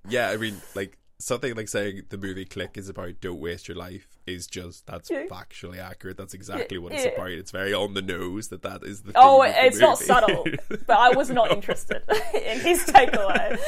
yeah, 0.09 0.30
I 0.30 0.36
mean, 0.36 0.61
like 0.74 0.96
something 1.20 1.54
like 1.56 1.66
saying 1.68 2.02
the 2.11 2.16
movie 2.16 2.44
Click 2.44 2.78
is 2.78 2.88
about 2.88 3.20
don't 3.20 3.40
waste 3.40 3.66
your 3.66 3.76
life 3.76 4.06
is 4.26 4.46
just 4.46 4.86
that's 4.86 5.11
Yeah. 5.11 5.24
factually 5.24 5.78
accurate. 5.78 6.16
That's 6.16 6.34
exactly 6.34 6.78
what 6.78 6.92
it's 6.92 7.04
Yeah. 7.04 7.11
about. 7.12 7.30
It's 7.30 7.50
very 7.50 7.72
on 7.74 7.94
the 7.94 8.02
nose 8.02 8.48
that 8.48 8.62
that 8.62 8.82
is 8.84 9.02
the. 9.02 9.12
Oh, 9.16 9.42
of 9.42 9.52
the 9.52 9.64
it's 9.66 9.78
not 9.78 9.98
subtle, 9.98 10.44
but 10.86 10.96
I 10.98 11.11
was 11.16 11.30
not 11.40 11.50
interested 11.50 12.02
in 12.34 12.61
his 12.61 12.84
takeaway. 12.84 13.59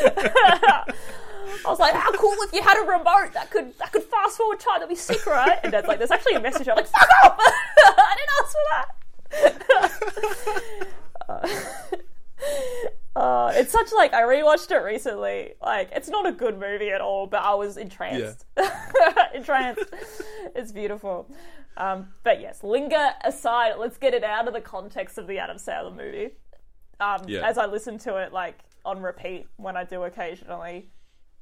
I 1.65 1.69
was 1.71 1.79
like, 1.79 1.95
"How 1.95 2.13
cool 2.13 2.35
if 2.43 2.53
you 2.53 2.63
had 2.63 2.77
a 2.79 2.87
remote 2.87 3.33
that 3.35 3.51
could 3.51 3.77
that 3.79 3.93
could 3.93 4.03
fast 4.05 4.37
forward 4.37 4.61
time? 4.61 4.81
That'd 4.81 4.89
be 4.89 4.95
sick, 4.95 5.25
right?" 5.27 5.59
And 5.63 5.73
Dad's 5.73 5.89
like, 5.89 5.99
"There's 5.99 6.11
actually 6.11 6.35
a 6.35 6.41
message." 6.41 6.69
I'm 6.69 6.77
like, 6.77 6.87
"Fuck 6.87 7.09
up! 7.25 7.39
I 7.87 8.17
didn't 8.17 8.31
ask 8.41 8.53
for 8.53 8.67
that." 11.31 12.01
Uh, 13.17 13.53
it's 13.55 13.73
such 13.73 13.89
like 13.95 14.15
I 14.15 14.23
rewatched 14.23 14.71
it 14.71 14.79
recently. 14.83 15.55
Like 15.61 15.91
it's 15.93 16.09
not 16.09 16.27
a 16.27 16.33
good 16.33 16.59
movie 16.59 16.91
at 16.91 17.01
all, 17.01 17.27
but 17.27 17.43
I 17.43 17.55
was 17.55 17.77
entranced. 17.77 18.47
entranced. 19.35 19.85
It's 20.55 20.71
beautiful. 20.73 21.29
Um, 21.77 22.09
but 22.23 22.41
yes, 22.41 22.63
linger 22.63 23.11
aside. 23.25 23.75
Let's 23.79 23.99
get 23.99 24.15
it 24.15 24.23
out 24.25 24.47
of 24.47 24.55
the 24.55 24.61
context 24.61 25.19
of 25.19 25.27
the 25.27 25.39
Adam 25.39 25.57
Sandler 25.57 25.95
movie. 25.95 26.31
Um, 27.01 27.25
Yeah. 27.27 27.47
As 27.47 27.59
I 27.59 27.67
listen 27.67 27.99
to 27.99 28.17
it, 28.17 28.33
like 28.33 28.59
on 28.85 29.03
repeat 29.03 29.47
when 29.57 29.77
I 29.77 29.85
do 29.85 30.05
occasionally, 30.05 30.89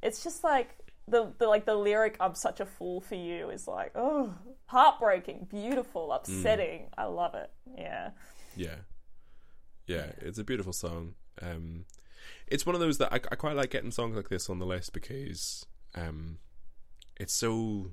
it's 0.02 0.22
just 0.22 0.44
like 0.44 0.70
the, 1.06 1.32
the 1.38 1.46
like 1.46 1.64
the 1.64 1.74
lyric 1.74 2.16
"I'm 2.20 2.34
such 2.34 2.60
a 2.60 2.66
fool 2.66 3.00
for 3.00 3.14
you" 3.14 3.50
is 3.50 3.66
like 3.66 3.92
oh 3.94 4.34
heartbreaking, 4.66 5.48
beautiful, 5.50 6.12
upsetting. 6.12 6.88
I 6.96 7.04
love 7.04 7.34
it. 7.34 7.50
Yeah. 7.76 8.10
Yeah, 8.56 8.76
yeah, 9.86 10.12
it's 10.18 10.38
a 10.38 10.44
beautiful 10.44 10.72
song. 10.72 11.14
Um, 11.40 11.84
it's 12.46 12.66
one 12.66 12.74
of 12.74 12.80
those 12.80 12.98
that 12.98 13.12
I, 13.12 13.16
I 13.16 13.36
quite 13.36 13.56
like 13.56 13.70
getting 13.70 13.90
songs 13.90 14.16
like 14.16 14.28
this 14.28 14.50
on 14.50 14.58
the 14.58 14.66
list 14.66 14.92
because 14.92 15.64
um, 15.94 16.38
it's 17.16 17.34
so 17.34 17.92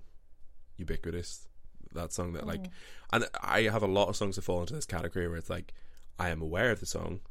ubiquitous. 0.77 1.47
That 1.93 2.11
song 2.11 2.33
that 2.33 2.45
like, 2.45 2.65
and 3.13 3.25
I 3.41 3.61
have 3.63 3.83
a 3.83 3.87
lot 3.87 4.09
of 4.09 4.17
songs 4.17 4.35
that 4.35 4.41
fall 4.41 4.59
into 4.59 4.73
this 4.73 4.85
category 4.85 5.29
where 5.29 5.37
it's 5.37 5.49
like, 5.49 5.73
I 6.19 6.29
am 6.29 6.41
aware 6.41 6.71
of 6.71 6.81
the 6.81 6.85
song, 6.85 7.21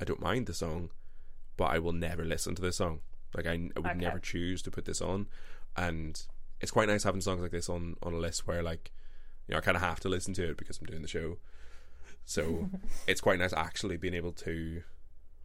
I 0.00 0.04
don't 0.04 0.20
mind 0.20 0.46
the 0.46 0.54
song, 0.54 0.90
but 1.56 1.64
I 1.64 1.80
will 1.80 1.92
never 1.92 2.24
listen 2.24 2.54
to 2.54 2.62
the 2.62 2.72
song. 2.72 3.00
Like 3.34 3.46
I, 3.46 3.70
I 3.76 3.80
would 3.80 3.94
Okay. 3.94 3.96
never 3.96 4.18
choose 4.18 4.62
to 4.62 4.70
put 4.70 4.84
this 4.84 5.00
on, 5.00 5.26
and 5.76 6.20
it's 6.60 6.70
quite 6.70 6.88
nice 6.88 7.02
having 7.04 7.20
songs 7.20 7.42
like 7.42 7.50
this 7.50 7.68
on 7.68 7.96
on 8.02 8.14
a 8.14 8.18
list 8.18 8.46
where 8.46 8.62
like, 8.62 8.92
you 9.48 9.52
know, 9.52 9.58
I 9.58 9.60
kind 9.60 9.76
of 9.76 9.82
have 9.82 10.00
to 10.00 10.08
listen 10.08 10.34
to 10.34 10.50
it 10.50 10.56
because 10.56 10.78
I'm 10.78 10.86
doing 10.86 11.02
the 11.02 11.08
show. 11.08 11.38
So 12.24 12.68
it's 13.06 13.20
quite 13.20 13.38
nice 13.38 13.52
actually 13.52 13.96
being 13.96 14.14
able 14.14 14.32
to 14.32 14.82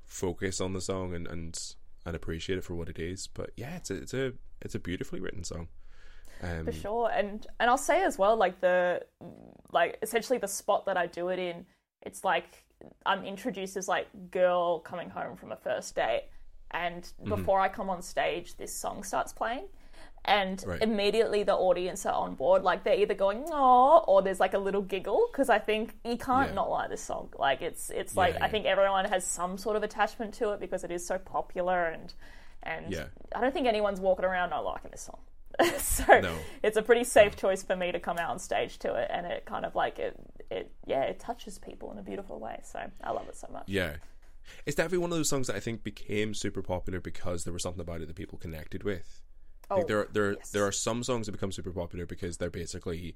focus 0.06 0.60
on 0.62 0.74
the 0.74 0.82
song 0.82 1.14
and, 1.14 1.28
and 1.28 1.58
and 2.06 2.16
appreciate 2.16 2.58
it 2.58 2.64
for 2.64 2.76
what 2.76 2.90
it 2.90 3.00
is. 3.00 3.28
But 3.28 3.52
yeah, 3.56 3.76
it's 3.78 3.92
a 3.92 3.96
it's 3.96 4.14
a 4.14 4.34
it's 4.62 4.76
a 4.76 4.80
beautifully 4.80 5.20
written 5.20 5.44
song. 5.44 5.68
Um, 6.42 6.66
for 6.66 6.72
sure 6.72 7.10
and 7.12 7.48
and 7.60 7.70
i'll 7.70 7.78
say 7.78 8.02
as 8.04 8.18
well 8.18 8.38
like 8.38 8.62
the 8.62 9.02
like 9.74 9.98
essentially 10.02 10.38
the 10.40 10.48
spot 10.48 10.86
that 10.86 10.96
i 10.96 11.06
do 11.06 11.28
it 11.30 11.40
in 11.40 11.66
it's 12.02 12.24
like 12.24 12.64
i'm 13.06 13.26
introduced 13.26 13.76
as 13.76 13.88
like 13.90 14.08
girl 14.32 14.80
coming 14.80 15.10
home 15.10 15.36
from 15.36 15.52
a 15.52 15.58
first 15.58 15.96
date 15.96 16.24
and 16.72 17.04
Mm-hmm. 17.04 17.30
before 17.36 17.60
i 17.60 17.68
come 17.68 17.90
on 17.90 18.02
stage 18.02 18.56
this 18.58 18.74
song 18.76 19.04
starts 19.04 19.34
playing 19.34 19.66
and 20.26 20.64
Right. 20.68 20.82
immediately 20.82 21.44
the 21.44 21.56
audience 21.56 22.06
are 22.06 22.14
on 22.14 22.36
board 22.36 22.62
like 22.64 22.84
they're 22.84 23.00
either 23.00 23.14
going 23.14 23.46
oh 23.52 24.04
or 24.08 24.22
there's 24.22 24.40
like 24.40 24.54
a 24.54 24.60
little 24.60 24.82
giggle 24.82 25.28
because 25.32 25.50
i 25.50 25.60
think 25.60 25.96
you 26.04 26.18
can't 26.18 26.50
Yeah. 26.50 26.56
not 26.56 26.70
like 26.70 26.90
this 26.90 27.02
song 27.02 27.30
like 27.38 27.62
it's 27.62 27.90
it's 27.90 28.16
like 28.18 28.36
Yeah, 28.36 28.46
i 28.46 28.50
think 28.50 28.66
everyone 28.66 29.06
has 29.06 29.26
some 29.26 29.58
sort 29.58 29.76
of 29.78 29.84
attachment 29.84 30.34
to 30.36 30.52
it 30.52 30.60
because 30.60 30.84
it 30.84 30.92
is 30.92 31.06
so 31.08 31.18
popular 31.18 31.86
and 31.86 32.14
and 32.64 32.92
Yeah. 32.92 33.06
i 33.36 33.40
don't 33.42 33.54
think 33.54 33.66
anyone's 33.68 34.00
walking 34.02 34.26
around 34.26 34.50
not 34.52 34.66
liking 34.66 34.92
this 34.92 35.02
song 35.02 35.20
so 35.80 36.20
No. 36.20 36.36
it's 36.64 36.78
a 36.78 36.82
pretty 36.82 37.04
safe 37.06 37.36
choice 37.36 37.64
for 37.64 37.76
me 37.76 37.92
to 37.92 38.00
come 38.00 38.18
out 38.18 38.30
on 38.30 38.40
stage 38.40 38.78
to 38.80 38.94
it 38.96 39.08
and 39.10 39.26
it 39.26 39.46
kind 39.46 39.66
of 39.66 39.74
like 39.76 40.00
it 40.00 40.16
it 40.52 40.72
yeah 40.86 41.04
it 41.04 41.20
touches 41.20 41.58
people 41.58 41.92
in 41.92 41.98
a 41.98 42.04
beautiful 42.04 42.40
way 42.40 42.60
so 42.64 42.80
i 43.04 43.12
love 43.12 43.28
it 43.28 43.36
so 43.38 43.48
much 43.52 43.64
Yeah. 43.68 43.96
It's 44.66 44.76
definitely 44.76 45.00
one 45.00 45.12
of 45.12 45.18
those 45.18 45.30
songs 45.30 45.48
that 45.48 45.56
I 45.56 45.60
think 45.60 45.84
became 45.84 46.34
super 46.34 46.62
popular 46.62 47.00
because 47.00 47.44
there 47.44 47.54
was 47.54 47.64
something 47.64 47.82
about 47.82 48.02
it 48.02 48.08
that 48.08 48.16
people 48.16 48.38
connected 48.38 48.84
with. 48.84 49.22
oh, 49.72 49.78
Like 49.78 49.88
there, 49.88 50.08
there, 50.12 50.34
yes. 50.34 50.52
there 50.52 50.66
are 50.66 50.72
some 50.72 51.04
songs 51.04 51.26
that 51.26 51.32
become 51.34 51.52
super 51.52 51.72
popular 51.72 52.06
because 52.06 52.38
they're 52.38 52.50
basically 52.50 53.16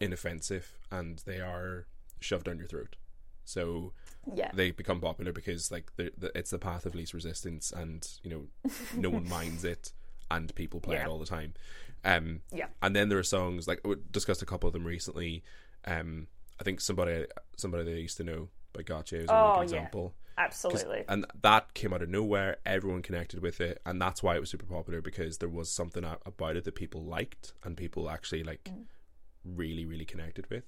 inoffensive 0.00 0.78
and 0.90 1.22
they 1.26 1.40
are 1.40 1.86
shoved 2.20 2.44
down 2.46 2.58
your 2.58 2.66
throat. 2.66 2.96
So 3.44 3.92
yeah 4.34 4.50
they 4.54 4.70
become 4.70 5.00
popular 5.00 5.32
because 5.32 5.70
like 5.70 5.94
the, 5.96 6.10
the, 6.16 6.36
it's 6.38 6.50
the 6.50 6.58
path 6.58 6.86
of 6.86 6.94
least 6.94 7.12
resistance, 7.12 7.70
and 7.72 8.08
you 8.22 8.30
know 8.30 8.70
no 8.96 9.10
one 9.10 9.28
minds 9.38 9.64
it, 9.64 9.92
and 10.30 10.54
people 10.54 10.80
play 10.80 10.96
Yeah. 10.96 11.04
it 11.04 11.08
all 11.08 11.18
the 11.18 11.26
time. 11.26 11.52
Um, 12.06 12.40
Yeah. 12.52 12.68
and 12.82 12.96
then 12.96 13.08
there 13.10 13.18
are 13.18 13.22
songs 13.22 13.68
like 13.68 13.80
we 13.84 13.96
discussed 14.10 14.40
a 14.42 14.46
couple 14.46 14.66
of 14.66 14.72
them 14.72 14.86
recently. 14.86 15.42
Um, 15.86 16.28
I 16.58 16.64
think 16.64 16.80
somebody 16.80 17.26
somebody 17.56 17.84
they 17.84 18.00
used 18.00 18.16
to 18.16 18.24
know 18.24 18.48
by 18.74 18.82
Gotye 18.82 19.14
is 19.24 19.30
a 19.30 19.32
Oh, 19.32 19.36
yeah. 19.46 19.54
good 19.56 19.62
example. 19.62 20.08
'Cause- 20.10 20.14
absolutely 20.36 21.04
and 21.08 21.24
that 21.42 21.74
came 21.74 21.92
out 21.94 22.02
of 22.02 22.08
nowhere. 22.08 22.56
Everyone 22.66 23.02
connected 23.02 23.40
with 23.40 23.60
it, 23.60 23.80
and 23.86 24.02
that's 24.02 24.20
why 24.22 24.34
it 24.36 24.40
was 24.40 24.50
super 24.50 24.66
popular 24.66 25.00
because 25.00 25.38
there 25.38 25.48
was 25.48 25.70
something 25.70 26.04
about 26.26 26.56
it 26.56 26.64
that 26.64 26.74
people 26.74 27.04
liked 27.04 27.52
and 27.62 27.76
people 27.76 28.10
actually 28.10 28.42
like 28.42 28.64
Mm. 28.64 28.86
really, 29.44 29.84
really 29.84 30.04
connected 30.04 30.48
with. 30.50 30.64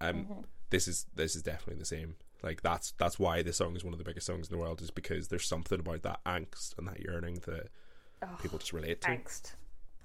Um, 0.00 0.24
Mm-hmm. 0.24 0.40
this 0.70 0.88
is 0.88 1.06
this 1.14 1.36
is 1.36 1.42
definitely 1.42 1.78
the 1.78 1.84
same. 1.86 2.16
Like 2.42 2.62
that's 2.62 2.92
that's 2.98 3.18
why 3.18 3.42
this 3.42 3.56
song 3.58 3.76
is 3.76 3.84
one 3.84 3.94
of 3.94 3.98
the 3.98 4.04
biggest 4.04 4.26
songs 4.26 4.48
in 4.48 4.52
the 4.56 4.60
world, 4.60 4.80
is 4.82 4.90
because 4.90 5.28
there's 5.28 5.46
something 5.46 5.78
about 5.80 6.02
that 6.02 6.24
angst 6.24 6.76
and 6.76 6.88
that 6.88 7.00
yearning 7.00 7.36
that 7.46 7.68
people 8.42 8.58
just 8.58 8.72
relate 8.72 9.00
to. 9.02 9.08
angst 9.08 9.54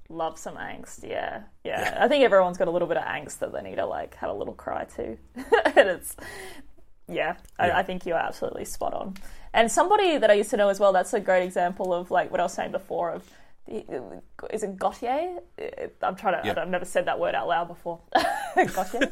love 0.10 0.38
some 0.38 0.58
angst 0.58 1.08
yeah. 1.08 1.44
yeah 1.64 1.98
i 2.02 2.08
think 2.10 2.22
everyone's 2.26 2.58
got 2.58 2.68
a 2.68 2.72
little 2.72 2.88
bit 2.88 2.98
of 2.98 3.04
angst 3.04 3.40
that 3.40 3.54
they 3.54 3.62
need 3.62 3.78
to 3.78 3.86
like 3.86 4.14
have 4.16 4.30
a 4.30 4.34
little 4.34 4.54
cry 4.54 4.84
to 4.84 5.18
and 5.78 5.90
it's 5.90 6.18
yeah, 7.12 7.36
I, 7.60 7.68
Yeah. 7.68 7.78
I 7.78 7.84
think 7.84 8.06
you're 8.06 8.18
absolutely 8.18 8.66
spot 8.66 8.94
on 8.94 9.16
and 9.54 9.72
somebody 9.72 10.18
that 10.18 10.30
i 10.32 10.34
used 10.34 10.50
to 10.52 10.58
know 10.58 10.70
as 10.70 10.80
well 10.80 10.94
that's 10.94 11.14
a 11.14 11.20
great 11.20 11.44
example 11.44 11.94
of 11.94 12.10
like 12.10 12.32
what 12.32 12.40
i 12.40 12.44
was 12.44 12.54
saying 12.54 12.72
before 12.72 13.12
of 13.12 13.30
is 13.68 14.64
it 14.64 14.78
Gotye? 14.78 15.40
I'm 16.02 16.16
trying 16.16 16.42
to. 16.42 16.48
Yeah. 16.48 16.62
I've 16.62 16.68
never 16.68 16.86
said 16.86 17.06
that 17.06 17.20
word 17.20 17.36
out 17.36 17.48
loud 17.48 17.68
before. 17.68 18.00
Gotye. 18.56 19.12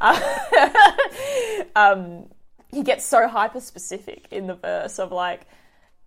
Uh, 0.00 1.64
um, 1.76 2.26
he 2.68 2.82
gets 2.82 3.04
so 3.04 3.28
hyper 3.28 3.60
specific 3.60 4.26
in 4.30 4.46
the 4.48 4.54
verse 4.54 4.98
of 4.98 5.12
like, 5.12 5.46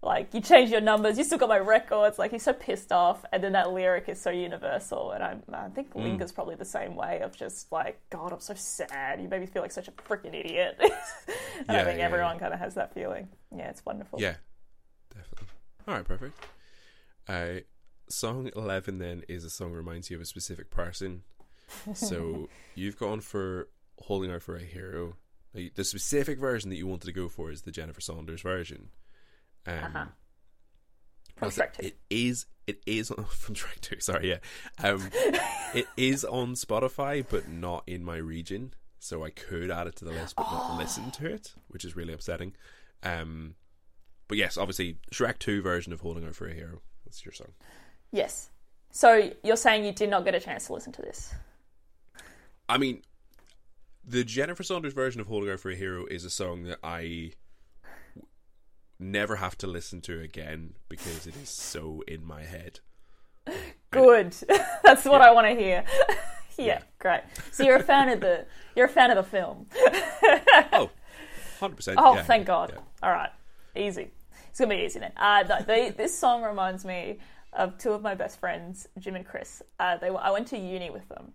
like 0.07 0.33
you 0.33 0.41
change 0.41 0.71
your 0.71 0.81
numbers, 0.81 1.17
you 1.17 1.23
still 1.23 1.37
got 1.37 1.49
my 1.49 1.59
records. 1.59 2.17
Like 2.17 2.31
he's 2.31 2.43
so 2.43 2.53
pissed 2.53 2.91
off, 2.91 3.23
and 3.31 3.43
then 3.43 3.51
that 3.51 3.71
lyric 3.71 4.09
is 4.09 4.19
so 4.19 4.29
universal. 4.31 5.11
And 5.11 5.23
I, 5.23 5.35
I 5.53 5.67
think 5.69 5.93
Mm. 5.93 6.03
Linger's 6.03 6.31
probably 6.31 6.55
the 6.55 6.65
same 6.65 6.95
way 6.95 7.19
of 7.21 7.35
just 7.35 7.71
like, 7.71 7.99
God, 8.09 8.33
I'm 8.33 8.39
so 8.39 8.53
sad. 8.55 9.21
You 9.21 9.27
made 9.27 9.41
me 9.41 9.45
feel 9.47 9.61
like 9.61 9.71
such 9.71 9.87
a 9.87 9.91
freaking 9.91 10.33
idiot. 10.33 10.77
and 11.67 11.77
I 11.77 11.83
think 11.83 11.99
yeah, 11.99 12.05
everyone 12.05 12.39
kind 12.39 12.53
of 12.53 12.59
has 12.59 12.73
that 12.75 12.93
feeling. 12.93 13.27
Yeah, 13.55 13.69
it's 13.69 13.85
wonderful. 13.85 14.19
Yeah, 14.19 14.35
definitely. 15.13 15.47
All 15.87 15.93
right, 15.93 16.05
perfect. 16.05 16.39
Uh, 17.27 17.61
song 18.09 18.49
eleven 18.55 18.99
then 18.99 19.23
is 19.27 19.43
a 19.43 19.49
song 19.49 19.71
that 19.71 19.77
reminds 19.77 20.09
you 20.09 20.15
of 20.17 20.21
a 20.21 20.25
specific 20.25 20.71
person. 20.71 21.23
So 21.93 22.49
you've 22.75 22.97
gone 22.97 23.19
for 23.21 23.67
"Holding 23.99 24.31
Out 24.31 24.41
for 24.41 24.55
a 24.55 24.63
Hero." 24.63 25.15
The 25.53 25.83
specific 25.83 26.37
version 26.39 26.69
that 26.69 26.75
you 26.75 26.85
wanted 26.85 27.07
to 27.07 27.11
go 27.13 27.27
for 27.27 27.49
is 27.49 27.63
the 27.63 27.71
Jennifer 27.71 27.99
Saunders 28.01 28.41
version. 28.41 28.89
Um, 29.67 29.73
Uh-huh. 29.83 30.05
From. 31.37 31.49
Shrek 31.51 31.73
2. 31.73 31.85
It 31.87 31.97
is. 32.09 32.45
It 32.65 32.81
is 32.85 33.11
on, 33.11 33.23
from 33.29 33.55
Shrek 33.55 33.79
Two. 33.79 33.99
Sorry, 33.99 34.29
yeah. 34.29 34.37
Um, 34.83 35.09
it 35.73 35.87
is 35.95 36.25
on 36.25 36.55
Spotify, 36.55 37.25
but 37.29 37.47
not 37.47 37.83
in 37.87 38.03
my 38.03 38.17
region. 38.17 38.73
So 38.99 39.23
I 39.23 39.29
could 39.29 39.69
add 39.71 39.87
it 39.87 39.95
to 39.97 40.05
the 40.05 40.11
list, 40.11 40.35
but 40.35 40.51
not 40.51 40.77
listen 40.79 41.11
to 41.11 41.27
it, 41.27 41.53
which 41.67 41.85
is 41.85 41.95
really 41.95 42.13
upsetting. 42.13 42.53
Um, 43.03 43.55
but 44.27 44.37
yes, 44.37 44.57
obviously, 44.57 44.97
Shrek 45.13 45.37
Two 45.39 45.61
version 45.61 45.93
of 45.93 46.01
"Holding 46.01 46.25
Out 46.25 46.35
for 46.35 46.47
a 46.47 46.53
Hero." 46.53 46.81
That's 47.05 47.23
your 47.23 47.31
song. 47.33 47.53
Yes. 48.11 48.49
So 48.91 49.31
you're 49.43 49.55
saying 49.55 49.85
you 49.85 49.91
did 49.93 50.09
not 50.09 50.25
get 50.25 50.33
a 50.35 50.39
chance 50.39 50.65
to 50.67 50.73
listen 50.73 50.91
to 50.93 51.01
this? 51.01 51.33
I 52.67 52.77
mean, 52.77 53.03
the 54.03 54.23
Jennifer 54.23 54.63
Saunders 54.63 54.93
version 54.93 55.21
of 55.21 55.27
"Holding 55.27 55.51
Out 55.51 55.59
for 55.61 55.69
a 55.71 55.75
Hero" 55.75 56.05
is 56.07 56.25
a 56.25 56.29
song 56.29 56.63
that 56.63 56.79
I 56.83 57.31
never 58.99 59.37
have 59.37 59.57
to 59.59 59.67
listen 59.67 60.01
to 60.01 60.19
again 60.21 60.73
because 60.89 61.27
it 61.27 61.35
is 61.35 61.49
so 61.49 62.03
in 62.07 62.25
my 62.25 62.43
head. 62.43 62.79
Good. 63.91 64.35
That's 64.83 65.05
what 65.05 65.21
I 65.21 65.31
want 65.31 65.47
to 65.47 65.53
hear. 65.55 65.83
yeah, 66.57 66.65
Yeah. 66.65 66.81
great. 66.99 67.21
So 67.51 67.63
you're 67.63 67.77
a 67.77 67.83
fan 67.83 68.09
of 68.09 68.19
the 68.19 68.45
you're 68.75 68.87
a 68.87 68.89
fan 68.89 69.11
of 69.11 69.17
the 69.17 69.23
film. 69.23 69.67
Oh, 70.73 70.89
100%. 71.59 71.95
Oh, 71.97 72.15
yeah, 72.15 72.23
thank 72.23 72.41
yeah, 72.41 72.45
God. 72.45 72.71
yeah. 72.75 72.81
All 73.03 73.11
right, 73.11 73.31
easy. 73.75 74.11
It's 74.49 74.59
gonna 74.59 74.75
be 74.75 74.81
easy 74.83 74.99
then. 74.99 75.11
Uh, 75.17 75.43
no, 75.47 75.89
this 75.91 76.17
song 76.17 76.43
reminds 76.43 76.83
me 76.85 77.19
of 77.53 77.77
two 77.77 77.91
of 77.93 78.01
my 78.01 78.13
best 78.15 78.39
friends, 78.39 78.87
Jim 78.99 79.15
and 79.15 79.25
Chris. 79.25 79.61
Uh, 79.79 79.97
they 79.97 80.09
were, 80.11 80.19
I 80.19 80.31
went 80.31 80.47
to 80.49 80.57
uni 80.57 80.89
with 80.89 81.07
them, 81.09 81.31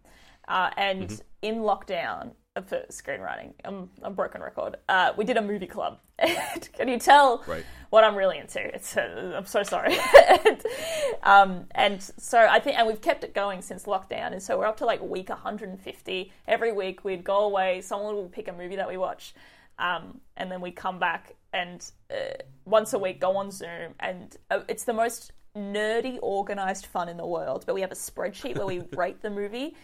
uh, 0.49 0.71
and 0.77 1.09
Mm-hmm. 1.09 1.23
in 1.43 1.55
lockdown 1.63 2.33
for 2.61 2.85
screenwriting, 2.91 3.55
I'm 3.65 3.89
a 4.03 4.11
broken 4.11 4.43
record. 4.43 4.77
Uh, 4.89 5.13
we 5.17 5.25
did 5.25 5.39
a 5.39 5.43
movie 5.43 5.67
club. 5.67 5.99
Can 6.75 6.87
you 6.87 6.99
tell 6.99 7.43
Right. 7.47 7.65
what 7.89 8.05
I'm 8.05 8.15
really 8.15 8.37
into? 8.39 8.61
It's 8.75 8.95
uh, 8.95 9.33
I'm 9.35 9.47
so 9.47 9.63
sorry. 9.63 9.97
and, 10.47 10.63
um, 11.23 11.65
and 11.71 12.03
so 12.03 12.39
I 12.39 12.61
think, 12.61 12.79
and 12.79 12.87
we've 12.87 13.01
kept 13.01 13.25
it 13.25 13.33
going 13.35 13.63
since 13.63 13.85
lockdown, 13.85 14.33
and 14.33 14.43
so 14.43 14.59
we're 14.59 14.67
up 14.67 14.77
to 14.79 14.85
like 14.85 15.01
week 15.01 15.31
150. 15.31 16.33
Every 16.47 16.73
week 16.73 17.05
we'd 17.05 17.25
go 17.25 17.39
away. 17.45 17.81
Someone 17.81 18.17
would 18.17 18.33
pick 18.33 18.49
a 18.49 18.53
movie 18.53 18.77
that 18.77 18.89
we 18.89 18.99
watch, 18.99 19.35
um, 19.79 20.21
and 20.37 20.53
then 20.53 20.61
we 20.61 20.71
come 20.73 20.99
back 20.99 21.35
and 21.55 21.91
uh, 22.11 22.35
once 22.67 22.93
a 22.93 22.99
week 22.99 23.19
go 23.19 23.35
on 23.39 23.51
Zoom, 23.51 23.95
and 23.99 24.37
uh, 24.51 24.61
it's 24.69 24.85
the 24.85 24.93
most 24.93 25.33
nerdy, 25.57 26.19
organized 26.21 26.85
fun 26.85 27.09
in 27.09 27.17
the 27.17 27.27
world. 27.27 27.65
But 27.67 27.75
we 27.75 27.81
have 27.81 27.93
a 27.93 27.97
spreadsheet 27.97 28.59
where 28.59 28.67
we 28.67 28.81
rate 28.97 29.23
the 29.23 29.31
movie. 29.31 29.75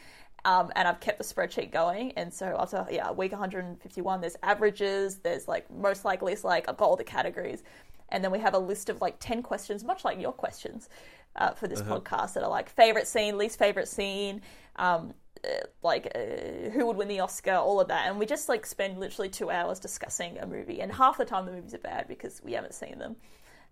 Um, 0.44 0.70
and 0.76 0.86
I've 0.86 1.00
kept 1.00 1.18
the 1.18 1.24
spreadsheet 1.24 1.72
going, 1.72 2.12
and 2.12 2.32
so 2.32 2.56
after 2.58 2.86
yeah, 2.90 3.10
week 3.10 3.32
151, 3.32 4.20
there's 4.20 4.36
averages, 4.42 5.18
there's 5.18 5.48
like 5.48 5.70
most 5.70 6.04
likely, 6.04 6.32
it's 6.32 6.44
like 6.44 6.68
I've 6.68 6.76
got 6.76 6.86
all 6.86 6.96
the 6.96 7.04
categories, 7.04 7.64
and 8.10 8.22
then 8.22 8.30
we 8.30 8.38
have 8.38 8.54
a 8.54 8.58
list 8.58 8.88
of 8.88 9.00
like 9.00 9.16
10 9.18 9.42
questions, 9.42 9.82
much 9.84 10.04
like 10.04 10.20
your 10.20 10.32
questions 10.32 10.88
uh, 11.36 11.50
for 11.50 11.66
this 11.66 11.82
podcast, 11.82 12.34
that 12.34 12.44
are 12.44 12.48
like 12.50 12.68
favorite 12.70 13.08
scene, 13.08 13.36
least 13.36 13.58
favorite 13.58 13.88
scene, 13.88 14.40
um, 14.76 15.12
uh, 15.44 15.48
like 15.82 16.10
uh, 16.14 16.70
who 16.70 16.86
would 16.86 16.96
win 16.96 17.08
the 17.08 17.20
Oscar, 17.20 17.54
all 17.56 17.80
of 17.80 17.88
that, 17.88 18.06
and 18.08 18.18
we 18.18 18.24
just 18.24 18.48
like 18.48 18.64
spend 18.64 18.98
literally 18.98 19.28
two 19.28 19.50
hours 19.50 19.80
discussing 19.80 20.38
a 20.38 20.46
movie, 20.46 20.80
and 20.80 20.92
half 20.92 21.18
the 21.18 21.24
time 21.24 21.46
the 21.46 21.52
movies 21.52 21.74
are 21.74 21.78
bad 21.78 22.06
because 22.06 22.40
we 22.44 22.52
haven't 22.52 22.74
seen 22.74 22.98
them. 22.98 23.16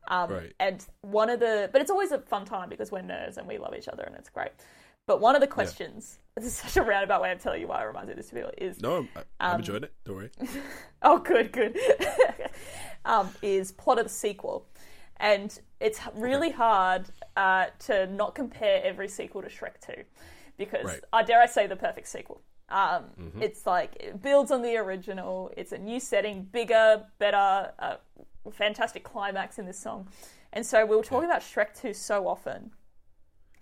Um, 0.08 0.30
Right. 0.30 0.52
And 0.60 0.84
one 1.02 1.30
of 1.30 1.40
the, 1.40 1.68
but 1.72 1.80
it's 1.80 1.90
always 1.90 2.12
a 2.12 2.18
fun 2.18 2.44
time 2.44 2.68
because 2.68 2.92
we're 2.92 3.00
nerds 3.00 3.36
and 3.38 3.46
we 3.46 3.58
love 3.58 3.74
each 3.76 3.88
other 3.88 4.02
and 4.04 4.14
it's 4.16 4.28
great. 4.28 4.52
But 5.06 5.20
one 5.20 5.36
of 5.36 5.40
the 5.40 5.46
questions, 5.46 6.18
this 6.34 6.44
is 6.44 6.54
such 6.54 6.76
a 6.76 6.82
roundabout 6.82 7.22
way 7.22 7.30
of 7.32 7.38
telling 7.40 7.60
you 7.60 7.68
why 7.68 7.82
it 7.82 7.86
reminds 7.86 8.08
me 8.08 8.12
of 8.12 8.16
this 8.18 8.30
video, 8.30 8.50
is 8.58 8.80
No, 8.82 8.96
I'm, 8.98 9.08
I'm 9.40 9.54
Um, 9.54 9.60
enjoying 9.60 9.84
it. 9.84 9.92
Don't 10.04 10.16
worry. 10.16 10.30
oh, 11.02 11.18
good, 11.18 11.52
good, 11.52 11.78
um, 13.04 13.30
is 13.40 13.72
plot 13.72 13.98
of 13.98 14.04
the 14.06 14.10
sequel. 14.10 14.66
And 15.18 15.58
it's 15.80 16.00
really 16.14 16.50
hard 16.50 17.06
uh, 17.36 17.66
to 17.86 18.06
not 18.08 18.34
compare 18.34 18.82
every 18.84 19.08
sequel 19.08 19.42
to 19.42 19.48
Shrek 19.48 19.80
2 19.80 20.02
because, 20.58 20.84
Right. 20.84 21.00
I 21.12 21.22
dare 21.22 21.40
I 21.40 21.46
say, 21.46 21.66
the 21.66 21.76
perfect 21.76 22.08
sequel. 22.08 22.42
Um, 22.68 23.04
It's 23.40 23.64
like, 23.64 23.94
it 24.00 24.20
builds 24.20 24.50
on 24.50 24.60
the 24.60 24.76
original, 24.76 25.52
it's 25.56 25.70
a 25.70 25.78
new 25.78 26.00
setting, 26.00 26.42
bigger, 26.42 27.04
better, 27.18 27.72
uh, 27.78 27.96
fantastic 28.50 29.04
climax 29.04 29.58
in 29.60 29.66
this 29.66 29.78
song. 29.78 30.08
And 30.52 30.66
so 30.66 30.84
we 30.84 30.96
were 30.96 31.04
talking 31.04 31.28
about 31.30 31.42
Shrek 31.42 31.80
2 31.80 31.94
so 31.94 32.26
often. 32.26 32.72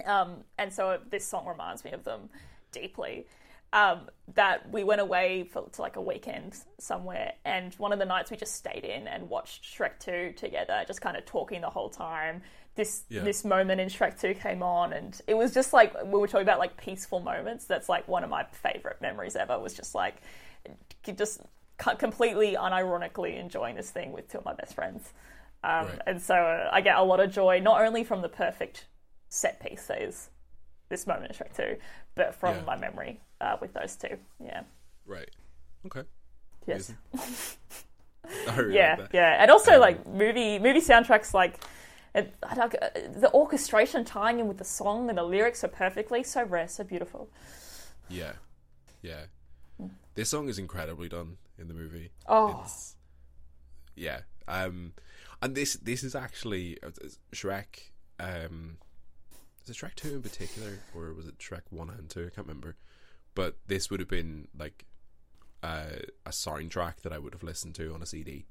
Um, 0.04 0.44
and 0.58 0.72
so 0.72 0.98
this 1.10 1.26
song 1.26 1.46
reminds 1.46 1.84
me 1.84 1.92
of 1.92 2.04
them 2.04 2.28
deeply. 2.72 3.26
Um, 3.72 4.08
that 4.34 4.70
we 4.70 4.84
went 4.84 5.00
away 5.00 5.42
for 5.52 5.68
to 5.68 5.82
like 5.82 5.96
a 5.96 6.00
weekend 6.00 6.56
somewhere, 6.78 7.32
and 7.44 7.74
one 7.74 7.92
of 7.92 7.98
the 7.98 8.04
nights 8.04 8.30
we 8.30 8.36
just 8.36 8.54
stayed 8.54 8.84
in 8.84 9.08
and 9.08 9.28
watched 9.28 9.64
Shrek 9.64 9.98
Two 9.98 10.32
together, 10.36 10.84
just 10.86 11.00
kind 11.00 11.16
of 11.16 11.24
talking 11.26 11.60
the 11.60 11.70
whole 11.70 11.88
time. 11.90 12.42
This 12.76 13.02
Yeah. 13.08 13.22
this 13.24 13.44
moment 13.44 13.80
in 13.80 13.88
Shrek 13.88 14.20
Two 14.20 14.32
came 14.34 14.62
on, 14.62 14.92
and 14.92 15.20
it 15.26 15.34
was 15.34 15.52
just 15.52 15.72
like 15.72 15.92
we 16.04 16.20
were 16.20 16.28
talking 16.28 16.46
about 16.46 16.60
like 16.60 16.76
peaceful 16.76 17.18
moments. 17.18 17.64
That's 17.64 17.88
like 17.88 18.06
one 18.06 18.22
of 18.22 18.30
my 18.30 18.44
favorite 18.44 19.00
memories 19.00 19.34
ever. 19.34 19.58
Was 19.58 19.74
just 19.74 19.92
like 19.92 20.22
just 21.16 21.40
completely 21.98 22.54
unironically 22.54 23.38
enjoying 23.40 23.74
this 23.74 23.90
thing 23.90 24.12
with 24.12 24.30
two 24.30 24.38
of 24.38 24.44
my 24.44 24.54
best 24.54 24.74
friends. 24.74 25.12
Um, 25.64 25.86
Right. 25.86 25.98
And 26.06 26.22
so 26.22 26.68
I 26.72 26.80
get 26.80 26.96
a 26.96 27.02
lot 27.02 27.18
of 27.18 27.32
joy, 27.32 27.58
not 27.58 27.80
only 27.84 28.04
from 28.04 28.22
the 28.22 28.28
perfect 28.28 28.84
set 29.34 29.60
piece 29.60 29.86
that 29.86 30.00
is 30.00 30.30
this 30.88 31.06
moment 31.06 31.30
in 31.30 31.36
Shrek 31.36 31.54
2, 31.56 31.76
but 32.14 32.34
from 32.34 32.56
Yeah. 32.56 32.62
my 32.62 32.76
memory 32.76 33.20
uh, 33.40 33.56
with 33.60 33.72
those 33.74 33.96
two. 33.96 34.16
Yeah. 34.42 34.62
Right. 35.06 35.30
Okay. 35.86 36.04
Yes. 36.66 36.92
Yeah. 38.70 39.06
Yeah. 39.12 39.42
And 39.42 39.50
also, 39.50 39.74
Um, 39.74 39.80
like, 39.80 40.06
movie 40.06 40.58
movie 40.58 40.80
soundtracks, 40.80 41.34
like, 41.34 41.62
it, 42.14 42.34
I 42.42 42.54
uh, 42.58 42.68
the 43.20 43.30
orchestration 43.34 44.02
tying 44.04 44.38
in 44.40 44.48
with 44.48 44.56
the 44.56 44.64
song 44.64 45.10
and 45.10 45.18
the 45.18 45.22
lyrics 45.22 45.62
are 45.62 45.68
perfectly, 45.68 46.22
so 46.22 46.42
rare, 46.42 46.66
so 46.68 46.84
beautiful. 46.84 47.28
Yeah. 48.08 48.32
Yeah. 49.02 49.26
This 50.14 50.30
song 50.30 50.48
is 50.48 50.58
incredibly 50.58 51.08
done 51.10 51.36
in 51.58 51.68
the 51.68 51.74
movie. 51.74 52.12
Oh. 52.26 52.62
It's, 52.64 52.94
yeah. 53.94 54.20
Um, 54.48 54.94
and 55.42 55.54
this 55.54 55.74
this 55.74 56.02
is 56.02 56.14
actually 56.14 56.78
uh, 56.82 56.90
Shrek. 57.32 57.90
Um, 58.18 58.78
is 59.64 59.70
it 59.70 59.76
Shrek 59.76 59.94
two 59.94 60.14
in 60.14 60.22
particular, 60.22 60.78
or 60.94 61.12
was 61.14 61.26
it 61.26 61.38
Shrek 61.38 61.62
one 61.70 61.90
and 61.90 62.08
two? 62.08 62.20
I 62.26 62.34
can't 62.34 62.46
remember. 62.46 62.76
But 63.34 63.56
this 63.66 63.90
would 63.90 64.00
have 64.00 64.08
been 64.08 64.48
like 64.58 64.84
uh, 65.62 65.86
a 66.26 66.30
soundtrack 66.30 67.00
that 67.02 67.12
I 67.12 67.18
would 67.18 67.32
have 67.34 67.42
listened 67.42 67.74
to 67.76 67.92
on 67.94 68.02
a 68.02 68.06
CD. 68.06 68.46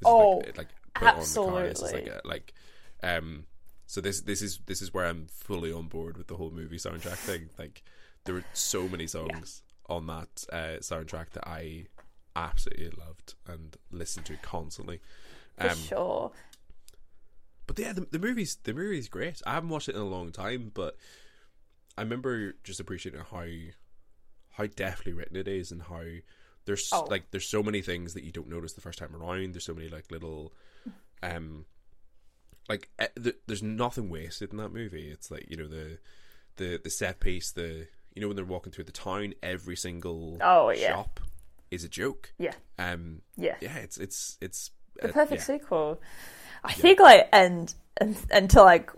This 0.00 0.06
Oh, 0.06 0.38
like, 0.38 0.58
like 0.58 0.68
put 0.94 1.08
on 1.08 1.20
the 1.20 1.34
car. 1.52 1.62
This 1.68 1.78
is 1.78 1.92
like 1.92 1.94
absolutely. 2.08 2.10
a, 2.10 2.20
like 2.28 2.54
um. 3.02 3.44
So 3.86 4.00
this 4.00 4.20
this 4.22 4.42
is 4.42 4.58
this 4.66 4.82
is 4.82 4.92
where 4.92 5.06
I'm 5.06 5.28
fully 5.30 5.72
on 5.72 5.86
board 5.88 6.16
with 6.18 6.26
the 6.26 6.34
whole 6.36 6.50
movie 6.50 6.76
soundtrack 6.78 7.16
thing. 7.18 7.50
Like 7.58 7.82
there 8.24 8.34
were 8.34 8.44
so 8.52 8.88
many 8.88 9.06
songs 9.06 9.62
on 9.88 10.08
that 10.08 10.44
uh, 10.52 10.78
soundtrack 10.80 11.30
that 11.34 11.46
I 11.46 11.86
absolutely 12.34 12.90
loved 12.98 13.34
and 13.46 13.76
listened 13.92 14.26
to 14.26 14.36
constantly. 14.42 15.00
For 15.58 15.70
Um, 15.70 15.76
sure. 15.78 16.32
But 17.66 17.78
yeah, 17.78 17.92
the, 17.92 18.06
the 18.10 18.18
movie's 18.18 18.56
the 18.62 18.74
movie's 18.74 19.08
great. 19.08 19.40
I 19.46 19.54
haven't 19.54 19.70
watched 19.70 19.88
it 19.88 19.94
in 19.94 20.00
a 20.00 20.06
long 20.06 20.32
time, 20.32 20.70
but 20.74 20.96
I 21.98 22.02
remember 22.02 22.54
just 22.64 22.80
appreciating 22.80 23.22
how 23.30 23.44
how 24.52 24.66
deftly 24.66 25.12
written 25.12 25.36
it 25.36 25.48
is 25.48 25.70
and 25.72 25.82
how 25.82 26.02
there's 26.64 26.88
Oh. 26.92 27.06
like 27.10 27.30
there's 27.30 27.48
so 27.48 27.62
many 27.62 27.82
things 27.82 28.14
that 28.14 28.24
you 28.24 28.32
don't 28.32 28.48
notice 28.48 28.72
the 28.72 28.80
first 28.80 28.98
time 28.98 29.14
around. 29.14 29.54
There's 29.54 29.64
so 29.64 29.74
many 29.74 29.88
like 29.88 30.10
little 30.10 30.52
um 31.22 31.64
like 32.68 32.88
eh, 32.98 33.08
th- 33.22 33.36
there's 33.46 33.62
nothing 33.62 34.10
wasted 34.10 34.50
in 34.50 34.56
that 34.58 34.72
movie. 34.72 35.08
It's 35.10 35.30
like 35.30 35.46
you 35.48 35.56
know 35.56 35.68
the 35.68 35.98
the 36.56 36.80
the 36.82 36.90
set 36.90 37.20
piece, 37.20 37.52
the 37.52 37.86
you 38.14 38.22
know 38.22 38.28
when 38.28 38.36
they're 38.36 38.44
walking 38.44 38.72
through 38.72 38.84
the 38.84 38.92
town, 38.92 39.34
every 39.42 39.76
single 39.76 40.38
Oh, 40.40 40.70
yeah. 40.70 40.88
shop 40.94 41.20
is 41.70 41.84
a 41.84 41.88
joke. 41.88 42.32
Yeah. 42.38 42.54
Um, 42.78 43.22
Yeah. 43.36 43.56
yeah, 43.60 43.76
it's 43.78 43.98
it's 43.98 44.38
it's 44.40 44.70
the 45.00 45.10
uh, 45.10 45.12
perfect 45.12 45.40
yeah. 45.48 45.58
sequel. 45.58 46.00
I 46.64 46.72
think 46.72 47.00
like 47.00 47.28
and, 47.32 47.72
and 47.96 48.16
and 48.30 48.50
to 48.50 48.62
like 48.62 48.90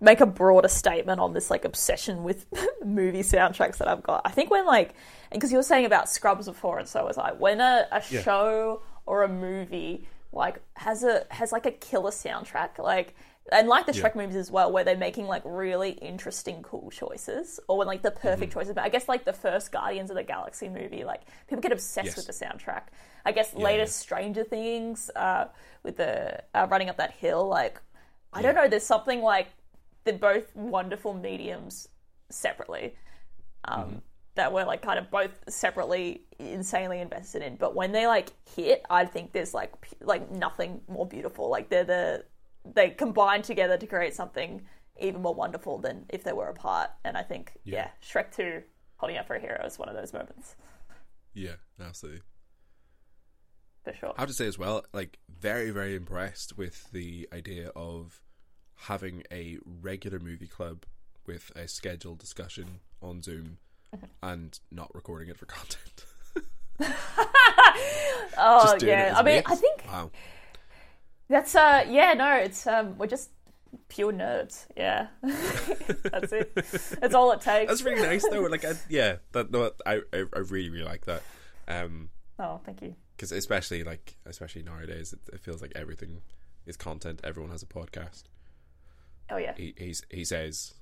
make 0.00 0.20
a 0.20 0.26
broader 0.26 0.68
statement 0.68 1.20
on 1.20 1.32
this 1.32 1.50
like 1.50 1.64
obsession 1.64 2.24
with 2.24 2.46
movie 2.84 3.22
soundtracks 3.22 3.78
that 3.78 3.88
I've 3.88 4.02
got. 4.02 4.22
I 4.24 4.30
think 4.30 4.50
when 4.50 4.66
like 4.66 4.94
because 5.30 5.50
you 5.52 5.58
were 5.58 5.62
saying 5.62 5.86
about 5.86 6.08
Scrubs 6.08 6.46
before, 6.46 6.78
and 6.78 6.88
so 6.88 7.04
was 7.06 7.18
I. 7.18 7.32
When 7.32 7.60
a, 7.60 7.86
a 7.90 8.02
Yeah. 8.10 8.22
show 8.22 8.82
or 9.06 9.22
a 9.22 9.28
movie 9.28 10.06
like 10.32 10.60
has 10.74 11.04
a 11.04 11.24
has 11.30 11.52
like 11.52 11.66
a 11.66 11.70
killer 11.70 12.10
soundtrack, 12.10 12.78
like 12.78 13.14
and 13.50 13.68
like 13.68 13.86
the 13.86 13.92
Yeah. 13.92 14.08
Movies 14.14 14.36
as 14.36 14.50
well, 14.50 14.70
where 14.70 14.84
they're 14.84 14.96
making 14.96 15.26
like 15.26 15.42
really 15.44 15.90
interesting, 15.90 16.62
cool 16.62 16.90
choices, 16.90 17.58
or 17.68 17.78
when 17.78 17.86
like 17.86 18.02
the 18.02 18.10
perfect 18.10 18.52
Mm-hmm. 18.52 18.52
choices. 18.52 18.74
But 18.74 18.84
I 18.84 18.88
guess 18.88 19.08
like 19.08 19.24
the 19.24 19.32
first 19.32 19.72
Guardians 19.72 20.10
of 20.10 20.16
the 20.16 20.22
Galaxy 20.22 20.68
movie, 20.68 21.04
like 21.04 21.22
people 21.48 21.60
get 21.60 21.72
obsessed 21.72 22.16
Yes. 22.16 22.16
with 22.16 22.26
the 22.26 22.32
soundtrack. 22.32 22.84
I 23.24 23.32
guess 23.32 23.52
Yeah, 23.56 23.64
latest 23.64 23.98
yeah. 23.98 24.00
Stranger 24.00 24.44
Things 24.44 25.10
uh, 25.16 25.46
with 25.82 25.96
the 25.96 26.42
uh, 26.54 26.66
running 26.70 26.88
up 26.88 26.96
that 26.98 27.12
hill, 27.12 27.46
like 27.48 27.80
I 28.32 28.42
don't 28.42 28.54
know. 28.54 28.68
There's 28.68 28.86
something 28.86 29.20
like 29.22 29.48
they're 30.04 30.14
both 30.18 30.54
wonderful 30.56 31.14
mediums 31.14 31.88
separately. 32.30 32.94
Um, 33.64 34.02
that 34.34 34.52
we're 34.52 34.64
like 34.64 34.80
kind 34.82 34.98
of 34.98 35.10
both 35.10 35.30
separately 35.48 36.22
insanely 36.38 37.00
invested 37.00 37.42
in. 37.42 37.56
But 37.56 37.74
when 37.74 37.92
they 37.92 38.06
like 38.06 38.30
hit, 38.56 38.82
I 38.88 39.04
think 39.04 39.32
there's 39.32 39.52
like 39.52 39.78
p- 39.82 39.96
like 40.00 40.30
nothing 40.30 40.80
more 40.88 41.06
beautiful. 41.06 41.50
Like 41.50 41.68
they're 41.68 41.84
the 41.84 42.24
they 42.64 42.90
combine 42.90 43.42
together 43.42 43.76
to 43.76 43.86
create 43.86 44.14
something 44.14 44.62
even 45.00 45.22
more 45.22 45.34
wonderful 45.34 45.78
than 45.78 46.04
if 46.10 46.22
they 46.24 46.32
were 46.32 46.48
apart. 46.48 46.90
And 47.04 47.16
I 47.16 47.22
think 47.22 47.52
yeah, 47.64 47.74
Yeah. 47.74 47.88
Shrek 48.02 48.34
Two, 48.34 48.62
Holding 48.96 49.16
Out 49.16 49.26
for 49.26 49.34
a 49.36 49.40
Hero 49.40 49.64
is 49.66 49.78
one 49.78 49.88
of 49.88 49.94
those 49.96 50.12
moments 50.12 50.54
Yeah, 51.34 51.54
absolutely. 51.80 52.22
for 53.84 53.92
sure. 53.94 54.12
I 54.16 54.20
have 54.22 54.28
to 54.28 54.34
say 54.34 54.46
as 54.46 54.58
well, 54.58 54.84
like 54.92 55.18
very, 55.28 55.70
very 55.70 55.94
impressed 55.96 56.56
with 56.56 56.90
the 56.92 57.28
idea 57.32 57.70
of 57.74 58.20
having 58.86 59.22
a 59.32 59.58
regular 59.64 60.18
movie 60.20 60.46
club 60.46 60.84
with 61.26 61.50
a 61.56 61.66
scheduled 61.68 62.18
discussion 62.18 62.80
on 63.00 63.22
Zoom 63.22 63.58
and 64.22 64.58
not 64.70 64.94
recording 64.94 65.28
it 65.28 65.36
for 65.38 65.46
content. 65.46 66.04
Oh 68.38 68.62
Just 68.62 68.78
doing 68.78 68.92
it 68.92 68.96
yeah, 68.96 69.14
I 69.16 69.22
mean. 69.22 69.42
I 69.44 69.54
think 69.54 69.84
wow. 69.86 70.10
That's 71.32 71.54
uh 71.54 71.86
yeah 71.88 72.12
no 72.12 72.34
it's 72.36 72.66
um 72.66 72.98
we're 72.98 73.06
just 73.06 73.30
pure 73.88 74.12
nerds 74.12 74.66
yeah 74.76 75.06
that's 75.22 76.30
it 76.30 76.54
that's 77.00 77.14
all 77.14 77.32
it 77.32 77.40
takes 77.40 77.70
That's 77.70 77.82
really 77.82 78.02
nice 78.02 78.22
though. 78.28 78.42
Like, 78.42 78.66
I, 78.66 78.74
yeah, 78.90 79.16
that 79.32 79.50
no, 79.50 79.70
I, 79.86 80.02
I, 80.12 80.24
I 80.34 80.38
really, 80.40 80.68
really 80.68 80.84
like 80.84 81.06
that. 81.06 81.22
Um, 81.66 82.10
oh 82.38 82.60
thank 82.66 82.82
you 82.82 82.94
because 83.16 83.32
especially 83.32 83.82
like, 83.82 84.16
especially 84.26 84.62
nowadays, 84.62 85.14
it, 85.14 85.20
it 85.32 85.40
feels 85.40 85.62
like 85.62 85.72
everything 85.74 86.20
is 86.66 86.76
content. 86.76 87.20
Everyone 87.24 87.50
has 87.50 87.62
a 87.62 87.66
podcast. 87.66 88.24
oh 89.30 89.38
yeah 89.38 89.54
He, 89.56 89.74
he's, 89.78 90.02
he 90.10 90.26
says, 90.26 90.74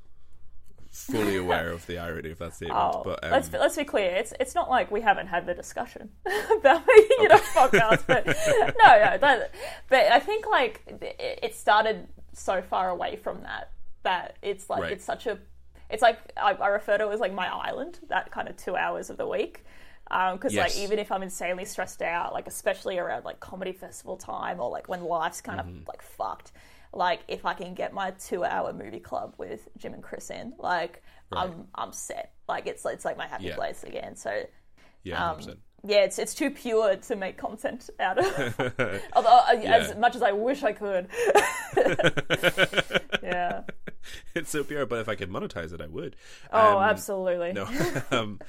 fully 0.90 1.36
aware 1.44 1.70
of 1.70 1.86
the 1.86 1.98
irony 1.98 2.30
of 2.30 2.38
that 2.38 2.54
statement. 2.54 2.78
oh 2.80 3.02
but 3.04 3.22
um, 3.24 3.30
let's 3.30 3.48
be, 3.48 3.58
let's 3.58 3.76
be 3.76 3.84
clear 3.84 4.10
it's 4.16 4.32
it's 4.40 4.54
not 4.54 4.68
like 4.68 4.90
we 4.90 5.00
haven't 5.00 5.28
had 5.28 5.46
the 5.46 5.54
discussion 5.54 6.10
about 6.26 6.82
making 6.86 7.24
it 7.26 7.30
a 7.32 7.36
podcast 7.36 8.02
but 8.06 8.26
no 8.26 8.88
no 8.88 9.18
that, 9.18 9.52
but 9.88 10.06
I 10.12 10.18
think 10.18 10.46
like 10.46 10.82
it, 10.86 11.38
it 11.42 11.54
started 11.54 12.08
so 12.32 12.60
far 12.62 12.90
away 12.90 13.16
from 13.16 13.42
that 13.42 13.70
that 14.02 14.36
it's 14.42 14.68
like 14.68 14.82
Right. 14.82 14.92
it's 14.92 15.04
such 15.04 15.26
a 15.26 15.38
it's 15.90 16.02
like 16.02 16.18
I, 16.36 16.52
I 16.52 16.68
refer 16.68 16.98
to 16.98 17.08
it 17.08 17.12
as 17.14 17.20
like 17.20 17.32
my 17.34 17.46
island 17.48 17.98
that 18.08 18.30
kind 18.30 18.48
of 18.48 18.56
two 18.56 18.76
hours 18.76 19.10
of 19.10 19.16
the 19.16 19.26
week 19.26 19.64
because 20.32 20.52
Yes. 20.52 20.74
like 20.76 20.84
even 20.84 20.98
if 20.98 21.12
I'm 21.12 21.22
insanely 21.22 21.64
stressed 21.64 22.02
out, 22.02 22.32
like 22.32 22.48
especially 22.48 22.98
around 22.98 23.24
like 23.24 23.38
comedy 23.38 23.72
festival 23.72 24.16
time 24.16 24.58
or 24.60 24.68
like 24.70 24.88
when 24.88 25.04
life's 25.04 25.40
kind 25.40 25.60
Mm-hmm. 25.60 25.78
of 25.82 25.88
like 25.88 26.02
fucked, 26.02 26.50
like 26.92 27.20
if 27.28 27.44
I 27.46 27.54
can 27.54 27.74
get 27.74 27.92
my 27.92 28.10
two 28.12 28.44
hour 28.44 28.72
movie 28.72 29.00
club 29.00 29.34
with 29.38 29.68
Jim 29.78 29.94
and 29.94 30.02
Chris 30.02 30.30
in, 30.30 30.52
like 30.58 31.02
I'm 31.32 31.66
I'm 31.74 31.92
set. 31.92 32.32
Like 32.48 32.66
it's 32.66 32.84
it's 32.84 33.04
like 33.04 33.16
my 33.16 33.26
happy 33.26 33.44
Yeah. 33.44 33.54
place 33.56 33.84
again. 33.84 34.16
So 34.16 34.42
yeah, 35.04 35.30
um, 35.30 35.40
yeah, 35.84 35.98
it's 36.04 36.18
it's 36.18 36.34
too 36.34 36.50
pure 36.50 36.96
to 36.96 37.16
make 37.16 37.38
content 37.38 37.88
out 38.00 38.18
of. 38.18 38.26
Although 39.14 39.28
uh, 39.28 39.60
as 39.64 39.96
much 39.96 40.14
as 40.16 40.22
I 40.22 40.32
wish 40.32 40.62
I 40.62 40.72
could. 40.72 41.08
yeah. 43.22 43.62
it's 44.34 44.50
so 44.50 44.64
pure, 44.64 44.86
but 44.86 44.98
if 44.98 45.08
I 45.08 45.14
could 45.14 45.30
monetize 45.30 45.72
it, 45.72 45.80
I 45.80 45.86
would. 45.86 46.16
Oh, 46.52 46.78
Um, 46.78 46.82
absolutely. 46.84 47.52
No, 47.52 47.66
um, 48.10 48.40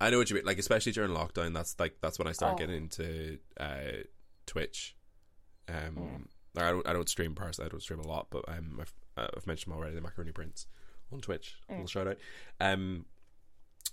I 0.00 0.10
know 0.10 0.18
what 0.18 0.30
you 0.30 0.36
mean. 0.36 0.44
Like, 0.44 0.58
especially 0.58 0.92
during 0.92 1.10
lockdown, 1.10 1.54
that's 1.54 1.78
like 1.78 1.96
that's 2.00 2.18
when 2.18 2.28
I 2.28 2.32
started 2.32 2.54
Oh. 2.54 2.58
getting 2.58 2.76
into 2.76 3.38
uh, 3.58 4.02
Twitch. 4.46 4.96
Um, 5.68 5.74
Mm. 5.96 6.26
I 6.56 6.70
don't 6.70 6.86
I 6.88 6.92
don't 6.92 7.08
stream 7.08 7.34
personally. 7.34 7.68
I 7.68 7.70
don't 7.70 7.80
stream 7.80 8.00
a 8.00 8.06
lot, 8.06 8.28
but 8.30 8.44
um, 8.48 8.78
I've, 8.80 8.92
uh, 9.16 9.28
I've 9.36 9.46
mentioned 9.46 9.74
already. 9.74 9.94
The 9.94 10.00
Macaroni 10.00 10.32
Prince 10.32 10.66
on 11.12 11.20
Twitch. 11.20 11.56
Mm. 11.68 11.72
Little 11.72 11.86
shout 11.86 12.06
out. 12.08 12.18
Um, 12.60 13.06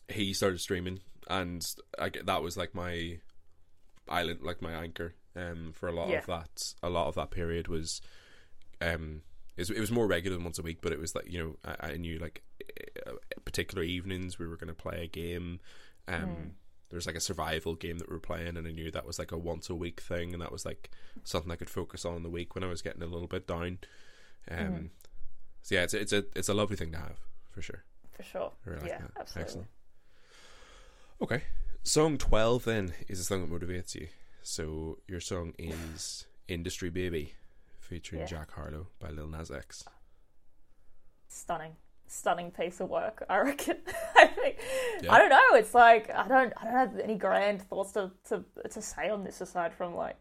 he 0.09 0.33
started 0.33 0.59
streaming, 0.61 0.99
and 1.29 1.65
I 1.97 2.11
that 2.25 2.43
was 2.43 2.57
like 2.57 2.75
my 2.75 3.19
island, 4.07 4.39
like 4.43 4.61
my 4.61 4.73
anchor. 4.73 5.15
Um, 5.35 5.71
for 5.73 5.87
a 5.87 5.93
lot 5.93 6.09
Yeah. 6.09 6.19
of 6.19 6.25
that, 6.27 6.73
a 6.83 6.89
lot 6.89 7.07
of 7.07 7.15
that 7.15 7.31
period 7.31 7.69
was, 7.69 8.01
um, 8.81 9.21
it 9.55 9.61
was, 9.61 9.69
it 9.69 9.79
was 9.79 9.89
more 9.91 10.05
regular 10.05 10.35
than 10.35 10.43
once 10.43 10.59
a 10.59 10.61
week, 10.61 10.79
but 10.81 10.91
it 10.91 10.99
was 10.99 11.15
like 11.15 11.31
you 11.31 11.39
know 11.39 11.55
I, 11.79 11.91
I 11.91 11.97
knew 11.97 12.19
like 12.19 12.41
uh, 13.07 13.13
particular 13.45 13.81
evenings 13.83 14.37
we 14.37 14.47
were 14.47 14.57
going 14.57 14.67
to 14.67 14.73
play 14.73 15.03
a 15.03 15.07
game. 15.07 15.59
Um, 16.07 16.19
there 16.21 16.51
was 16.95 17.05
like 17.05 17.15
a 17.15 17.21
survival 17.21 17.75
game 17.75 17.97
that 17.99 18.09
we 18.09 18.13
were 18.15 18.19
playing, 18.19 18.57
and 18.57 18.67
I 18.67 18.71
knew 18.71 18.91
that 18.91 19.05
was 19.05 19.19
like 19.19 19.31
a 19.31 19.37
once 19.37 19.69
a 19.69 19.75
week 19.75 19.99
thing, 20.01 20.33
and 20.33 20.41
that 20.41 20.51
was 20.51 20.65
like 20.65 20.89
something 21.23 21.51
I 21.51 21.55
could 21.55 21.69
focus 21.69 22.05
on 22.05 22.15
in 22.17 22.23
the 22.23 22.29
week 22.29 22.55
when 22.55 22.63
I 22.63 22.67
was 22.67 22.81
getting 22.81 23.01
a 23.01 23.07
little 23.07 23.27
bit 23.27 23.47
down. 23.47 23.79
Um, 24.49 24.91
so 25.61 25.75
yeah, 25.75 25.83
it's 25.83 25.93
a, 25.93 25.99
it's 26.01 26.13
a 26.13 26.25
it's 26.35 26.49
a 26.49 26.53
lovely 26.53 26.75
thing 26.75 26.91
to 26.91 26.97
have 26.97 27.19
for 27.51 27.61
sure. 27.61 27.83
For 28.11 28.23
sure. 28.23 28.51
Really 28.65 28.81
like 28.81 28.89
yeah, 28.89 28.97
that. 28.99 29.11
absolutely. 29.19 29.41
Excellent. 29.43 29.67
Okay, 31.21 31.43
song 31.83 32.17
twelve 32.17 32.65
then 32.65 32.93
is 33.07 33.19
a 33.19 33.23
song 33.23 33.47
that 33.47 33.51
motivates 33.51 33.95
you. 33.95 34.07
So 34.41 34.97
your 35.07 35.19
song 35.19 35.53
is 35.59 36.25
"Industry 36.47 36.89
Baby," 36.89 37.35
featuring 37.79 38.21
Yeah. 38.21 38.27
Jack 38.27 38.51
Harlow 38.51 38.87
by 38.99 39.09
Lil 39.11 39.27
Nas 39.27 39.51
X. 39.51 39.85
Stunning. 41.27 41.75
Stunning 42.11 42.51
piece 42.51 42.81
of 42.81 42.89
work, 42.89 43.23
I 43.29 43.37
reckon. 43.39 43.77
I 44.17 44.27
think 44.27 44.57
Yeah. 45.01 45.13
I 45.13 45.17
don't 45.17 45.29
know, 45.29 45.53
it's 45.53 45.73
like 45.73 46.09
I 46.11 46.27
don't 46.27 46.51
I 46.57 46.65
don't 46.65 46.73
have 46.73 46.99
any 46.99 47.15
grand 47.15 47.61
thoughts 47.61 47.93
to, 47.93 48.11
to 48.29 48.43
to 48.69 48.81
say 48.81 49.09
on 49.09 49.23
this 49.23 49.39
aside 49.39 49.73
from 49.73 49.95
like 49.95 50.17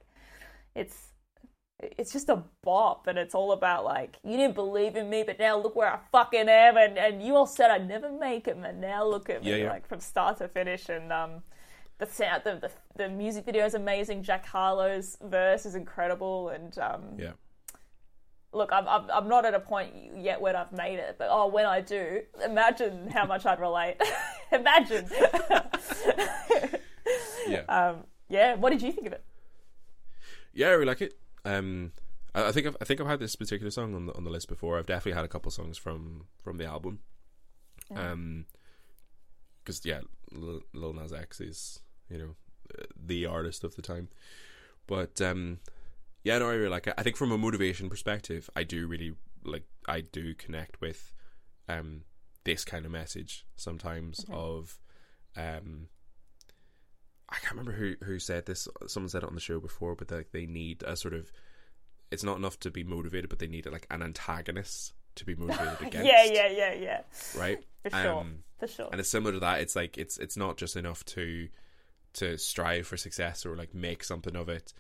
it's 0.77 1.09
it's 1.81 2.13
just 2.13 2.29
a 2.29 2.45
bop 2.63 3.07
and 3.09 3.19
it's 3.19 3.35
all 3.35 3.53
about 3.53 3.85
like 3.85 4.19
you 4.23 4.37
didn't 4.37 4.55
believe 4.55 4.95
in 4.95 5.11
me 5.11 5.25
but 5.27 5.39
now 5.41 5.57
look 5.59 5.75
where 5.75 5.93
I 5.93 5.99
fucking 6.13 6.49
am 6.49 6.77
and, 6.77 6.97
and 6.99 7.23
you 7.23 7.35
all 7.35 7.47
said 7.47 7.71
I'd 7.71 7.89
never 7.89 8.11
make 8.13 8.47
it 8.47 8.57
and 8.57 8.81
now 8.81 9.05
look 9.05 9.29
at 9.31 9.43
me 9.43 9.51
Yeah, 9.51 9.57
yeah. 9.57 9.71
like 9.71 9.89
from 9.89 9.99
start 9.99 10.37
to 10.39 10.47
finish 10.49 10.89
and 10.91 11.11
um 11.13 11.43
the 11.99 12.07
sound 12.07 12.43
the, 12.45 12.55
the 12.57 12.71
the 12.97 13.09
music 13.09 13.45
video 13.47 13.65
is 13.67 13.75
amazing 13.75 14.23
Jack 14.23 14.47
Harlow's 14.47 15.17
verse 15.23 15.67
is 15.67 15.75
incredible 15.75 16.51
and 16.51 16.79
um 16.79 17.03
Yeah, 17.19 17.33
look, 18.53 18.71
I'm, 18.73 18.87
I'm, 18.89 19.05
I'm 19.13 19.29
not 19.29 19.45
at 19.45 19.55
a 19.55 19.61
point 19.61 19.93
yet 20.17 20.41
when 20.41 20.57
I've 20.57 20.73
made 20.73 20.99
it, 20.99 21.17
but 21.19 21.29
oh, 21.31 21.47
when 21.47 21.67
I 21.67 21.81
do, 21.81 22.23
imagine 22.45 23.09
how 23.09 23.27
much 23.27 23.47
I'd 23.47 23.61
relate. 23.61 23.97
imagine. 24.53 25.09
yeah. 27.49 27.61
um, 27.69 28.05
yeah, 28.29 28.55
what 28.55 28.71
did 28.71 28.83
you 28.83 28.93
think 28.93 29.07
of 29.07 29.13
it? 29.13 29.25
Yeah, 30.53 30.69
I 30.69 30.71
really 30.71 30.87
like 30.87 31.03
it. 31.03 31.15
Um, 31.45 31.93
I, 32.35 32.49
I 32.49 32.53
think 32.53 32.67
I've, 32.67 32.77
I 32.81 32.85
think 32.85 33.01
I've 33.01 33.07
had 33.07 33.21
this 33.21 33.37
particular 33.37 33.71
song 33.71 33.95
on 33.95 34.07
the 34.07 34.17
on 34.17 34.25
the 34.25 34.31
list 34.31 34.49
before. 34.49 34.79
I've 34.79 34.87
definitely 34.87 35.17
had 35.17 35.25
a 35.25 35.29
couple 35.29 35.51
songs 35.51 35.79
from 35.79 36.27
from 36.43 36.59
the 36.59 36.67
album. 36.67 37.01
Um, 37.95 38.47
because 39.65 39.85
yeah, 39.85 40.01
Lil, 40.31 40.61
Lil 40.73 40.93
Nas 40.93 41.13
X 41.13 41.41
is 41.41 41.81
you 42.09 42.19
know 42.19 42.35
uh, 42.79 42.85
the 42.97 43.27
artist 43.27 43.65
of 43.65 43.77
the 43.77 43.83
time. 43.83 44.09
But 44.87 45.21
um, 45.21 45.59
yeah, 46.25 46.39
no, 46.39 46.49
I 46.49 46.55
really 46.55 46.69
like 46.69 46.87
it. 46.87 46.95
I 46.99 47.03
think 47.03 47.17
from 47.17 47.33
a 47.33 47.39
motivation 47.39 47.89
perspective, 47.89 48.51
I 48.55 48.65
do 48.65 48.87
really 48.87 49.15
like. 49.45 49.65
I 49.89 50.03
do 50.03 50.35
connect 50.35 50.81
with 50.81 51.13
um 51.69 52.03
this 52.45 52.65
kind 52.65 52.85
of 52.85 52.91
message 52.91 53.47
sometimes 53.57 54.25
of 54.31 54.79
um 55.37 55.89
I 57.29 57.37
can't 57.37 57.53
remember 57.53 57.73
who 57.73 57.95
who 58.05 58.19
said 58.19 58.47
this. 58.47 58.67
Someone 58.87 59.09
said 59.09 59.23
it 59.23 59.29
on 59.29 59.35
the 59.35 59.41
show 59.41 59.61
before, 59.61 59.95
but 59.95 60.11
like 60.11 60.33
they 60.33 60.47
need 60.47 60.83
a 60.83 60.97
sort 60.97 61.15
of. 61.15 61.31
It's 62.11 62.25
not 62.25 62.39
enough 62.39 62.59
to 62.61 62.73
be 62.73 62.83
motivated, 62.83 63.31
but 63.31 63.39
they 63.39 63.47
need 63.47 63.67
like 63.67 63.87
an 63.89 64.03
antagonist 64.03 64.95
to 65.15 65.25
be 65.25 65.35
motivated 65.37 65.87
against. 65.87 66.07
Yeah, 66.09 66.25
yeah, 66.25 66.49
yeah, 66.49 66.73
yeah. 66.75 67.01
Right. 67.39 67.65
For 67.85 67.91
sure. 67.91 68.21
Um, 68.21 68.39
For 68.59 68.67
sure. 68.67 68.89
and 68.91 69.01
it's 69.01 69.09
similar 69.09 69.33
to 69.35 69.41
that. 69.41 69.61
It's 69.61 69.77
like 69.77 69.97
it's 69.97 70.19
it's 70.19 70.37
not 70.37 70.57
just 70.57 70.77
enough 70.77 71.05
to 71.07 71.49
to 72.15 72.37
strive 72.37 72.87
for 72.89 72.97
success 72.97 73.47
or 73.47 73.55
like 73.57 73.75
make 73.75 74.03
something 74.03 74.35
of 74.35 74.49
it, 74.49 74.73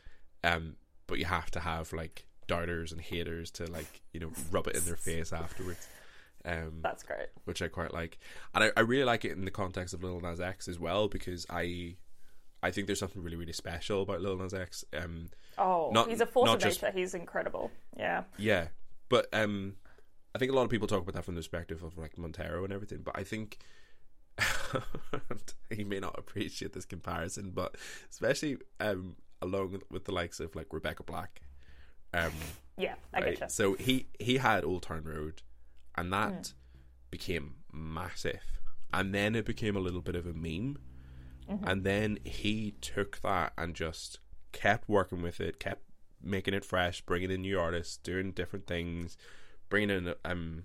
um, 0.42 0.74
but 1.10 1.18
you 1.18 1.26
have 1.26 1.50
to 1.50 1.60
have 1.60 1.92
like 1.92 2.24
doubters 2.46 2.90
and 2.92 3.00
haters 3.00 3.50
to 3.52 3.66
like 3.70 4.00
you 4.12 4.20
know 4.20 4.30
rub 4.50 4.66
it 4.66 4.76
in 4.76 4.84
their 4.84 4.96
face 4.96 5.32
afterwards. 5.32 5.86
Um, 6.44 6.78
That's 6.82 7.02
great. 7.02 7.28
which 7.44 7.60
I 7.60 7.68
quite 7.68 7.92
like, 7.92 8.18
and 8.54 8.64
I, 8.64 8.70
I 8.76 8.80
really 8.80 9.04
like 9.04 9.26
it 9.26 9.32
in 9.32 9.44
the 9.44 9.50
context 9.50 9.92
of 9.92 10.02
Lil 10.02 10.20
Nas 10.20 10.40
X 10.40 10.68
as 10.68 10.78
well 10.78 11.06
because 11.08 11.44
I 11.50 11.96
I 12.62 12.70
think 12.70 12.86
there's 12.86 12.98
something 12.98 13.22
really 13.22 13.36
really 13.36 13.52
special 13.52 14.02
about 14.02 14.22
Lil 14.22 14.36
Nas 14.38 14.54
X. 14.54 14.84
Um, 14.96 15.28
Oh, 15.58 15.90
Not- 15.92 16.08
he's 16.08 16.22
a 16.22 16.26
force 16.26 16.48
of 16.50 16.58
just- 16.60 16.80
nature. 16.82 16.96
He's 16.96 17.12
incredible. 17.12 17.70
Yeah. 17.98 18.22
yeah, 18.38 18.68
but 19.10 19.26
um, 19.34 19.74
I 20.34 20.38
think 20.38 20.50
a 20.50 20.54
lot 20.54 20.62
of 20.62 20.70
people 20.70 20.88
talk 20.88 21.02
about 21.02 21.12
that 21.14 21.24
from 21.26 21.34
the 21.34 21.40
perspective 21.40 21.82
of 21.82 21.98
like 21.98 22.16
Montero 22.16 22.64
and 22.64 22.72
everything, 22.72 23.00
but 23.04 23.18
I 23.18 23.24
think 23.24 23.58
he 25.70 25.84
may 25.84 26.00
not 26.00 26.14
appreciate 26.18 26.72
this 26.72 26.84
comparison, 26.86 27.50
but 27.50 27.76
especially 28.10 28.56
um 28.78 29.16
along 29.42 29.80
with 29.90 30.04
the 30.04 30.12
likes 30.12 30.40
of 30.40 30.54
like 30.54 30.66
Rebecca 30.72 31.02
Black. 31.02 31.40
Um, 32.12 32.32
Yeah, 32.76 32.94
I 33.14 33.20
right? 33.20 33.30
get 33.34 33.40
you. 33.40 33.46
So 33.48 33.74
he 33.74 34.06
he 34.18 34.38
had 34.38 34.64
Old 34.64 34.82
Town 34.82 35.04
Road, 35.04 35.42
and 35.96 36.12
that 36.12 36.54
became 37.10 37.54
massive, 37.72 38.60
and 38.92 39.14
then 39.14 39.34
it 39.34 39.44
became 39.44 39.76
a 39.76 39.80
little 39.80 40.00
bit 40.02 40.14
of 40.16 40.26
a 40.26 40.32
meme, 40.32 40.78
and 41.64 41.84
then 41.84 42.18
he 42.24 42.74
took 42.80 43.20
that 43.22 43.52
and 43.58 43.74
just 43.74 44.18
kept 44.52 44.88
working 44.88 45.22
with 45.22 45.40
it, 45.40 45.58
kept 45.60 45.82
making 46.22 46.54
it 46.54 46.64
fresh, 46.64 47.00
bringing 47.00 47.30
in 47.30 47.42
new 47.42 47.58
artists, 47.58 47.96
doing 47.96 48.32
different 48.32 48.66
things, 48.66 49.16
bringing 49.68 49.90
in 49.90 50.14
um, 50.24 50.64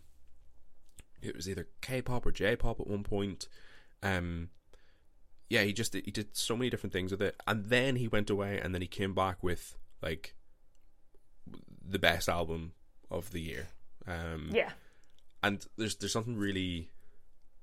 it 1.21 1.35
was 1.35 1.49
either 1.49 1.67
K-pop 1.81 2.25
or 2.25 2.31
J-pop 2.31 2.79
at 2.79 2.87
one 2.87 3.03
point, 3.03 3.47
um. 4.03 4.49
Yeah, 5.49 5.63
he 5.63 5.73
just 5.73 5.93
he 5.93 6.11
did 6.11 6.35
so 6.35 6.55
many 6.55 6.69
different 6.69 6.93
things 6.93 7.11
with 7.11 7.21
it, 7.21 7.35
and 7.47 7.65
then 7.65 7.95
he 7.97 8.07
went 8.07 8.29
away, 8.29 8.59
and 8.59 8.73
then 8.73 8.81
he 8.81 8.87
came 8.87 9.13
back 9.13 9.43
with 9.43 9.75
like 10.01 10.35
the 11.87 11.99
best 11.99 12.27
album 12.29 12.73
of 13.11 13.31
the 13.31 13.41
year. 13.41 13.67
Um, 14.07 14.49
Yeah. 14.53 14.71
and 15.43 15.65
there's 15.77 15.95
there's 15.97 16.11
something 16.13 16.35
really 16.37 16.91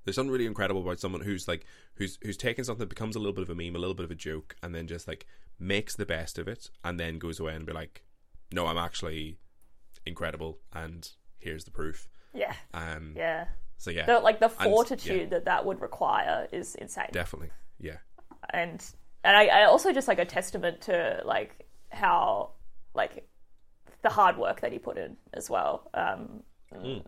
there's 0.05 0.15
something 0.15 0.31
really 0.31 0.45
incredible 0.45 0.81
about 0.81 0.99
someone 0.99 1.21
who's 1.21 1.47
like 1.47 1.65
who's 1.95 2.17
who's 2.23 2.37
taken 2.37 2.63
something 2.63 2.79
that 2.81 2.89
becomes 2.89 3.15
a 3.15 3.19
little 3.19 3.33
bit 3.33 3.43
of 3.43 3.49
a 3.49 3.55
meme, 3.55 3.75
a 3.75 3.79
little 3.79 3.93
bit 3.93 4.03
of 4.05 4.11
a 4.11 4.15
joke, 4.15 4.55
and 4.63 4.73
then 4.73 4.87
just 4.87 5.07
like 5.07 5.25
makes 5.59 5.95
the 5.95 6.05
best 6.05 6.37
of 6.39 6.47
it, 6.47 6.69
and 6.83 6.99
then 6.99 7.19
goes 7.19 7.39
away 7.39 7.53
and 7.55 7.65
be 7.65 7.73
like, 7.73 8.03
no, 8.51 8.65
I'm 8.67 8.77
actually 8.77 9.37
incredible, 10.05 10.59
and 10.73 11.09
here's 11.37 11.63
the 11.65 11.71
proof. 11.71 12.09
Yeah. 12.33 12.53
Um, 12.73 13.13
Yeah. 13.15 13.47
So 13.77 13.91
yeah, 13.91 14.05
The, 14.05 14.19
like 14.19 14.39
the 14.39 14.45
And- 14.47 14.71
fortitude 14.71 15.21
yeah. 15.23 15.25
that 15.27 15.45
that 15.45 15.65
would 15.65 15.81
require 15.81 16.47
is 16.53 16.75
insane. 16.75 17.09
definitely, 17.11 17.49
yeah, 17.83 17.97
and 18.51 18.83
and 19.23 19.37
I, 19.37 19.45
I 19.47 19.63
also 19.65 19.91
just 19.93 20.07
like 20.07 20.19
a 20.19 20.25
testament 20.25 20.81
to 20.81 21.21
like 21.25 21.65
how 21.91 22.51
like 22.93 23.27
the 24.01 24.09
hard 24.09 24.37
work 24.37 24.61
that 24.61 24.71
he 24.71 24.79
put 24.79 24.97
in 24.97 25.17
as 25.33 25.49
well. 25.49 25.89
Um, 25.93 26.43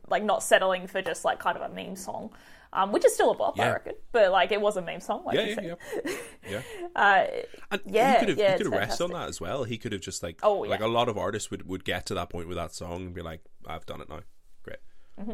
Like 0.07 0.23
not 0.23 0.43
settling 0.43 0.87
for 0.87 1.01
just 1.01 1.25
like 1.25 1.39
kind 1.39 1.57
of 1.57 1.63
a 1.71 1.73
meme 1.73 1.95
song, 1.95 2.29
um, 2.73 2.91
which 2.91 3.05
is 3.05 3.13
still 3.13 3.31
a 3.31 3.35
bop, 3.35 3.59
I 3.59 3.63
Yeah. 3.63 3.73
reckon. 3.73 3.93
But 4.11 4.31
like 4.31 4.51
it 4.51 4.61
was 4.61 4.77
a 4.77 4.81
meme 4.81 4.99
song, 5.01 5.23
like 5.25 5.35
yeah, 5.35 5.43
you 5.43 5.49
yeah, 5.49 5.55
said. 5.55 5.77
yeah, 6.05 6.11
yeah. 6.47 6.61
Uh, 6.95 7.25
And 7.71 7.81
Yeah, 7.85 8.07
he 8.07 8.15
could 8.19 8.29
have 8.29 8.37
yeah, 8.37 8.51
he 8.51 8.55
could 8.55 8.65
have 8.67 8.73
rested 8.73 9.03
on 9.05 9.11
that 9.13 9.29
as 9.29 9.41
well. 9.41 9.63
He 9.63 9.77
could 9.77 9.91
have 9.91 10.01
just 10.01 10.21
like 10.23 10.39
Oh, 10.43 10.59
like 10.59 10.81
a 10.81 10.87
lot 10.87 11.09
of 11.09 11.17
artists 11.17 11.49
would 11.51 11.67
would 11.67 11.83
get 11.83 12.05
to 12.07 12.13
that 12.15 12.29
point 12.29 12.47
with 12.47 12.57
that 12.57 12.73
song 12.73 13.07
and 13.07 13.13
be 13.13 13.21
like, 13.21 13.41
I've 13.65 13.85
done 13.85 14.01
it 14.01 14.09
now, 14.09 14.21
great. 14.63 14.79
Mm-hmm. 15.19 15.33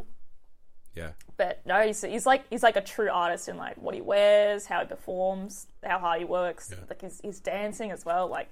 Yeah, 0.95 1.11
no, 1.72 1.85
he's, 1.88 2.02
he's 2.02 2.26
like 2.26 2.43
he's 2.49 2.64
like 2.64 2.76
a 2.76 2.81
true 2.81 3.10
artist 3.10 3.48
in 3.48 3.56
like 3.57 3.77
what 3.77 3.95
he 3.95 4.02
wears, 4.02 4.65
how 4.65 4.81
he 4.81 4.85
performs, 4.88 5.68
how 5.84 5.99
hard 5.99 6.19
he 6.19 6.26
works, 6.26 6.69
Yeah. 6.72 6.84
like 6.89 7.02
his, 7.02 7.22
his 7.23 7.39
dancing 7.39 7.91
as 7.91 8.03
well. 8.06 8.27
Like 8.27 8.52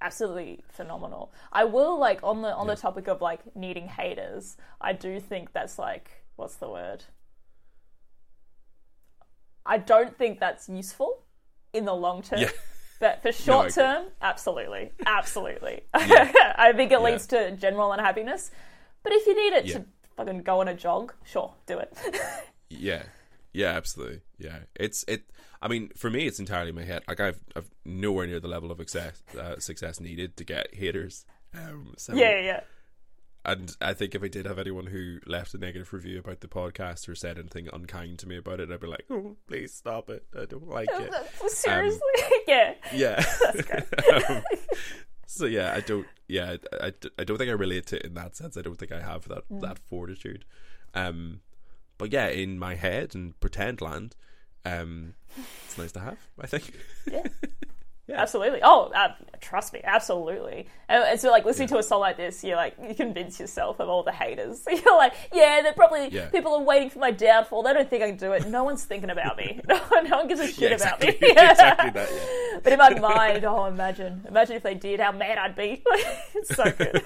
absolutely 0.00 0.62
phenomenal. 0.68 1.32
I 1.52 1.64
will 1.64 1.98
like 1.98 2.20
on 2.22 2.42
the 2.42 2.54
on 2.54 2.66
the 2.68 2.76
topic 2.76 3.08
of 3.08 3.20
like 3.20 3.40
needing 3.56 3.88
haters. 3.88 4.56
I 4.80 4.92
do 4.92 5.18
think 5.18 5.52
that's 5.52 5.78
like 5.78 6.10
what's 6.36 6.56
the 6.56 6.68
word? 6.68 7.04
I 9.66 9.78
don't 9.78 10.16
think 10.16 10.40
that's 10.40 10.68
useful 10.68 11.22
in 11.72 11.84
the 11.84 11.94
long 11.94 12.22
term. 12.22 12.40
Yeah. 12.40 12.50
But 12.98 13.22
for 13.22 13.32
short 13.46 13.70
agree. 13.70 13.82
term, 13.82 14.04
absolutely, 14.22 14.92
absolutely. 15.06 15.82
I 15.94 16.72
think 16.76 16.92
it 16.92 17.00
leads 17.02 17.26
to 17.28 17.52
general 17.56 17.92
unhappiness. 17.92 18.50
But 19.02 19.12
if 19.12 19.26
you 19.26 19.34
need 19.34 19.56
it 19.56 19.66
Yeah. 19.66 19.78
to 19.78 19.84
fucking 20.16 20.42
go 20.42 20.60
on 20.60 20.68
a 20.68 20.74
jog, 20.74 21.14
sure, 21.24 21.54
do 21.66 21.78
it. 21.78 21.96
Yeah, 22.70 23.02
yeah, 23.52 23.68
absolutely. 23.68 24.20
Yeah, 24.38 24.60
it's 24.74 25.04
it. 25.08 25.24
I 25.62 25.68
mean, 25.68 25.90
for 25.96 26.08
me, 26.08 26.26
it's 26.26 26.38
entirely 26.38 26.72
my 26.72 26.84
head. 26.84 27.02
Like 27.06 27.20
I've 27.20 27.40
I've 27.54 27.70
nowhere 27.84 28.26
near 28.26 28.40
the 28.40 28.48
level 28.48 28.70
of 28.70 28.78
success 28.78 29.22
uh, 29.38 29.58
success 29.58 30.00
needed 30.00 30.36
to 30.38 30.44
get 30.44 30.74
haters. 30.74 31.26
Um, 31.54 31.94
so 31.98 32.14
yeah, 32.14 32.40
yeah. 32.40 32.60
And 33.44 33.74
I 33.80 33.94
think 33.94 34.14
if 34.14 34.22
I 34.22 34.28
did 34.28 34.44
have 34.44 34.58
anyone 34.58 34.86
who 34.86 35.18
left 35.26 35.54
a 35.54 35.58
negative 35.58 35.92
review 35.94 36.18
about 36.18 36.40
the 36.40 36.48
podcast 36.48 37.08
or 37.08 37.14
said 37.14 37.38
anything 37.38 37.68
unkind 37.72 38.18
to 38.18 38.28
me 38.28 38.36
about 38.36 38.60
it, 38.60 38.70
I'd 38.70 38.80
be 38.80 38.86
like, 38.86 39.06
"Oh, 39.10 39.36
please 39.48 39.72
stop 39.74 40.10
it! 40.10 40.26
I 40.38 40.44
don't 40.44 40.68
like 40.68 40.90
it." 40.92 41.12
Seriously, 41.50 42.00
yeah. 42.46 42.74
Yeah. 42.92 43.24
Um, 44.30 44.42
so 45.26 45.46
yeah, 45.46 45.72
I 45.74 45.80
don't. 45.80 46.06
Yeah, 46.28 46.56
I, 46.72 46.86
I, 46.88 46.92
I 47.18 47.24
don't 47.24 47.38
think 47.38 47.50
I 47.50 47.54
relate 47.54 47.86
to 47.86 47.96
it 47.96 48.04
in 48.04 48.14
that 48.14 48.36
sense. 48.36 48.56
I 48.56 48.62
don't 48.62 48.76
think 48.76 48.92
I 48.92 49.00
have 49.00 49.28
that 49.28 49.44
that 49.62 49.78
fortitude. 49.78 50.44
Um, 50.92 51.40
but 52.00 52.12
yeah, 52.12 52.26
in 52.26 52.58
my 52.58 52.74
head 52.74 53.14
and 53.14 53.38
pretend 53.38 53.80
land, 53.80 54.16
um, 54.64 55.14
it's 55.66 55.78
nice 55.78 55.92
to 55.92 56.00
have. 56.00 56.18
I 56.40 56.46
think. 56.48 56.72
Yeah, 57.10 57.22
absolutely. 58.12 58.60
Oh, 58.62 58.90
uh, 58.94 59.12
trust 59.40 59.72
me, 59.72 59.80
absolutely. 59.84 60.66
And, 60.88 61.04
and 61.04 61.20
so, 61.20 61.30
like, 61.30 61.44
listening 61.44 61.68
to 61.68 61.78
a 61.78 61.82
song 61.82 62.00
like 62.00 62.16
this, 62.16 62.42
you're 62.42 62.56
like, 62.56 62.74
you 62.86 62.94
convince 62.94 63.38
yourself 63.38 63.78
of 63.80 63.88
all 63.88 64.02
the 64.02 64.10
haters. 64.12 64.64
You're 64.68 64.96
like, 64.96 65.14
yeah, 65.32 65.60
they're 65.62 65.72
probably 65.72 66.08
Yeah. 66.08 66.28
people 66.30 66.52
are 66.54 66.62
waiting 66.62 66.90
for 66.90 66.98
my 66.98 67.10
downfall. 67.12 67.62
They 67.62 67.72
don't 67.72 67.88
think 67.88 68.02
I 68.02 68.08
can 68.08 68.16
do 68.18 68.32
it. 68.32 68.48
No 68.48 68.64
one's 68.64 68.84
thinking 68.84 69.10
about 69.10 69.36
me. 69.36 69.60
No, 69.68 69.76
one- 69.76 70.08
no 70.10 70.16
one 70.18 70.28
gives 70.28 70.40
a 70.40 70.48
shit 70.48 70.70
Yeah, 70.70 70.76
about 70.76 71.02
exactly. 71.04 71.28
me. 71.28 71.32
exactly 71.32 71.90
that. 71.90 72.10
Yeah. 72.10 72.58
But 72.64 72.72
in 72.72 72.78
my 72.80 72.98
mind, 72.98 73.44
oh, 73.44 73.66
imagine, 73.66 74.24
imagine 74.28 74.56
if 74.56 74.62
they 74.64 74.74
did, 74.74 74.98
how 75.00 75.12
mad 75.12 75.38
I'd 75.38 75.54
be. 75.56 75.82
it's 76.34 76.54
so 76.56 76.64
good. 76.72 77.04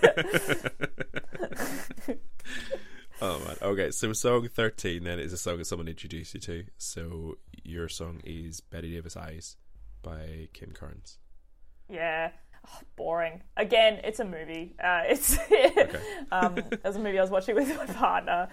Oh 3.25 3.39
man. 3.39 3.57
Okay, 3.63 3.91
so 3.91 4.13
song 4.13 4.47
thirteen 4.49 5.05
then 5.05 5.19
is 5.19 5.33
a 5.33 5.39
song 5.39 5.57
that 5.57 5.65
someone 5.65 5.89
introduced 5.89 6.35
you 6.35 6.41
to. 6.41 6.65
So 6.77 7.39
your 7.63 7.89
song 7.89 8.21
is 8.23 8.61
Betty 8.61 8.93
Davis 8.93 9.17
Eyes 9.17 9.57
by 10.03 10.49
Kim 10.53 10.73
Carnes. 10.73 11.17
Yeah. 11.89 12.33
Oh, 12.67 12.81
boring. 12.97 13.43
Again, 13.57 14.01
it's 14.05 14.21
a 14.21 14.27
movie. 14.27 14.75
Uh, 14.79 15.05
it's 15.07 15.39
um, 16.33 16.59
it 16.59 16.85
was 16.85 16.97
a 16.97 16.99
movie 16.99 17.19
I 17.19 17.23
was 17.23 17.31
watching 17.31 17.55
with 17.55 17.75
my 17.79 17.87
partner, 17.87 18.49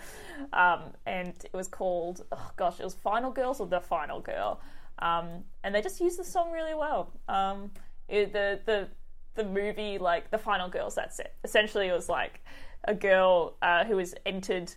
um, 0.53 0.93
and 1.06 1.34
it 1.43 1.53
was 1.53 1.68
called 1.68 2.23
oh 2.31 2.52
gosh, 2.56 2.80
it 2.80 2.85
was 2.85 2.93
Final 2.93 3.31
Girls 3.31 3.60
or 3.60 3.68
The 3.68 3.81
Final 3.81 4.22
Girl, 4.22 4.61
um, 4.99 5.43
and 5.65 5.76
they 5.76 5.81
just 5.81 5.99
used 5.99 6.18
the 6.18 6.23
song 6.23 6.49
really 6.49 6.76
well. 6.76 7.11
Um, 7.27 7.72
it, 8.07 8.31
the 8.31 8.61
the 8.65 8.88
the 9.35 9.43
movie 9.43 9.98
like 9.98 10.31
The 10.31 10.38
Final 10.38 10.69
Girls. 10.69 10.95
That's 10.95 11.19
it. 11.19 11.34
Essentially, 11.43 11.89
it 11.89 11.93
was 11.93 12.07
like 12.07 12.41
a 12.85 12.93
girl 12.95 13.57
uh, 13.61 13.85
who 13.85 13.95
was 13.97 14.15
entered 14.25 14.73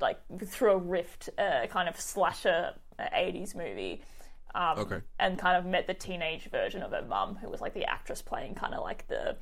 like 0.00 0.18
through 0.46 0.72
a 0.72 0.76
rift, 0.78 1.30
uh, 1.38 1.66
kind 1.68 1.88
of 1.88 1.98
slasher 2.00 2.74
uh, 2.98 3.04
'80s 3.14 3.54
movie. 3.54 4.02
Um, 4.54 4.78
Okay. 4.78 5.00
And 5.18 5.38
kind 5.38 5.56
of 5.58 5.66
met 5.66 5.86
the 5.86 5.94
teenage 5.94 6.48
version 6.50 6.82
of 6.82 6.92
her 6.92 7.02
mum, 7.02 7.36
who 7.36 7.48
was 7.50 7.60
like 7.60 7.74
the 7.74 7.84
actress 7.84 8.22
playing 8.22 8.54
kind 8.54 8.74
of 8.74 8.82
like 8.82 9.06
the 9.08 9.36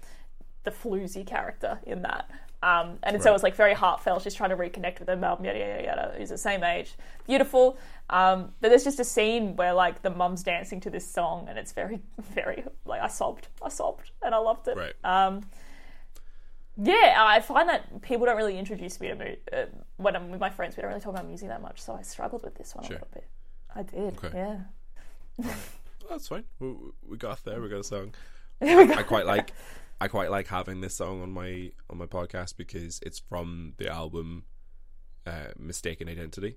the 0.64 0.70
floozy 0.70 1.26
character 1.26 1.78
in 1.86 2.02
that. 2.02 2.30
Um, 2.62 2.98
and 3.02 3.22
so 3.22 3.28
it 3.28 3.32
was 3.34 3.42
like 3.42 3.54
very 3.54 3.74
heartfelt. 3.74 4.22
She's 4.22 4.34
trying 4.34 4.48
to 4.48 4.56
reconnect 4.56 4.98
with 4.98 5.08
her 5.08 5.16
mum, 5.16 5.44
yada 5.44 5.58
yada 5.58 5.82
yada. 5.84 6.14
Who's 6.16 6.30
the 6.30 6.38
same 6.38 6.64
age, 6.64 6.94
beautiful. 7.26 7.76
Um, 8.08 8.54
but 8.60 8.70
there's 8.70 8.84
just 8.84 8.98
a 8.98 9.04
scene 9.04 9.54
where 9.56 9.74
like 9.74 10.00
the 10.00 10.08
mum's 10.08 10.42
dancing 10.42 10.80
to 10.80 10.90
this 10.90 11.06
song, 11.06 11.46
and 11.48 11.58
it's 11.58 11.72
very, 11.72 12.00
very 12.34 12.64
like 12.86 13.02
I 13.02 13.08
sobbed, 13.08 13.48
I 13.62 13.68
sobbed, 13.68 14.10
and 14.22 14.34
I 14.34 14.38
loved 14.38 14.66
it. 14.68 14.78
Right. 14.78 14.94
Um, 15.04 15.42
yeah, 16.76 17.14
I 17.18 17.40
find 17.40 17.68
that 17.68 18.02
people 18.02 18.26
don't 18.26 18.36
really 18.36 18.58
introduce 18.58 19.00
me 19.00 19.08
to 19.08 19.14
mu- 19.14 19.36
uh, 19.52 19.66
when 19.96 20.16
I'm 20.16 20.30
with 20.30 20.40
my 20.40 20.50
friends. 20.50 20.76
We 20.76 20.80
don't 20.82 20.90
really 20.90 21.00
talk 21.00 21.14
about 21.14 21.26
music 21.26 21.48
that 21.48 21.62
much, 21.62 21.80
so 21.80 21.94
I 21.94 22.02
struggled 22.02 22.42
with 22.42 22.54
this 22.56 22.74
one 22.74 22.84
Sure. 22.84 22.96
a 22.96 22.98
little 23.00 23.08
bit. 23.14 23.26
I 23.74 23.82
did, 23.82 24.16
Okay. 24.24 24.30
yeah. 25.38 25.54
That's 26.08 26.28
fine. 26.28 26.44
We, 26.60 26.74
we 27.08 27.16
got 27.16 27.44
there. 27.44 27.60
We 27.60 27.68
got 27.68 27.80
a 27.80 27.84
song. 27.84 28.14
There 28.60 28.76
we 28.78 28.86
go. 28.86 28.94
I 28.94 29.02
quite 29.02 29.26
like. 29.26 29.52
I 30.00 30.06
quite 30.08 30.30
like 30.30 30.46
having 30.48 30.80
this 30.80 30.94
song 30.94 31.22
on 31.22 31.32
my 31.32 31.72
on 31.90 31.98
my 31.98 32.06
podcast 32.06 32.56
because 32.56 33.00
it's 33.04 33.18
from 33.18 33.74
the 33.78 33.88
album 33.88 34.44
uh, 35.26 35.48
"Mistaken 35.58 36.08
Identity," 36.08 36.56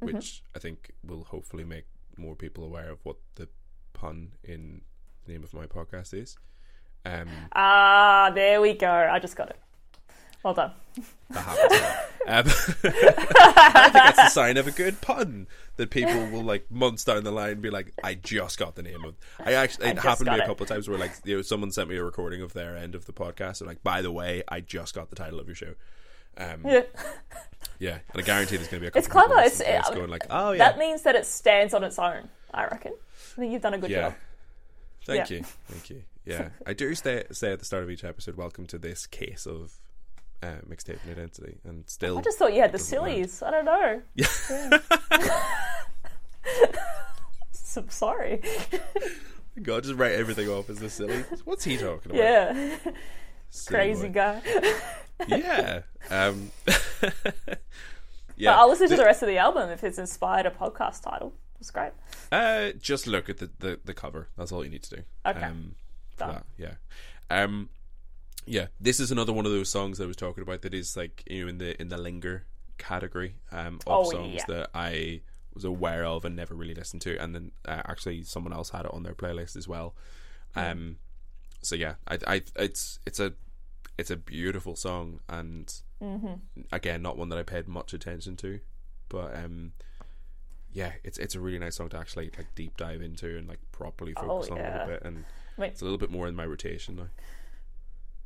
Mm-hmm. 0.00 0.14
which 0.14 0.42
I 0.54 0.58
think 0.60 0.92
will 1.04 1.24
hopefully 1.24 1.64
make 1.64 1.86
more 2.16 2.36
people 2.36 2.62
aware 2.64 2.88
of 2.90 3.00
what 3.04 3.16
the 3.34 3.48
pun 3.94 4.32
in 4.44 4.82
the 5.24 5.32
name 5.32 5.42
of 5.42 5.52
my 5.54 5.66
podcast 5.66 6.14
is. 6.14 6.36
Um, 7.04 7.28
Ah, 7.52 8.30
there 8.34 8.60
we 8.60 8.74
go. 8.74 8.90
I 8.90 9.18
just 9.18 9.36
got 9.36 9.50
it. 9.50 9.56
Well 10.42 10.54
done. 10.54 10.72
that 11.30 11.40
happens. 11.40 11.82
um, 12.26 12.70
I 12.84 13.82
think 13.84 13.92
that's 13.94 14.16
the 14.16 14.28
sign 14.28 14.56
of 14.56 14.66
a 14.66 14.70
good 14.70 15.00
pun 15.00 15.46
that 15.76 15.90
people 15.90 16.26
will 16.26 16.42
like 16.42 16.70
months 16.70 17.04
down 17.04 17.24
the 17.24 17.30
line 17.30 17.60
be 17.60 17.70
like, 17.70 17.92
"I 18.04 18.14
just 18.14 18.58
got 18.58 18.74
the 18.74 18.82
name 18.82 19.04
of." 19.04 19.14
I 19.38 19.54
actually 19.54 19.88
it 19.88 19.94
just 19.94 20.06
happened 20.06 20.26
to 20.26 20.32
me 20.32 20.38
a 20.40 20.46
couple 20.46 20.64
of 20.64 20.68
times 20.68 20.88
where 20.88 20.98
like 20.98 21.12
you 21.24 21.36
know 21.36 21.42
someone 21.42 21.70
sent 21.72 21.88
me 21.88 21.96
a 21.96 22.04
recording 22.04 22.42
of 22.42 22.52
their 22.52 22.76
end 22.76 22.94
of 22.94 23.06
the 23.06 23.12
podcast 23.12 23.60
and 23.60 23.68
like, 23.68 23.82
by 23.82 24.02
the 24.02 24.12
way, 24.12 24.42
I 24.48 24.60
just 24.60 24.94
got 24.94 25.10
the 25.10 25.16
title 25.16 25.40
of 25.40 25.46
your 25.46 25.54
show. 25.56 25.74
Um, 26.36 26.62
Yeah. 26.66 26.82
yeah, 27.78 27.98
and 28.12 28.22
I 28.22 28.24
guarantee 28.24 28.56
there's 28.56 28.68
going 28.68 28.80
to 28.82 28.84
be 28.84 28.86
a 28.88 28.90
couple 28.90 28.98
It's 28.98 29.08
clever. 29.08 29.34
It's- 29.40 29.58
this 29.58 29.90
going 29.96 30.10
like, 30.10 30.26
"Oh 30.28 30.52
yeah, 30.52 30.58
That 30.70 30.78
means 30.78 31.02
that 31.02 31.14
it 31.14 31.24
stands 31.26 31.72
on 31.72 31.82
its 31.84 31.98
own, 31.98 32.28
I 32.52 32.64
reckon. 32.66 32.92
I 32.92 33.40
think 33.40 33.52
you've 33.52 33.62
done 33.62 33.74
a 33.74 33.78
good 33.78 33.90
yeah." 33.90 34.00
job. 34.10 34.14
Thank 35.06 35.30
Yeah. 35.30 35.36
you, 35.38 35.44
thank 35.68 35.90
you. 35.90 36.02
Yeah, 36.24 36.50
I 36.66 36.72
do 36.72 36.94
say 36.94 37.24
say 37.32 37.52
at 37.52 37.58
the 37.58 37.64
start 37.64 37.82
of 37.82 37.90
each 37.90 38.04
episode, 38.04 38.36
"Welcome 38.36 38.66
to 38.66 38.78
this 38.78 39.06
case 39.06 39.46
of 39.46 39.72
uh, 40.42 40.56
Mixtaping 40.68 41.10
Identity," 41.10 41.58
and 41.64 41.88
still, 41.88 42.18
I 42.18 42.22
just 42.22 42.38
thought 42.38 42.52
you 42.54 42.60
had 42.60 42.72
the 42.72 42.78
land. 42.78 42.86
sillies. 42.86 43.42
I 43.42 43.50
don't 43.50 43.64
know. 43.64 44.02
Yeah. 44.16 44.80
So 47.52 47.84
sorry. 47.88 48.42
God, 49.62 49.84
just 49.84 49.94
write 49.98 50.12
everything 50.12 50.48
off 50.48 50.68
as 50.68 50.78
this 50.78 50.92
silly. 50.94 51.24
What's 51.44 51.64
he 51.64 51.78
talking 51.78 52.12
about? 52.12 52.16
Yeah. 52.22 52.76
Silly 53.48 53.74
Crazy 53.78 54.08
boy. 54.08 54.12
guy. 54.14 54.42
Yeah. 55.26 55.80
Um, 56.10 56.50
But. 58.36 58.58
I'll 58.58 58.68
listen 58.68 58.88
to 58.90 58.96
the 58.96 59.04
rest 59.04 59.22
of 59.22 59.28
the 59.28 59.38
album 59.38 59.70
if 59.70 59.84
it's 59.84 59.98
inspired 59.98 60.44
a 60.46 60.50
podcast 60.50 61.02
title. 61.02 61.32
It's 61.60 61.70
great. 61.70 61.92
Uh, 62.30 62.72
just 62.78 63.06
look 63.06 63.28
at 63.30 63.38
the, 63.38 63.50
the, 63.60 63.80
the 63.84 63.94
cover. 63.94 64.28
That's 64.36 64.52
all 64.52 64.64
you 64.64 64.70
need 64.70 64.82
to 64.82 64.96
do. 64.96 65.02
Okay. 65.24 65.40
Um, 65.42 65.76
Done. 66.26 66.34
that, 66.34 66.46
yeah. 66.58 66.74
Um, 67.44 67.68
yeah. 68.46 68.66
This 68.80 69.00
is 69.00 69.10
another 69.10 69.32
one 69.32 69.46
of 69.46 69.52
those 69.52 69.68
songs 69.68 69.98
that 69.98 70.04
I 70.04 70.06
was 70.08 70.16
talking 70.16 70.42
about 70.42 70.62
that 70.62 70.74
is 70.74 70.96
like 70.96 71.22
you 71.28 71.42
know 71.44 71.48
in 71.48 71.58
the 71.58 71.80
in 71.80 71.88
the 71.88 71.98
linger 71.98 72.44
category 72.78 73.36
um, 73.52 73.76
of 73.86 74.06
Oh, 74.06 74.10
songs 74.10 74.34
yeah. 74.34 74.44
that 74.48 74.70
I 74.74 75.20
was 75.54 75.64
aware 75.64 76.04
of 76.04 76.24
and 76.24 76.34
never 76.34 76.54
really 76.54 76.74
listened 76.74 77.02
to, 77.02 77.16
and 77.22 77.34
then 77.34 77.52
uh, 77.66 77.82
actually 77.86 78.22
someone 78.24 78.52
else 78.52 78.70
had 78.70 78.86
it 78.86 78.92
on 78.94 79.02
their 79.02 79.14
playlist 79.14 79.54
as 79.56 79.68
well. 79.68 79.94
Um, 80.56 80.96
so 81.62 81.74
yeah, 81.76 81.94
I, 82.08 82.18
I, 82.26 82.42
it's 82.56 82.98
it's 83.06 83.20
a 83.20 83.34
it's 83.98 84.10
a 84.10 84.16
beautiful 84.16 84.74
song, 84.76 85.20
and 85.28 85.72
again, 86.72 87.02
not 87.02 87.16
one 87.16 87.28
that 87.28 87.38
I 87.38 87.42
paid 87.42 87.68
much 87.68 87.92
attention 87.94 88.36
to, 88.38 88.58
but 89.08 89.36
um, 89.36 89.72
yeah, 90.72 90.92
it's 91.04 91.18
it's 91.18 91.34
a 91.34 91.40
really 91.40 91.58
nice 91.58 91.76
song 91.76 91.90
to 91.90 91.98
actually 91.98 92.30
like 92.36 92.54
deep 92.54 92.76
dive 92.76 93.02
into 93.02 93.36
and 93.38 93.46
like 93.46 93.60
properly 93.70 94.14
focus 94.14 94.50
on 94.50 94.58
a 94.58 94.62
little 94.72 94.86
bit, 94.86 95.02
and 95.04 95.24
Mean, 95.58 95.70
it's 95.70 95.80
a 95.80 95.84
little 95.84 95.98
bit 95.98 96.10
more 96.10 96.26
in 96.28 96.34
my 96.34 96.46
rotation 96.46 96.96
now. 96.96 97.08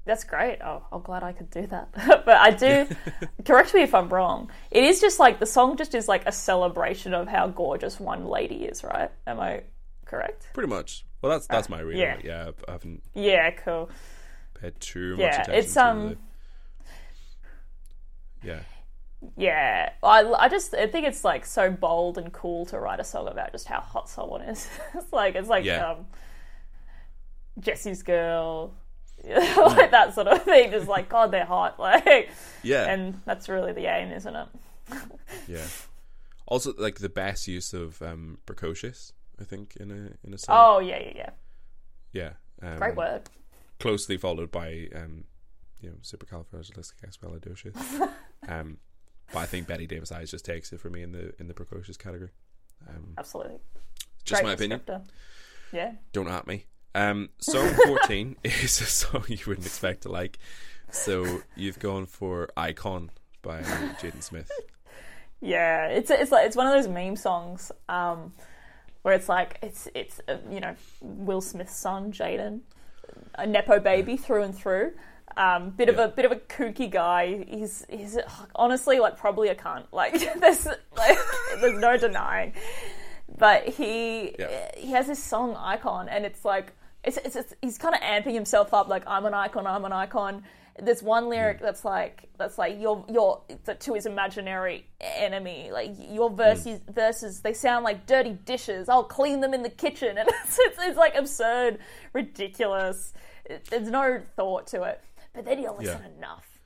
That's 0.04 0.22
great. 0.22 0.58
Oh, 0.62 0.84
I'm 0.92 1.02
glad 1.02 1.24
I 1.24 1.32
could 1.32 1.50
do 1.50 1.66
that. 1.66 1.88
but 2.24 2.28
I 2.36 2.50
do, 2.52 2.86
correct 3.44 3.74
me 3.74 3.82
if 3.82 3.92
I'm 3.94 4.08
wrong. 4.08 4.50
It 4.70 4.84
is 4.84 5.00
just 5.00 5.18
like 5.18 5.40
the 5.40 5.46
song 5.46 5.76
just 5.76 5.94
is 5.96 6.06
like 6.06 6.26
a 6.26 6.32
celebration 6.32 7.12
of 7.12 7.26
how 7.26 7.48
gorgeous 7.48 7.98
one 7.98 8.24
lady 8.26 8.64
is, 8.66 8.84
right? 8.84 9.10
Am 9.26 9.40
I 9.40 9.62
correct? 10.04 10.48
Pretty 10.54 10.68
much. 10.68 11.04
Well, 11.22 11.32
that's 11.32 11.48
that's 11.48 11.68
my 11.68 11.80
reading. 11.80 12.02
yeah. 12.02 12.18
Yeah, 12.22 12.50
I 12.68 12.72
haven't 12.72 13.02
Yeah, 13.14 13.50
cool. 13.50 13.90
paid 14.60 14.78
too 14.78 15.16
much 15.16 15.20
Yeah, 15.20 15.42
attention. 15.42 15.54
it's, 15.54 15.74
to 15.74 15.84
um, 15.86 16.08
the, 16.10 16.16
yeah, 18.44 18.60
Yeah, 19.36 19.90
I, 20.04 20.22
I 20.38 20.48
just 20.48 20.72
I 20.74 20.86
think 20.86 21.06
it's 21.06 21.24
like 21.24 21.44
so 21.44 21.68
bold 21.70 22.16
and 22.18 22.32
cool 22.32 22.64
to 22.66 22.78
write 22.78 23.00
a 23.00 23.04
song 23.04 23.26
about 23.26 23.50
just 23.50 23.66
how 23.66 23.80
hot 23.80 24.08
someone 24.08 24.42
is. 24.42 24.68
it's 24.94 25.12
like 25.12 25.34
it's 25.34 25.48
like 25.48 25.64
Yeah. 25.64 25.90
um, 25.92 26.06
Jesse's 27.60 28.02
girl, 28.02 28.74
like 29.24 29.90
that 29.90 30.14
sort 30.14 30.28
of 30.28 30.42
thing. 30.42 30.70
Just 30.70 30.88
like 30.88 31.08
God, 31.08 31.30
they're 31.30 31.44
hot, 31.44 31.74
like, 31.80 32.30
yeah, 32.62 32.90
and 32.90 33.20
that's 33.24 33.48
really 33.48 33.72
the 33.72 33.86
aim, 33.86 34.12
isn't 34.12 34.36
it? 34.36 34.46
yeah. 35.48 35.66
Also, 36.46 36.72
like 36.78 37.00
the 37.00 37.08
best 37.08 37.48
use 37.48 37.72
of 37.72 38.00
um, 38.02 38.38
precocious, 38.46 39.12
I 39.40 39.44
think, 39.44 39.76
in 39.76 39.90
a 39.90 40.26
in 40.26 40.34
a 40.34 40.38
song. 40.38 40.56
Oh 40.58 40.78
yeah, 40.78 40.98
yeah, 40.98 41.12
yeah. 41.14 41.30
yeah, 42.12 42.30
um, 42.68 42.78
Great 42.78 42.96
word. 42.96 43.22
Closely 43.80 44.16
followed 44.16 44.50
by 44.50 44.88
um, 44.94 45.24
you 45.80 45.90
know, 45.90 45.96
supercalifragilisticexpialidocious. 46.02 48.10
um, 48.48 48.78
but 49.32 49.40
I 49.40 49.46
think 49.46 49.66
Betty 49.66 49.86
Davis 49.86 50.12
Eyes 50.12 50.30
just 50.30 50.44
takes 50.44 50.72
it 50.72 50.80
for 50.80 50.88
me 50.88 51.02
in 51.02 51.12
the 51.12 51.34
in 51.38 51.48
the 51.48 51.54
precocious 51.54 51.96
category. 51.96 52.30
Um, 52.88 53.14
Absolutely. 53.18 53.58
just 54.24 54.42
Great 54.42 54.48
my 54.48 54.54
opinion. 54.54 54.80
Yeah. 55.72 55.92
Don't 56.12 56.28
at 56.28 56.46
me. 56.46 56.66
Um, 56.96 57.28
song 57.38 57.68
14 57.86 58.36
is 58.42 58.80
a 58.80 58.84
song 58.86 59.24
you 59.28 59.38
wouldn't 59.46 59.66
expect 59.66 60.02
to 60.04 60.08
like. 60.10 60.38
So 60.90 61.42
you've 61.54 61.78
gone 61.78 62.06
for 62.06 62.48
Icon 62.56 63.10
by 63.42 63.60
Jaden 64.00 64.22
Smith. 64.22 64.50
Yeah, 65.42 65.88
it's 65.88 66.10
it's 66.10 66.32
like 66.32 66.46
it's 66.46 66.56
one 66.56 66.66
of 66.66 66.72
those 66.72 66.88
meme 66.88 67.16
songs 67.16 67.70
um, 67.90 68.32
where 69.02 69.14
it's 69.14 69.28
like 69.28 69.58
it's 69.62 69.86
it's 69.94 70.20
uh, 70.26 70.38
you 70.50 70.60
know 70.60 70.74
Will 71.02 71.42
Smith's 71.42 71.76
son 71.76 72.12
Jaden, 72.12 72.60
a 73.34 73.46
nepo 73.46 73.78
baby 73.78 74.16
through 74.16 74.44
and 74.44 74.56
through. 74.56 74.92
Um, 75.36 75.70
bit 75.70 75.90
of 75.90 75.98
a 75.98 76.08
bit 76.08 76.24
of 76.24 76.32
a 76.32 76.36
kooky 76.36 76.90
guy. 76.90 77.44
He's 77.46 77.84
he's 77.90 78.16
honestly 78.54 78.98
like 79.00 79.18
probably 79.18 79.48
a 79.48 79.54
cunt. 79.54 79.84
Like 79.92 80.14
there's 80.40 80.64
like 80.96 81.18
there's 81.60 81.78
no 81.78 81.98
denying. 81.98 82.54
But 83.36 83.68
he 83.68 84.34
Yeah. 84.38 84.70
he 84.78 84.92
has 84.92 85.08
this 85.08 85.22
song 85.22 85.54
icon, 85.56 86.08
and 86.08 86.24
it's 86.24 86.42
like 86.44 86.72
it's, 87.06 87.16
it's, 87.18 87.36
it's 87.36 87.54
he's 87.62 87.78
kind 87.78 87.94
of 87.94 88.00
amping 88.00 88.34
himself 88.34 88.74
up. 88.74 88.88
Like 88.88 89.04
I'm 89.06 89.24
an 89.24 89.34
icon, 89.34 89.66
I'm 89.66 89.84
an 89.84 89.92
icon. 89.92 90.42
There's 90.78 91.02
one 91.02 91.30
lyric 91.30 91.58
mm. 91.58 91.62
that's 91.62 91.84
like 91.84 92.28
that's 92.36 92.58
like 92.58 92.78
your 92.78 93.04
your 93.08 93.42
to 93.78 93.94
his 93.94 94.06
imaginary 94.06 94.86
enemy. 95.00 95.70
Like 95.72 95.92
your 95.96 96.30
mm. 96.30 96.36
verses 96.36 96.80
verses 96.90 97.40
they 97.40 97.52
sound 97.52 97.84
like 97.84 98.06
dirty 98.06 98.32
dishes. 98.32 98.88
I'll 98.88 99.04
clean 99.04 99.40
them 99.40 99.54
in 99.54 99.62
the 99.62 99.70
kitchen, 99.70 100.18
and 100.18 100.28
it's 100.28 100.58
it's, 100.58 100.78
it's 100.80 100.98
like 100.98 101.14
absurd, 101.14 101.78
ridiculous. 102.12 103.14
It, 103.44 103.66
there's 103.70 103.88
no 103.88 104.20
thought 104.34 104.66
to 104.68 104.82
it. 104.82 105.00
But 105.32 105.44
then 105.44 105.62
you 105.62 105.70
listen 105.70 106.02
Yeah. 106.02 106.18
enough, 106.18 106.58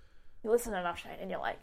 you 0.42 0.50
listen 0.50 0.74
enough, 0.74 0.98
Shane, 0.98 1.12
and 1.20 1.30
you're 1.30 1.40
like. 1.40 1.60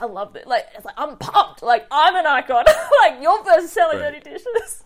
I 0.00 0.06
love 0.06 0.36
it. 0.36 0.46
Like 0.46 0.66
it's 0.76 0.84
like 0.84 0.94
I'm 0.96 1.16
pumped. 1.16 1.62
Like 1.62 1.86
I'm 1.90 2.14
an 2.16 2.26
icon. 2.26 2.64
like 3.02 3.20
your 3.20 3.42
verse 3.44 3.70
selling 3.70 3.98
Right. 3.98 4.12
dirty 4.22 4.30
dishes. 4.30 4.84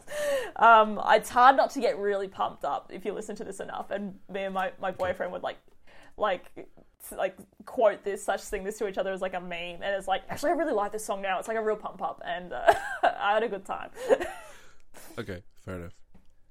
Um, 0.56 1.00
it's 1.08 1.28
hard 1.28 1.56
not 1.56 1.70
to 1.72 1.80
get 1.80 1.98
really 1.98 2.28
pumped 2.28 2.64
up 2.64 2.90
if 2.92 3.04
you 3.04 3.12
listen 3.12 3.36
to 3.36 3.44
this 3.44 3.60
enough. 3.60 3.90
And 3.90 4.18
me 4.30 4.42
and 4.44 4.54
my, 4.54 4.72
my 4.80 4.90
boyfriend 4.90 5.32
would 5.32 5.42
like, 5.42 5.56
like, 6.16 6.50
like 7.16 7.36
quote 7.66 8.04
this, 8.04 8.22
such 8.22 8.40
sing 8.40 8.64
this 8.64 8.78
to 8.78 8.88
each 8.88 8.96
other 8.98 9.12
as 9.12 9.20
like 9.20 9.34
a 9.34 9.40
meme. 9.40 9.82
And 9.82 9.84
it's 9.84 10.08
like, 10.08 10.22
actually, 10.30 10.52
I 10.52 10.54
really 10.54 10.72
like 10.74 10.92
this 10.92 11.04
song 11.04 11.20
now. 11.22 11.38
It's 11.38 11.48
like 11.48 11.56
a 11.56 11.62
real 11.62 11.76
pump 11.76 12.00
up, 12.02 12.22
and 12.24 12.52
uh, 12.52 12.72
I 13.02 13.34
had 13.34 13.42
a 13.42 13.48
good 13.48 13.64
time. 13.64 13.90
Okay, 15.18 15.42
fair 15.64 15.76
enough. 15.76 15.92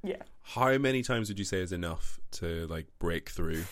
yeah. 0.03 0.21
How 0.41 0.75
many 0.77 1.03
times 1.03 1.29
would 1.29 1.37
you 1.39 1.45
say 1.45 1.61
is 1.61 1.71
enough 1.71 2.19
to 2.33 2.65
like 2.67 2.87
break 2.99 3.29
through? 3.29 3.63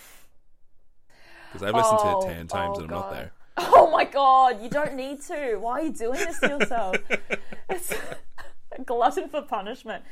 Because 1.52 1.68
I've 1.68 1.76
listened 1.76 2.00
Oh, 2.02 2.22
to 2.22 2.28
it 2.28 2.34
ten 2.36 2.48
times 2.48 2.78
oh 2.78 2.84
and 2.84 2.92
I'm 2.92 2.98
not 3.00 3.12
there. 3.12 3.32
Oh 3.62 3.90
my 3.92 4.06
god, 4.06 4.62
you 4.62 4.70
don't 4.70 4.94
need 4.96 5.22
to. 5.24 5.58
Why 5.58 5.72
are 5.80 5.84
you 5.84 5.92
doing 5.94 6.20
this 6.20 6.40
to 6.40 6.48
yourself? 6.50 6.96
it's 7.70 7.92
a 7.92 8.84
glutton 8.86 9.30
for 9.30 9.42
punishment. 9.42 10.04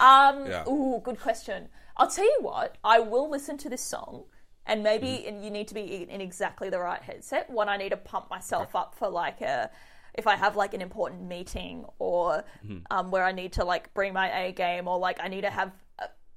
Um, 0.00 0.46
Yeah. 0.46 0.64
Ooh, 0.68 1.00
good 1.04 1.20
question. 1.20 1.68
I'll 1.96 2.10
tell 2.10 2.24
you 2.24 2.38
what, 2.40 2.76
I 2.84 3.00
will 3.00 3.30
listen 3.30 3.56
to 3.58 3.68
this 3.70 3.82
song, 3.82 4.24
and 4.66 4.82
maybe 4.82 5.26
and 5.26 5.42
you 5.44 5.50
need 5.50 5.68
to 5.68 5.74
be 5.74 6.06
in, 6.10 6.20
exactly 6.20 6.68
the 6.70 6.78
right 6.78 7.00
headset 7.02 7.48
when 7.50 7.68
I 7.68 7.76
need 7.76 7.90
to 7.90 7.96
pump 7.96 8.28
myself 8.30 8.74
up 8.76 8.94
for 8.94 9.08
like 9.08 9.40
a. 9.40 9.70
If 10.14 10.26
I 10.26 10.34
have 10.36 10.56
like 10.56 10.72
an 10.72 10.80
important 10.80 11.22
meeting 11.28 11.84
or 11.98 12.42
Mm-hmm. 12.64 12.78
um, 12.90 13.10
where 13.10 13.22
I 13.24 13.32
need 13.32 13.52
to 13.54 13.64
like 13.64 13.92
bring 13.92 14.14
my 14.14 14.28
A 14.44 14.52
game 14.52 14.88
or 14.88 14.98
like 14.98 15.18
I 15.22 15.28
need 15.28 15.42
to 15.42 15.50
have 15.50 15.72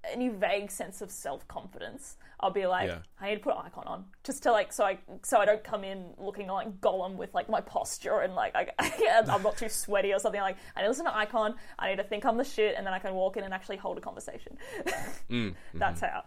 any 0.04 0.30
vague 0.30 0.72
sense 0.72 1.02
of 1.02 1.12
self 1.12 1.48
confidence, 1.48 2.16
I'll 2.40 2.52
be 2.52 2.66
like, 2.68 2.88
Yeah. 2.88 3.00
I 3.20 3.30
need 3.30 3.36
to 3.36 3.42
put 3.42 3.56
icon 3.58 3.84
on 3.86 4.06
just 4.24 4.44
to 4.44 4.52
like 4.52 4.72
so 4.72 4.86
I 4.86 4.98
so 5.24 5.40
I 5.40 5.46
don't 5.46 5.64
come 5.64 5.84
in 5.84 6.14
looking 6.18 6.48
like 6.48 6.80
Gollum 6.80 7.16
with 7.16 7.34
like 7.34 7.50
my 7.50 7.62
posture 7.62 8.20
and 8.22 8.34
like 8.36 8.56
I, 8.56 9.24
I'm 9.28 9.44
not 9.44 9.58
too 9.58 9.70
sweaty 9.70 10.14
or 10.14 10.20
something. 10.20 10.40
Like 10.42 10.58
I 10.76 10.80
need 10.82 10.86
to 10.86 10.90
listen 10.90 11.06
to 11.06 11.16
icon. 11.16 11.56
I 11.78 11.90
need 11.90 11.98
to 11.98 12.04
think 12.04 12.26
I'm 12.26 12.38
the 12.38 12.44
shit, 12.44 12.76
and 12.78 12.86
then 12.88 12.94
I 12.94 13.00
can 13.00 13.14
walk 13.14 13.38
in 13.38 13.44
and 13.44 13.54
actually 13.54 13.78
hold 13.78 13.98
a 13.98 14.02
conversation. 14.02 14.58
Mm, 15.30 15.54
That's 15.76 16.02
how. 16.02 16.24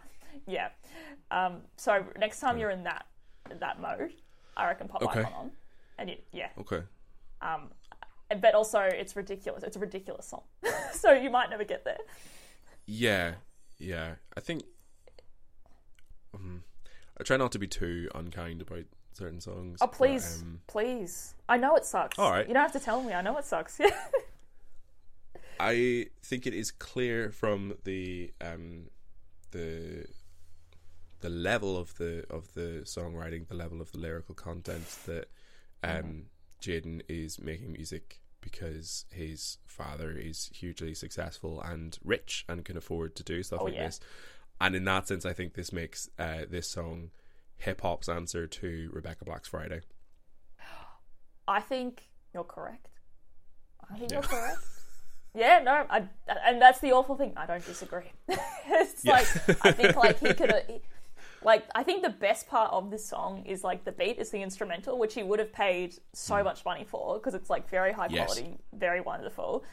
Yeah. 0.47 0.69
Um, 1.31 1.61
so 1.77 2.05
next 2.17 2.39
time 2.39 2.57
you're 2.57 2.69
in 2.69 2.83
that 2.83 3.05
that 3.59 3.81
mode, 3.81 4.13
I 4.55 4.67
reckon 4.67 4.87
pop 4.87 5.01
Okay. 5.01 5.19
icon 5.21 5.33
on, 5.33 5.51
and 5.97 6.09
you, 6.09 6.15
yeah. 6.31 6.49
Okay. 6.59 6.81
Um, 7.41 7.71
but 8.39 8.55
also 8.55 8.79
it's 8.79 9.15
ridiculous. 9.15 9.63
It's 9.63 9.75
a 9.75 9.79
ridiculous 9.79 10.25
song, 10.27 10.43
so 10.93 11.11
you 11.11 11.29
might 11.29 11.49
never 11.49 11.63
get 11.65 11.83
there. 11.83 11.97
Yeah, 12.85 13.33
yeah. 13.77 14.15
I 14.35 14.39
think 14.39 14.63
um, 16.33 16.63
I 17.19 17.23
try 17.23 17.37
not 17.37 17.51
to 17.53 17.59
be 17.59 17.67
too 17.67 18.09
unkind 18.15 18.61
about 18.61 18.85
certain 19.13 19.39
songs. 19.39 19.79
Oh 19.81 19.87
but, 19.87 19.93
please, 19.93 20.41
um, 20.41 20.61
please. 20.67 21.35
I 21.47 21.57
know 21.57 21.75
it 21.75 21.85
sucks. 21.85 22.17
All 22.17 22.31
right. 22.31 22.47
You 22.47 22.53
don't 22.53 22.63
have 22.63 22.73
to 22.73 22.79
tell 22.79 23.01
me. 23.01 23.13
I 23.13 23.21
know 23.21 23.37
it 23.37 23.45
sucks. 23.45 23.79
I 25.59 26.07
think 26.23 26.47
it 26.47 26.53
is 26.53 26.71
clear 26.71 27.31
from 27.31 27.75
the 27.83 28.33
um, 28.41 28.89
the 29.51 30.07
the 31.21 31.29
level 31.29 31.77
of 31.77 31.95
the 31.97 32.25
of 32.29 32.53
the 32.53 32.81
songwriting, 32.83 33.47
the 33.47 33.55
level 33.55 33.81
of 33.81 33.91
the 33.91 33.99
lyrical 33.99 34.35
content 34.35 34.85
that 35.05 35.27
um, 35.83 36.25
Jaden 36.61 37.01
is 37.07 37.39
making 37.39 37.71
music 37.73 38.19
because 38.43 39.05
his 39.09 39.57
father 39.65 40.11
is 40.11 40.49
hugely 40.53 40.93
successful 40.93 41.61
and 41.61 41.97
rich 42.03 42.45
and 42.47 42.63
can 42.65 42.77
afford 42.77 43.15
to 43.15 43.23
do 43.23 43.41
stuff 43.43 43.59
Oh, 43.61 43.65
like 43.65 43.73
yeah. 43.75 43.85
this. 43.85 43.99
And 44.61 44.75
in 44.75 44.83
that 44.85 45.07
sense, 45.07 45.25
I 45.25 45.33
think 45.33 45.53
this 45.55 45.73
makes 45.73 46.09
uh, 46.19 46.41
this 46.49 46.67
song 46.69 47.09
hip 47.57 47.81
hop's 47.81 48.07
answer 48.09 48.45
to 48.47 48.89
Rebecca 48.93 49.25
Black's 49.25 49.47
Friday. 49.47 49.81
I 51.47 51.59
think 51.59 52.09
you're 52.33 52.43
correct. 52.43 52.87
I 53.89 53.97
think 53.97 54.11
Yeah. 54.11 54.17
you're 54.17 54.23
correct. 54.23 54.59
Yeah, 55.35 55.61
no, 55.63 55.71
I, 55.89 56.03
and 56.45 56.61
that's 56.61 56.79
the 56.79 56.91
awful 56.91 57.15
thing. 57.15 57.33
I 57.35 57.47
don't 57.47 57.65
disagree. 57.65 58.11
it's 58.67 59.03
Yeah. 59.03 59.13
like 59.13 59.65
I 59.65 59.71
think 59.71 59.95
like 59.95 60.19
he 60.19 60.31
could, 60.31 60.53
like 61.45 61.65
I 61.75 61.83
think 61.83 62.03
the 62.03 62.09
best 62.09 62.47
part 62.47 62.71
of 62.71 62.89
this 62.91 63.05
song 63.05 63.43
is 63.45 63.63
like 63.63 63.83
the 63.85 63.91
beat 63.91 64.17
is 64.19 64.29
the 64.31 64.41
instrumental, 64.41 64.97
which 64.97 65.13
he 65.13 65.23
would 65.23 65.39
have 65.39 65.51
paid 65.53 65.95
so 66.13 66.43
much 66.43 66.63
money 66.65 66.83
for 66.83 67.15
because 67.15 67.33
it's 67.33 67.49
like 67.49 67.69
very 67.69 67.91
high 67.93 68.07
Mm. 68.07 68.11
Yes. 68.15 68.25
quality, 68.33 68.57
very 68.73 69.01
wonderful. 69.01 69.63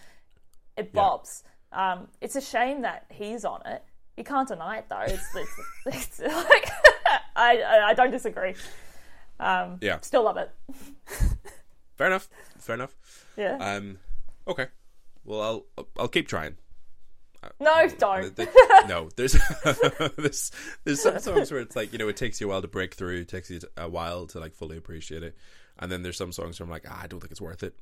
It 0.77 0.93
bobs. 0.93 1.45
Um, 1.73 2.09
it's 2.21 2.37
a 2.37 2.41
shame 2.41 2.83
that 2.83 3.07
he's 3.11 3.45
on 3.45 3.63
it. 3.67 3.83
You 4.17 4.25
can't 4.25 4.49
deny 4.49 4.79
it 4.79 4.87
though. 4.89 5.01
It's, 5.01 5.29
it's, 5.35 5.51
it's 5.87 6.21
like 6.21 6.69
I, 7.37 7.63
I 7.91 7.95
don't 7.95 8.11
disagree. 8.11 8.55
Um, 9.39 9.79
Yeah. 9.81 9.99
still 10.01 10.25
love 10.25 10.37
it. 10.37 10.51
Fair 11.97 12.07
enough. 12.09 12.29
Fair 12.59 12.75
enough. 12.75 12.95
Yeah. 13.37 13.57
Um, 13.59 13.99
okay. 14.49 14.67
Well, 15.25 15.41
I'll- 15.77 15.85
I'll 15.99 16.09
keep 16.09 16.29
trying. 16.29 16.57
No, 17.61 17.73
Uh, 17.73 17.89
don't. 17.99 18.39
no, 18.89 19.09
there's 19.17 19.33
there's 20.17 20.51
there's 20.85 21.01
some 21.03 21.19
songs 21.19 21.51
where 21.51 21.61
it's 21.61 21.75
like 21.77 21.93
you 21.93 21.99
know 21.99 22.09
it 22.09 22.17
takes 22.17 22.41
you 22.41 22.47
a 22.47 22.51
while 22.51 22.63
to 22.63 22.69
break 22.69 22.95
through, 22.95 23.21
it 23.21 23.29
takes 23.29 23.51
you 23.51 23.61
a 23.77 23.89
while 23.89 24.27
to 24.29 24.41
like 24.41 24.55
fully 24.55 24.77
appreciate 24.77 25.23
it, 25.23 25.37
and 25.79 25.91
then 25.91 26.03
there's 26.03 26.17
some 26.17 26.33
songs 26.33 26.59
where 26.61 26.65
I'm 26.67 26.71
like 26.71 26.85
ah, 26.89 27.01
I 27.03 27.07
don't 27.07 27.21
think 27.21 27.31
it's 27.33 27.41
worth 27.41 27.63
it. 27.63 27.75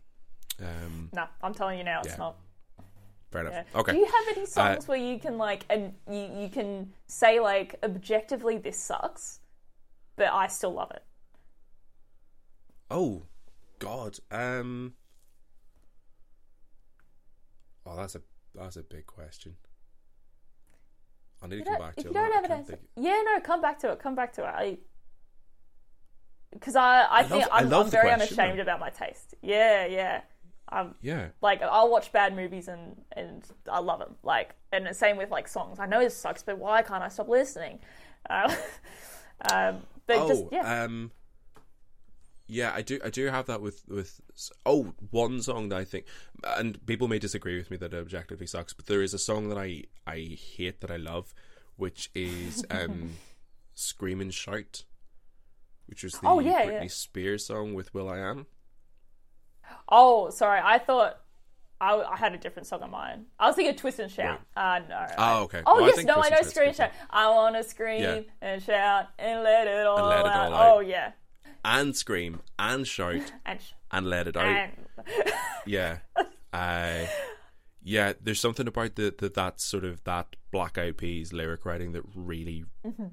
Um, 0.60 1.10
No, 1.12 1.26
I'm 1.42 1.54
telling 1.54 1.78
you 1.78 1.84
now, 1.84 2.00
it's 2.00 2.10
Yeah. 2.10 2.16
not. 2.16 2.36
fair 3.30 3.40
enough. 3.42 3.52
Yeah. 3.54 3.80
Okay. 3.80 3.92
Do 3.92 3.98
you 3.98 4.06
have 4.06 4.36
any 4.36 4.46
songs 4.46 4.88
where 4.88 4.98
you 4.98 5.18
can 5.18 5.38
like 5.38 5.64
and 5.70 5.92
you 6.10 6.30
you 6.42 6.48
can 6.48 6.92
say 7.06 7.40
like 7.40 7.76
objectively 7.82 8.58
this 8.58 8.78
sucks, 8.78 9.40
but 10.16 10.28
I 10.32 10.46
still 10.48 10.72
love 10.74 10.90
it? 10.92 11.02
Oh, 12.90 13.24
God. 13.80 14.18
Um. 14.30 14.94
Oh, 17.84 17.96
that's 17.96 18.14
a 18.14 18.22
that's 18.54 18.76
a 18.76 18.82
big 18.82 19.06
question. 19.06 19.56
I 21.42 21.46
need 21.46 21.58
to 21.58 21.64
come 21.64 21.78
back 21.78 21.94
if 21.96 21.96
to 21.96 22.02
you 22.04 22.10
it. 22.10 22.14
don't 22.14 22.32
have 22.34 22.44
an 22.44 22.52
answer, 22.52 22.78
yeah, 22.96 23.22
no, 23.24 23.40
come 23.40 23.60
back 23.60 23.78
to 23.80 23.90
it. 23.92 23.98
Come 24.00 24.14
back 24.16 24.32
to 24.34 24.42
it. 24.42 24.46
I 24.48 24.78
because 26.52 26.76
I 26.76 27.06
I, 27.10 27.22
think 27.22 27.42
love- 27.42 27.50
I 27.52 27.58
I'm, 27.60 27.68
love 27.70 27.86
I'm 27.86 27.90
very 27.92 28.08
question, 28.08 28.38
unashamed 28.38 28.58
though. 28.58 28.62
about 28.62 28.80
my 28.80 28.90
taste. 28.90 29.34
Yeah, 29.42 29.86
yeah. 29.86 30.20
I'm 30.70 30.94
Yeah. 31.00 31.28
like 31.40 31.62
I'll 31.62 31.90
watch 31.90 32.12
bad 32.12 32.34
movies 32.34 32.68
and 32.68 32.96
and 33.12 33.44
I 33.70 33.78
love 33.78 34.00
them. 34.00 34.16
Like 34.22 34.54
and 34.72 34.86
the 34.86 34.94
same 34.94 35.16
with 35.16 35.30
like 35.30 35.48
songs. 35.48 35.78
I 35.78 35.86
know 35.86 36.00
this 36.00 36.16
sucks, 36.16 36.42
but 36.42 36.58
why 36.58 36.82
can't 36.82 37.02
I 37.02 37.08
stop 37.08 37.28
listening? 37.28 37.78
Um, 38.30 38.50
um, 39.52 39.76
but 40.06 40.18
oh, 40.18 40.28
just 40.28 40.44
yeah, 40.52 40.82
um, 40.84 41.12
yeah, 42.48 42.72
I 42.74 42.82
do. 42.82 42.98
I 43.04 43.10
do 43.10 43.26
have 43.26 43.46
that 43.46 43.60
with 43.60 43.84
with. 43.88 44.20
Oh, 44.66 44.94
one 45.10 45.40
song 45.42 45.68
that 45.68 45.78
I 45.78 45.84
think, 45.84 46.06
and 46.44 46.84
people 46.86 47.06
may 47.06 47.18
disagree 47.18 47.56
with 47.56 47.70
me 47.70 47.76
that 47.76 47.92
it 47.94 47.98
objectively 48.00 48.46
sucks, 48.46 48.72
but 48.72 48.86
there 48.86 49.02
is 49.02 49.14
a 49.14 49.18
song 49.18 49.48
that 49.50 49.58
I 49.58 49.84
I 50.06 50.36
hate 50.56 50.80
that 50.80 50.90
I 50.90 50.96
love, 50.96 51.32
which 51.76 52.10
is 52.14 52.64
um, 52.70 53.12
"Scream 53.74 54.20
and 54.20 54.32
Shout," 54.34 54.84
which 55.86 56.02
was 56.02 56.14
the 56.14 56.26
Oh, 56.28 56.40
yeah, 56.40 56.64
Britney 56.66 56.82
yeah. 56.82 56.88
Spears 56.88 57.46
song 57.46 57.74
with 57.74 57.92
Will 57.94 58.08
I 58.08 58.18
Am. 58.18 58.46
Oh, 59.88 60.30
sorry. 60.30 60.60
I 60.64 60.78
thought 60.78 61.18
I, 61.80 61.94
I 62.00 62.16
had 62.16 62.32
a 62.32 62.38
different 62.38 62.66
song 62.66 62.82
of 62.82 62.90
mine. 62.90 63.26
I 63.38 63.46
was 63.48 63.56
thinking 63.56 63.76
Twist 63.76 63.98
and 63.98 64.10
Shout. 64.10 64.40
Uh, 64.56 64.80
no. 64.88 65.06
Oh, 65.18 65.42
okay. 65.44 65.62
Oh, 65.66 65.76
Well, 65.76 65.86
yes. 65.86 65.96
think 65.96 66.08
No, 66.08 66.16
I 66.16 66.28
know 66.30 66.42
Scream 66.42 66.68
and 66.68 66.76
Shout. 66.76 66.92
I 67.10 67.28
want 67.30 67.56
to 67.56 67.62
scream 67.62 68.00
Yeah. 68.02 68.20
and 68.40 68.62
shout 68.62 69.06
and 69.18 69.42
let 69.42 69.66
it 69.66 69.86
all, 69.86 70.08
let 70.08 70.20
it 70.20 70.26
all 70.26 70.54
out. 70.54 70.76
Oh, 70.76 70.80
yeah. 70.80 71.12
and 71.64 71.96
scream 71.96 72.40
and 72.58 72.86
shout 72.86 73.32
And, 73.46 73.60
sh- 73.60 73.72
and 73.90 74.08
let 74.08 74.28
it 74.28 74.36
out. 74.36 74.70
Yeah. 75.66 75.98
Uh, 76.52 77.04
yeah, 77.82 78.14
there's 78.22 78.40
something 78.40 78.66
about 78.66 78.96
the, 78.96 79.14
the 79.16 79.28
that 79.30 79.60
sort 79.60 79.84
of 79.84 80.02
that 80.04 80.34
Black 80.50 80.78
Eyed 80.78 80.96
Peas 80.96 81.32
lyric 81.32 81.64
writing 81.64 81.92
that 81.92 82.02
really 82.14 82.64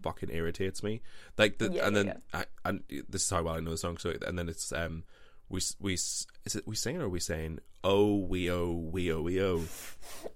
fucking 0.03 0.29
irritates 0.31 0.81
me. 0.83 1.01
Like 1.37 1.57
the, 1.57 1.65
Mm-hmm. 1.65 1.75
Yeah, 1.75 1.87
and 1.87 1.95
yeah, 1.95 2.03
then 2.03 2.21
I, 2.33 2.45
and 2.63 2.83
this 3.09 3.23
is 3.23 3.29
how 3.29 3.43
well 3.43 3.55
I 3.55 3.59
know 3.59 3.71
the 3.71 3.77
song. 3.77 3.97
So 3.97 4.13
and 4.25 4.37
then 4.39 4.49
it's 4.49 4.71
um 4.71 5.03
we 5.49 5.61
we 5.79 5.93
is 5.93 6.27
it 6.55 6.67
we 6.67 6.75
sing 6.75 6.97
or 6.97 7.05
are 7.05 7.09
we 7.09 7.19
saying 7.19 7.59
oh 7.83 8.15
we 8.15 8.49
oh 8.49 8.71
we 8.71 9.11
oh 9.11 9.21
we 9.21 9.41
oh, 9.41 9.61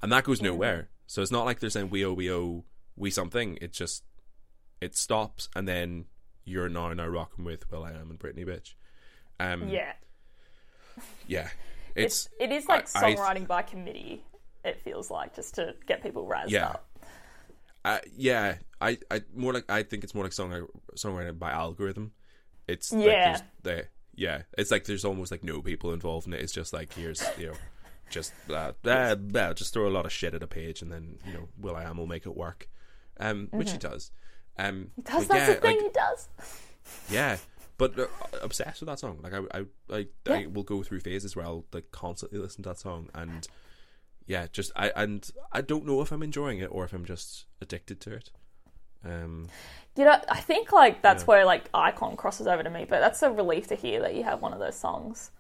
and 0.02 0.12
that 0.12 0.24
goes 0.26 0.42
nowhere. 0.42 0.90
So 1.08 1.22
it's 1.22 1.32
not 1.32 1.46
like 1.46 1.60
they're 1.60 1.70
saying 1.70 1.90
we 1.90 2.06
oh 2.06 2.14
we 2.14 2.32
oh 2.32 2.66
we 2.96 3.10
something. 3.12 3.58
It 3.62 3.74
just 3.74 4.04
it 4.82 4.96
stops 4.96 5.50
and 5.56 5.68
then 5.68 6.06
you're 6.50 6.70
now 6.70 6.92
now 6.94 7.08
rocking 7.08 7.46
with 7.46 7.70
Will 7.72 7.84
I 7.84 7.92
Am 7.92 8.10
and 8.10 8.20
Britney 8.20 8.46
bitch. 8.46 8.74
Um, 9.40 9.70
yeah. 9.70 9.94
yeah. 11.28 11.50
It's, 11.96 12.26
It's 12.26 12.30
it 12.40 12.52
is 12.52 12.68
like 12.68 12.88
I- 12.96 13.08
I- 13.08 13.16
songwriting 13.16 13.48
by 13.48 13.62
committee, 13.62 14.24
it 14.64 14.80
feels 14.82 15.10
like, 15.10 15.36
just 15.36 15.56
to 15.56 15.74
get 15.88 16.04
people 16.04 16.28
razzed 16.28 16.50
Yeah. 16.50 16.70
up. 16.70 16.86
Uh, 17.86 18.00
yeah, 18.16 18.58
I, 18.82 18.98
I 19.10 19.22
more 19.34 19.54
like 19.54 19.70
I 19.72 19.84
think 19.84 20.04
it's 20.04 20.14
more 20.14 20.26
like 20.26 20.34
song 20.34 20.68
songwriting 20.98 21.40
by 21.40 21.52
algorithm. 21.52 22.12
It's 22.68 22.92
Yeah. 22.92 23.34
like 23.34 23.42
the 23.64 23.86
yeah, 24.16 24.42
it's 24.58 24.70
like 24.70 24.84
there's 24.84 25.06
almost 25.06 25.32
like 25.32 25.44
no 25.46 25.62
people 25.62 25.94
involved 25.94 26.28
in 26.28 26.34
it. 26.34 26.42
It's 26.42 26.52
just 26.52 26.74
like 26.74 26.94
here's 26.94 27.24
you 27.38 27.48
know, 27.48 27.54
just 28.10 28.34
uh, 28.50 28.74
uh, 28.86 29.16
uh, 29.34 29.54
just 29.54 29.74
throw 29.74 29.88
a 29.88 29.90
lot 29.90 30.06
of 30.06 30.12
shit 30.12 30.34
at 30.34 30.44
a 30.44 30.48
page 30.48 30.82
and 30.82 30.92
then 30.92 31.20
you 31.26 31.34
know 31.34 31.48
Will 31.58 31.76
I 31.78 31.84
Am 31.86 31.98
will 31.98 32.06
make 32.06 32.26
it 32.26 32.36
work, 32.36 32.68
um, 33.20 33.48
which 33.52 33.72
he 33.72 33.78
does. 33.78 34.12
Um, 34.60 34.92
Mm-hmm. 35.02 35.02
Does 35.18 35.28
that's 35.28 35.40
yeah, 35.40 35.54
the 35.56 35.62
thing 35.62 35.78
like, 35.78 35.86
he 35.86 35.90
does? 35.90 36.28
yeah, 37.10 37.38
but 37.78 37.98
uh, 37.98 38.08
obsessed 38.42 38.82
with 38.82 38.88
that 38.90 39.00
song. 39.00 39.20
Like 39.24 39.34
I, 39.34 39.40
I, 39.60 39.66
I, 39.96 40.08
I 40.32 40.46
will 40.48 40.64
go 40.64 40.84
through 40.84 41.00
phases 41.00 41.36
where 41.36 41.46
I'll 41.46 41.66
like 41.74 41.92
constantly 41.92 42.40
listen 42.40 42.64
to 42.64 42.70
that 42.70 42.80
song, 42.80 43.10
and 43.16 43.48
yeah, 44.28 44.48
just 44.52 44.72
I 44.76 44.92
and 44.96 45.30
I 45.52 45.62
don't 45.62 45.86
know 45.86 46.02
if 46.02 46.12
I'm 46.12 46.22
enjoying 46.24 46.60
it 46.60 46.70
or 46.72 46.84
if 46.84 46.94
I'm 46.94 47.06
just 47.06 47.46
addicted 47.62 48.02
to 48.02 48.14
it. 48.14 48.32
Um, 49.06 49.48
You 49.96 50.04
know, 50.06 50.20
I 50.30 50.42
think 50.42 50.74
like 50.74 51.02
that's 51.02 51.24
Yeah. 51.24 51.28
where 51.28 51.46
like 51.46 51.70
Icon 51.74 52.18
crosses 52.18 52.48
over 52.48 52.62
to 52.64 52.70
me, 52.70 52.86
but 52.90 53.00
that's 53.00 53.24
a 53.24 53.32
relief 53.32 53.68
to 53.68 53.76
hear 53.76 54.02
that 54.02 54.14
you 54.14 54.24
have 54.24 54.42
one 54.42 54.52
of 54.54 54.60
those 54.60 54.76
songs. 54.76 55.32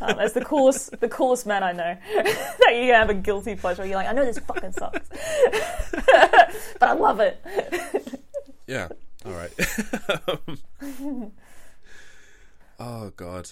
Um, 0.00 0.18
as 0.18 0.32
the 0.32 0.44
coolest, 0.44 0.98
the 1.00 1.08
coolest 1.08 1.46
man 1.46 1.62
I 1.62 1.72
know, 1.72 1.96
that 2.14 2.72
you 2.74 2.92
have 2.92 3.10
a 3.10 3.14
guilty 3.14 3.54
pleasure. 3.56 3.84
You're 3.86 3.96
like, 3.96 4.08
I 4.08 4.12
know 4.12 4.24
this 4.24 4.38
fucking 4.40 4.72
sucks, 4.72 5.08
but 6.80 6.82
I 6.88 6.92
love 6.94 7.20
it. 7.20 7.40
Yeah, 8.66 8.88
all 9.24 9.32
right. 9.32 9.52
Um, 10.80 11.32
oh 12.78 13.10
God, 13.16 13.50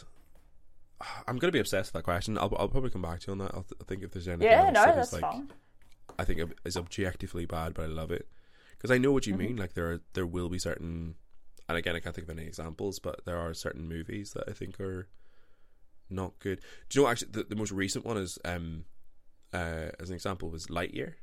I'm 1.27 1.39
gonna 1.39 1.53
be 1.53 1.59
obsessed 1.59 1.93
with 1.93 2.01
that 2.01 2.05
question. 2.05 2.39
I'll, 2.39 2.55
I'll 2.59 2.69
probably 2.69 2.91
come 2.91 3.03
back 3.03 3.21
to 3.21 3.27
you 3.29 3.33
on 3.33 3.39
that. 3.39 3.55
I'll 3.55 3.63
th- 3.63 3.81
I 3.81 3.85
think 3.85 4.03
if 4.03 4.13
there's 4.13 4.29
anything 4.29 4.47
Yeah, 4.47 4.69
else 4.69 4.73
no, 4.73 4.85
that 4.85 4.97
that's 4.97 5.09
is 5.09 5.13
like 5.13 5.23
fine. 5.23 5.49
I 6.19 6.25
think 6.25 6.41
is 6.65 6.77
objectively 6.77 7.47
bad, 7.47 7.75
but 7.75 7.83
I 7.85 7.87
love 7.87 8.11
it 8.11 8.29
because 8.77 8.91
I 8.91 8.99
know 8.99 9.13
what 9.13 9.27
you 9.27 9.35
Mm-hmm. 9.35 9.47
mean. 9.47 9.57
Like 9.57 9.75
there 9.75 9.91
are 9.93 10.01
there 10.15 10.27
will 10.27 10.49
be 10.49 10.59
certain, 10.59 11.15
and 11.69 11.79
again 11.79 11.97
I 11.97 12.01
can't 12.01 12.15
think 12.15 12.29
of 12.29 12.37
any 12.37 12.47
examples, 12.47 12.99
but 12.99 13.25
there 13.25 13.39
are 13.39 13.55
certain 13.55 13.89
movies 13.89 14.33
that 14.33 14.45
I 14.49 14.53
think 14.53 14.81
are 14.81 15.09
not 16.11 16.39
good. 16.39 16.61
Do 16.89 16.99
you 16.99 17.05
know 17.05 17.11
actually 17.11 17.33
the, 17.33 17.45
the 17.45 17.57
most 17.57 17.73
recent 17.73 18.05
one 18.05 18.17
is 18.19 18.39
um 18.45 18.85
uh 19.53 19.91
as 19.99 20.09
an 20.11 20.15
example 20.15 20.51
was 20.51 20.67
Lightyear. 20.67 20.91
I 20.93 20.93
don't 20.99 21.07
know 21.07 21.13
if 21.13 21.15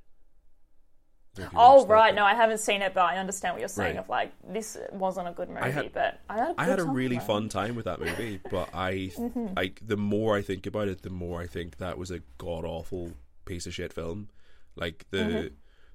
you 1.13 1.20
Oh 1.55 1.85
right, 1.85 2.13
no, 2.13 2.25
I 2.25 2.33
haven't 2.35 2.57
seen 2.57 2.81
it, 2.81 2.93
but 2.93 3.03
I 3.03 3.17
understand 3.17 3.53
what 3.53 3.59
you're 3.61 3.69
saying. 3.69 3.95
Right. 3.95 4.03
Of 4.03 4.09
like, 4.09 4.31
this 4.47 4.77
wasn't 4.91 5.29
a 5.29 5.31
good 5.31 5.49
movie, 5.49 5.71
had- 5.71 5.93
but 5.93 6.19
I 6.29 6.37
had. 6.37 6.49
A 6.49 6.55
I 6.61 6.65
had 6.65 6.79
a 6.79 6.83
really 6.83 7.19
fun 7.19 7.47
time 7.47 7.75
with 7.75 7.85
that 7.85 7.99
movie, 8.01 8.39
but 8.51 8.69
I, 8.73 9.11
Mm-hmm. 9.15 9.47
I, 9.57 9.71
the 9.85 9.95
more 9.97 10.35
I 10.37 10.41
think 10.41 10.65
about 10.65 10.87
it, 10.89 11.03
the 11.03 11.09
more 11.09 11.41
I 11.41 11.47
think 11.47 11.77
that 11.77 11.97
was 11.97 12.11
a 12.11 12.19
god 12.37 12.65
awful 12.65 13.13
piece 13.45 13.65
of 13.65 13.73
shit 13.73 13.93
film. 13.93 14.27
Like 14.75 15.05
the, 15.11 15.17
Mm-hmm. 15.17 15.47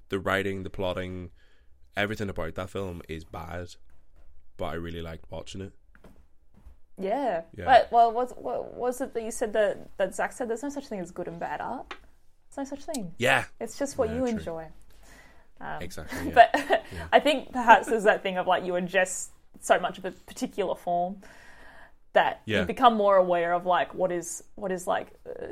the 0.09 0.19
writing, 0.19 0.63
the 0.63 0.69
plotting, 0.71 1.29
everything 1.95 2.29
about 2.29 2.55
that 2.55 2.69
film 2.71 3.01
is 3.07 3.23
bad, 3.23 3.75
but 4.57 4.65
I 4.65 4.73
really 4.73 5.01
liked 5.03 5.25
watching 5.29 5.61
it. 5.61 5.73
Yeah. 6.99 7.41
Yeah. 7.55 7.65
But 7.65 7.91
well, 7.91 8.11
was 8.11 8.33
what 8.37 8.73
was 8.73 9.01
it 9.01 9.13
that 9.13 9.21
you 9.23 9.29
said 9.31 9.53
that 9.53 9.95
that 9.97 10.15
Zach 10.15 10.31
said? 10.31 10.49
There's 10.49 10.63
no 10.63 10.69
such 10.69 10.87
thing 10.87 10.99
as 10.99 11.11
good 11.11 11.27
and 11.27 11.39
bad 11.39 11.61
art. 11.61 11.93
There's 12.55 12.69
no 12.71 12.75
such 12.75 12.85
thing. 12.85 13.13
Yeah, 13.19 13.45
It's 13.59 13.77
just 13.77 13.97
what 13.99 14.09
Yeah, 14.09 14.15
you 14.15 14.21
true. 14.21 14.29
enjoy. 14.29 14.67
Exactly. 15.81 16.17
Yeah. 16.27 16.33
But 16.33 16.83
I 17.11 17.19
think 17.19 17.51
perhaps 17.51 17.87
there's 17.87 18.03
that 18.03 18.23
thing 18.23 18.37
of 18.37 18.47
like 18.47 18.63
you 18.65 18.73
ingest 18.73 19.29
so 19.59 19.79
much 19.79 19.97
of 19.97 20.05
a 20.05 20.11
particular 20.11 20.75
form 20.75 21.17
that 22.13 22.41
Yeah. 22.45 22.59
you 22.61 22.65
become 22.65 22.95
more 22.95 23.17
aware 23.17 23.53
of 23.53 23.65
like 23.65 23.93
what 23.93 24.11
is 24.11 24.43
what 24.55 24.71
is 24.71 24.87
like 24.87 25.07
uh, 25.27 25.45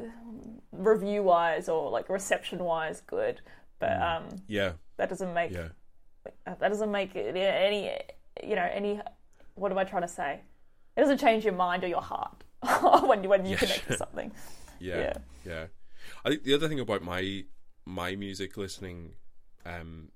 review 0.72 1.24
wise 1.24 1.70
or 1.70 1.90
like 1.90 2.10
reception 2.10 2.60
wise 2.60 3.02
good. 3.08 3.42
But 3.80 4.02
um, 4.02 4.24
yeah, 4.48 4.74
that 4.98 5.10
doesn't 5.10 5.34
make 5.34 5.52
Mm. 5.52 5.56
yeah, 5.56 6.56
that 6.60 6.70
doesn't 6.70 6.92
make 6.92 7.16
it 7.16 7.36
any 7.36 7.92
you 8.44 8.56
know 8.56 8.68
any 8.72 9.00
what 9.56 9.72
am 9.72 9.78
I 9.78 9.84
trying 9.84 10.02
to 10.04 10.08
say? 10.08 10.42
It 10.96 11.02
doesn't 11.02 11.20
change 11.20 11.44
your 11.46 11.54
mind 11.54 11.84
or 11.84 11.88
your 11.88 12.02
heart 12.02 12.44
when 13.08 13.24
you 13.24 13.30
when 13.30 13.46
you 13.46 13.52
Yeah, 13.52 13.58
connect 13.58 13.88
to 13.88 13.98
something. 13.98 14.32
yeah, 14.80 14.98
Yeah. 15.00 15.14
yeah. 15.46 15.66
I 16.24 16.30
think 16.30 16.44
the 16.44 16.54
other 16.54 16.68
thing 16.68 16.80
about 16.80 17.04
my 17.04 17.44
my 17.86 18.16
music 18.16 18.58
listening, 18.58 19.14
um, 19.66 20.10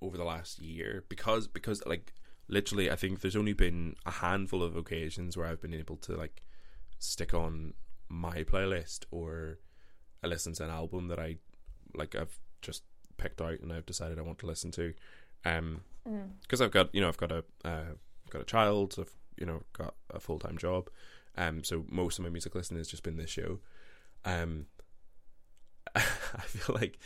over 0.00 0.16
the 0.16 0.24
last 0.24 0.60
year 0.60 1.04
because 1.08 1.48
because 1.48 1.84
like 1.86 2.12
literally 2.48 2.90
I 2.90 2.96
think 2.96 3.20
there's 3.20 3.36
only 3.36 3.52
been 3.52 3.96
a 4.06 4.10
handful 4.10 4.62
of 4.62 4.76
occasions 4.76 5.36
where 5.36 5.46
I've 5.46 5.60
been 5.60 5.74
able 5.74 5.96
to 5.98 6.16
like 6.16 6.42
stick 6.98 7.34
on 7.34 7.74
my 8.08 8.42
playlist 8.44 9.04
or 9.10 9.58
I 10.22 10.26
listen 10.26 10.54
to 10.54 10.64
an 10.64 10.70
album 10.70 11.08
that 11.08 11.18
I 11.18 11.36
like 11.94 12.14
I've 12.14 12.38
just 12.62 12.82
picked 13.16 13.40
out 13.40 13.60
and 13.60 13.72
I've 13.72 13.86
decided 13.86 14.18
I 14.18 14.22
want 14.22 14.38
to 14.38 14.46
listen 14.46 14.70
to. 14.72 14.94
Um 15.44 15.82
because 16.40 16.60
I've 16.60 16.70
got 16.70 16.94
you 16.94 17.00
know 17.00 17.08
I've 17.08 17.16
got 17.18 17.32
a 17.32 17.44
uh, 17.64 17.94
got 18.30 18.42
a 18.42 18.46
child 18.46 18.94
I've 18.98 19.12
you 19.36 19.46
know 19.46 19.62
got 19.72 19.94
a 20.10 20.18
full-time 20.18 20.58
job 20.58 20.90
um 21.36 21.62
so 21.62 21.84
most 21.88 22.18
of 22.18 22.24
my 22.24 22.30
music 22.30 22.54
listening 22.54 22.78
has 22.78 22.88
just 22.88 23.02
been 23.02 23.16
this 23.16 23.30
show. 23.30 23.58
Um 24.24 24.66
I 25.94 26.00
feel 26.00 26.74
like 26.74 26.98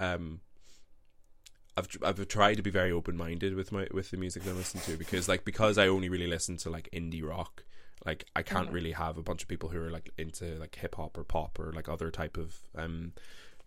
um 0.00 0.40
I've 1.76 1.88
I've 2.02 2.28
tried 2.28 2.54
to 2.56 2.62
be 2.62 2.70
very 2.70 2.92
open 2.92 3.16
minded 3.16 3.54
with 3.54 3.72
my 3.72 3.86
with 3.92 4.10
the 4.10 4.16
music 4.16 4.44
that 4.44 4.50
I 4.50 4.54
listen 4.54 4.80
to 4.82 4.96
because 4.96 5.28
like 5.28 5.44
because 5.44 5.76
I 5.78 5.88
only 5.88 6.08
really 6.08 6.26
listen 6.26 6.56
to 6.58 6.70
like 6.70 6.88
indie 6.92 7.26
rock, 7.26 7.64
like 8.06 8.24
I 8.36 8.42
can't 8.42 8.70
really 8.70 8.92
have 8.92 9.18
a 9.18 9.22
bunch 9.22 9.42
of 9.42 9.48
people 9.48 9.70
who 9.70 9.80
are 9.80 9.90
like 9.90 10.10
into 10.16 10.44
like 10.56 10.76
hip 10.76 10.94
hop 10.94 11.18
or 11.18 11.24
pop 11.24 11.58
or 11.58 11.72
like 11.72 11.88
other 11.88 12.10
type 12.10 12.36
of 12.36 12.56
um 12.76 13.12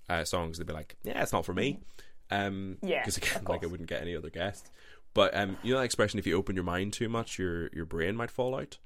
uh, 0.09 0.23
songs. 0.23 0.57
They'd 0.57 0.67
be 0.67 0.73
like, 0.73 0.95
yeah, 1.03 1.21
it's 1.21 1.33
not 1.33 1.45
for 1.45 1.53
me. 1.53 1.79
Um, 2.31 2.77
Yeah, 2.81 2.99
because 3.01 3.17
again, 3.17 3.43
like 3.47 3.63
I 3.63 3.67
wouldn't 3.67 3.89
get 3.89 4.01
any 4.01 4.15
other 4.15 4.29
guest. 4.29 4.71
But 5.13 5.35
um, 5.35 5.57
you 5.63 5.73
know 5.73 5.79
that 5.79 5.85
expression: 5.85 6.19
if 6.19 6.27
you 6.27 6.35
open 6.37 6.55
your 6.55 6.63
mind 6.63 6.93
too 6.93 7.09
much, 7.09 7.37
your 7.37 7.69
your 7.73 7.85
brain 7.85 8.15
might 8.15 8.31
fall 8.31 8.55
out. 8.55 8.77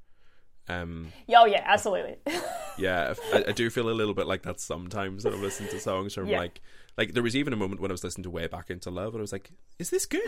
Um, 0.67 1.11
Oh 1.29 1.45
yeah, 1.45 1.63
absolutely. 1.65 2.15
yeah, 2.77 3.13
I, 3.33 3.45
I 3.49 3.51
do 3.51 3.69
feel 3.69 3.89
a 3.89 3.91
little 3.91 4.13
bit 4.13 4.27
like 4.27 4.43
that 4.43 4.59
sometimes 4.59 5.25
when 5.25 5.33
I 5.33 5.37
listen 5.37 5.67
to 5.67 5.79
songs. 5.79 6.15
Where 6.15 6.23
I'm 6.25 6.31
Yeah. 6.31 6.39
like, 6.39 6.61
like 6.97 7.13
there 7.13 7.23
was 7.23 7.35
even 7.35 7.53
a 7.53 7.55
moment 7.55 7.81
when 7.81 7.91
I 7.91 7.93
was 7.93 8.03
listening 8.03 8.23
to 8.23 8.29
Way 8.29 8.47
Back 8.47 8.69
Into 8.69 8.89
Love, 8.89 9.13
and 9.13 9.21
I 9.21 9.21
was 9.21 9.31
like, 9.31 9.51
"Is 9.79 9.89
this 9.89 10.05
good? 10.05 10.21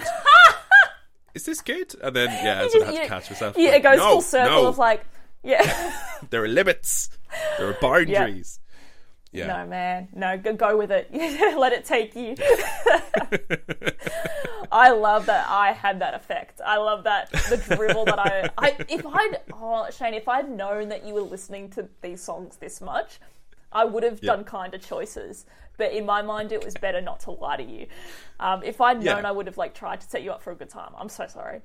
Is 1.35 1.45
this 1.45 1.61
good?" 1.61 1.95
And 2.01 2.15
then 2.15 2.29
yeah, 2.43 2.61
I 2.65 2.67
sort 2.67 2.87
of 2.87 2.93
had 2.93 3.03
to 3.03 3.07
catch 3.07 3.29
myself. 3.29 3.55
yeah, 3.57 3.69
like, 3.69 3.79
it 3.79 3.83
goes 3.83 3.97
no, 3.97 4.09
full 4.11 4.21
circle 4.21 4.63
no, 4.63 4.67
of 4.67 4.77
like, 4.77 5.03
yeah. 5.43 5.93
there 6.29 6.43
are 6.43 6.47
limits, 6.47 7.09
there 7.57 7.67
are 7.67 7.77
boundaries. 7.81 8.59
Yeah, 9.31 9.47
No 9.47 9.65
man, 9.65 10.09
no, 10.13 10.37
go, 10.37 10.53
go 10.53 10.77
with 10.77 10.91
it. 10.91 11.09
Let 11.57 11.73
it 11.73 11.85
take 11.85 12.15
you. 12.15 12.35
I 14.71 14.91
love 14.91 15.25
that 15.25 15.47
I 15.49 15.71
had 15.71 15.99
that 16.01 16.13
effect. 16.13 16.61
I 16.63 16.77
love 16.77 17.03
that 17.05 17.31
the 17.31 17.57
dribble 17.75 18.05
that 18.05 18.19
I, 18.19 18.49
I 18.57 18.75
if 18.87 19.05
I'd 19.05 19.37
oh 19.51 19.87
Shane, 19.91 20.13
if 20.13 20.27
I'd 20.27 20.49
known 20.49 20.89
that 20.89 21.05
you 21.05 21.15
were 21.15 21.21
listening 21.21 21.69
to 21.71 21.87
these 22.01 22.21
songs 22.21 22.57
this 22.57 22.79
much, 22.79 23.19
I 23.71 23.85
would 23.85 24.03
have 24.03 24.21
done 24.21 24.43
kinder 24.43 24.77
choices. 24.77 25.45
But 25.77 25.91
in 25.93 26.05
my 26.05 26.21
mind, 26.21 26.51
it 26.51 26.63
was 26.63 26.75
better 26.75 27.01
not 27.01 27.21
to 27.21 27.31
lie 27.31 27.57
to 27.57 27.63
you. 27.63 27.87
Um, 28.39 28.61
if 28.63 28.79
I'd 28.79 29.01
Yeah. 29.01 29.15
known, 29.15 29.25
I 29.25 29.31
would 29.31 29.47
have 29.47 29.57
like 29.57 29.73
tried 29.73 30.01
to 30.01 30.07
set 30.09 30.21
you 30.23 30.31
up 30.31 30.41
for 30.43 30.51
a 30.51 30.55
good 30.55 30.69
time. 30.69 30.91
I'm 30.97 31.09
so 31.09 31.25
sorry. 31.27 31.61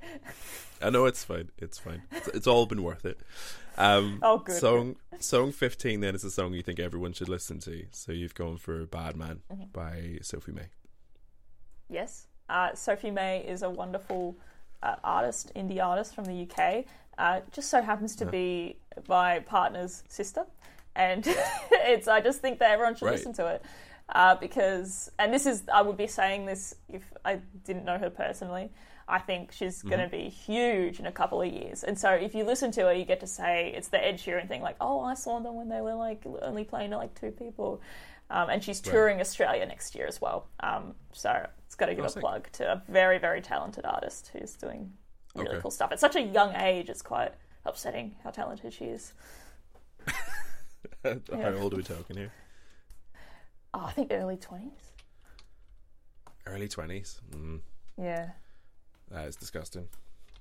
I 0.81 0.89
know 0.89 1.05
it's 1.05 1.23
fine. 1.23 1.49
It's 1.59 1.77
fine. 1.77 2.01
It's, 2.11 2.27
it's 2.29 2.47
all 2.47 2.65
been 2.65 2.81
worth 2.83 3.05
it. 3.05 3.19
Um, 3.77 4.19
Oh, 4.23 4.39
good. 4.39 4.57
Song 4.59 4.95
song 5.19 5.51
fifteen 5.51 5.99
then 5.99 6.15
is 6.15 6.23
a 6.23 6.31
song 6.31 6.53
you 6.53 6.61
think 6.63 6.79
everyone 6.79 7.13
should 7.13 7.29
listen 7.29 7.59
to. 7.59 7.85
So 7.91 8.11
you've 8.11 8.33
gone 8.35 8.57
for 8.57 8.85
"Bad 8.85 9.15
Man" 9.15 9.41
Mm-hmm. 9.51 9.63
by 9.73 10.17
Sophie 10.21 10.53
May. 10.53 10.69
Yes. 11.89 12.27
Uh, 12.49 12.73
Sophie 12.73 13.11
May 13.11 13.39
is 13.45 13.61
a 13.61 13.69
wonderful 13.69 14.35
uh, 14.81 14.95
artist, 15.03 15.51
indie 15.55 15.83
artist 15.83 16.15
from 16.15 16.25
the 16.25 16.47
UK. 16.49 16.85
Uh, 17.17 17.41
just 17.51 17.69
so 17.69 17.81
happens 17.81 18.15
to 18.15 18.25
be 18.25 18.77
my 19.07 19.39
partner's 19.39 20.03
sister. 20.07 20.45
And 20.95 21.23
it's 21.71 22.07
I 22.07 22.21
just 22.21 22.41
think 22.41 22.59
that 22.59 22.71
everyone 22.71 22.95
should 22.95 23.05
Right. 23.05 23.15
listen 23.15 23.33
to 23.33 23.47
it. 23.47 23.63
Uh, 24.13 24.35
because, 24.35 25.11
and 25.19 25.31
this 25.33 25.45
is, 25.45 25.63
I 25.71 25.81
would 25.81 25.97
be 25.97 26.07
saying 26.07 26.45
this 26.45 26.75
if 26.87 27.03
I 27.23 27.39
didn't 27.63 27.85
know 27.85 27.97
her 27.97 28.09
personally. 28.09 28.71
I 29.07 29.19
think 29.19 29.51
she's 29.51 29.81
going 29.81 29.99
to 30.01 30.07
be 30.07 30.29
huge 30.29 30.99
in 30.99 31.07
a 31.07 31.11
couple 31.11 31.41
of 31.41 31.51
years. 31.51 31.83
And 31.83 31.97
so 31.97 32.11
if 32.11 32.35
you 32.35 32.43
listen 32.43 32.71
to 32.73 32.81
her, 32.81 32.93
you 32.93 33.05
get 33.05 33.19
to 33.21 33.27
say 33.27 33.73
it's 33.75 33.87
the 33.87 34.03
Ed 34.03 34.15
Sheeran 34.19 34.47
thing, 34.47 34.61
like, 34.61 34.75
oh, 34.79 34.99
I 35.01 35.15
saw 35.15 35.39
them 35.39 35.55
when 35.55 35.67
they 35.69 35.81
were 35.81 35.95
like 35.95 36.23
only 36.43 36.63
playing 36.63 36.91
to 36.91 36.97
like 36.97 37.19
two 37.19 37.31
people. 37.31 37.81
Um, 38.29 38.49
and 38.51 38.63
she's 38.63 38.79
touring 38.79 39.19
Australia 39.19 39.65
next 39.65 39.95
year 39.95 40.05
as 40.05 40.21
well. 40.21 40.47
Um, 40.59 40.93
so 41.11 41.47
it's 41.65 41.73
got 41.73 41.87
to 41.87 41.95
give 41.95 42.05
a 42.05 42.09
plug 42.09 42.51
to 42.53 42.71
a 42.71 42.83
very, 42.87 43.17
very 43.17 43.41
talented 43.41 43.83
artist 43.85 44.29
who's 44.31 44.53
doing 44.53 44.93
really 45.33 45.49
Okay. 45.49 45.59
cool 45.61 45.71
stuff. 45.71 45.91
At 45.91 45.99
such 45.99 46.15
a 46.15 46.21
young 46.21 46.53
age, 46.55 46.89
it's 46.89 47.01
quite 47.01 47.31
upsetting 47.65 48.15
how 48.23 48.29
talented 48.29 48.73
she 48.73 48.85
is. 48.85 49.13
How 51.03 51.53
old 51.59 51.73
are 51.73 51.77
we 51.77 51.83
talking 51.83 52.17
here? 52.17 52.31
Oh, 53.73 53.83
I 53.85 53.91
think 53.91 54.11
early 54.11 54.37
20s. 54.37 54.71
Early 56.47 56.67
twenties. 56.67 57.21
Mm, 57.31 57.61
Yeah. 58.01 58.29
that 59.11 59.27
is 59.27 59.35
disgusting. 59.35 59.87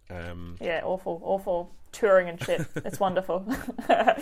Um, 0.08 0.56
Yeah, 0.60 0.80
awful, 0.84 1.20
awful 1.22 1.70
touring 1.92 2.28
and 2.30 2.42
shit. 2.42 2.66
It's 2.76 2.98
wonderful. 2.98 3.44
yeah. 3.88 4.16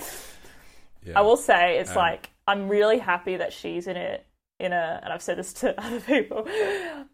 I 1.14 1.20
will 1.20 1.36
say 1.36 1.78
it's 1.78 1.90
Um, 1.90 1.96
like 1.96 2.30
I'm 2.48 2.68
really 2.68 2.98
happy 2.98 3.36
that 3.36 3.52
she's 3.52 3.86
in 3.86 3.96
it 3.96 4.26
in 4.58 4.72
a 4.72 5.00
and 5.02 5.12
I've 5.12 5.22
said 5.22 5.38
this 5.38 5.52
to 5.54 5.78
other 5.84 6.00
people. 6.00 6.44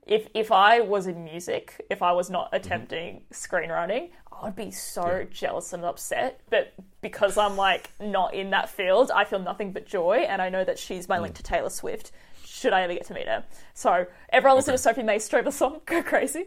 If 0.06 0.28
if 0.34 0.50
I 0.52 0.80
was 0.80 1.06
in 1.06 1.24
music, 1.24 1.84
if 1.90 2.00
I 2.00 2.12
was 2.12 2.30
not 2.30 2.48
attempting 2.52 3.24
screenwriting, 3.32 4.10
I 4.42 4.46
would 4.46 4.56
be 4.56 4.70
so 4.72 5.18
Yeah. 5.18 5.24
jealous 5.30 5.72
and 5.72 5.84
upset. 5.84 6.40
But 6.50 6.74
because 7.00 7.38
I'm 7.38 7.56
like 7.56 7.90
not 8.00 8.34
in 8.34 8.50
that 8.50 8.68
field, 8.68 9.10
I 9.14 9.24
feel 9.24 9.38
nothing 9.38 9.72
but 9.72 9.86
joy 9.86 10.26
and 10.28 10.42
I 10.42 10.48
know 10.48 10.64
that 10.64 10.78
she's 10.78 11.08
my 11.08 11.18
link 11.18 11.34
to 11.36 11.42
Taylor 11.42 11.70
Swift. 11.70 12.10
Should 12.44 12.72
I 12.72 12.82
ever 12.82 12.92
get 12.94 13.06
to 13.06 13.14
meet 13.14 13.26
her? 13.28 13.44
So 13.74 14.06
everyone 14.30 14.56
listen 14.56 14.74
to 14.74 14.78
Sophie 14.78 15.02
May's 15.02 15.28
Strober 15.28 15.52
song, 15.52 15.80
go 15.86 16.02
crazy. 16.02 16.46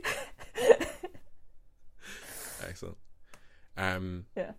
Excellent. 2.67 2.97
Um, 3.77 4.25
Yeah. 4.35 4.51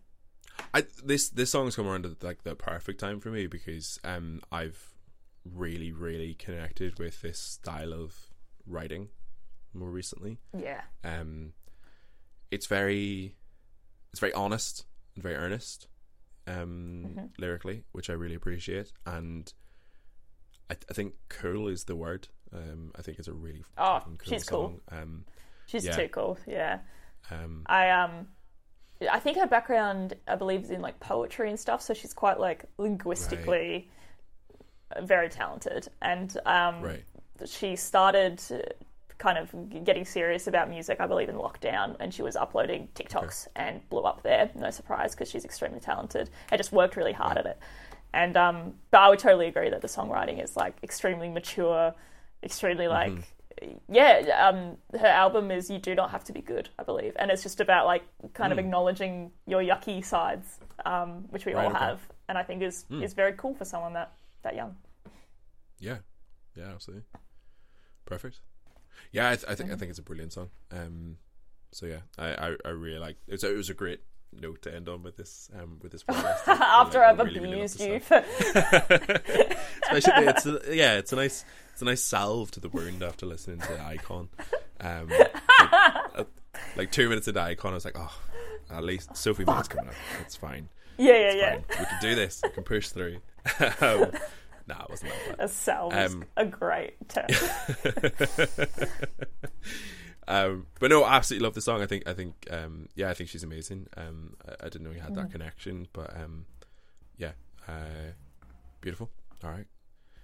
I 0.72 0.84
this 1.04 1.28
this 1.30 1.50
song's 1.50 1.76
come 1.76 1.86
around 1.86 2.06
at 2.06 2.22
like 2.22 2.42
the 2.42 2.54
perfect 2.54 2.98
time 3.00 3.20
for 3.20 3.30
me 3.30 3.46
because 3.46 3.98
um 4.04 4.40
I've 4.50 4.94
really 5.44 5.92
really 5.92 6.34
connected 6.34 6.98
with 6.98 7.20
this 7.22 7.38
style 7.38 7.92
of 7.92 8.14
writing 8.66 9.08
more 9.74 9.90
recently. 9.90 10.38
Yeah. 10.58 10.82
Um, 11.04 11.52
it's 12.50 12.66
very 12.66 13.34
it's 14.12 14.20
very 14.20 14.32
honest 14.32 14.86
and 15.14 15.22
very 15.22 15.34
earnest 15.36 15.88
um 16.46 17.30
lyrically, 17.38 17.84
which 17.92 18.08
I 18.10 18.12
really 18.12 18.34
appreciate, 18.34 18.92
and 19.04 19.52
I, 20.70 20.76
I 20.90 20.94
think 20.94 21.14
cool 21.28 21.68
is 21.68 21.84
the 21.84 21.96
word. 21.96 22.28
Um, 22.52 22.92
I 22.96 23.02
think 23.02 23.18
it's 23.18 23.28
a 23.28 23.32
really 23.32 23.64
Oh, 23.76 24.00
cool 24.04 24.14
she's 24.24 24.44
cool. 24.44 24.80
Um, 24.90 25.24
She's 25.66 25.84
Yeah. 25.84 25.96
too 25.96 26.08
cool. 26.08 26.38
Yeah. 26.46 26.78
um, 27.30 27.62
I 27.66 27.90
um 27.90 28.28
I 29.10 29.18
think 29.18 29.36
her 29.38 29.46
background 29.46 30.14
I 30.26 30.36
believe 30.36 30.62
is 30.62 30.70
in 30.70 30.80
like 30.80 30.98
poetry 31.00 31.48
and 31.50 31.58
stuff, 31.58 31.82
so 31.82 31.92
she's 31.94 32.14
quite 32.14 32.38
like 32.40 32.64
linguistically 32.78 33.90
very 35.02 35.28
talented. 35.28 35.88
And 36.00 36.36
um 36.46 36.82
right. 36.82 37.04
she 37.44 37.76
started 37.76 38.40
kind 39.18 39.38
of 39.38 39.84
getting 39.84 40.04
serious 40.04 40.46
about 40.46 40.68
music, 40.68 41.00
I 41.00 41.06
believe, 41.06 41.28
in 41.28 41.36
lockdown, 41.36 41.96
and 42.00 42.12
she 42.12 42.22
was 42.22 42.36
uploading 42.36 42.88
TikToks 42.94 43.48
and 43.56 43.88
blew 43.88 44.02
up 44.02 44.22
there. 44.22 44.50
No 44.54 44.70
surprise, 44.70 45.14
because 45.14 45.30
she's 45.30 45.44
extremely 45.44 45.80
talented 45.80 46.30
and 46.50 46.58
just 46.58 46.72
worked 46.72 46.96
really 46.96 47.12
hard 47.12 47.38
at 47.38 47.46
it. 47.46 47.58
And 48.12 48.36
um, 48.36 48.74
but 48.90 49.00
I 49.00 49.08
would 49.08 49.18
totally 49.18 49.46
agree 49.46 49.70
that 49.70 49.80
the 49.82 49.88
songwriting 49.88 50.42
is 50.42 50.56
like 50.56 50.76
extremely 50.82 51.28
mature, 51.28 51.94
extremely 52.42 52.88
like. 52.88 53.12
Yeah, 53.88 54.48
um, 54.48 54.76
her 55.00 55.06
album 55.06 55.50
is 55.50 55.70
"You 55.70 55.78
Do 55.78 55.94
Not 55.94 56.10
Have 56.10 56.24
to 56.24 56.32
Be 56.34 56.42
Good," 56.42 56.68
I 56.78 56.82
believe, 56.82 57.14
and 57.18 57.30
it's 57.30 57.42
just 57.42 57.58
about 57.58 57.86
like 57.86 58.02
kind 58.34 58.52
of 58.52 58.58
acknowledging 58.58 59.32
your 59.46 59.62
yucky 59.62 60.04
sides, 60.04 60.58
um, 60.84 61.24
which 61.30 61.46
we 61.46 61.54
Right, 61.54 61.64
all 61.64 61.70
okay. 61.70 61.78
have, 61.78 62.00
and 62.28 62.36
I 62.36 62.42
think 62.42 62.62
is 62.62 62.84
is 62.90 63.14
very 63.14 63.32
cool 63.32 63.54
for 63.54 63.64
someone 63.64 63.94
that 63.94 64.12
that 64.42 64.56
young. 64.56 64.76
Yeah, 65.78 65.98
yeah, 66.54 66.72
absolutely, 66.74 67.04
perfect. 68.04 68.40
Yeah, 69.12 69.30
I, 69.30 69.36
th- 69.36 69.44
I 69.48 69.54
think 69.54 69.68
Mm-hmm. 69.68 69.74
I 69.74 69.78
think 69.78 69.90
it's 69.90 69.98
a 69.98 70.02
brilliant 70.02 70.32
song. 70.32 70.50
Um, 70.72 71.16
so 71.72 71.86
yeah, 71.86 72.00
I 72.18 72.28
I, 72.48 72.56
I 72.64 72.68
really 72.70 72.98
like 72.98 73.16
it. 73.26 73.32
Was, 73.32 73.44
it 73.44 73.56
was 73.56 73.70
a 73.70 73.74
great 73.74 74.00
note 74.38 74.60
to 74.62 74.74
end 74.74 74.88
on 74.88 75.02
with 75.02 75.16
this 75.16 75.48
um 75.58 75.78
with 75.82 75.92
this 75.92 76.02
podcast. 76.04 76.46
After 76.48 77.02
I 77.02 77.10
I've 77.10 77.18
really, 77.18 77.40
really 77.40 77.52
abused 77.54 77.78
the 77.78 77.86
you 77.88 78.00
for 78.00 78.16
Especially, 79.92 80.26
it's 80.26 80.46
a, 80.46 80.60
yeah, 80.74 80.94
it's 80.98 81.12
a 81.12 81.16
nice 81.16 81.44
it's 81.72 81.82
a 81.82 81.84
nice 81.84 82.02
salve 82.02 82.50
to 82.52 82.60
the 82.60 82.68
wound 82.68 83.02
after 83.02 83.26
listening 83.26 83.60
to 83.60 83.80
Icon. 83.84 84.28
Um, 84.80 85.08
like, 85.08 85.34
uh, 85.60 86.24
like 86.76 86.90
two 86.90 87.08
minutes 87.08 87.28
into 87.28 87.40
Icon, 87.40 87.72
I 87.72 87.74
was 87.74 87.84
like, 87.84 87.96
oh, 87.98 88.14
at 88.70 88.82
least 88.84 89.16
Sophie 89.16 89.44
May's 89.46 89.68
coming 89.68 89.88
up. 89.88 89.94
It's 90.22 90.36
fine. 90.36 90.68
yeah, 90.98 91.12
yeah, 91.12 91.18
It's 91.28 91.36
yeah. 91.36 91.50
fine. 91.52 91.64
We 91.80 91.84
can 91.86 91.98
do 92.00 92.14
this. 92.14 92.40
We 92.42 92.50
can 92.50 92.64
push 92.64 92.88
through. 92.88 93.18
um, 93.80 94.10
nah, 94.66 94.82
it 94.82 94.90
wasn't 94.90 95.12
that 95.12 95.38
bad. 95.38 95.44
A 95.44 95.48
salve 95.48 95.94
is 95.94 96.14
Um, 96.14 96.24
a 96.36 96.44
great 96.46 97.08
term. 97.08 97.26
um, 100.28 100.66
but 100.80 100.90
no, 100.90 101.04
I 101.04 101.14
absolutely 101.16 101.44
love 101.44 101.54
the 101.54 101.60
song. 101.60 101.82
I 101.82 101.86
think, 101.86 102.06
I 102.08 102.12
think, 102.12 102.34
um, 102.50 102.88
yeah, 102.94 103.10
I 103.10 103.14
think 103.14 103.30
she's 103.30 103.42
amazing. 103.44 103.86
Um, 103.96 104.34
I, 104.46 104.66
I 104.66 104.68
didn't 104.68 104.82
know 104.84 104.90
you 104.90 105.00
had 105.00 105.12
Mm. 105.12 105.16
that 105.16 105.30
connection, 105.30 105.88
but 105.92 106.14
um, 106.16 106.46
yeah, 107.16 107.32
uh, 107.68 108.12
beautiful. 108.80 109.10
All 109.44 109.50
right, 109.50 109.66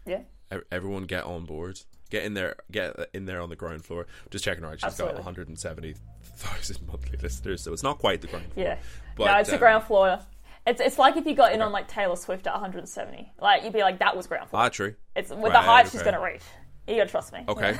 yeah, 0.06 0.22
everyone 0.70 1.04
get 1.04 1.24
on 1.24 1.44
board. 1.44 1.80
Get 2.10 2.24
in 2.24 2.34
there, 2.34 2.56
get 2.70 2.94
in 3.14 3.24
there 3.24 3.40
on 3.40 3.48
the 3.48 3.56
ground 3.56 3.84
floor. 3.86 4.06
Just 4.30 4.44
checking 4.44 4.64
her 4.64 4.70
out. 4.70 4.74
She's 4.80 4.84
Absolutely. 4.84 5.16
got 5.18 5.24
170,000 5.24 6.86
monthly 6.86 7.18
listeners, 7.22 7.62
so 7.62 7.72
it's 7.72 7.82
not 7.82 7.98
quite 7.98 8.20
the 8.20 8.26
ground 8.26 8.52
floor. 8.52 8.66
yeah. 8.66 8.78
But, 9.16 9.26
no, 9.32 9.38
it's 9.38 9.48
the 9.48 9.54
um, 9.56 9.60
ground 9.60 9.84
floor. 9.84 10.18
It's 10.66 10.80
it's 10.80 10.98
like 10.98 11.16
if 11.16 11.26
you 11.26 11.34
got 11.34 11.52
in 11.52 11.60
on 11.62 11.72
like 11.72 11.88
Taylor 11.88 12.16
Swift 12.16 12.46
at 12.46 12.52
170. 12.52 13.32
Like 13.40 13.64
you'd 13.64 13.72
be 13.72 13.80
like, 13.80 13.98
that 13.98 14.16
was 14.16 14.26
ground 14.26 14.48
floor. 14.50 14.62
Ah, 14.62 14.68
true. 14.68 14.94
It's 15.16 15.30
with 15.30 15.40
the 15.40 15.48
right, 15.50 15.64
height 15.64 15.86
she's 15.86 16.00
okay. 16.02 16.12
gonna 16.12 16.22
reach. 16.22 16.42
You 16.86 16.96
gotta 16.96 17.10
trust 17.10 17.32
me. 17.32 17.44
Okay, 17.48 17.76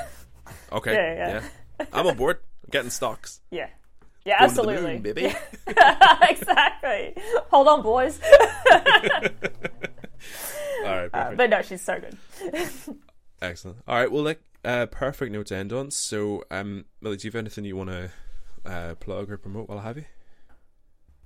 okay, 0.72 0.92
Yeah, 0.94 1.14
yeah. 1.14 1.42
yeah. 1.78 1.86
I'm 1.92 2.06
on 2.06 2.16
board. 2.16 2.38
Getting 2.70 2.90
stocks. 2.90 3.40
Yeah. 3.50 3.68
Yeah, 4.24 4.38
Going 4.38 4.50
to 4.50 4.54
the 4.54 4.60
absolutely. 4.60 4.92
moon, 4.92 5.02
baby. 5.02 5.34
exactly. 6.30 7.14
Hold 7.50 7.66
on, 7.66 7.82
boys. 7.82 8.20
All 8.22 8.78
right, 10.84 11.10
perfect. 11.10 11.14
Uh, 11.14 11.32
but 11.36 11.50
no, 11.50 11.62
she's 11.62 11.82
so 11.82 11.98
good. 12.00 12.16
Excellent. 13.40 13.78
All 13.88 13.96
right. 13.96 14.10
Well, 14.10 14.22
like, 14.22 14.40
uh, 14.64 14.86
perfect 14.86 15.32
note 15.32 15.46
to 15.46 15.56
end 15.56 15.72
on. 15.72 15.90
So, 15.90 16.44
um, 16.52 16.84
Millie, 17.00 17.16
do 17.16 17.26
you 17.26 17.30
have 17.32 17.36
anything 17.36 17.64
you 17.64 17.76
want 17.76 17.90
to 17.90 18.10
uh, 18.64 18.94
plug 18.96 19.28
or 19.30 19.36
promote 19.38 19.68
while 19.68 19.80
I 19.80 19.82
have 19.82 19.96
you? 19.96 20.04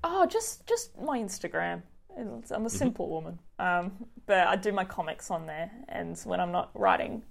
Oh, 0.08 0.24
just 0.26 0.66
just 0.66 0.96
my 1.00 1.18
Instagram. 1.18 1.82
I'm 2.16 2.64
a 2.64 2.70
Mm-hmm. 2.72 2.76
simple 2.78 3.08
woman, 3.10 3.38
um, 3.58 4.06
but 4.26 4.46
I 4.46 4.56
do 4.56 4.72
my 4.72 4.84
comics 4.84 5.30
on 5.30 5.46
there, 5.46 5.70
and 5.88 6.16
when 6.20 6.40
I'm 6.40 6.52
not 6.52 6.70
writing 6.74 7.22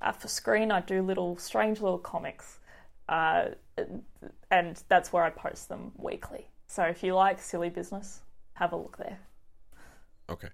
uh, 0.00 0.12
for 0.12 0.28
screen, 0.28 0.70
I 0.70 0.80
do 0.80 1.02
little 1.02 1.36
strange 1.38 1.80
little 1.80 1.98
comics, 1.98 2.60
uh, 3.08 3.46
and 4.50 4.82
that's 4.88 5.12
where 5.12 5.24
I 5.24 5.30
post 5.30 5.68
them 5.68 5.92
weekly. 5.96 6.48
So 6.66 6.84
if 6.84 7.02
you 7.02 7.14
like 7.14 7.40
silly 7.40 7.70
business, 7.70 8.20
have 8.54 8.72
a 8.72 8.76
look 8.76 8.98
there. 8.98 9.18
Okay, 10.28 10.48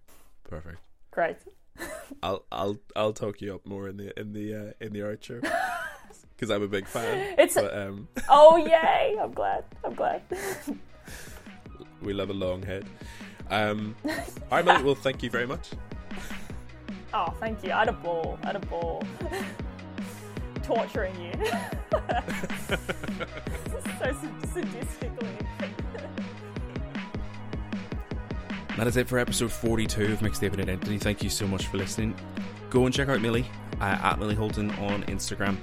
perfect. 0.44 0.80
Great. 1.10 1.39
I'll 2.22 2.44
I'll 2.51 2.78
I'll 2.97 3.12
talk 3.12 3.40
you 3.40 3.55
up 3.55 3.66
more 3.66 3.89
in 3.89 3.97
the 3.97 4.18
in 4.18 4.32
the 4.32 4.55
uh, 4.55 4.72
in 4.80 4.93
the 4.93 5.02
art 5.02 5.22
show 5.24 5.43
because 6.36 6.51
I'm 6.51 6.62
a 6.62 6.68
big 6.68 6.86
fan. 6.86 7.26
It's 7.39 7.56
But 7.56 7.76
um, 7.76 8.09
oh 8.28 8.56
yay! 8.59 9.16
I'm 9.20 9.32
glad. 9.32 9.64
I'm 9.85 9.94
glad. 9.94 10.22
we 12.03 12.12
love 12.12 12.31
a 12.31 12.35
long 12.35 12.62
head. 12.62 12.85
Um, 13.51 13.95
all 14.07 14.12
right, 14.53 14.65
Millie. 14.65 14.83
Well, 14.83 14.95
thank 14.95 15.23
you 15.23 15.31
very 15.31 15.47
much. 15.47 15.70
Oh, 17.15 17.33
thank 17.41 17.65
you. 17.65 17.73
I 17.73 17.79
had 17.79 17.89
a 17.89 17.93
ball. 17.93 18.39
I 18.43 18.49
had 18.49 18.57
a 18.57 18.66
ball. 18.66 19.03
Torturing 20.62 21.19
you. 21.19 21.33
This 21.33 21.51
is 23.79 23.85
so 23.99 24.12
sadistically. 24.47 25.39
That 28.77 28.87
is 28.87 28.99
it 28.99 29.09
for 29.09 29.19
episode 29.19 29.51
42 29.51 30.12
of 30.12 30.23
Mixed 30.23 30.43
Mixtaping 30.43 30.61
Identity. 30.61 30.99
Thank 30.99 31.23
you 31.23 31.31
so 31.31 31.49
much 31.49 31.66
for 31.66 31.79
listening. 31.79 32.15
Go 32.69 32.85
and 32.85 32.95
check 32.95 33.09
out 33.09 33.23
Millie 33.23 33.47
uh, 33.81 33.99
at 34.03 34.19
Millie 34.19 34.37
Holten 34.37 34.79
on 34.83 35.03
Instagram. 35.05 35.57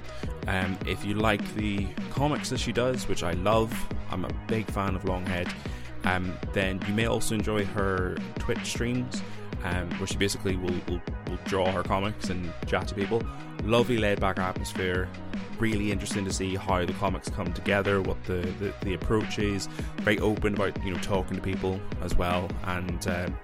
Um, 0.48 0.76
if 0.84 1.04
you 1.04 1.14
like 1.14 1.54
the 1.54 1.86
comics 2.10 2.50
that 2.50 2.58
she 2.58 2.72
does, 2.72 3.06
which 3.08 3.22
I 3.22 3.32
love, 3.32 3.72
I'm 4.10 4.24
a 4.24 4.30
big 4.48 4.66
fan 4.70 4.96
of 4.96 5.04
Longhead, 5.04 5.50
um, 6.06 6.36
then 6.52 6.80
you 6.88 6.94
may 6.94 7.06
also 7.06 7.34
enjoy 7.34 7.64
her 7.66 8.16
Twitch 8.38 8.64
streams. 8.64 9.22
Um, 9.64 9.90
where 9.98 10.06
she 10.06 10.16
basically 10.16 10.54
will, 10.54 10.74
will, 10.86 11.00
will 11.26 11.38
draw 11.46 11.72
her 11.72 11.82
comics 11.82 12.30
and 12.30 12.52
chat 12.66 12.86
to 12.88 12.94
people. 12.94 13.20
Lovely 13.64 13.96
laid 13.98 14.20
back 14.20 14.38
atmosphere. 14.38 15.08
Really 15.58 15.90
interesting 15.90 16.24
to 16.24 16.32
see 16.32 16.54
how 16.54 16.84
the 16.84 16.92
comics 16.92 17.28
come 17.30 17.52
together, 17.52 18.00
what 18.00 18.22
the, 18.24 18.42
the, 18.60 18.72
the 18.82 18.94
approach 18.94 19.40
is. 19.40 19.66
Very 20.02 20.20
open 20.20 20.54
about 20.54 20.80
you 20.84 20.92
know 20.92 21.00
talking 21.00 21.36
to 21.36 21.42
people 21.42 21.80
as 22.02 22.14
well, 22.14 22.48
and 22.64 23.08
um, 23.08 23.36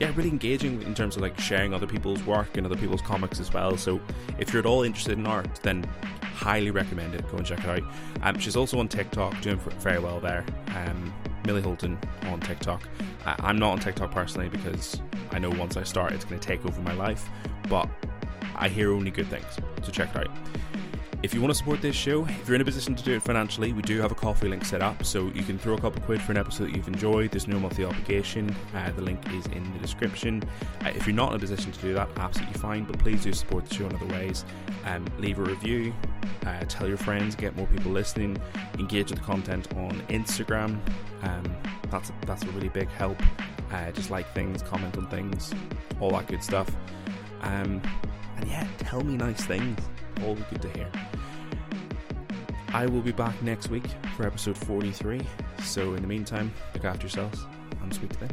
yeah, 0.00 0.12
really 0.16 0.28
engaging 0.28 0.82
in 0.82 0.94
terms 0.94 1.16
of 1.16 1.22
like 1.22 1.38
sharing 1.38 1.72
other 1.72 1.86
people's 1.86 2.22
work 2.24 2.56
and 2.56 2.66
other 2.66 2.76
people's 2.76 3.02
comics 3.02 3.40
as 3.40 3.52
well. 3.52 3.76
So 3.76 4.00
if 4.38 4.52
you're 4.52 4.60
at 4.60 4.66
all 4.66 4.82
interested 4.82 5.16
in 5.18 5.26
art, 5.26 5.60
then 5.62 5.84
highly 6.20 6.70
recommend 6.70 7.14
it. 7.14 7.26
Go 7.30 7.38
and 7.38 7.46
check 7.46 7.60
it 7.60 7.66
out. 7.66 7.82
Um, 8.22 8.38
she's 8.38 8.56
also 8.56 8.78
on 8.80 8.88
TikTok, 8.88 9.40
doing 9.40 9.58
very 9.78 10.00
well 10.00 10.20
there. 10.20 10.44
Um, 10.74 11.14
Millie 11.44 11.62
Holten 11.62 11.96
on 12.26 12.40
TikTok. 12.40 12.82
I'm 13.26 13.58
not 13.58 13.72
on 13.72 13.78
TikTok 13.78 14.10
personally 14.10 14.48
because 14.48 15.00
I 15.30 15.38
know 15.38 15.50
once 15.50 15.76
I 15.76 15.82
start, 15.82 16.12
it's 16.12 16.24
going 16.24 16.40
to 16.40 16.46
take 16.46 16.64
over 16.64 16.80
my 16.82 16.94
life. 16.94 17.28
But 17.68 17.88
I 18.54 18.68
hear 18.68 18.92
only 18.92 19.10
good 19.10 19.26
things, 19.28 19.46
so 19.82 19.90
check 19.90 20.14
it 20.14 20.28
out. 20.28 20.36
If 21.24 21.32
you 21.32 21.40
want 21.40 21.52
to 21.52 21.56
support 21.56 21.80
this 21.80 21.96
show, 21.96 22.26
if 22.26 22.46
you're 22.46 22.54
in 22.54 22.60
a 22.60 22.66
position 22.66 22.94
to 22.94 23.02
do 23.02 23.14
it 23.14 23.22
financially, 23.22 23.72
we 23.72 23.80
do 23.80 23.98
have 23.98 24.12
a 24.12 24.14
Ko-Fi 24.14 24.46
link 24.46 24.62
set 24.62 24.82
up, 24.82 25.06
so 25.06 25.28
you 25.28 25.42
can 25.42 25.58
throw 25.58 25.72
a 25.72 25.80
couple 25.80 26.02
quid 26.02 26.20
for 26.20 26.32
an 26.32 26.36
episode 26.36 26.66
that 26.66 26.76
you've 26.76 26.86
enjoyed. 26.86 27.30
There's 27.30 27.48
no 27.48 27.58
monthly 27.58 27.86
obligation. 27.86 28.54
Uh, 28.74 28.92
the 28.92 29.00
link 29.00 29.26
is 29.32 29.46
in 29.46 29.72
the 29.72 29.78
description. 29.78 30.42
Uh, 30.84 30.90
if 30.90 31.06
you're 31.06 31.16
not 31.16 31.30
in 31.30 31.36
a 31.36 31.38
position 31.38 31.72
to 31.72 31.80
do 31.80 31.94
that, 31.94 32.10
absolutely 32.18 32.60
fine, 32.60 32.84
but 32.84 32.98
please 32.98 33.22
do 33.22 33.32
support 33.32 33.64
the 33.64 33.74
show 33.74 33.86
in 33.86 33.94
other 33.94 34.04
ways. 34.04 34.44
Um, 34.84 35.06
leave 35.18 35.38
a 35.38 35.42
review, 35.42 35.94
uh, 36.44 36.60
tell 36.68 36.86
your 36.86 36.98
friends, 36.98 37.34
get 37.34 37.56
more 37.56 37.68
people 37.68 37.90
listening, 37.90 38.36
engage 38.78 39.08
with 39.08 39.18
the 39.18 39.24
content 39.24 39.74
on 39.78 39.92
Instagram. 40.08 40.78
Um, 41.22 41.56
that's 41.90 42.10
a, 42.10 42.14
that's 42.26 42.42
a 42.42 42.48
really 42.48 42.68
big 42.68 42.90
help. 42.90 43.18
Uh, 43.72 43.90
just 43.92 44.10
like 44.10 44.30
things, 44.34 44.60
comment 44.60 44.94
on 44.98 45.06
things, 45.06 45.54
all 46.00 46.10
that 46.10 46.26
good 46.26 46.44
stuff. 46.44 46.70
Um, 47.40 47.80
and 48.36 48.46
yeah, 48.46 48.66
tell 48.80 49.02
me 49.02 49.16
nice 49.16 49.42
things. 49.42 49.80
All 50.22 50.34
good 50.34 50.62
to 50.62 50.68
hear. 50.70 50.90
I 52.68 52.86
will 52.86 53.00
be 53.00 53.12
back 53.12 53.40
next 53.42 53.70
week 53.70 53.84
for 54.16 54.26
episode 54.26 54.56
43. 54.58 55.20
So 55.62 55.94
in 55.94 56.02
the 56.02 56.08
meantime, 56.08 56.52
look 56.74 56.84
after 56.84 57.02
yourselves 57.02 57.46
and 57.82 57.94
speak 57.94 58.10
to 58.10 58.20
them. 58.20 58.30